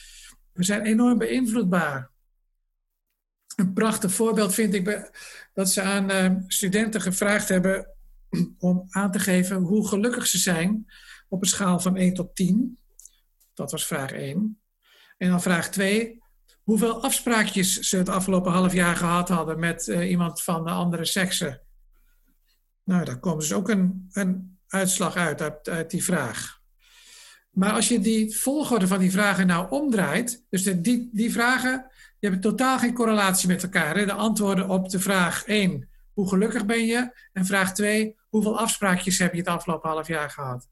we 0.53 0.65
zijn 0.65 0.83
enorm 0.83 1.19
beïnvloedbaar. 1.19 2.11
Een 3.57 3.73
prachtig 3.73 4.13
voorbeeld 4.13 4.55
vind 4.55 4.75
ik 4.75 5.11
dat 5.53 5.71
ze 5.71 5.83
aan 5.83 6.11
uh, 6.11 6.31
studenten 6.47 7.01
gevraagd 7.01 7.49
hebben 7.49 7.87
om 8.59 8.87
aan 8.91 9.11
te 9.11 9.19
geven 9.19 9.57
hoe 9.57 9.89
gelukkig 9.89 10.27
ze 10.27 10.39
zijn 10.39 10.87
op 11.29 11.43
een 11.43 11.49
schaal 11.49 11.81
van 11.81 11.97
1 11.97 12.15
tot 12.15 12.37
10. 12.37 12.79
Dat 13.55 13.71
was 13.71 13.87
vraag 13.87 14.13
1. 14.13 14.61
En 15.17 15.31
dan 15.31 15.43
vraag 15.43 15.69
2. 15.69 16.23
Hoeveel 16.63 17.03
afspraakjes 17.03 17.81
ze 17.81 17.97
het 17.97 18.09
afgelopen 18.09 18.53
half 18.53 18.73
jaar 18.73 18.97
gehad 18.97 19.29
hadden 19.29 19.59
met 19.59 19.87
uh, 19.87 20.11
iemand 20.11 20.43
van 20.43 20.65
de 20.65 20.71
andere 20.71 21.05
sekse. 21.05 21.63
Nou, 22.85 23.05
daar 23.05 23.19
komt 23.19 23.41
dus 23.41 23.53
ook 23.53 23.69
een, 23.69 24.09
een 24.13 24.54
uitslag 24.75 25.17
uit, 25.17 25.69
uit, 25.69 25.91
die 25.91 26.05
vraag. 26.05 26.61
Maar 27.51 27.73
als 27.73 27.89
je 27.89 28.01
die 28.01 28.37
volgorde 28.37 28.87
van 28.87 28.99
die 28.99 29.11
vragen 29.11 29.47
nou 29.47 29.71
omdraait, 29.71 30.45
dus 30.51 30.63
de, 30.63 30.81
die, 30.81 31.11
die 31.13 31.33
vragen, 31.33 31.87
die 31.91 32.31
hebben 32.31 32.41
totaal 32.41 32.79
geen 32.79 32.95
correlatie 32.95 33.49
met 33.49 33.63
elkaar. 33.63 33.97
Hè? 33.97 34.07
De 34.07 34.13
antwoorden 34.13 34.69
op 34.69 34.89
de 34.89 34.99
vraag 34.99 35.45
1, 35.45 35.89
hoe 36.13 36.29
gelukkig 36.29 36.67
ben 36.67 36.87
je? 36.87 37.13
En 37.33 37.47
vraag 37.47 37.75
2, 37.75 38.17
hoeveel 38.29 38.59
afspraakjes 38.59 39.19
heb 39.19 39.33
je 39.33 39.39
het 39.39 39.49
afgelopen 39.49 39.91
half 39.91 40.09
jaar 40.09 40.31
gehad? 40.31 40.69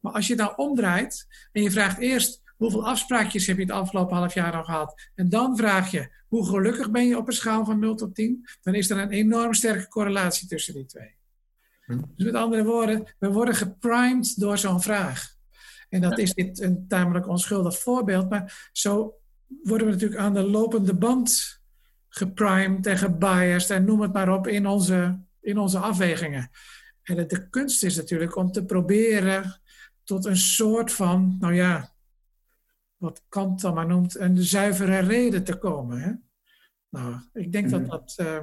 Maar 0.00 0.12
als 0.12 0.26
je 0.26 0.34
nou 0.34 0.52
omdraait 0.56 1.26
en 1.52 1.62
je 1.62 1.70
vraagt 1.70 1.98
eerst 1.98 2.42
hoeveel 2.56 2.86
afspraakjes 2.86 3.46
heb 3.46 3.56
je 3.56 3.62
het 3.62 3.72
afgelopen 3.72 4.16
half 4.16 4.34
jaar 4.34 4.52
al 4.52 4.64
gehad, 4.64 5.10
en 5.14 5.28
dan 5.28 5.56
vraag 5.56 5.90
je 5.90 6.14
hoe 6.28 6.46
gelukkig 6.46 6.90
ben 6.90 7.06
je 7.06 7.16
op 7.16 7.26
een 7.26 7.32
schaal 7.32 7.64
van 7.64 7.78
0 7.78 7.94
tot 7.94 8.14
10, 8.14 8.48
dan 8.62 8.74
is 8.74 8.90
er 8.90 8.98
een 8.98 9.10
enorm 9.10 9.54
sterke 9.54 9.88
correlatie 9.88 10.48
tussen 10.48 10.74
die 10.74 10.86
twee. 10.86 11.15
Dus 11.86 12.24
met 12.24 12.34
andere 12.34 12.64
woorden, 12.64 13.14
we 13.18 13.30
worden 13.30 13.54
geprimed 13.54 14.40
door 14.40 14.58
zo'n 14.58 14.82
vraag. 14.82 15.34
En 15.88 16.00
dat 16.00 16.18
is 16.18 16.34
dit 16.34 16.60
een 16.60 16.88
tamelijk 16.88 17.28
onschuldig 17.28 17.78
voorbeeld, 17.78 18.30
maar 18.30 18.70
zo 18.72 19.14
worden 19.62 19.86
we 19.86 19.92
natuurlijk 19.92 20.20
aan 20.20 20.34
de 20.34 20.42
lopende 20.42 20.94
band 20.94 21.60
geprimed 22.08 22.86
en 22.86 22.98
gebiased 22.98 23.70
en 23.70 23.84
noem 23.84 24.00
het 24.00 24.12
maar 24.12 24.34
op 24.34 24.46
in 24.46 24.66
onze, 24.66 25.20
in 25.40 25.58
onze 25.58 25.78
afwegingen. 25.78 26.50
En 27.02 27.28
de 27.28 27.48
kunst 27.48 27.84
is 27.84 27.96
natuurlijk 27.96 28.36
om 28.36 28.52
te 28.52 28.64
proberen 28.64 29.60
tot 30.04 30.24
een 30.24 30.36
soort 30.36 30.92
van, 30.92 31.36
nou 31.40 31.54
ja, 31.54 31.94
wat 32.96 33.24
Kant 33.28 33.60
dan 33.60 33.74
maar 33.74 33.86
noemt, 33.86 34.18
een 34.18 34.38
zuivere 34.38 34.98
reden 34.98 35.44
te 35.44 35.56
komen. 35.58 36.00
Hè? 36.00 36.12
Nou, 36.88 37.20
ik 37.32 37.52
denk 37.52 37.70
dat 37.70 37.80
mhm. 37.80 37.90
dat, 37.90 38.16
uh, 38.20 38.42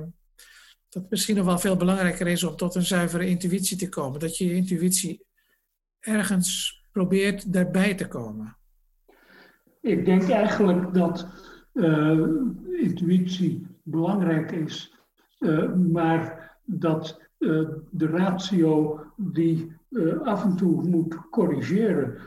dat 0.93 1.09
misschien 1.09 1.35
nog 1.35 1.45
wel 1.45 1.59
veel 1.59 1.75
belangrijker 1.75 2.27
is 2.27 2.43
om 2.43 2.55
tot 2.55 2.75
een 2.75 2.85
zuivere 2.85 3.27
intuïtie 3.27 3.77
te 3.77 3.89
komen. 3.89 4.19
Dat 4.19 4.37
je 4.37 4.45
je 4.45 4.55
intuïtie 4.55 5.25
ergens 5.99 6.81
probeert 6.91 7.53
daarbij 7.53 7.95
te 7.95 8.07
komen. 8.07 8.57
Ik 9.81 10.05
denk 10.05 10.29
eigenlijk 10.29 10.93
dat 10.93 11.27
uh, 11.73 12.27
intuïtie 12.81 13.67
belangrijk 13.83 14.51
is, 14.51 14.95
uh, 15.39 15.73
maar 15.73 16.51
dat 16.65 17.21
de 17.89 18.07
ratio 18.07 18.99
die 19.17 19.71
af 20.23 20.43
en 20.43 20.55
toe 20.55 20.87
moet 20.89 21.29
corrigeren. 21.29 22.17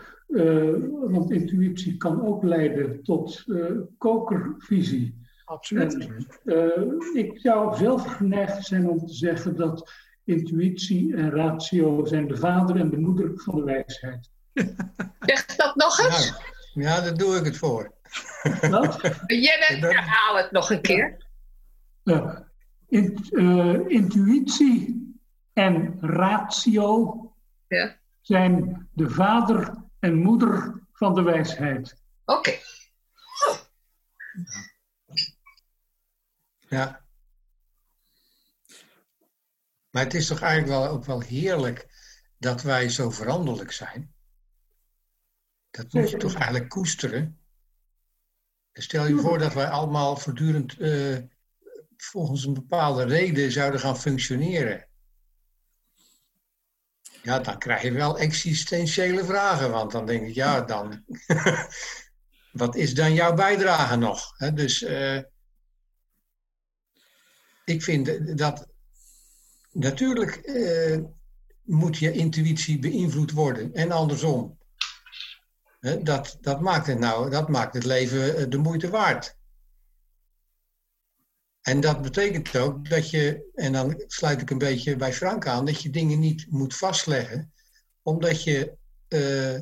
Want 1.07 1.31
intuïtie 1.31 1.97
kan 1.97 2.27
ook 2.27 2.43
leiden 2.43 3.03
tot 3.03 3.45
kokervisie. 3.99 5.26
Absoluut. 5.47 6.29
En, 6.45 7.11
ik 7.15 7.39
zou 7.41 7.77
zelf 7.77 8.17
geneigd 8.17 8.67
zijn 8.67 8.89
om 8.89 9.07
te 9.07 9.15
zeggen 9.15 9.57
dat 9.57 9.93
intuïtie 10.25 11.17
en 11.17 11.31
ratio 11.31 12.05
zijn 12.05 12.29
de 12.29 12.37
vader 12.37 12.77
en 12.77 12.91
de 12.91 12.99
moeder 12.99 13.33
van 13.35 13.55
de 13.55 13.65
wijsheid. 13.65 14.31
Zeg 15.21 15.47
dat 15.47 15.77
nog 15.77 15.99
eens. 15.99 16.29
Ja, 16.75 16.83
ja 16.83 17.01
daar 17.01 17.17
doe 17.17 17.37
ik 17.37 17.45
het 17.45 17.57
voor. 17.57 17.93
Wat? 18.71 18.99
Jij 19.27 19.77
herhaal 19.81 20.37
het 20.37 20.51
nog 20.51 20.71
een 20.71 20.81
keer. 20.81 21.27
In, 22.89 23.29
intuïtie 23.89 25.15
en 25.53 25.99
ratio 26.01 27.21
ja. 27.69 27.97
zijn 28.21 28.89
de 28.93 29.11
vader 29.11 29.75
en 29.99 30.15
moeder 30.15 30.83
van 30.93 31.15
de 31.15 31.23
wijsheid. 31.23 32.03
Oké. 32.25 32.53
Ja. 36.77 37.05
Maar 39.91 40.05
het 40.05 40.15
is 40.15 40.27
toch 40.27 40.41
eigenlijk 40.41 40.81
wel, 40.81 40.89
ook 40.89 41.05
wel 41.05 41.21
heerlijk 41.21 41.89
dat 42.39 42.63
wij 42.63 42.89
zo 42.89 43.11
veranderlijk 43.11 43.73
zijn. 43.73 44.15
Dat 45.71 45.93
moet 45.93 46.11
je 46.11 46.17
toch 46.17 46.35
eigenlijk 46.35 46.69
koesteren. 46.69 47.41
Stel 48.73 49.07
je 49.07 49.19
voor 49.19 49.39
dat 49.39 49.55
wij 49.55 49.69
allemaal 49.69 50.17
voortdurend 50.17 50.79
uh, 50.79 51.19
volgens 51.97 52.45
een 52.45 52.55
bepaalde 52.55 53.05
reden 53.05 53.53
zouden 53.53 53.81
gaan 53.81 53.99
functioneren. 53.99 54.89
Ja, 57.23 57.39
dan 57.39 57.59
krijg 57.59 57.83
je 57.83 57.93
wel 57.93 58.19
existentiële 58.19 59.25
vragen. 59.25 59.71
Want 59.71 59.93
dan 59.93 60.07
denk 60.07 60.27
ik, 60.29 60.35
ja, 60.35 60.61
dan. 60.61 61.05
wat 62.53 62.77
is 62.77 62.95
dan 62.95 63.15
jouw 63.15 63.35
bijdrage 63.35 63.97
nog? 63.97 64.37
dus 64.37 64.83
uh, 64.83 65.21
ik 67.67 67.83
vind 67.83 68.39
dat. 68.39 68.67
Natuurlijk 69.73 70.41
uh, 70.45 70.99
moet 71.63 71.97
je 71.97 72.13
intuïtie 72.13 72.79
beïnvloed 72.79 73.31
worden 73.31 73.75
en 73.75 73.91
andersom. 73.91 74.59
dat, 76.03 76.39
dat, 76.41 76.61
maakt 76.61 76.87
het 76.87 76.99
nou, 76.99 77.31
dat 77.31 77.49
maakt 77.49 77.75
het 77.75 77.85
leven 77.85 78.37
eh, 78.37 78.45
de 78.49 78.57
moeite 78.57 78.91
waard. 78.91 79.37
En 81.61 81.81
dat 81.81 82.03
betekent 82.03 82.57
ook 82.57 82.89
dat 82.89 83.11
je, 83.11 83.51
en 83.55 83.73
dan 83.73 84.05
sluit 84.07 84.41
ik 84.41 84.51
een 84.51 84.59
beetje 84.59 84.97
bij 84.97 85.13
Frank 85.13 85.47
aan, 85.47 85.65
dat 85.65 85.83
je 85.83 85.91
dingen 85.91 86.19
niet 86.19 86.47
moet 86.51 86.77
vastleggen, 86.77 87.53
omdat 88.03 88.45
je, 88.45 88.77
uh, 89.09 89.61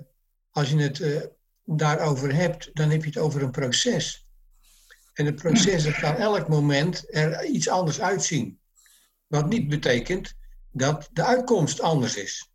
als 0.50 0.70
je 0.70 0.76
het 0.76 1.30
daarover 1.64 2.34
hebt, 2.34 2.70
dan 2.72 2.90
heb 2.90 3.00
je 3.00 3.08
het 3.08 3.18
over 3.18 3.42
een 3.42 3.50
proces. 3.50 4.23
En 5.14 5.26
het 5.26 5.34
proces 5.34 5.98
kan 6.00 6.14
elk 6.14 6.48
moment 6.48 7.14
er 7.14 7.44
iets 7.44 7.68
anders 7.68 8.00
uitzien. 8.00 8.58
Wat 9.26 9.48
niet 9.48 9.68
betekent 9.68 10.34
dat 10.70 11.08
de 11.12 11.24
uitkomst 11.24 11.80
anders 11.80 12.16
is. 12.16 12.52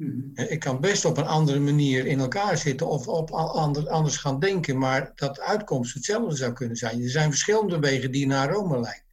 Mhm. 0.00 0.20
Ik 0.34 0.60
kan 0.60 0.80
best 0.80 1.04
op 1.04 1.16
een 1.16 1.26
andere 1.26 1.60
manier 1.60 2.06
in 2.06 2.18
elkaar 2.18 2.56
zitten 2.56 2.86
of 2.86 3.08
op 3.08 3.30
anders 3.30 4.16
gaan 4.16 4.40
denken, 4.40 4.78
maar 4.78 5.12
dat 5.14 5.34
de 5.34 5.42
uitkomst 5.42 5.94
hetzelfde 5.94 6.36
zou 6.36 6.52
kunnen 6.52 6.76
zijn. 6.76 7.02
Er 7.02 7.10
zijn 7.10 7.30
verschillende 7.30 7.78
wegen 7.78 8.10
die 8.10 8.26
naar 8.26 8.50
Rome 8.50 8.80
leiden. 8.80 9.08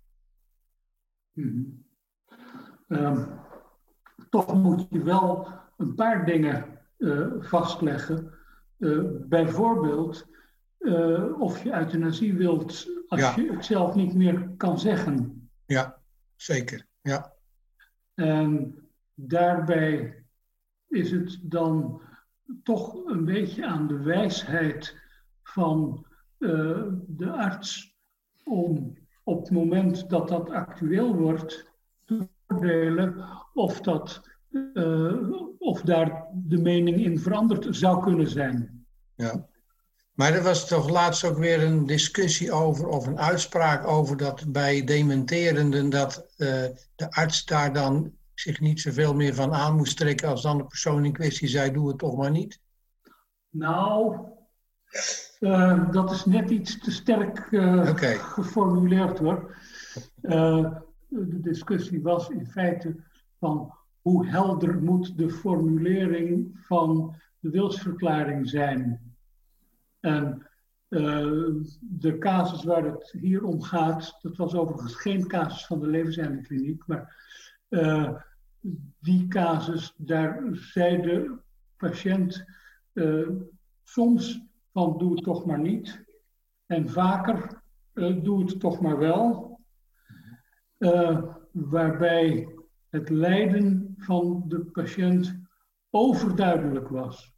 Mhm. 1.31 1.64
Ehm, 2.88 3.26
toch 4.30 4.53
moet 4.53 4.85
je 4.89 5.03
wel 5.03 5.47
een 5.77 5.95
paar 5.95 6.26
dingen 6.26 6.65
uh, 6.97 7.27
vastleggen. 7.39 8.34
Uh, 8.77 9.03
bijvoorbeeld 9.27 10.27
uh, 10.80 11.41
of 11.41 11.64
je 11.64 11.74
euthanasie 11.74 12.34
wilt 12.34 12.88
als 13.08 13.36
je 13.36 13.52
het 13.52 13.66
zelf 13.66 13.95
niet 13.95 14.14
meer 14.14 14.49
kan 14.58 14.80
zeggen. 14.80 15.49
Ja, 15.66 16.02
zeker. 16.36 16.86
Ja. 17.02 17.34
En 18.14 18.76
daarbij 19.14 20.24
is 20.88 21.12
het 21.12 21.40
dan 21.41 22.02
toch 22.64 23.06
een 23.06 23.26
beetje 23.26 23.66
aan 23.66 23.88
de 23.88 23.99
wijsheid 23.99 24.98
van 25.44 26.06
uh, 26.40 26.84
de 27.08 27.32
arts 27.32 27.95
om 28.44 28.98
op 29.24 29.40
het 29.40 29.52
moment 29.52 30.10
dat 30.10 30.28
dat 30.28 30.49
actueel 30.49 31.16
wordt 31.16 31.72
te 32.06 32.28
oordelen 32.48 33.26
of, 33.54 33.82
dat, 33.82 34.22
uh, 34.49 35.32
of 35.58 35.82
daar 35.82 36.28
de 36.34 36.58
mening 36.58 36.98
in 36.98 37.20
veranderd 37.20 37.76
zou 37.76 38.04
kunnen 38.04 38.28
zijn. 38.28 38.86
Ja. 39.16 39.48
Maar 40.18 40.34
er 40.34 40.44
was 40.44 40.68
toch 40.68 40.89
laatst 40.89 41.23
ook 41.23 41.38
weer 41.38 41.64
een 41.64 41.85
discussie 41.85 42.52
over, 42.52 42.88
of 42.88 43.07
een 43.07 43.19
uitspraak 43.19 43.88
over 43.88 44.18
dat 44.18 44.52
bij 44.52 44.84
dementerenden 44.84 45.89
dat 45.89 46.27
uh, 46.38 46.48
de 46.95 47.11
arts 47.11 47.45
daar 47.45 47.73
dan 47.73 48.11
zich 48.34 48.60
niet 48.60 48.81
zoveel 48.81 49.14
meer 49.14 49.34
van 49.35 49.53
aan 49.53 49.76
moest 49.76 49.98
trekken 49.98 50.30
als 50.30 50.41
dan 50.41 50.57
de 50.57 50.65
persoon 50.65 51.06
in 51.06 51.14
kwestie 51.14 51.48
zei, 51.48 51.72
doe 51.72 51.88
het 51.88 51.98
toch 51.98 52.18
maar 52.18 52.31
niet? 52.31 52.60
Nou, 53.49 54.18
uh, 55.39 55.91
dat 55.91 56.11
is 56.11 56.26
net 56.26 56.49
iets 56.49 56.80
te 56.80 56.91
sterk 56.91 57.48
uh, 57.52 57.89
okay. 57.89 58.15
geformuleerd 58.15 59.19
hoor. 59.19 59.56
De 61.07 61.39
discussie 61.41 62.02
was 62.02 62.30
in 62.30 62.48
feite 62.48 62.95
van 63.39 63.73
hoe 64.02 64.27
helder 64.27 64.81
moet 64.81 65.18
de 65.18 65.30
formulering 65.30 66.60
van 66.64 67.15
de 67.39 67.49
wilsverklaring 67.49 68.49
zijn. 68.49 69.07
En 69.99 70.48
de 71.80 72.18
casus 72.18 72.64
waar 72.64 72.84
het 72.84 73.11
hier 73.11 73.44
om 73.44 73.61
gaat, 73.61 74.18
dat 74.22 74.38
was 74.38 74.56
overigens 74.56 74.95
geen 74.95 75.28
casus 75.28 75.65
van 75.65 75.80
de 75.80 75.88
levenseindekliniek, 75.88 76.88
maar 76.88 77.15
die 78.99 79.28
casus, 79.28 79.94
daar 79.98 80.48
zei 80.52 81.02
de 81.02 81.38
patiënt 81.78 82.45
uh, 82.94 83.30
soms 83.84 84.41
van 84.72 84.98
doe 84.98 85.15
het 85.15 85.24
toch 85.24 85.45
maar 85.45 85.60
niet. 85.60 86.06
En 86.65 86.90
vaker 86.90 87.61
doe 87.94 88.45
het 88.45 88.60
toch 88.60 88.82
maar 88.82 88.98
wel. 88.98 89.60
Waarbij 91.52 92.56
het 92.90 93.10
lijden 93.10 93.94
van 93.98 94.44
de 94.48 94.60
patiënt 94.60 95.40
overduidelijk 95.90 96.88
was. 96.88 97.36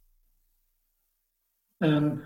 En 1.76 2.22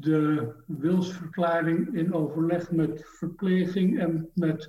de 0.00 0.54
wilsverklaring 0.66 1.94
in 1.94 2.14
overleg 2.14 2.70
met 2.70 3.04
verpleging 3.06 3.98
en 3.98 4.30
met 4.34 4.68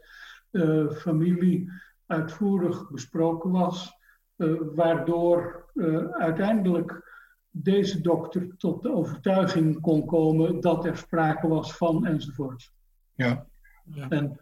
familie 0.92 1.70
uitvoerig 2.08 2.90
besproken 2.90 3.52
was, 3.52 3.98
uh, 4.38 4.62
waardoor 4.76 5.66
uh, 5.74 6.10
uiteindelijk 6.12 7.16
deze 7.50 8.02
dokter 8.02 8.58
tot 8.58 8.82
de 8.82 8.92
overtuiging 8.92 9.82
kon 9.82 10.06
komen 10.06 10.60
dat 10.60 10.86
er 10.86 10.98
sprake 10.98 11.48
was 11.48 11.78
van 11.78 12.06
enzovoort. 12.06 12.72
Ja. 13.14 13.48
ja. 13.84 14.10
En 14.10 14.40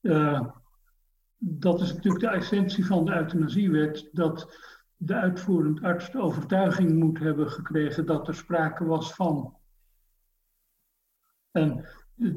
uh, 0.00 0.40
dat 1.38 1.80
is 1.80 1.94
natuurlijk 1.94 2.24
de 2.24 2.30
essentie 2.30 2.86
van 2.86 3.04
de 3.04 3.14
euthanasiewet, 3.14 4.08
dat 4.12 4.56
de 4.98 5.14
uitvoerend 5.14 5.82
arts 5.82 6.10
de 6.10 6.20
overtuiging 6.20 6.92
moet 6.92 7.18
hebben 7.18 7.50
gekregen 7.50 8.06
dat 8.06 8.28
er 8.28 8.34
sprake 8.34 8.84
was 8.84 9.14
van. 9.14 9.56
En 11.50 11.86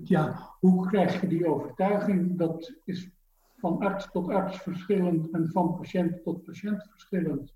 ja, 0.04 0.56
hoe 0.60 0.88
krijg 0.88 1.22
je 1.22 1.28
die 1.28 1.48
overtuiging? 1.48 2.38
Dat 2.38 2.74
is 2.86 3.10
van 3.58 3.80
arts 3.80 4.08
tot 4.12 4.30
arts 4.30 4.58
verschillend 4.58 5.32
en 5.32 5.50
van 5.52 5.78
patiënt 5.78 6.24
tot 6.24 6.44
patiënt 6.44 6.88
verschillend. 6.92 7.54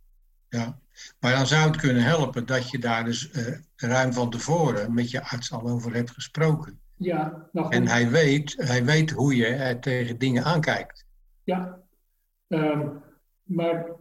Ja, 0.50 0.80
maar 1.20 1.32
dan 1.32 1.48
zou 1.48 1.68
het 1.68 1.78
kunnen 1.78 2.04
helpen 2.04 2.46
dat 2.46 2.70
je 2.70 2.80
daar 2.80 3.04
dus 3.04 3.32
uh, 3.32 3.58
ruim 3.76 4.14
van 4.14 4.30
tevoren 4.30 4.94
met 4.94 5.12
je 5.12 5.24
arts 5.24 5.52
al 5.52 5.68
over 5.68 5.94
hebt 5.94 6.12
gesproken. 6.12 6.80
Ja, 6.96 7.48
nou 7.52 7.70
En 7.70 7.88
hij 7.88 8.10
weet, 8.10 8.54
hij 8.58 8.86
weet 8.86 9.12
hoe 9.12 9.36
je 9.36 9.46
er 9.46 9.80
tegen 9.80 10.18
dingen 10.18 10.44
aankijkt. 10.44 11.06
Ja, 11.44 11.80
uh, 12.48 12.88
maar 13.46 13.92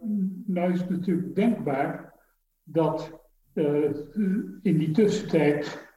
nou 0.45 0.71
is 0.71 0.79
het 0.79 0.89
natuurlijk 0.89 1.35
denkbaar 1.35 2.13
dat 2.63 3.11
uh, 3.53 3.91
in 4.61 4.77
die 4.77 4.91
tussentijd, 4.91 5.87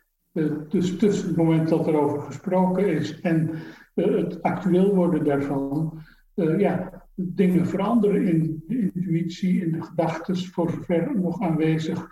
dus 0.69 0.97
tussen 0.97 1.29
het 1.29 1.37
moment 1.37 1.69
dat 1.69 1.87
er 1.87 2.01
over 2.01 2.23
gesproken 2.23 2.89
is 2.89 3.21
en 3.21 3.51
eh, 3.95 4.15
het 4.15 4.43
actueel 4.43 4.95
worden 4.95 5.25
daarvan, 5.25 5.99
uh, 6.35 6.59
ja, 6.59 7.07
dingen 7.15 7.67
veranderen 7.67 8.27
in 8.27 8.65
de 8.67 8.79
intuïtie, 8.79 9.65
in 9.65 9.73
de 9.73 9.83
gedachten, 9.83 10.37
voor 10.37 10.71
zover 10.71 11.21
nog 11.21 11.41
aanwezig, 11.41 12.09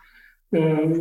uh, 0.50 0.92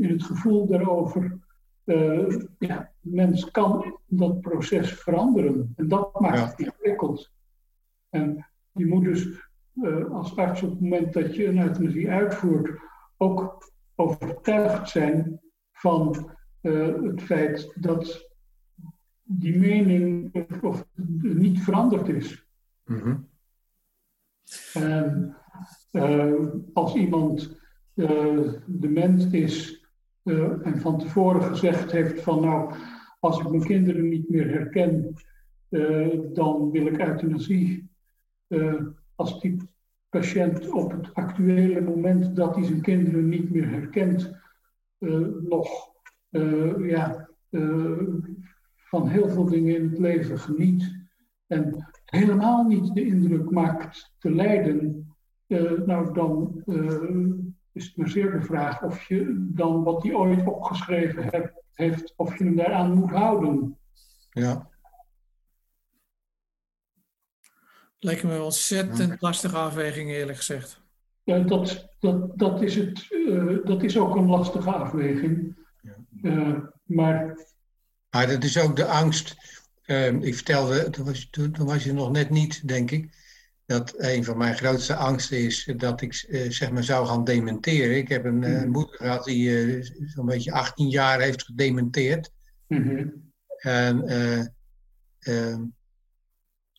in 0.00 0.08
het 0.08 0.22
gevoel 0.22 0.66
daarover. 0.66 1.38
Uh, 1.84 2.36
ja, 2.58 2.92
mens 3.00 3.50
kan 3.50 3.98
dat 4.06 4.40
proces 4.40 4.92
veranderen 4.92 5.72
en 5.76 5.88
dat 5.88 6.20
maakt 6.20 6.50
het 6.50 6.58
ingewikkeld. 6.58 7.30
En 8.10 8.46
je 8.72 8.86
moet 8.86 9.04
dus 9.04 9.47
als 10.10 10.36
arts 10.36 10.62
op 10.62 10.70
het 10.70 10.80
moment 10.80 11.12
dat 11.12 11.34
je 11.34 11.46
een 11.46 11.62
euthanasie 11.62 12.10
uitvoert 12.10 12.70
ook 13.16 13.72
overtuigd 13.94 14.88
zijn 14.88 15.40
van 15.72 16.30
het 16.60 17.22
feit 17.22 17.72
dat 17.80 18.28
die 19.22 19.58
mening 19.58 20.34
of, 20.62 20.86
niet 21.22 21.62
veranderd 21.62 22.08
is. 22.08 22.46
Mm 22.84 23.28
En 24.72 25.36
uh, 25.92 26.44
als 26.72 26.94
iemand 26.94 27.60
uh, 27.94 28.52
dement 28.66 29.32
is 29.32 29.86
en 30.62 30.80
van 30.80 30.98
tevoren 30.98 31.42
gezegd 31.42 31.92
heeft 31.92 32.22
van 32.22 32.40
nou, 32.40 32.74
als 33.20 33.38
ik 33.40 33.48
mijn 33.48 33.64
kinderen 33.64 34.08
niet 34.08 34.28
meer 34.28 34.50
herken, 34.50 35.14
dan 36.32 36.70
wil 36.70 36.86
ik 36.86 36.98
euthanasie. 36.98 37.90
Als 39.18 39.40
die 39.40 39.56
patiënt 40.08 40.70
op 40.70 40.90
het 40.90 41.14
actuele 41.14 41.80
moment 41.80 42.36
dat 42.36 42.54
hij 42.54 42.64
zijn 42.64 42.80
kinderen 42.80 43.28
niet 43.28 43.50
meer 43.50 43.68
herkent, 43.68 44.36
nog 45.48 45.68
ja, 46.78 47.28
van 48.76 49.08
heel 49.08 49.28
veel 49.28 49.44
dingen 49.44 49.76
in 49.76 49.88
het 49.88 49.98
leven 49.98 50.38
geniet 50.38 50.96
en 51.46 51.86
helemaal 52.04 52.64
niet 52.64 52.94
de 52.94 53.04
indruk 53.04 53.50
maakt 53.50 54.14
te 54.18 54.34
lijden, 54.34 55.06
nou 55.86 56.14
dan 56.14 56.62
is 57.72 57.86
het 57.86 57.96
maar 57.96 58.08
zeer 58.08 58.30
de 58.30 58.42
vraag 58.42 58.82
of 58.82 59.02
je 59.08 59.48
dan 59.54 59.84
wat 59.84 60.02
hij 60.02 60.14
ooit 60.14 60.46
opgeschreven 60.46 61.24
hebt, 61.24 61.62
heeft, 61.72 62.14
of 62.16 62.38
je 62.38 62.44
hem 62.44 62.56
daaraan 62.56 62.94
moet 62.94 63.10
houden. 63.10 63.78
Ja. 64.30 64.67
Lijkt 67.98 68.22
me 68.22 68.42
ontzettend 68.42 69.20
lastige 69.20 69.56
afweging, 69.56 70.10
eerlijk 70.10 70.38
gezegd. 70.38 70.80
Ja, 71.22 71.38
dat, 71.38 71.88
dat, 71.98 72.38
dat, 72.38 72.62
is 72.62 72.74
het, 72.74 73.06
uh, 73.10 73.64
dat 73.64 73.82
is 73.82 73.98
ook 73.98 74.16
een 74.16 74.26
lastige 74.26 74.70
afweging. 74.70 75.56
Ja. 76.22 76.72
maar 76.84 77.36
maar 78.10 78.26
dat 78.26 78.44
is 78.44 78.58
ook 78.58 78.76
de 78.76 78.84
angst. 78.84 79.36
Uh, 79.86 80.12
ik 80.12 80.34
vertelde, 80.34 80.90
toen 80.90 81.04
was, 81.04 81.28
toen, 81.30 81.52
toen 81.52 81.66
was, 81.66 81.84
je 81.84 81.92
nog 81.92 82.10
net 82.10 82.30
niet, 82.30 82.68
denk 82.68 82.90
ik, 82.90 83.16
dat 83.66 83.94
een 83.96 84.24
van 84.24 84.38
mijn 84.38 84.56
grootste 84.56 84.94
angsten 84.94 85.38
is 85.38 85.72
dat 85.76 86.00
ik 86.00 86.26
uh, 86.28 86.50
zeg 86.50 86.70
maar 86.70 86.84
zou 86.84 87.06
gaan 87.06 87.24
dementeren. 87.24 87.96
Ik 87.96 88.08
heb 88.08 88.24
een 88.24 88.42
uh, 88.42 88.64
moeder 88.64 88.94
gehad 88.94 89.24
die 89.24 89.48
uh, 89.48 89.86
zo'n 90.06 90.26
beetje 90.26 90.52
18 90.52 90.88
jaar 90.88 91.20
heeft 91.20 91.44
gedementeerd. 91.44 92.30
Mm 92.66 92.82
-hmm. 92.82 93.32
En 93.58 94.06
ehm, 95.18 95.64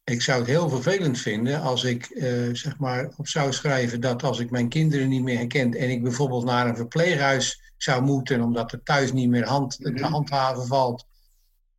ik 0.10 0.22
zou 0.22 0.40
het 0.40 0.48
heel 0.48 0.70
vervelend 0.70 1.20
vinden 1.20 1.62
als 1.62 1.84
ik 1.84 2.06
eh, 2.06 2.50
zeg 2.54 2.78
maar 2.78 3.10
op 3.18 3.28
zou 3.28 3.54
schrijven 3.54 4.02
dat 4.02 4.24
als 4.24 4.40
ik 4.40 4.50
mijn 4.52 4.70
kinderen 4.70 5.10
niet 5.10 5.24
meer 5.24 5.38
herken 5.38 5.74
en 5.74 5.90
ik 5.90 6.04
bijvoorbeeld 6.04 6.46
naar 6.46 6.68
een 6.68 6.76
verpleeghuis 6.76 7.74
zou 7.78 8.02
moeten 8.02 8.42
omdat 8.42 8.72
er 8.72 8.84
thuis 8.84 9.14
niet 9.14 9.30
meer 9.30 9.46
hand, 9.46 9.78
te 9.82 9.92
Mhm. 9.92 10.04
handhaven 10.04 10.66
valt 10.68 11.08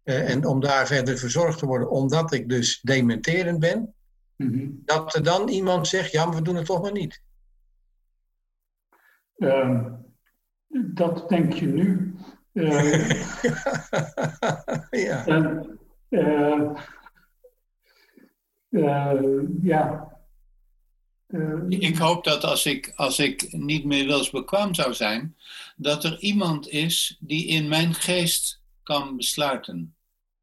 eh, 0.02 0.31
en 0.31 0.47
om 0.47 0.61
daar 0.61 0.86
verder 0.86 1.19
verzorgd 1.19 1.59
te 1.59 1.66
worden 1.66 1.90
omdat 1.90 2.32
ik 2.32 2.48
dus 2.48 2.81
dementerend 2.82 3.59
ben, 3.59 3.94
Mhm. 4.36 4.69
dat 4.85 5.15
er 5.15 5.23
dan 5.23 5.48
iemand 5.48 5.89
zegt 5.89 6.12
ja, 6.12 6.24
maar 6.27 6.35
we 6.36 6.43
doen 6.43 6.57
het 6.57 6.66
toch 6.66 6.82
maar 6.82 6.93
niet. 6.93 7.23
Ehm, 9.36 9.93
dat 10.69 11.28
denk 11.28 11.52
je 11.52 11.66
nu. 11.66 12.15
Eh, 14.90 15.24
ja. 16.09 16.85
Eh, 18.70 19.20
ja. 19.62 20.09
Eh, 21.26 21.64
Ik 21.68 21.97
hoop 21.97 22.24
dat 22.24 22.44
als 22.44 22.66
ik, 22.66 22.92
als 22.97 23.18
ik 23.18 23.52
niet 23.52 23.84
meer 23.84 24.06
wilsbekwaam 24.06 24.74
zou 24.74 24.94
zijn, 24.94 25.36
dat 25.76 26.05
er 26.05 26.18
iemand 26.18 26.68
is 26.68 27.16
die 27.20 27.47
in 27.47 27.68
mijn 27.68 27.94
geest 27.94 28.62
kan 28.82 29.16
besluiten. 29.16 29.94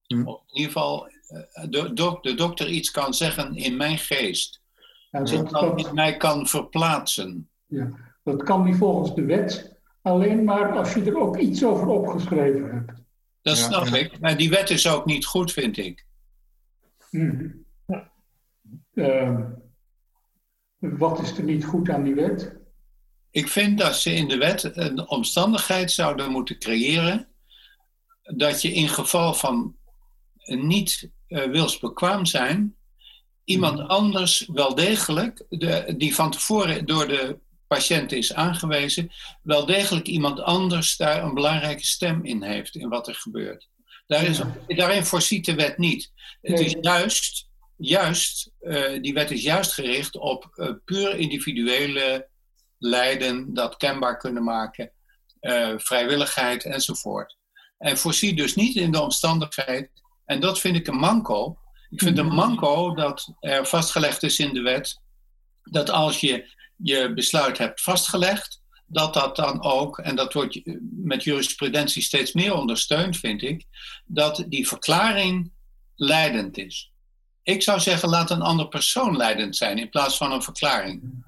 Hm. 0.07 0.27
Of 0.27 0.41
in 0.47 0.55
ieder 0.57 0.71
geval 0.71 1.07
eh, 1.07 1.63
de, 1.69 1.93
dok- 1.93 2.23
de 2.23 2.33
dokter 2.33 2.69
iets 2.69 2.91
kan 2.91 3.13
zeggen 3.13 3.55
in 3.55 3.77
mijn 3.77 3.97
geest. 3.97 4.61
ja, 5.11 5.19
dat, 5.23 5.51
kan, 5.51 5.77
dat, 5.77 5.93
mij 5.93 6.17
kan 6.17 6.47
verplaatsen. 6.47 7.49
dat 8.23 8.43
kan 8.43 8.63
niet 8.63 8.75
volgens 8.77 9.15
de 9.15 9.23
wet, 9.25 9.75
alleen 10.01 10.43
maar 10.43 10.77
als 10.77 10.93
je 10.93 11.03
er 11.03 11.17
ook 11.19 11.37
iets 11.37 11.63
over 11.65 11.87
opgeschreven 11.87 12.69
hebt. 12.71 12.91
Dat 13.41 13.57
Ja, 13.57 13.63
snap 13.63 13.85
ja. 13.87 13.95
ik. 13.97 14.19
Maar 14.19 14.37
die 14.37 14.49
wet 14.49 14.69
is 14.69 14.87
ook 14.87 15.05
niet 15.05 15.25
goed, 15.25 15.51
vind 15.51 15.77
ik. 15.77 16.05
Mhm. 17.11 17.47
Ehm, 18.97 19.43
wat 20.77 21.21
is 21.21 21.37
er 21.37 21.43
niet 21.43 21.65
goed 21.65 21.89
aan 21.89 22.03
die 22.03 22.15
wet? 22.15 22.55
Ik 23.31 23.47
vind 23.47 23.77
dat 23.77 23.95
ze 23.95 24.13
in 24.13 24.27
de 24.27 24.37
wet 24.37 24.77
een 24.77 25.07
omstandigheid 25.07 25.91
zouden 25.91 26.31
moeten 26.31 26.59
creëren 26.59 27.27
dat 28.21 28.61
je 28.61 28.73
in 28.73 28.89
geval 28.89 29.33
van 29.33 29.75
niet 30.45 31.09
eh, 31.27 31.43
wilsbekwaam 31.43 32.25
zijn, 32.25 32.75
iemand 33.43 33.79
anders 33.79 34.49
wel 34.53 34.75
degelijk, 34.75 35.45
de, 35.49 35.93
die 35.97 36.15
van 36.15 36.31
tevoren 36.31 36.85
door 36.85 37.07
de 37.07 37.39
patiënt 37.67 38.11
is 38.11 38.33
aangewezen, 38.33 39.11
wel 39.43 39.65
degelijk 39.65 40.07
iemand 40.07 40.39
anders 40.39 40.97
daar 40.97 41.23
een 41.23 41.33
belangrijke 41.33 41.85
stem 41.85 42.25
in 42.25 42.43
heeft 42.43 42.75
in 42.75 42.89
wat 42.89 43.07
er 43.07 43.15
gebeurt. 43.15 43.69
Daar 44.07 44.23
is, 44.23 44.41
daarin 44.67 45.05
voorziet 45.05 45.45
de 45.45 45.55
wet 45.55 45.77
niet. 45.77 46.11
Het 46.41 46.59
is 46.59 46.75
juist, 46.81 47.46
juist 47.77 48.51
eh, 48.59 49.01
die 49.01 49.13
wet 49.13 49.31
is 49.31 49.41
juist 49.41 49.73
gericht 49.73 50.17
op 50.17 50.49
eh, 50.53 50.69
puur 50.85 51.17
individuele 51.17 52.29
lijden, 52.77 53.53
dat 53.53 53.77
kenbaar 53.77 54.17
kunnen 54.17 54.43
maken, 54.43 54.91
eh, 55.39 55.73
vrijwilligheid 55.77 56.63
enzovoort. 56.63 57.37
En 57.77 57.97
voorziet 57.97 58.37
dus 58.37 58.55
niet 58.55 58.75
in 58.75 58.91
de 58.91 59.01
omstandigheid, 59.01 59.89
en 60.25 60.39
dat 60.39 60.59
vind 60.59 60.75
ik 60.75 60.87
een 60.87 60.97
manco. 60.97 61.57
Ik 61.89 62.01
vind 62.01 62.17
een 62.17 62.33
manco 62.33 62.93
dat 62.93 63.33
er 63.39 63.65
vastgelegd 63.65 64.23
is 64.23 64.39
in 64.39 64.53
de 64.53 64.61
wet 64.61 64.99
dat 65.71 65.89
als 65.89 66.19
je 66.19 66.55
je 66.75 67.13
besluit 67.13 67.57
hebt 67.57 67.81
vastgelegd, 67.81 68.61
dat 68.85 69.13
dat 69.13 69.35
dan 69.35 69.63
ook, 69.63 69.99
en 69.99 70.15
dat 70.15 70.33
wordt 70.33 70.61
met 70.91 71.23
jurisprudentie 71.23 72.01
steeds 72.01 72.33
meer 72.33 72.53
ondersteund, 72.53 73.17
vind 73.17 73.41
ik, 73.41 73.65
dat 74.05 74.45
die 74.47 74.67
verklaring 74.67 75.51
leidend 75.95 76.57
is. 76.57 76.91
Ik 77.47 77.63
zou 77.63 77.79
zeggen, 77.79 78.09
laat 78.09 78.29
een 78.29 78.41
ander 78.41 78.67
persoon 78.67 79.17
leidend 79.17 79.55
zijn 79.55 79.77
in 79.77 79.89
plaats 79.89 80.17
van 80.17 80.31
een 80.31 80.41
verklaring. 80.41 81.25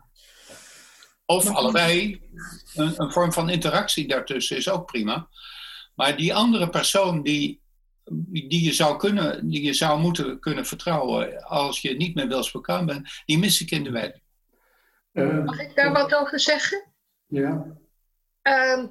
Of 1.26 1.50
allebei, 1.50 2.22
een, 2.74 2.94
een 3.02 3.12
vorm 3.12 3.34
van 3.34 3.50
interactie 3.50 4.08
daartussen 4.08 4.58
is 4.58 4.70
ook 4.70 4.86
prima. 4.86 5.28
Maar 5.96 6.18
die 6.18 6.36
andere 6.36 6.70
persoon 6.70 7.24
die, 7.24 7.62
die, 8.30 8.64
je 8.64 8.74
zou 8.74 8.98
kunnen, 8.98 9.50
die 9.50 9.64
je 9.64 9.74
zou 9.74 10.00
moeten 10.00 10.40
kunnen 10.40 10.66
vertrouwen 10.66 11.44
als 11.44 11.82
je 11.82 11.96
niet 11.96 12.16
meer 12.16 12.28
wilsbekwaam 12.28 12.86
bent, 12.86 13.22
die 13.26 13.38
mis 13.38 13.62
ik 13.62 13.72
in 13.72 13.84
de 13.84 13.92
wet. 13.92 14.22
Eh, 15.12 15.44
Mag 15.44 15.60
ik 15.60 15.76
daar 15.76 15.92
wat 15.92 16.16
over 16.16 16.40
zeggen? 16.40 16.86
ja. 17.28 17.66
Ehm, 18.42 18.88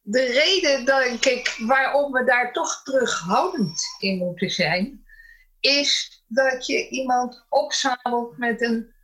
de 0.00 0.24
reden, 0.24 0.84
denk 0.84 1.24
ik, 1.24 1.56
waarom 1.66 2.12
we 2.12 2.24
daar 2.24 2.52
toch 2.52 2.82
terughoudend 2.82 3.82
in 3.98 4.18
moeten 4.18 4.50
zijn, 4.50 5.01
is 5.62 6.22
dat 6.26 6.66
je 6.66 6.88
iemand 6.88 7.46
opzadelt 7.48 8.38
met 8.38 8.62
een 8.62 8.94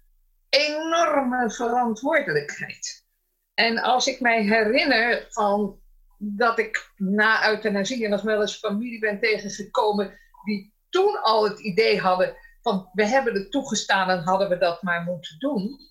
enorme 0.49 1.51
verantwoordelijkheid. 1.51 3.07
En 3.55 3.79
als 3.79 4.07
ik 4.07 4.21
mij 4.21 4.43
herinner 4.43 5.27
van 5.29 5.81
dat 6.19 6.59
ik 6.59 6.93
na 6.97 7.51
euthanasie 7.51 8.09
nog 8.09 8.23
wel 8.23 8.41
eens 8.41 8.59
familie 8.59 8.99
ben 8.99 9.21
tegengekomen 9.21 10.19
die 10.45 10.75
toen 10.89 11.23
al 11.23 11.49
het 11.49 11.59
idee 11.59 12.01
hadden 12.01 12.37
van 12.63 12.91
we 12.93 13.07
hebben 13.07 13.35
het 13.35 13.51
toegestaan 13.51 14.11
en 14.11 14.23
hadden 14.23 14.49
we 14.49 14.59
dat 14.59 14.83
maar 14.83 15.03
moeten 15.03 15.39
doen 15.39 15.89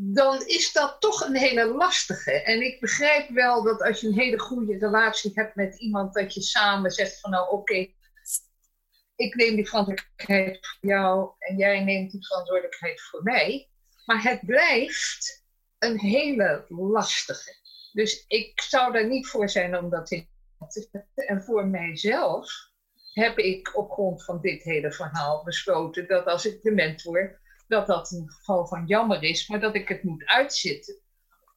dan 0.00 0.46
is 0.46 0.72
dat 0.72 0.96
toch 1.00 1.20
een 1.20 1.36
hele 1.36 1.74
lastige. 1.74 2.42
En 2.42 2.62
ik 2.62 2.80
begrijp 2.80 3.28
wel 3.28 3.62
dat 3.62 3.82
als 3.82 4.00
je 4.00 4.06
een 4.06 4.18
hele 4.18 4.38
goede 4.38 4.78
relatie 4.78 5.30
hebt 5.34 5.54
met 5.54 5.80
iemand, 5.80 6.14
dat 6.14 6.34
je 6.34 6.42
samen 6.42 6.90
zegt 6.90 7.20
van 7.20 7.30
nou 7.30 7.50
oké, 7.50 7.86
ik 9.18 9.34
neem 9.34 9.54
die 9.56 9.68
verantwoordelijkheid 9.68 10.66
voor 10.66 10.90
jou 10.90 11.30
en 11.38 11.56
jij 11.56 11.84
neemt 11.84 12.10
die 12.10 12.26
verantwoordelijkheid 12.26 13.00
voor 13.00 13.22
mij. 13.22 13.68
Maar 14.04 14.22
het 14.22 14.46
blijft 14.46 15.44
een 15.78 15.98
hele 15.98 16.64
lastige. 16.68 17.56
Dus 17.92 18.24
ik 18.26 18.60
zou 18.60 18.92
daar 18.92 19.06
niet 19.06 19.26
voor 19.26 19.48
zijn 19.48 19.76
om 19.76 19.90
dat 19.90 20.10
in 20.10 20.28
te 20.68 20.88
zetten. 20.90 21.26
En 21.26 21.42
voor 21.42 21.66
mijzelf 21.66 22.50
heb 23.12 23.38
ik 23.38 23.76
op 23.76 23.90
grond 23.90 24.24
van 24.24 24.40
dit 24.40 24.62
hele 24.62 24.92
verhaal 24.92 25.44
besloten 25.44 26.08
dat 26.08 26.26
als 26.26 26.46
ik 26.46 26.62
dement 26.62 27.02
word, 27.02 27.38
dat 27.68 27.86
dat 27.86 28.10
een 28.10 28.30
geval 28.30 28.66
van 28.66 28.86
jammer 28.86 29.22
is, 29.22 29.48
maar 29.48 29.60
dat 29.60 29.74
ik 29.74 29.88
het 29.88 30.02
moet 30.02 30.26
uitzitten. 30.26 31.00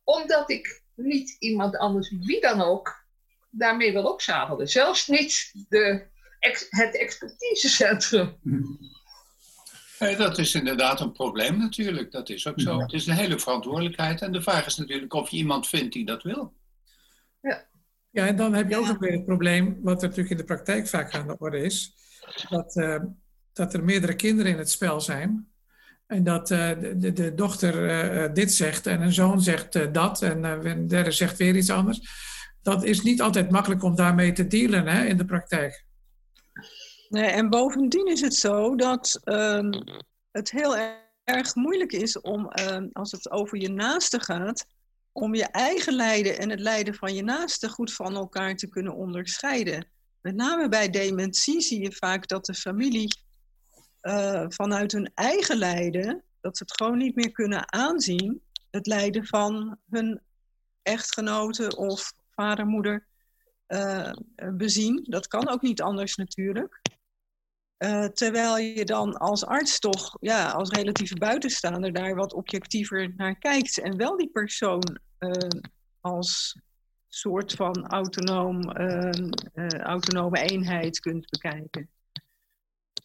Omdat 0.03 0.49
ik 0.49 0.83
niet 0.95 1.35
iemand 1.39 1.77
anders, 1.77 2.09
wie 2.09 2.41
dan 2.41 2.61
ook, 2.61 3.05
daarmee 3.49 3.91
wil 3.91 4.11
opzadelen. 4.11 4.67
Zelfs 4.67 5.07
niet 5.07 5.51
de, 5.69 6.09
ex- 6.41 6.68
het 6.69 6.97
expertisecentrum. 6.97 8.38
Nee, 9.99 10.15
dat 10.15 10.38
is 10.38 10.53
inderdaad 10.53 10.99
een 10.99 11.11
probleem 11.11 11.57
natuurlijk. 11.57 12.11
Dat 12.11 12.30
is 12.30 12.47
ook 12.47 12.59
zo. 12.59 12.80
Het 12.80 12.93
is 12.93 13.07
een 13.07 13.13
hele 13.15 13.39
verantwoordelijkheid. 13.39 14.22
En 14.22 14.31
de 14.31 14.41
vraag 14.41 14.65
is 14.65 14.76
natuurlijk 14.76 15.13
of 15.13 15.30
je 15.30 15.38
iemand 15.38 15.68
vindt 15.68 15.93
die 15.93 16.05
dat 16.05 16.23
wil. 16.23 16.53
Ja, 18.13 18.27
en 18.27 18.35
dan 18.35 18.53
heb 18.53 18.69
je 18.69 18.77
ook 18.77 18.84
Ja. 18.85 18.89
nog 18.91 18.99
weer 18.99 19.11
het 19.11 19.26
probleem, 19.26 19.80
wat 19.81 20.01
er 20.01 20.07
natuurlijk 20.07 20.30
in 20.30 20.38
de 20.38 20.43
praktijk 20.53 20.88
vaak 20.88 21.13
aan 21.13 21.27
de 21.27 21.38
orde 21.38 21.57
is, 21.59 21.93
dat, 22.49 22.76
eh, 22.76 22.99
dat 23.53 23.73
er 23.73 23.84
meerdere 23.84 24.15
kinderen 24.15 24.51
in 24.51 24.57
het 24.57 24.69
spel 24.69 25.01
zijn. 25.01 25.47
En 26.07 26.23
dat 26.23 26.51
eh, 26.51 26.69
de, 26.80 26.97
de, 26.97 27.13
de 27.13 27.34
dochter 27.34 27.88
eh, 27.89 28.23
eh, 28.23 28.34
dit 28.34 28.53
zegt 28.53 28.88
en 28.88 29.01
een 29.01 29.13
zoon 29.13 29.41
zegt 29.41 29.76
eh, 29.76 29.88
dat 29.91 30.22
en 30.22 30.45
eh, 30.45 30.72
een 30.72 30.88
derde 30.88 31.11
zegt 31.11 31.38
weer 31.38 31.55
iets 31.55 31.69
anders. 31.69 31.99
Dat 32.61 32.84
is 32.84 33.01
niet 33.01 33.22
altijd 33.22 33.51
makkelijk 33.51 33.84
om 33.84 33.95
daarmee 33.95 34.31
te 34.31 34.47
dealen 34.47 34.88
hè, 34.88 35.05
in 35.05 35.18
de 35.18 35.26
praktijk. 35.26 35.85
Nee, 37.11 37.25
en 37.25 37.49
bovendien 37.49 38.07
is 38.07 38.21
het 38.21 38.35
zo 38.35 38.75
dat 38.75 39.19
ehm, 39.23 39.71
het 40.31 40.51
heel 40.51 40.75
erg 41.23 41.55
moeilijk 41.55 41.91
is 41.91 42.21
om, 42.21 42.49
ehm, 42.49 42.88
als 42.93 43.11
het 43.11 43.31
over 43.31 43.57
je 43.57 43.69
naaste 43.69 44.23
gaat, 44.23 44.65
om 45.11 45.35
je 45.35 45.45
eigen 45.45 45.93
lijden 45.93 46.38
en 46.38 46.49
het 46.49 46.59
lijden 46.59 46.95
van 46.95 47.13
je 47.13 47.23
naaste 47.23 47.69
goed 47.69 47.93
van 47.93 48.15
elkaar 48.15 48.55
te 48.55 48.67
kunnen 48.67 48.95
onderscheiden. 48.95 49.88
Met 50.21 50.35
name 50.35 50.69
bij 50.69 50.89
dementie 50.89 51.61
zie 51.61 51.81
je 51.81 51.91
vaak 51.91 52.27
dat 52.27 52.45
de 52.45 52.53
familie 52.53 53.15
eh, 54.01 54.45
vanuit 54.47 54.91
hun 54.91 55.11
eigen 55.13 55.57
lijden, 55.57 56.23
dat 56.41 56.57
ze 56.57 56.63
het 56.63 56.77
gewoon 56.77 56.97
niet 56.97 57.15
meer 57.15 57.31
kunnen 57.31 57.73
aanzien, 57.73 58.41
het 58.69 58.88
lijden 58.88 59.25
van 59.25 59.77
hun 59.89 60.21
echtgenoten 60.81 61.77
of 61.77 62.13
vader, 62.29 62.65
moeder, 62.65 63.07
eh, 63.65 64.11
bezien. 64.53 65.05
Dat 65.09 65.27
kan 65.27 65.49
ook 65.49 65.61
niet 65.61 65.81
anders 65.81 66.15
natuurlijk. 66.15 66.80
Eh, 67.81 68.05
terwijl 68.05 68.57
je 68.57 68.85
dan 68.85 69.17
als 69.17 69.45
arts 69.45 69.79
toch, 69.79 70.17
ja, 70.19 70.51
als 70.51 70.69
relatieve 70.69 71.15
buitenstaander 71.15 71.93
daar 71.93 72.15
wat 72.15 72.33
objectiever 72.33 73.13
naar 73.15 73.35
kijkt. 73.35 73.79
En 73.79 73.97
wel 73.97 74.17
die 74.17 74.29
persoon 74.29 74.99
eh, 75.17 75.31
als 75.99 76.59
soort 77.07 77.53
van 77.53 77.87
autonoom, 77.87 78.71
eh, 78.71 79.09
eh, 79.53 79.79
autonome 79.79 80.39
eenheid 80.39 80.99
kunt 80.99 81.29
bekijken. 81.29 81.89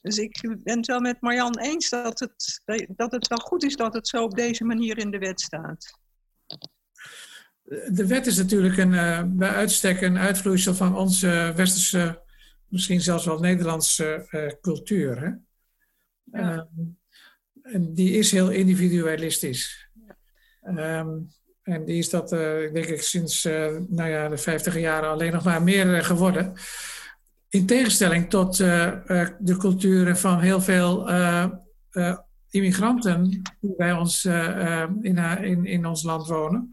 Dus 0.01 0.19
ik 0.19 0.57
ben 0.63 0.77
het 0.77 0.87
wel 0.87 1.01
met 1.01 1.21
Marjan 1.21 1.59
eens 1.59 1.89
dat 1.89 2.21
het, 2.21 2.63
dat 2.97 3.13
het 3.13 3.27
wel 3.27 3.39
goed 3.39 3.65
is 3.65 3.77
dat 3.77 3.95
het 3.95 4.09
zo 4.09 4.23
op 4.23 4.35
deze 4.35 4.65
manier 4.65 4.99
in 4.99 5.11
de 5.11 5.19
wet 5.19 5.41
staat. 5.41 5.99
De 7.89 8.07
wet 8.07 8.27
is 8.27 8.37
natuurlijk 8.37 8.77
een, 8.77 8.95
eh, 8.95 9.23
bij 9.27 9.51
uitstek 9.51 10.01
een 10.01 10.19
uitvloeisel 10.19 10.75
van 10.75 10.97
onze 10.97 11.53
westerse 11.57 12.25
misschien 12.69 13.01
zelfs 13.01 13.25
wel 13.25 13.39
Nederlandse 13.39 14.27
uh, 14.31 14.51
cultuur. 14.61 15.21
Hè? 15.21 15.31
Ja. 16.41 16.59
Um, 16.59 16.99
en 17.63 17.95
die 17.95 18.13
is 18.13 18.31
heel 18.31 18.51
individualistisch. 18.51 19.89
Um, 20.65 21.29
en 21.63 21.85
die 21.85 21.99
is 21.99 22.11
dat, 22.11 22.33
uh, 22.33 22.73
denk 22.73 22.87
ik, 22.87 23.03
sinds 23.03 23.45
uh, 23.45 23.77
nou 23.89 24.11
ja, 24.11 24.29
de 24.29 24.37
50 24.37 24.79
jaren 24.79 25.09
alleen 25.09 25.33
nog 25.33 25.45
maar 25.45 25.63
meer 25.63 26.05
geworden. 26.05 26.53
In 27.49 27.67
tegenstelling 27.67 28.31
tot 28.31 28.57
de 28.57 29.55
culturen 29.59 30.17
van 30.17 30.41
heel 30.41 30.61
veel 30.61 31.11
immigranten 32.51 33.43
die 33.61 33.75
bij 33.77 33.93
ons 33.93 34.25
in, 35.01 35.19
in, 35.43 35.65
in 35.65 35.87
ons 35.87 36.03
land 36.03 36.27
wonen 36.27 36.71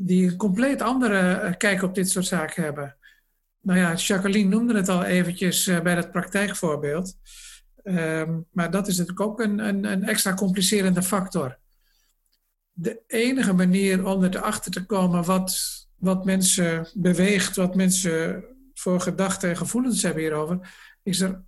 die 0.00 0.30
een 0.30 0.36
compleet 0.36 0.82
andere 0.82 1.54
kijk 1.56 1.82
op 1.82 1.94
dit 1.94 2.10
soort 2.10 2.26
zaken 2.26 2.62
hebben. 2.62 2.96
Nou 3.68 3.80
ja, 3.80 3.94
Jacqueline 3.94 4.48
noemde 4.48 4.74
het 4.74 4.88
al 4.88 5.04
eventjes 5.04 5.66
uh, 5.66 5.80
bij 5.80 5.94
dat 5.94 6.10
praktijkvoorbeeld. 6.10 7.16
Um, 7.84 8.46
maar 8.50 8.70
dat 8.70 8.88
is 8.88 8.96
natuurlijk 8.98 9.28
ook 9.28 9.40
een, 9.40 9.58
een, 9.58 9.84
een, 9.84 10.04
extra 10.04 10.34
complicerende 10.34 11.02
factor. 11.02 11.58
De 12.72 13.02
enige 13.06 13.52
manier 13.52 14.06
om 14.06 14.22
er 14.22 14.40
achter 14.40 14.72
te 14.72 14.86
komen 14.86 15.24
wat, 15.24 15.58
wat 15.96 16.24
mensen 16.24 16.88
beweegt, 16.94 17.56
wat 17.56 17.74
mensen 17.74 18.44
voor 18.74 19.00
gedachten 19.00 19.48
en 19.48 19.56
gevoelens 19.56 20.02
hebben 20.02 20.22
hierover, 20.22 20.74
is 21.02 21.20
er 21.20 21.42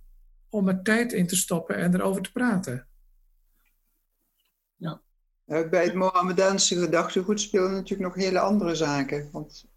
om 0.49 0.67
er 0.67 0.81
tijd 0.83 1.13
in 1.13 1.27
te 1.27 1.35
stoppen 1.35 1.75
en 1.75 1.95
erover 1.95 2.21
te 2.21 2.31
praten. 2.31 2.87
Ja. 4.75 5.01
Bij 5.45 5.83
het 5.83 5.93
Mohammedaanse 5.93 6.79
gedachtegoed 6.79 7.41
spelen 7.41 7.71
natuurlijk 7.71 8.15
nog 8.15 8.23
hele 8.23 8.39
andere 8.39 8.75
zaken. 8.75 9.29
Want 9.31 9.69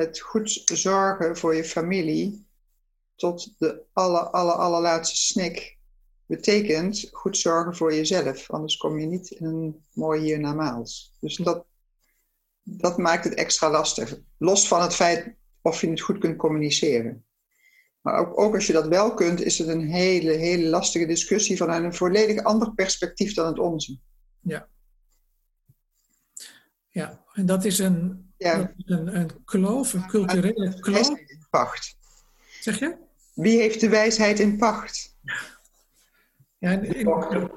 het 0.00 0.20
goed 0.20 0.62
zorgen 0.64 1.36
voor 1.36 1.54
je 1.54 1.64
familie 1.64 2.46
tot 3.16 3.54
de 3.58 3.82
aller, 3.92 4.22
aller, 4.22 4.54
allerlaatste 4.54 5.16
snik 5.16 5.78
betekent 6.26 7.08
goed 7.12 7.36
zorgen 7.36 7.76
voor 7.76 7.94
jezelf. 7.94 8.50
Anders 8.50 8.76
kom 8.76 8.98
je 8.98 9.06
niet 9.06 9.30
in 9.30 9.46
een 9.46 9.84
mooi 9.92 10.20
hiernamaals. 10.20 11.16
Dus 11.20 11.36
dat, 11.36 11.66
dat 12.62 12.98
maakt 12.98 13.24
het 13.24 13.34
extra 13.34 13.70
lastig. 13.70 14.18
Los 14.38 14.68
van 14.68 14.82
het 14.82 14.94
feit 14.94 15.34
of 15.62 15.80
je 15.80 15.90
het 15.90 16.00
goed 16.00 16.18
kunt 16.18 16.36
communiceren. 16.36 17.24
Maar 18.00 18.18
ook, 18.18 18.40
ook 18.40 18.54
als 18.54 18.66
je 18.66 18.72
dat 18.72 18.88
wel 18.88 19.14
kunt, 19.14 19.40
is 19.40 19.58
het 19.58 19.68
een 19.68 19.88
hele, 19.88 20.32
hele 20.32 20.68
lastige 20.68 21.06
discussie 21.06 21.56
vanuit 21.56 21.84
een 21.84 21.94
volledig 21.94 22.44
ander 22.44 22.74
perspectief 22.74 23.34
dan 23.34 23.46
het 23.46 23.58
onze. 23.58 23.98
Ja. 24.40 24.68
Ja, 26.88 27.24
en 27.32 27.46
dat 27.46 27.64
is 27.64 27.78
een, 27.78 28.29
ja. 28.40 28.72
Een, 28.84 29.16
een 29.16 29.44
kloof, 29.44 29.92
een 29.92 30.06
culturele 30.06 30.80
kloof. 30.80 31.10
pacht. 31.50 31.96
Zeg 32.60 32.78
je? 32.78 32.96
Wie 33.34 33.58
heeft 33.58 33.80
de 33.80 33.88
wijsheid 33.88 34.40
in 34.40 34.56
pacht? 34.56 35.16
Ja, 36.58 36.70
in, 36.70 37.50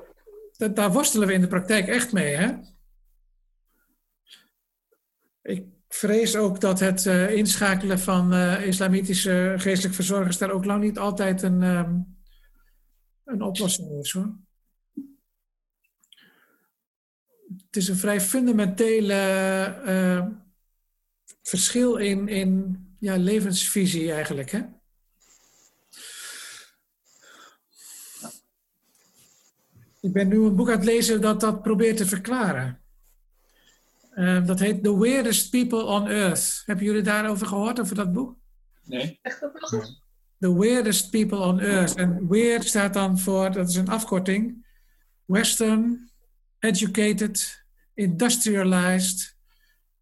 daar 0.73 0.91
worstelen 0.91 1.27
we 1.27 1.33
in 1.33 1.41
de 1.41 1.47
praktijk 1.47 1.87
echt 1.87 2.11
mee, 2.11 2.35
hè? 2.35 2.55
Ik 5.41 5.65
vrees 5.87 6.35
ook 6.35 6.59
dat 6.59 6.79
het 6.79 7.05
uh, 7.05 7.31
inschakelen 7.31 7.99
van 7.99 8.33
uh, 8.33 8.65
islamitische 8.67 9.53
geestelijke 9.57 9.95
verzorgers 9.95 10.37
daar 10.37 10.51
ook 10.51 10.65
lang 10.65 10.83
niet 10.83 10.97
altijd 10.97 11.41
een, 11.41 11.61
um, 11.61 12.17
een 13.23 13.41
oplossing 13.41 13.99
is, 13.99 14.11
hoor. 14.11 14.35
Het 17.65 17.75
is 17.75 17.87
een 17.87 17.95
vrij 17.95 18.21
fundamentele 18.21 19.13
uh, 19.85 20.42
verschil 21.43 21.95
in, 21.95 22.27
in 22.27 22.77
ja, 22.99 23.15
levensvisie 23.15 24.11
eigenlijk. 24.11 24.51
Hè? 24.51 24.61
Ik 30.01 30.13
ben 30.13 30.27
nu 30.27 30.43
een 30.43 30.55
boek 30.55 30.69
aan 30.69 30.75
het 30.75 30.85
lezen 30.85 31.21
dat 31.21 31.39
dat 31.39 31.61
probeert 31.61 31.97
te 31.97 32.05
verklaren. 32.05 32.81
Uh, 34.15 34.45
dat 34.45 34.59
heet 34.59 34.83
The 34.83 34.99
Weirdest 34.99 35.49
People 35.49 35.83
on 35.83 36.07
Earth. 36.07 36.63
Hebben 36.65 36.85
jullie 36.85 37.01
daarover 37.01 37.47
gehoord, 37.47 37.79
over 37.79 37.95
dat 37.95 38.13
boek? 38.13 38.37
Nee. 38.83 39.19
The 40.39 40.59
Weirdest 40.59 41.09
People 41.09 41.37
on 41.37 41.59
Earth. 41.59 41.95
En 41.95 42.27
weird 42.27 42.65
staat 42.65 42.93
dan 42.93 43.19
voor, 43.19 43.51
dat 43.51 43.69
is 43.69 43.75
een 43.75 43.89
afkorting, 43.89 44.65
Western, 45.25 46.11
Educated, 46.59 47.63
Industrialized, 47.93 49.35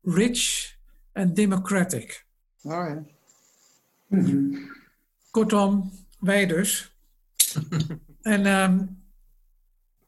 Rich 0.02 0.76
en 1.12 1.34
democratic. 1.34 2.26
Oh, 2.62 2.72
ja. 2.72 3.04
Kortom, 5.32 5.92
wij 6.20 6.46
dus. 6.46 6.96
en 8.22 8.46
um, 8.46 9.04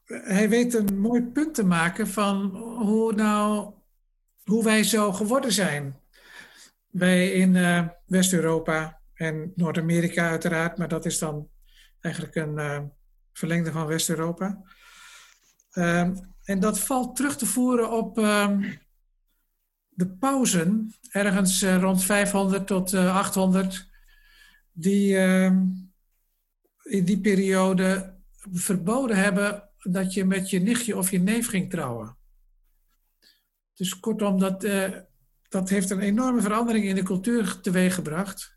hij 0.04 0.48
weet 0.48 0.74
een 0.74 0.98
mooi 0.98 1.22
punt 1.22 1.54
te 1.54 1.64
maken 1.64 2.08
van 2.08 2.56
hoe, 2.56 3.12
nou, 3.12 3.72
hoe 4.44 4.64
wij 4.64 4.82
zo 4.82 5.12
geworden 5.12 5.52
zijn. 5.52 6.00
Wij 6.90 7.30
in 7.30 7.54
uh, 7.54 7.88
West-Europa 8.06 9.00
en 9.14 9.52
Noord-Amerika 9.54 10.28
uiteraard, 10.28 10.78
maar 10.78 10.88
dat 10.88 11.06
is 11.06 11.18
dan 11.18 11.48
eigenlijk 12.00 12.34
een 12.34 12.54
uh, 12.54 12.80
verlengde 13.32 13.72
van 13.72 13.86
West-Europa. 13.86 14.62
Um, 15.72 16.34
en 16.44 16.60
dat 16.60 16.78
valt 16.78 17.16
terug 17.16 17.36
te 17.36 17.46
voeren 17.46 17.90
op 17.90 18.18
um, 18.18 18.78
de 19.94 20.06
pauzen, 20.06 20.94
ergens 21.10 21.62
uh, 21.62 21.80
rond 21.80 22.04
500 22.04 22.66
tot 22.66 22.92
uh, 22.92 23.16
800, 23.16 23.88
die 24.72 25.14
uh, 25.14 25.52
in 26.82 27.04
die 27.04 27.20
periode 27.20 28.14
verboden 28.52 29.16
hebben 29.16 29.68
dat 29.78 30.14
je 30.14 30.24
met 30.24 30.50
je 30.50 30.60
nichtje 30.60 30.96
of 30.96 31.10
je 31.10 31.18
neef 31.18 31.48
ging 31.48 31.70
trouwen. 31.70 32.16
Dus 33.74 34.00
kortom, 34.00 34.38
dat, 34.38 34.64
uh, 34.64 34.90
dat 35.48 35.68
heeft 35.68 35.90
een 35.90 36.00
enorme 36.00 36.40
verandering 36.40 36.84
in 36.84 36.94
de 36.94 37.02
cultuur 37.02 37.60
teweeggebracht. 37.60 38.56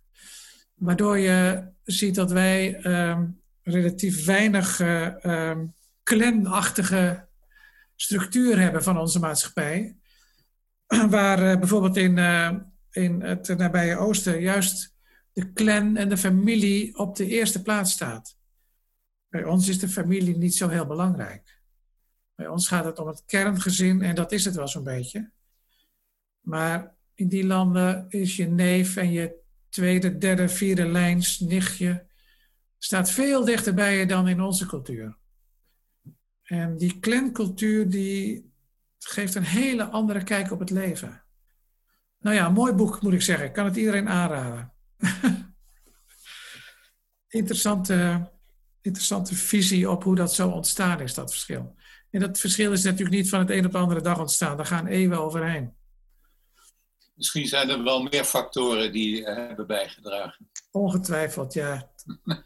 Waardoor 0.73 1.17
je 1.17 1.67
ziet 1.83 2.15
dat 2.15 2.31
wij 2.31 2.75
ehm, 2.75 3.27
relatief 3.61 4.25
weinig 4.25 4.79
um, 4.79 5.73
clanachtige 6.03 7.27
structuur 7.95 8.59
hebben 8.59 8.83
van 8.83 8.97
onze 8.97 9.19
maatschappij. 9.19 9.97
waar 11.09 11.51
uh, 11.51 11.59
bijvoorbeeld 11.59 11.97
in, 11.97 12.17
uh, 12.17 12.51
in 12.91 13.21
het 13.21 13.47
nabije 13.47 13.97
Oosten 13.97 14.41
juist 14.41 14.95
de 15.33 15.53
clan 15.53 15.95
en 15.95 16.09
de 16.09 16.17
familie 16.17 16.97
op 16.97 17.15
de 17.15 17.27
eerste 17.27 17.61
plaats 17.61 17.91
staat. 17.91 18.37
Bij 19.29 19.43
ons 19.43 19.67
is 19.67 19.79
de 19.79 19.89
familie 19.89 20.37
niet 20.37 20.55
zo 20.55 20.67
heel 20.67 20.85
belangrijk. 20.85 21.61
Bij 22.35 22.47
ons 22.47 22.67
gaat 22.67 22.85
het 22.85 22.99
om 22.99 23.07
het 23.07 23.23
kerngezin 23.25 24.01
en 24.01 24.15
dat 24.15 24.31
is 24.31 24.45
het 24.45 24.55
wel 24.55 24.67
zo'n 24.67 24.83
beetje. 24.83 25.31
Maar 26.39 26.95
in 27.13 27.27
die 27.27 27.45
landen 27.45 28.05
is 28.09 28.35
je 28.35 28.47
neef 28.47 28.95
en 28.95 29.11
je 29.11 29.35
tweede, 29.69 30.17
derde, 30.17 30.49
vierde 30.49 30.87
lijns 30.87 31.39
nichtje 31.39 32.05
staat 32.77 33.11
veel 33.11 33.45
dichter 33.45 33.73
bij 33.73 33.97
je 33.97 34.05
dan 34.05 34.27
in 34.27 34.41
onze 34.41 34.65
cultuur. 34.65 35.17
En 36.43 36.77
die 36.77 36.99
clancultuur 36.99 37.89
die 37.89 38.51
geeft 39.05 39.35
een 39.35 39.43
hele 39.43 39.83
andere 39.83 40.23
kijk 40.23 40.51
op 40.51 40.59
het 40.59 40.69
leven. 40.69 41.23
Nou 42.19 42.35
ja, 42.35 42.49
mooi 42.49 42.73
boek 42.73 43.01
moet 43.01 43.13
ik 43.13 43.21
zeggen. 43.21 43.45
Ik 43.45 43.53
kan 43.53 43.65
het 43.65 43.75
iedereen 43.75 44.09
aanraden. 44.09 44.73
interessante, 47.27 48.29
interessante 48.81 49.35
visie 49.35 49.89
op 49.89 50.03
hoe 50.03 50.15
dat 50.15 50.33
zo 50.33 50.49
ontstaan 50.49 50.99
is, 51.01 51.13
dat 51.13 51.31
verschil. 51.31 51.75
En 52.09 52.19
dat 52.19 52.39
verschil 52.39 52.71
is 52.71 52.83
natuurlijk 52.83 53.15
niet 53.15 53.29
van 53.29 53.39
het 53.39 53.49
een 53.49 53.65
op 53.65 53.71
de 53.71 53.77
andere 53.77 54.01
dag 54.01 54.19
ontstaan. 54.19 54.57
Daar 54.57 54.65
gaan 54.65 54.87
eeuwen 54.87 55.19
overheen. 55.19 55.75
Misschien 57.13 57.47
zijn 57.47 57.69
er 57.69 57.83
wel 57.83 58.03
meer 58.03 58.23
factoren 58.23 58.91
die 58.91 59.19
uh, 59.19 59.25
hebben 59.25 59.67
bijgedragen. 59.67 60.49
Ongetwijfeld, 60.71 61.53
ja. 61.53 61.91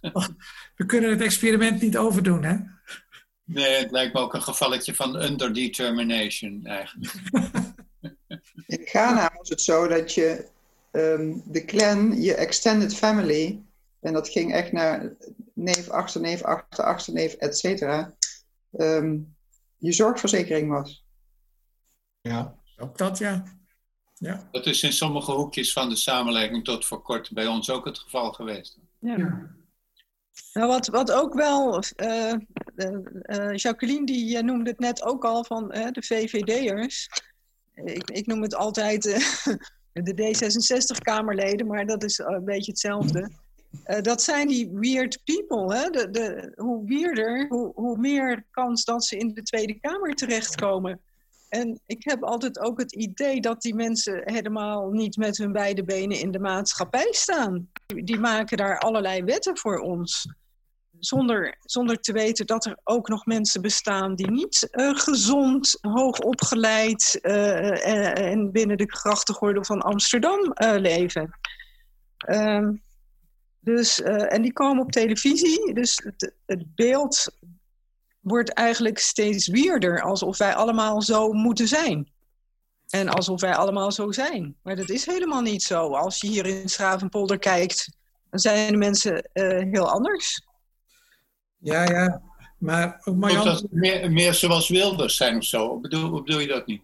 We 0.75 0.85
kunnen 0.85 1.09
het 1.09 1.21
experiment 1.21 1.81
niet 1.81 1.97
overdoen, 1.97 2.43
hè? 2.43 2.57
Nee, 3.53 3.75
het 3.75 3.91
lijkt 3.91 4.13
me 4.13 4.19
ook 4.19 4.33
een 4.33 4.41
gevalletje 4.41 4.95
van 4.95 5.15
underdetermination 5.15 6.65
eigenlijk. 6.65 7.13
In 8.67 8.81
Ghana 8.85 9.31
was 9.37 9.49
het 9.49 9.61
zo 9.61 9.87
dat 9.87 10.13
je 10.13 10.47
um, 10.91 11.43
de 11.45 11.65
clan, 11.65 12.21
je 12.21 12.33
extended 12.33 12.95
family, 12.95 13.61
en 13.99 14.13
dat 14.13 14.29
ging 14.29 14.53
echt 14.53 14.71
naar 14.71 15.13
neef, 15.53 15.89
achterneef, 15.89 16.43
achter, 16.43 16.83
achterneef, 16.83 17.33
et 17.33 17.57
cetera, 17.57 18.15
um, 18.71 19.35
je 19.77 19.91
zorgverzekering 19.91 20.69
was. 20.69 21.05
Ja, 22.21 22.55
ook 22.77 22.97
dat 22.97 23.17
ja. 23.17 23.43
ja. 24.13 24.47
Dat 24.51 24.65
is 24.65 24.83
in 24.83 24.93
sommige 24.93 25.31
hoekjes 25.31 25.73
van 25.73 25.89
de 25.89 25.95
samenleving 25.95 26.63
tot 26.63 26.85
voor 26.85 27.01
kort 27.01 27.31
bij 27.31 27.47
ons 27.47 27.69
ook 27.69 27.85
het 27.85 27.99
geval 27.99 28.31
geweest. 28.31 28.77
Ja. 28.99 29.59
Nou, 30.53 30.67
wat, 30.67 30.87
wat 30.87 31.11
ook 31.11 31.33
wel, 31.33 31.83
uh, 31.95 32.33
uh, 32.75 33.55
Jacqueline 33.55 34.05
die 34.05 34.43
noemde 34.43 34.69
het 34.69 34.79
net 34.79 35.03
ook 35.03 35.25
al 35.25 35.43
van 35.43 35.67
de 35.67 36.03
VVD'ers. 36.03 37.09
Ik, 37.73 38.09
ik 38.09 38.25
noem 38.25 38.41
het 38.41 38.55
altijd 38.55 39.03
de 39.93 40.13
D66-Kamerleden, 40.13 41.67
maar 41.67 41.85
dat 41.85 42.03
is 42.03 42.17
een 42.17 42.45
beetje 42.45 42.71
hetzelfde. 42.71 43.29
Eh, 43.83 44.01
dat 44.01 44.21
zijn 44.21 44.47
die 44.47 44.69
weird 44.71 45.21
people. 45.23 45.75
Hè? 45.75 45.89
De, 45.89 46.09
de, 46.09 46.51
hoe 46.55 46.87
weirder, 46.87 47.47
hoe, 47.47 47.71
hoe 47.75 47.97
meer 47.97 48.45
kans 48.51 48.83
dat 48.85 49.05
ze 49.05 49.17
in 49.17 49.33
de 49.33 49.43
Tweede 49.43 49.79
Kamer 49.79 50.15
terechtkomen. 50.15 51.01
En 51.51 51.81
ik 51.85 52.03
heb 52.03 52.23
altijd 52.23 52.59
ook 52.59 52.79
het 52.79 52.93
idee 52.93 53.41
dat 53.41 53.61
die 53.61 53.75
mensen 53.75 54.21
helemaal 54.23 54.89
niet 54.89 55.17
met 55.17 55.37
hun 55.37 55.51
beide 55.51 55.83
benen 55.83 56.19
in 56.19 56.31
de 56.31 56.39
maatschappij 56.39 57.07
staan. 57.11 57.69
Die 57.85 58.19
maken 58.19 58.57
daar 58.57 58.79
allerlei 58.79 59.23
wetten 59.23 59.57
voor 59.57 59.79
ons. 59.79 60.33
Zonder, 60.99 61.57
zonder 61.59 61.99
te 61.99 62.13
weten 62.13 62.45
dat 62.45 62.65
er 62.65 62.79
ook 62.83 63.07
nog 63.07 63.25
mensen 63.25 63.61
bestaan 63.61 64.15
die 64.15 64.31
niet 64.31 64.67
uh, 64.71 64.95
gezond, 64.95 65.77
hoog 65.81 66.19
opgeleid 66.19 67.19
uh, 67.21 68.31
en 68.31 68.51
binnen 68.51 68.77
de 68.77 68.91
grachtengordel 68.91 69.63
van 69.63 69.81
Amsterdam 69.81 70.53
leven. 70.77 71.39
Ehm, 72.17 72.73
dus, 73.59 74.01
en 74.01 74.41
die 74.41 74.53
komen 74.53 74.83
op 74.83 74.91
televisie. 74.91 75.73
Dus 75.73 76.01
het, 76.03 76.33
het 76.45 76.75
beeld 76.75 77.35
wordt 78.21 78.53
eigenlijk 78.53 78.99
steeds 78.99 79.47
weerder. 79.47 80.01
Alsof 80.01 80.37
wij 80.37 80.55
allemaal 80.55 81.01
zo 81.01 81.31
moeten 81.31 81.67
zijn. 81.67 82.11
En 82.89 83.09
alsof 83.09 83.41
wij 83.41 83.55
allemaal 83.55 83.91
zo 83.91 84.11
zijn. 84.11 84.55
Maar 84.63 84.75
dat 84.75 84.89
is 84.89 85.05
helemaal 85.05 85.41
niet 85.41 85.63
zo. 85.63 85.95
Als 85.95 86.21
je 86.21 86.27
hier 86.27 86.45
in 86.45 86.69
Schravenpolder 86.69 87.39
kijkt, 87.39 87.97
dan 88.29 88.39
zijn 88.39 88.71
de 88.71 88.77
mensen 88.77 89.29
uh, 89.33 89.71
heel 89.71 89.89
anders. 89.89 90.45
Ja, 91.57 91.83
ja. 91.83 92.21
Maar. 92.57 93.01
Dat 93.43 93.65
meer, 93.69 94.11
meer 94.11 94.33
zoals 94.33 94.69
Wilders 94.69 95.15
zijn 95.15 95.37
of 95.37 95.43
zo. 95.43 95.79
Bedoel, 95.79 96.23
bedoel 96.23 96.39
je 96.39 96.47
dat 96.47 96.65
niet? 96.65 96.81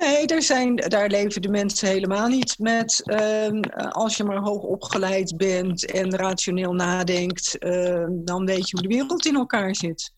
Nee, 0.00 0.26
daar, 0.26 0.42
zijn, 0.42 0.76
daar 0.76 1.08
leven 1.08 1.42
de 1.42 1.48
mensen 1.48 1.88
helemaal 1.88 2.28
niet 2.28 2.58
met. 2.58 3.02
Uh, 3.04 3.60
als 3.90 4.16
je 4.16 4.24
maar 4.24 4.38
hoog 4.38 4.62
opgeleid 4.62 5.36
bent 5.36 5.90
en 5.90 6.16
rationeel 6.16 6.72
nadenkt, 6.72 7.56
uh, 7.64 8.06
dan 8.10 8.46
weet 8.46 8.68
je 8.68 8.76
hoe 8.76 8.88
de 8.88 8.94
wereld 8.94 9.26
in 9.26 9.34
elkaar 9.34 9.76
zit. 9.76 10.12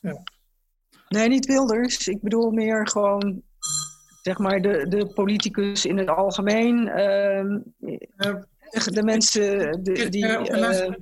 Ja. 0.00 0.22
Nee, 1.08 1.28
niet 1.28 1.46
Wilders. 1.46 2.08
Ik 2.08 2.20
bedoel 2.20 2.50
meer 2.50 2.88
gewoon, 2.88 3.42
zeg 4.22 4.38
maar, 4.38 4.62
de, 4.62 4.88
de 4.88 5.06
politicus 5.06 5.84
in 5.84 5.98
het 5.98 6.08
algemeen. 6.08 6.86
Uh, 6.86 7.56
de 8.84 9.02
mensen 9.02 9.82
de, 9.82 10.08
die. 10.08 10.26
Eh, 10.26 10.92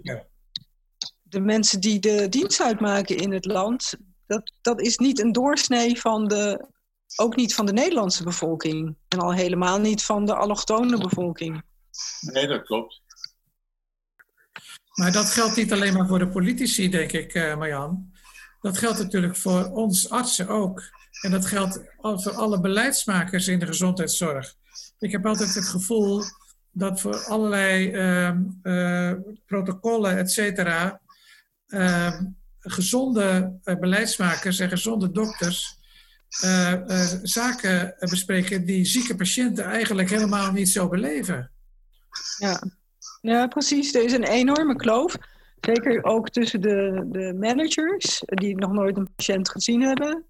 de 1.22 1.40
mensen 1.40 1.80
die 1.80 1.98
de 2.00 2.28
dienst 2.28 2.62
uitmaken 2.62 3.16
in 3.16 3.32
het 3.32 3.44
land, 3.44 3.94
dat, 4.26 4.52
dat 4.60 4.80
is 4.80 4.96
niet 4.96 5.20
een 5.20 5.32
doorsnee 5.32 6.00
van 6.00 6.28
de 6.28 6.66
ook 7.16 7.36
niet 7.36 7.54
van 7.54 7.66
de 7.66 7.72
Nederlandse 7.72 8.24
bevolking. 8.24 8.96
En 9.08 9.18
al 9.18 9.34
helemaal 9.34 9.78
niet 9.78 10.04
van 10.04 10.24
de 10.24 10.34
allochtone 10.34 10.98
bevolking. 10.98 11.62
Nee, 12.20 12.46
dat 12.46 12.62
klopt. 12.62 13.02
Maar 14.94 15.12
dat 15.12 15.30
geldt 15.30 15.56
niet 15.56 15.72
alleen 15.72 15.94
maar 15.94 16.06
voor 16.06 16.18
de 16.18 16.28
politici, 16.28 16.88
denk 16.88 17.12
ik, 17.12 17.34
uh, 17.34 17.56
Marjan. 17.56 18.12
Dat 18.60 18.78
geldt 18.78 18.98
natuurlijk 18.98 19.36
voor 19.36 19.64
ons 19.64 20.10
artsen 20.10 20.48
ook. 20.48 20.82
En 21.20 21.30
dat 21.30 21.46
geldt 21.46 21.80
voor 22.00 22.32
alle 22.32 22.60
beleidsmakers 22.60 23.48
in 23.48 23.58
de 23.58 23.66
gezondheidszorg. 23.66 24.54
Ik 24.98 25.12
heb 25.12 25.26
altijd 25.26 25.54
het 25.54 25.68
gevoel 25.68 26.22
dat 26.70 27.00
voor 27.00 27.24
allerlei 27.24 27.90
uh, 27.92 28.34
uh, 28.62 29.12
protocollen, 29.46 30.18
et 30.18 30.30
cetera, 30.30 31.00
ehm, 31.66 32.24
gezonde 32.60 33.58
eh, 33.62 33.76
beleidsmakers 33.76 34.58
en 34.58 34.68
gezonde 34.68 35.10
dokters 35.10 35.77
uh, 36.44 36.72
uh, 36.72 37.06
zaken 37.22 37.94
bespreken 37.98 38.64
die 38.64 38.84
zieke 38.84 39.14
patiënten 39.14 39.64
eigenlijk 39.64 40.10
helemaal 40.10 40.52
niet 40.52 40.68
zo 40.68 40.88
beleven. 40.88 41.50
Ja. 42.38 42.62
ja, 43.20 43.46
precies. 43.46 43.94
Er 43.94 44.04
is 44.04 44.12
een 44.12 44.24
enorme 44.24 44.76
kloof. 44.76 45.16
Zeker 45.60 46.04
ook 46.04 46.30
tussen 46.30 46.60
de, 46.60 47.06
de 47.10 47.34
managers 47.34 48.22
die 48.24 48.56
nog 48.56 48.72
nooit 48.72 48.96
een 48.96 49.14
patiënt 49.14 49.50
gezien 49.50 49.82
hebben. 49.82 50.24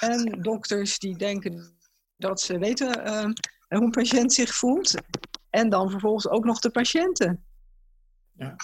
En 0.00 0.42
dokters 0.42 0.98
die 0.98 1.16
denken 1.16 1.76
dat 2.16 2.40
ze 2.40 2.58
weten 2.58 3.06
uh, 3.06 3.22
hoe 3.68 3.84
een 3.84 3.90
patiënt 3.90 4.32
zich 4.32 4.54
voelt. 4.54 4.94
En 5.50 5.68
dan 5.68 5.90
vervolgens 5.90 6.28
ook 6.28 6.44
nog 6.44 6.58
de 6.58 6.70
patiënten. 6.70 7.44
Ja. 8.32 8.56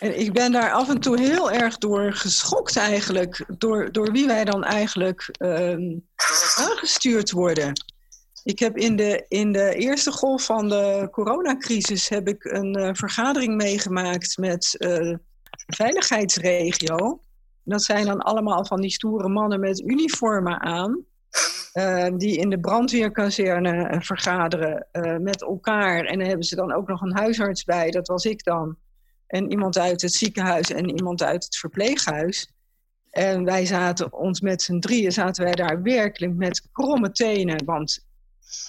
En 0.00 0.20
ik 0.20 0.32
ben 0.32 0.52
daar 0.52 0.72
af 0.72 0.88
en 0.88 1.00
toe 1.00 1.20
heel 1.20 1.50
erg 1.50 1.78
door 1.78 2.12
geschokt 2.12 2.76
eigenlijk. 2.76 3.44
Door, 3.58 3.92
door 3.92 4.12
wie 4.12 4.26
wij 4.26 4.44
dan 4.44 4.64
eigenlijk 4.64 5.36
uh, 5.38 6.00
aangestuurd 6.56 7.30
worden. 7.30 7.72
Ik 8.44 8.58
heb 8.58 8.76
in 8.76 8.96
de, 8.96 9.24
in 9.28 9.52
de 9.52 9.74
eerste 9.74 10.12
golf 10.12 10.44
van 10.44 10.68
de 10.68 11.08
coronacrisis 11.10 12.08
heb 12.08 12.28
ik 12.28 12.44
een 12.44 12.78
uh, 12.78 12.88
vergadering 12.92 13.56
meegemaakt 13.56 14.38
met 14.38 14.74
uh, 14.78 15.16
veiligheidsregio. 15.66 17.20
Dat 17.64 17.82
zijn 17.82 18.06
dan 18.06 18.20
allemaal 18.20 18.66
van 18.66 18.80
die 18.80 18.90
stoere 18.90 19.28
mannen 19.28 19.60
met 19.60 19.80
uniformen 19.80 20.60
aan. 20.60 21.04
Uh, 21.74 22.08
die 22.16 22.36
in 22.36 22.50
de 22.50 22.60
brandweerkazerne 22.60 23.96
vergaderen 24.00 24.86
met 25.22 25.42
elkaar. 25.42 26.04
En 26.04 26.18
dan 26.18 26.28
hebben 26.28 26.46
ze 26.46 26.56
dan 26.56 26.72
ook 26.72 26.88
nog 26.88 27.00
een 27.00 27.16
huisarts 27.16 27.64
bij, 27.64 27.90
dat 27.90 28.08
was 28.08 28.24
ik 28.24 28.44
dan 28.44 28.76
en 29.30 29.50
iemand 29.50 29.78
uit 29.78 30.02
het 30.02 30.12
ziekenhuis 30.12 30.70
en 30.70 30.96
iemand 30.96 31.22
uit 31.22 31.44
het 31.44 31.56
verpleeghuis. 31.56 32.52
En 33.10 33.44
wij 33.44 33.66
zaten 33.66 34.12
ons 34.12 34.40
met 34.40 34.62
z'n 34.62 34.78
drieën, 34.78 35.12
zaten 35.12 35.44
wij 35.44 35.54
daar 35.54 35.82
werkelijk 35.82 36.34
met 36.34 36.68
kromme 36.72 37.10
tenen. 37.10 37.64
Want 37.64 38.06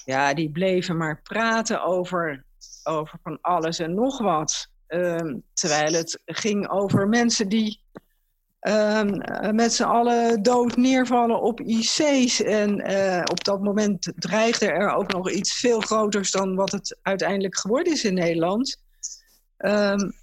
ja, 0.05 0.33
die 0.33 0.51
bleven 0.51 0.97
maar 0.97 1.21
praten 1.21 1.83
over, 1.83 2.45
over 2.83 3.19
van 3.23 3.37
alles 3.41 3.79
en 3.79 3.93
nog 3.93 4.17
wat. 4.17 4.67
Ehm, 4.87 5.37
terwijl 5.53 5.93
het 5.93 6.21
ging 6.25 6.69
over 6.69 7.07
mensen 7.07 7.49
die 7.49 7.81
um, 8.61 9.21
met 9.55 9.73
z'n 9.73 9.83
allen 9.83 10.43
dood 10.43 10.75
neervallen 10.75 11.41
op 11.41 11.59
IC's. 11.59 12.41
En 12.41 12.91
uh, 12.91 13.23
op 13.31 13.43
dat 13.43 13.61
moment 13.61 14.11
dreigde 14.15 14.71
er 14.71 14.89
ook 14.89 15.11
nog 15.11 15.31
iets 15.31 15.59
veel 15.59 15.79
groters 15.79 16.31
dan 16.31 16.55
wat 16.55 16.71
het 16.71 16.97
uiteindelijk 17.01 17.57
geworden 17.57 17.93
is 17.93 18.03
in 18.03 18.13
Nederland. 18.13 18.77
Um, 19.57 20.19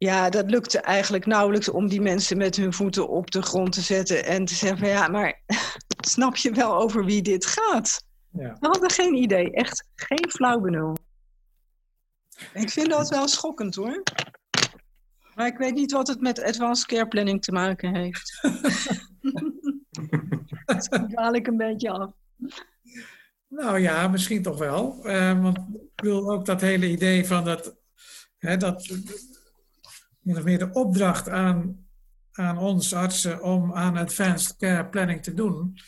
ja, 0.00 0.30
dat 0.30 0.50
lukte 0.50 0.80
eigenlijk 0.80 1.26
nauwelijks 1.26 1.68
om 1.68 1.88
die 1.88 2.00
mensen 2.00 2.36
met 2.36 2.56
hun 2.56 2.72
voeten 2.72 3.08
op 3.08 3.30
de 3.30 3.42
grond 3.42 3.72
te 3.72 3.80
zetten 3.80 4.24
en 4.24 4.44
te 4.44 4.54
zeggen 4.54 4.78
van 4.78 4.88
ja, 4.88 5.08
maar 5.08 5.42
snap 6.14 6.36
je 6.36 6.50
wel 6.50 6.74
over 6.74 7.04
wie 7.04 7.22
dit 7.22 7.46
gaat? 7.46 8.04
Ja. 8.30 8.56
We 8.60 8.66
hadden 8.66 8.90
geen 8.90 9.14
idee, 9.14 9.52
echt 9.52 9.84
geen 9.94 10.30
flauw 10.30 10.60
benul. 10.60 10.96
Ik 12.52 12.70
vind 12.70 12.90
dat 12.90 13.08
wel 13.08 13.28
schokkend 13.28 13.74
hoor. 13.74 14.02
Maar 15.34 15.46
ik 15.46 15.58
weet 15.58 15.74
niet 15.74 15.92
wat 15.92 16.08
het 16.08 16.20
met 16.20 16.42
advanced 16.42 16.86
care 16.86 17.08
planning 17.08 17.42
te 17.42 17.52
maken 17.52 17.94
heeft. 17.94 18.40
dat 20.64 20.88
haal 21.14 21.34
ik 21.34 21.46
een 21.46 21.56
beetje 21.56 21.90
af. 21.90 22.10
Nou 23.48 23.78
ja, 23.78 24.08
misschien 24.08 24.42
toch 24.42 24.58
wel. 24.58 24.98
Uh, 25.02 25.42
want 25.42 25.58
ik 25.96 26.04
wil 26.04 26.32
ook 26.32 26.46
dat 26.46 26.60
hele 26.60 26.88
idee 26.88 27.26
van 27.26 27.44
dat 27.44 27.78
Hè, 28.40 28.56
dat 28.56 28.96
min 30.20 30.36
of 30.36 30.44
meer 30.44 30.58
de 30.58 30.72
opdracht 30.72 31.28
aan, 31.28 31.86
aan 32.32 32.58
ons 32.58 32.94
artsen 32.94 33.42
om 33.42 33.74
aan 33.74 33.96
advanced 33.96 34.56
care 34.56 34.86
planning 34.86 35.22
te 35.22 35.34
doen, 35.34 35.78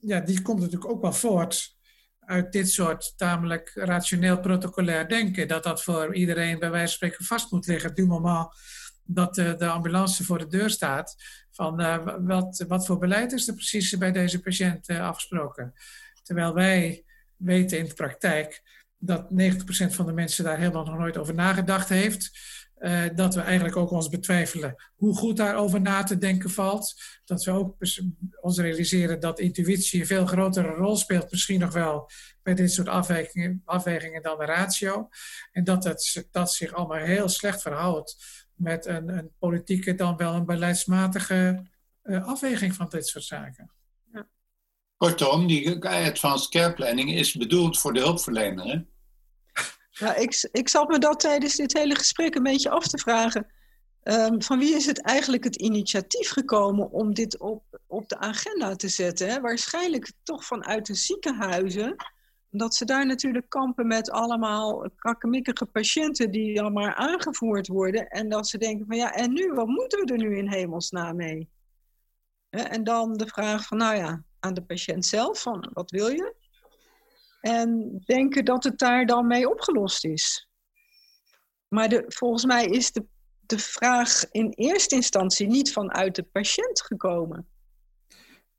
ja, 0.00 0.20
die 0.20 0.42
komt 0.42 0.60
natuurlijk 0.60 0.90
ook 0.90 1.02
wel 1.02 1.12
voort 1.12 1.76
uit 2.20 2.52
dit 2.52 2.70
soort 2.70 3.12
tamelijk 3.16 3.70
rationeel 3.74 4.40
protocolair 4.40 5.08
denken. 5.08 5.48
Dat 5.48 5.62
dat 5.62 5.82
voor 5.82 6.14
iedereen 6.14 6.58
bij 6.58 6.70
wijze 6.70 6.86
van 6.86 6.94
spreken 6.94 7.24
vast 7.24 7.52
moet 7.52 7.66
liggen. 7.66 7.94
Du 7.94 8.06
moment 8.06 8.48
dat 9.04 9.34
de, 9.34 9.54
de 9.56 9.68
ambulance 9.68 10.24
voor 10.24 10.38
de 10.38 10.46
deur 10.46 10.70
staat. 10.70 11.16
Van 11.50 11.80
uh, 11.80 12.06
wat, 12.20 12.64
wat 12.68 12.86
voor 12.86 12.98
beleid 12.98 13.32
is 13.32 13.48
er 13.48 13.54
precies 13.54 13.98
bij 13.98 14.12
deze 14.12 14.40
patiënt 14.40 14.88
uh, 14.88 15.08
afgesproken? 15.08 15.72
Terwijl 16.22 16.54
wij 16.54 17.04
weten 17.36 17.78
in 17.78 17.84
de 17.84 17.94
praktijk 17.94 18.62
dat 18.98 19.22
90% 19.22 19.26
van 19.86 20.06
de 20.06 20.12
mensen 20.12 20.44
daar 20.44 20.58
helemaal 20.58 20.84
nog 20.84 20.98
nooit 20.98 21.16
over 21.16 21.34
nagedacht 21.34 21.88
heeft. 21.88 22.30
Uh, 22.84 23.04
dat 23.14 23.34
we 23.34 23.40
eigenlijk 23.40 23.76
ook 23.76 23.90
ons 23.90 24.08
betwijfelen 24.08 24.74
hoe 24.94 25.14
goed 25.14 25.36
daarover 25.36 25.80
na 25.80 26.02
te 26.02 26.18
denken 26.18 26.50
valt. 26.50 26.94
Dat 27.24 27.44
we 27.44 27.50
ook 27.50 27.76
ons 28.40 28.58
realiseren 28.58 29.20
dat 29.20 29.40
intuïtie 29.40 30.00
een 30.00 30.06
veel 30.06 30.26
grotere 30.26 30.68
rol 30.68 30.96
speelt, 30.96 31.30
misschien 31.30 31.60
nog 31.60 31.72
wel 31.72 32.10
bij 32.42 32.54
dit 32.54 32.72
soort 32.72 32.88
afwegingen, 32.88 33.62
afwegingen 33.64 34.22
dan 34.22 34.38
de 34.38 34.44
ratio. 34.44 35.08
En 35.52 35.64
dat 35.64 35.84
het, 35.84 36.28
dat 36.30 36.52
zich 36.52 36.72
allemaal 36.72 36.98
heel 36.98 37.28
slecht 37.28 37.62
verhoudt 37.62 38.16
met 38.54 38.86
een, 38.86 39.08
een 39.08 39.30
politieke 39.38 39.94
dan 39.94 40.16
wel 40.16 40.34
een 40.34 40.46
beleidsmatige 40.46 41.66
uh, 42.02 42.26
afweging 42.26 42.74
van 42.74 42.88
dit 42.88 43.06
soort 43.06 43.24
zaken. 43.24 43.70
Kortom, 44.96 45.46
die 45.46 45.86
advanced 45.86 46.50
care 46.50 46.72
planning 46.72 47.12
is 47.12 47.34
bedoeld 47.34 47.78
voor 47.78 47.92
de 47.92 48.00
hulpverlener. 48.00 48.86
Hè? 49.94 50.06
Ja, 50.06 50.14
ik, 50.14 50.48
ik 50.52 50.68
zat 50.68 50.88
me 50.88 50.98
dat 50.98 51.20
tijdens 51.20 51.56
dit 51.56 51.72
hele 51.72 51.94
gesprek 51.94 52.34
een 52.34 52.42
beetje 52.42 52.70
af 52.70 52.86
te 52.86 52.98
vragen. 52.98 53.46
Um, 54.02 54.42
van 54.42 54.58
wie 54.58 54.74
is 54.74 54.86
het 54.86 55.02
eigenlijk 55.02 55.44
het 55.44 55.56
initiatief 55.56 56.30
gekomen 56.30 56.90
om 56.90 57.14
dit 57.14 57.38
op, 57.38 57.80
op 57.86 58.08
de 58.08 58.18
agenda 58.18 58.76
te 58.76 58.88
zetten? 58.88 59.28
Hè? 59.28 59.40
Waarschijnlijk 59.40 60.12
toch 60.22 60.44
vanuit 60.44 60.86
de 60.86 60.94
ziekenhuizen. 60.94 61.96
dat 62.50 62.74
ze 62.74 62.84
daar 62.84 63.06
natuurlijk 63.06 63.48
kampen 63.48 63.86
met 63.86 64.10
allemaal 64.10 64.90
krakkemikkige 64.96 65.66
patiënten 65.66 66.30
die 66.30 66.54
dan 66.54 66.72
maar 66.72 66.94
aangevoerd 66.94 67.66
worden. 67.66 68.08
En 68.08 68.28
dat 68.28 68.48
ze 68.48 68.58
denken 68.58 68.86
van 68.86 68.96
ja, 68.96 69.12
en 69.12 69.32
nu, 69.32 69.52
wat 69.52 69.66
moeten 69.66 70.04
we 70.04 70.12
er 70.12 70.18
nu 70.18 70.36
in 70.36 70.48
hemelsnaam 70.48 71.16
mee? 71.16 71.48
En 72.50 72.84
dan 72.84 73.16
de 73.16 73.26
vraag 73.26 73.66
van, 73.66 73.78
nou 73.78 73.96
ja, 73.96 74.22
aan 74.40 74.54
de 74.54 74.62
patiënt 74.62 75.06
zelf, 75.06 75.42
van 75.42 75.70
wat 75.72 75.90
wil 75.90 76.08
je? 76.08 76.34
En 77.44 78.00
denken 78.04 78.44
dat 78.44 78.64
het 78.64 78.78
daar 78.78 79.06
dan 79.06 79.26
mee 79.26 79.50
opgelost 79.50 80.04
is. 80.04 80.48
Maar 81.68 81.88
de, 81.88 82.04
volgens 82.08 82.44
mij 82.44 82.64
is 82.64 82.92
de, 82.92 83.04
de 83.40 83.58
vraag 83.58 84.30
in 84.30 84.50
eerste 84.50 84.94
instantie 84.94 85.46
niet 85.46 85.72
vanuit 85.72 86.14
de 86.14 86.22
patiënt 86.22 86.82
gekomen. 86.82 87.48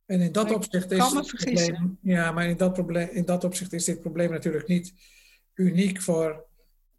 En 0.06 0.22
in 0.22 0.32
dat 0.32 0.52
opzicht 0.52 0.92
is 0.92 1.12
het 1.12 1.28
probleem, 1.28 1.98
ja, 2.02 2.32
maar 2.32 2.46
in 2.48 2.58
dat, 2.58 2.74
probleem, 2.74 3.10
in 3.10 3.26
dat 3.26 3.44
opzicht 3.44 3.74
is 3.74 3.86
dit 3.86 4.02
probleem 4.02 4.32
natuurlijk 4.32 4.68
niet 4.68 4.94
uniek 5.54 6.02
voor 6.02 6.46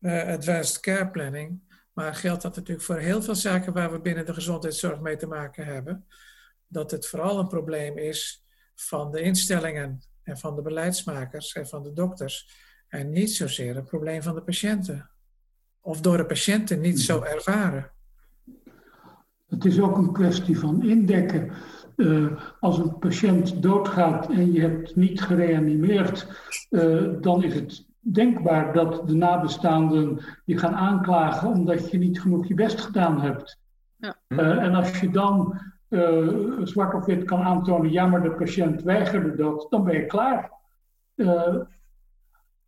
uh, 0.01 0.27
advanced 0.27 0.81
care 0.81 1.11
planning. 1.11 1.61
Maar 1.93 2.15
geldt 2.15 2.43
dat 2.43 2.57
natuurlijk 2.57 2.87
voor 2.87 2.99
heel 2.99 3.23
veel 3.23 3.35
zaken 3.35 3.73
waar 3.73 3.93
we 3.93 4.01
binnen 4.01 4.27
de 4.27 4.35
gezondheidszorg 4.35 5.01
mee 5.01 5.17
te 5.17 5.27
maken 5.27 5.65
hebben. 5.65 6.07
Dat 6.67 6.91
het 6.91 7.07
vooral 7.07 7.39
een 7.39 7.49
probleem 7.49 7.99
is 7.99 8.45
van 8.75 9.11
de 9.11 9.21
instellingen 9.21 10.01
en 10.27 10.39
van 10.39 10.57
de 10.57 10.63
beleidsmakers 10.63 11.53
en 11.53 11.67
van 11.67 11.83
de 11.83 11.93
dokters. 11.93 12.65
En 12.89 13.11
niet 13.11 13.31
zozeer 13.31 13.77
een 13.77 13.85
probleem 13.85 14.23
van 14.23 14.35
de 14.35 14.43
patiënten. 14.43 15.11
Of 15.81 16.01
door 16.01 16.17
de 16.17 16.27
patiënten 16.27 16.81
niet 16.81 17.01
zo 17.01 17.23
ervaren. 17.23 17.91
Het 19.47 19.65
is 19.65 19.81
ook 19.81 19.97
een 19.97 20.13
kwestie 20.13 20.59
van 20.59 20.83
indekken. 20.83 21.51
Uh, 21.97 22.43
als 22.61 22.79
een 22.79 22.99
patiënt 22.99 23.63
doodgaat 23.63 24.31
en 24.31 24.53
je 24.53 24.61
hebt 24.61 24.97
niet 24.97 25.21
gereanimeerd, 25.21 26.27
uh, 26.71 27.13
dan 27.21 27.43
is 27.43 27.55
het 27.55 27.87
denkbaar 27.99 28.73
dat 28.73 29.09
de 29.09 29.15
nabestaanden 29.15 30.21
je 30.45 30.59
gaan 30.59 30.75
aanklagen 30.75 31.49
omdat 31.49 31.91
je 31.91 31.99
niet 31.99 32.21
genoeg 32.21 32.47
je 32.47 32.55
best 32.55 32.81
gedaan 32.81 33.21
hebt. 33.21 33.59
Ja. 33.97 34.17
Uh, 34.29 34.63
en 34.63 34.75
als 34.75 35.01
je 35.01 35.11
dan 35.11 35.61
zwart 36.63 36.95
of 36.95 37.05
wit 37.05 37.25
kan 37.25 37.43
aantonen, 37.43 37.93
ja, 37.93 38.07
maar 38.07 38.23
de 38.23 38.31
patiënt 38.31 38.83
weigerde 38.83 39.35
dat, 39.35 39.67
dan 39.71 39.85
ben 39.85 39.95
je 39.95 40.07
klaar. 40.07 40.51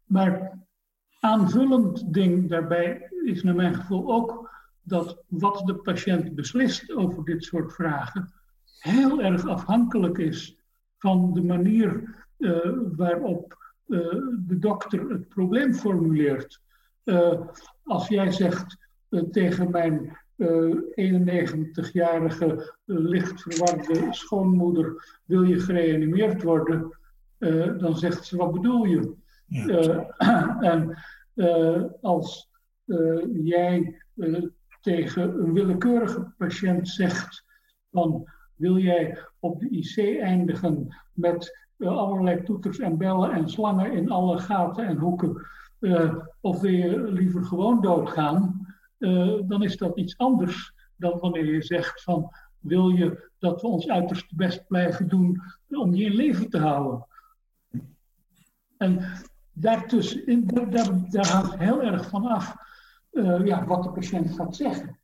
maar 0.05 0.59
aanvullend 1.21 2.15
ding 2.15 2.49
daarbij 2.49 3.11
is 3.25 3.43
naar 3.43 3.55
mijn 3.55 3.75
gevoel 3.75 4.13
ook 4.13 4.51
dat 4.83 5.23
wat 5.29 5.63
de 5.65 5.75
patiënt 5.75 6.35
beslist 6.35 6.95
over 6.95 7.25
dit 7.25 7.45
soort 7.45 7.73
vragen 7.73 8.33
heel 8.79 9.23
erg 9.23 9.47
afhankelijk 9.47 10.19
is 10.19 10.59
van 10.99 11.33
de 11.33 11.43
manier 11.43 12.17
uh, 12.39 12.57
waarop 12.97 13.57
de 14.47 14.57
dokter 14.59 15.11
het 15.11 15.29
probleem 15.29 15.75
formuleert. 15.75 16.61
Als 17.85 18.09
jij 18.09 18.31
zegt 18.33 18.77
tegen 19.31 19.71
mijn 19.71 20.19
91-jarige 20.41 22.75
licht 22.85 23.43
verwarde 23.43 24.07
schoonmoeder: 24.11 25.19
wil 25.25 25.43
je 25.43 25.61
gereanimeerd 25.61 26.43
worden? 26.43 26.97
dan 27.79 27.97
zegt 27.97 28.25
ze: 28.25 28.37
wat 28.37 28.53
bedoel 28.53 28.85
je? 28.85 29.15
Ja. 29.47 30.07
en 30.73 30.99
als 32.01 32.51
jij 33.33 34.03
tegen 34.81 35.23
een 35.23 35.53
willekeurige 35.53 36.33
patiënt 36.37 36.89
zegt 36.89 37.45
van 37.91 38.29
wil 38.55 38.79
jij 38.79 39.19
op 39.39 39.61
de 39.61 39.69
IC 39.69 40.21
eindigen 40.21 40.95
met 41.13 41.67
uh, 41.77 41.89
allerlei 41.89 42.43
toeters 42.43 42.79
en 42.79 42.99
bellen 42.99 43.33
en 43.33 43.49
slangen 43.49 43.93
in 43.93 44.11
alle 44.11 44.39
gaten 44.39 44.87
en 44.87 44.97
hoeken? 44.97 45.47
Uh, 45.81 46.15
of 46.41 46.61
wil 46.61 46.71
je 46.71 47.03
liever 47.03 47.45
gewoon 47.45 47.81
doodgaan? 47.81 48.68
Uh, 48.99 49.39
dan 49.43 49.63
is 49.63 49.77
dat 49.77 49.99
iets 49.99 50.19
anders 50.19 50.73
dan 50.97 51.19
wanneer 51.19 51.55
je 51.55 51.63
zegt 51.63 52.03
van 52.03 52.31
wil 52.59 52.89
je 52.89 53.31
dat 53.39 53.61
we 53.61 53.67
ons 53.67 53.89
uiterste 53.89 54.35
best 54.37 54.67
blijven 54.67 55.09
doen 55.09 55.43
om 55.69 55.95
je 55.95 56.05
in 56.05 56.15
leven 56.15 56.51
te 56.51 56.59
houden? 56.59 57.07
En 58.77 59.23
daartussen, 59.53 60.47
daar, 60.47 60.71
daar, 60.71 61.11
daar 61.11 61.29
hangt 61.29 61.59
heel 61.59 61.83
erg 61.83 62.09
van 62.09 62.27
af 62.27 62.55
ja, 63.45 63.67
wat 63.67 63.83
de 63.83 63.91
patiënt 63.91 64.35
gaat 64.35 64.57
zeggen. 64.57 64.99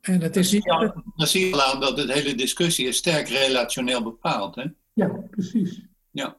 En 0.00 0.20
het 0.20 0.36
is 0.36 0.52
niet... 0.52 0.64
Dan 1.16 1.26
zie 1.26 1.46
je 1.46 1.54
al 1.54 1.62
aan 1.62 1.80
dat 1.80 1.96
de 1.96 2.12
hele 2.12 2.34
discussie 2.34 2.86
is 2.86 2.96
sterk 2.96 3.28
relationeel 3.28 4.02
bepaald. 4.02 4.54
Hè? 4.54 4.64
Ja, 4.92 5.08
precies. 5.30 5.86
Ja. 6.10 6.36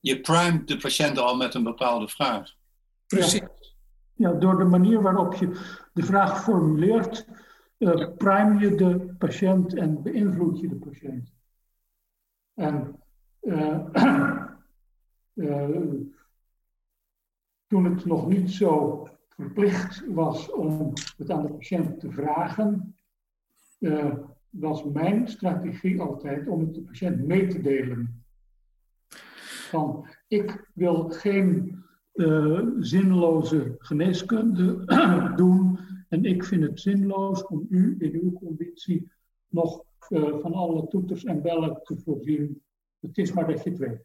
Je 0.00 0.20
primet 0.20 0.68
de 0.68 0.76
patiënt 0.76 1.18
al 1.18 1.36
met 1.36 1.54
een 1.54 1.62
bepaalde 1.62 2.08
vraag. 2.08 2.50
Precies. 3.06 3.40
Ja, 3.40 3.50
door 4.30 4.58
de 4.58 4.64
manier 4.64 5.02
waarop 5.02 5.34
je 5.34 5.48
de 5.92 6.02
vraag 6.02 6.42
formuleert, 6.42 7.28
uh, 7.78 8.08
prime 8.16 8.58
je 8.58 8.74
de 8.74 9.14
patiënt 9.18 9.74
en 9.74 10.02
beïnvloed 10.02 10.60
je 10.60 10.68
de 10.68 10.76
patiënt. 10.76 11.32
En 12.54 12.96
uh, 13.40 13.86
uh, 15.34 15.68
toen 17.66 17.84
het 17.84 18.04
nog 18.04 18.28
niet 18.28 18.50
zo 18.50 19.02
verplicht 19.28 20.04
was 20.06 20.50
om 20.50 20.92
het 21.16 21.30
aan 21.30 21.42
de 21.42 21.52
patiënt 21.52 22.00
te 22.00 22.10
vragen, 22.10 22.96
was 24.50 24.84
mijn 24.84 25.28
strategie 25.28 26.00
altijd 26.00 26.48
om 26.48 26.60
het 26.60 26.74
de 26.74 26.82
patiënt 26.82 27.26
mee 27.26 27.46
te 27.46 27.60
delen. 27.60 28.24
Van, 29.68 30.06
ik 30.28 30.70
wil 30.74 31.10
geen 31.10 31.82
uh, 32.14 32.60
zinloze 32.78 33.74
geneeskunde 33.78 34.84
doen 35.36 35.78
en 36.08 36.24
ik 36.24 36.44
vind 36.44 36.62
het 36.62 36.80
zinloos 36.80 37.46
om 37.46 37.66
u 37.70 37.96
in 37.98 38.20
uw 38.22 38.32
conditie 38.32 39.10
nog 39.48 39.84
uh, 40.08 40.38
van 40.40 40.52
alle 40.52 40.88
toeters 40.88 41.24
en 41.24 41.42
bellen 41.42 41.80
te 41.82 41.96
voorzien. 42.04 42.62
Het 43.00 43.18
is 43.18 43.32
maar 43.32 43.46
dat 43.46 43.62
je 43.64 43.70
het 43.70 43.78
weet. 43.78 44.04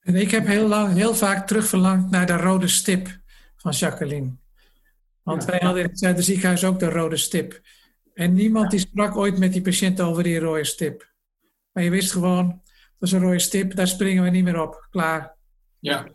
En 0.00 0.14
ik 0.14 0.30
heb 0.30 0.46
heel, 0.46 0.68
lang, 0.68 0.92
heel 0.92 1.14
vaak 1.14 1.46
terugverlangd 1.46 2.10
naar 2.10 2.26
de 2.26 2.36
rode 2.36 2.68
stip 2.68 3.20
van 3.56 3.72
Jacqueline. 3.72 4.36
Want 5.22 5.44
wij 5.44 5.58
hadden 5.62 5.82
in 5.82 6.06
het 6.06 6.24
ziekenhuis 6.24 6.64
ook 6.64 6.78
de 6.78 6.90
rode 6.90 7.16
stip. 7.16 7.60
En 8.14 8.32
niemand 8.32 8.70
die 8.70 8.80
sprak 8.80 9.16
ooit 9.16 9.38
met 9.38 9.52
die 9.52 9.62
patiënt 9.62 10.00
over 10.00 10.22
die 10.22 10.38
rode 10.38 10.64
stip. 10.64 11.12
Maar 11.72 11.82
je 11.82 11.90
wist 11.90 12.12
gewoon, 12.12 12.48
dat 12.98 13.08
is 13.08 13.12
een 13.12 13.20
rode 13.20 13.38
stip, 13.38 13.74
daar 13.74 13.88
springen 13.88 14.22
we 14.22 14.30
niet 14.30 14.44
meer 14.44 14.60
op. 14.60 14.86
Klaar. 14.90 15.36
Ja. 15.78 16.06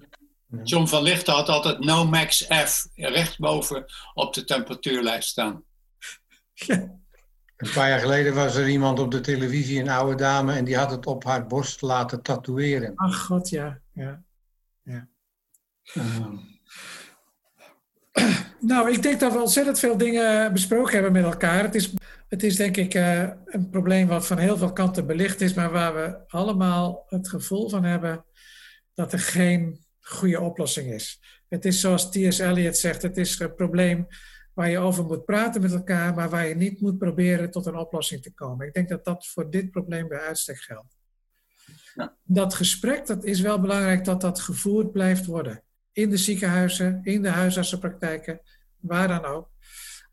John 0.64 0.86
van 0.86 1.04
Lichten 1.04 1.34
had 1.34 1.50
altijd 1.50 1.80
no 1.80 2.06
max 2.06 2.46
F 2.50 2.88
rechtsboven 2.96 3.86
op 4.14 4.34
de 4.34 4.44
temperatuurlijst 4.44 5.30
staan. 5.30 5.64
Ja. 6.54 7.00
Een 7.58 7.72
paar 7.74 7.90
jaar 7.90 8.00
geleden 8.00 8.34
was 8.34 8.56
er 8.56 8.70
iemand 8.70 9.00
op 9.00 9.12
de 9.12 9.20
televisie, 9.20 9.80
een 9.80 9.90
oude 9.90 10.16
dame, 10.16 10.54
en 10.54 10.66
die 10.66 10.78
had 10.78 10.92
het 10.92 11.06
op 11.06 11.24
haar 11.24 11.48
borst 11.48 11.82
laten 11.82 12.22
tatoeëren. 12.22 12.96
Ach 12.96 13.26
god, 13.26 13.50
ja. 13.50 13.80
ja. 13.94 14.24
ja. 14.84 15.08
Uh. 15.94 16.28
Nou, 18.60 18.92
ik 18.92 19.02
denk 19.02 19.20
dat 19.20 19.34
we 19.34 19.40
ontzettend 19.40 19.80
veel 19.80 19.98
dingen 19.98 20.54
besproken 20.54 20.94
hebben 20.94 21.12
met 21.12 21.24
elkaar. 21.24 21.64
Het 21.64 21.76
is, 21.76 21.94
het 22.28 22.44
is 22.44 22.56
denk 22.56 22.78
ik 22.78 22.94
uh, 22.94 23.30
een 23.46 23.70
probleem 23.70 24.08
wat 24.08 24.28
van 24.28 24.38
heel 24.38 24.58
veel 24.58 24.74
kanten 24.74 25.08
belicht 25.08 25.42
is, 25.42 25.54
maar 25.54 25.72
waar 25.72 25.94
we 25.96 26.18
allemaal 26.28 27.06
het 27.08 27.30
gevoel 27.30 27.70
van 27.70 27.84
hebben 27.84 28.26
dat 28.94 29.14
er 29.14 29.20
geen 29.20 29.86
goede 30.02 30.40
oplossing 30.40 30.94
is. 30.94 31.20
Het 31.48 31.66
is 31.66 31.80
zoals 31.80 32.10
T.S. 32.10 32.40
Eliot 32.40 32.78
zegt, 32.78 33.02
het 33.02 33.18
is 33.18 33.40
een 33.40 33.56
probleem 33.56 34.08
waar 34.54 34.70
je 34.70 34.80
over 34.80 35.04
moet 35.06 35.26
praten 35.26 35.62
met 35.62 35.74
elkaar, 35.74 36.14
maar 36.14 36.30
waar 36.30 36.48
je 36.48 36.56
niet 36.56 36.82
moet 36.82 36.98
proberen 36.98 37.52
tot 37.52 37.66
een 37.66 37.76
oplossing 37.76 38.22
te 38.22 38.34
komen. 38.34 38.68
Ik 38.68 38.74
denk 38.74 38.90
dat 38.90 39.06
dat 39.06 39.28
voor 39.28 39.50
dit 39.50 39.72
probleem 39.72 40.08
bij 40.08 40.20
uitstek 40.20 40.58
geldt. 40.58 40.98
Ja. 41.96 42.16
Dat 42.24 42.54
gesprek, 42.54 43.08
dat 43.08 43.24
is 43.24 43.42
wel 43.42 43.60
belangrijk 43.60 44.06
dat 44.06 44.22
dat 44.22 44.40
gevoerd 44.40 44.92
blijft 44.92 45.26
worden 45.26 45.64
in 45.92 46.10
de 46.10 46.18
ziekenhuizen, 46.18 47.00
in 47.04 47.22
de 47.22 47.30
huisartsenpraktijken, 47.30 48.42
waar 48.80 49.08
dan 49.08 49.26
ook. 49.26 49.50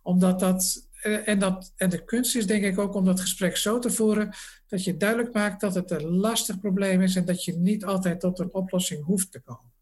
Omdat 0.03 0.41
dat, 0.41 0.89
eh, 1.03 1.29
en, 1.29 1.39
dat, 1.39 1.73
en 1.77 1.91
de 1.91 2.05
kunst 2.05 2.37
is 2.37 2.47
denk 2.47 2.65
ik 2.65 2.79
ook 2.79 2.95
om 2.95 3.05
dat 3.05 3.21
gesprek 3.21 3.57
zo 3.57 3.79
te 3.79 3.91
voeren 3.91 4.35
dat 4.67 4.85
je 4.85 4.97
duidelijk 4.97 5.35
maakt 5.35 5.61
dat 5.61 5.75
het 5.75 5.91
een 5.91 6.09
lastig 6.09 6.59
probleem 6.59 7.03
is 7.03 7.17
en 7.17 7.25
dat 7.25 7.45
je 7.45 7.53
niet 7.53 7.85
altijd 7.85 8.21
tot 8.21 8.39
een 8.39 8.53
oplossing 8.53 9.05
hoeft 9.05 9.33
te 9.33 9.41
komen. 9.41 9.73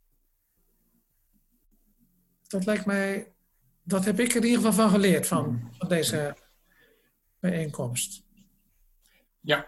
Dat 2.56 2.66
lijkt 2.66 2.86
mij, 2.86 3.32
dat 3.82 4.04
heb 4.04 4.20
ik 4.20 4.30
er 4.30 4.36
in 4.36 4.42
ieder 4.42 4.56
geval 4.56 4.72
van 4.72 4.90
geleerd 4.90 5.26
van, 5.26 5.70
van 5.78 5.88
deze 5.88 6.36
bijeenkomst. 7.40 8.22
Ja, 9.40 9.66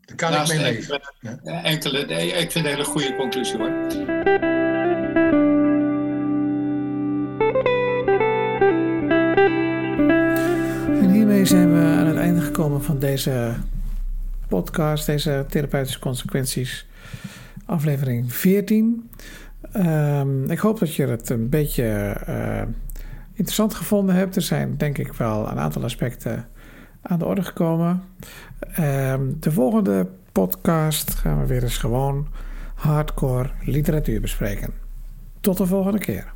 daar 0.00 0.16
kan 0.16 0.34
ik 0.34 0.48
mee 0.48 0.58
leven. 0.58 1.00
Enkele, 1.42 2.00
ik 2.00 2.50
vind 2.50 2.52
het 2.52 2.54
een 2.54 2.64
hele 2.64 2.84
goede 2.84 3.16
conclusie 3.16 3.58
hoor. 3.58 3.68
En 11.02 11.10
hiermee 11.10 11.44
zijn 11.44 11.72
we 11.72 11.80
aan 11.80 12.06
het 12.06 12.16
einde 12.16 12.40
gekomen 12.40 12.82
van 12.82 12.98
deze 12.98 13.56
podcast, 14.48 15.06
deze 15.06 15.46
therapeutische 15.48 15.98
consequenties. 15.98 16.86
aflevering 17.66 18.32
14. 18.32 19.10
Ehm, 19.72 20.50
ik 20.50 20.58
hoop 20.58 20.78
dat 20.78 20.94
je 20.94 21.06
het 21.06 21.30
een 21.30 21.48
beetje 21.48 21.84
eh, 22.26 22.62
interessant 23.32 23.74
gevonden 23.74 24.14
hebt. 24.14 24.36
Er 24.36 24.42
zijn 24.42 24.76
denk 24.76 24.98
ik 24.98 25.12
wel 25.12 25.48
een 25.50 25.58
aantal 25.58 25.82
aspecten 25.82 26.48
aan 27.02 27.18
de 27.18 27.24
orde 27.24 27.42
gekomen. 27.42 28.02
Ehm, 28.58 29.22
de 29.40 29.52
volgende 29.52 30.08
podcast 30.32 31.14
gaan 31.14 31.40
we 31.40 31.46
weer 31.46 31.62
eens 31.62 31.78
gewoon 31.78 32.28
hardcore 32.74 33.50
literatuur 33.64 34.20
bespreken. 34.20 34.72
Tot 35.40 35.56
de 35.56 35.66
volgende 35.66 35.98
keer. 35.98 36.32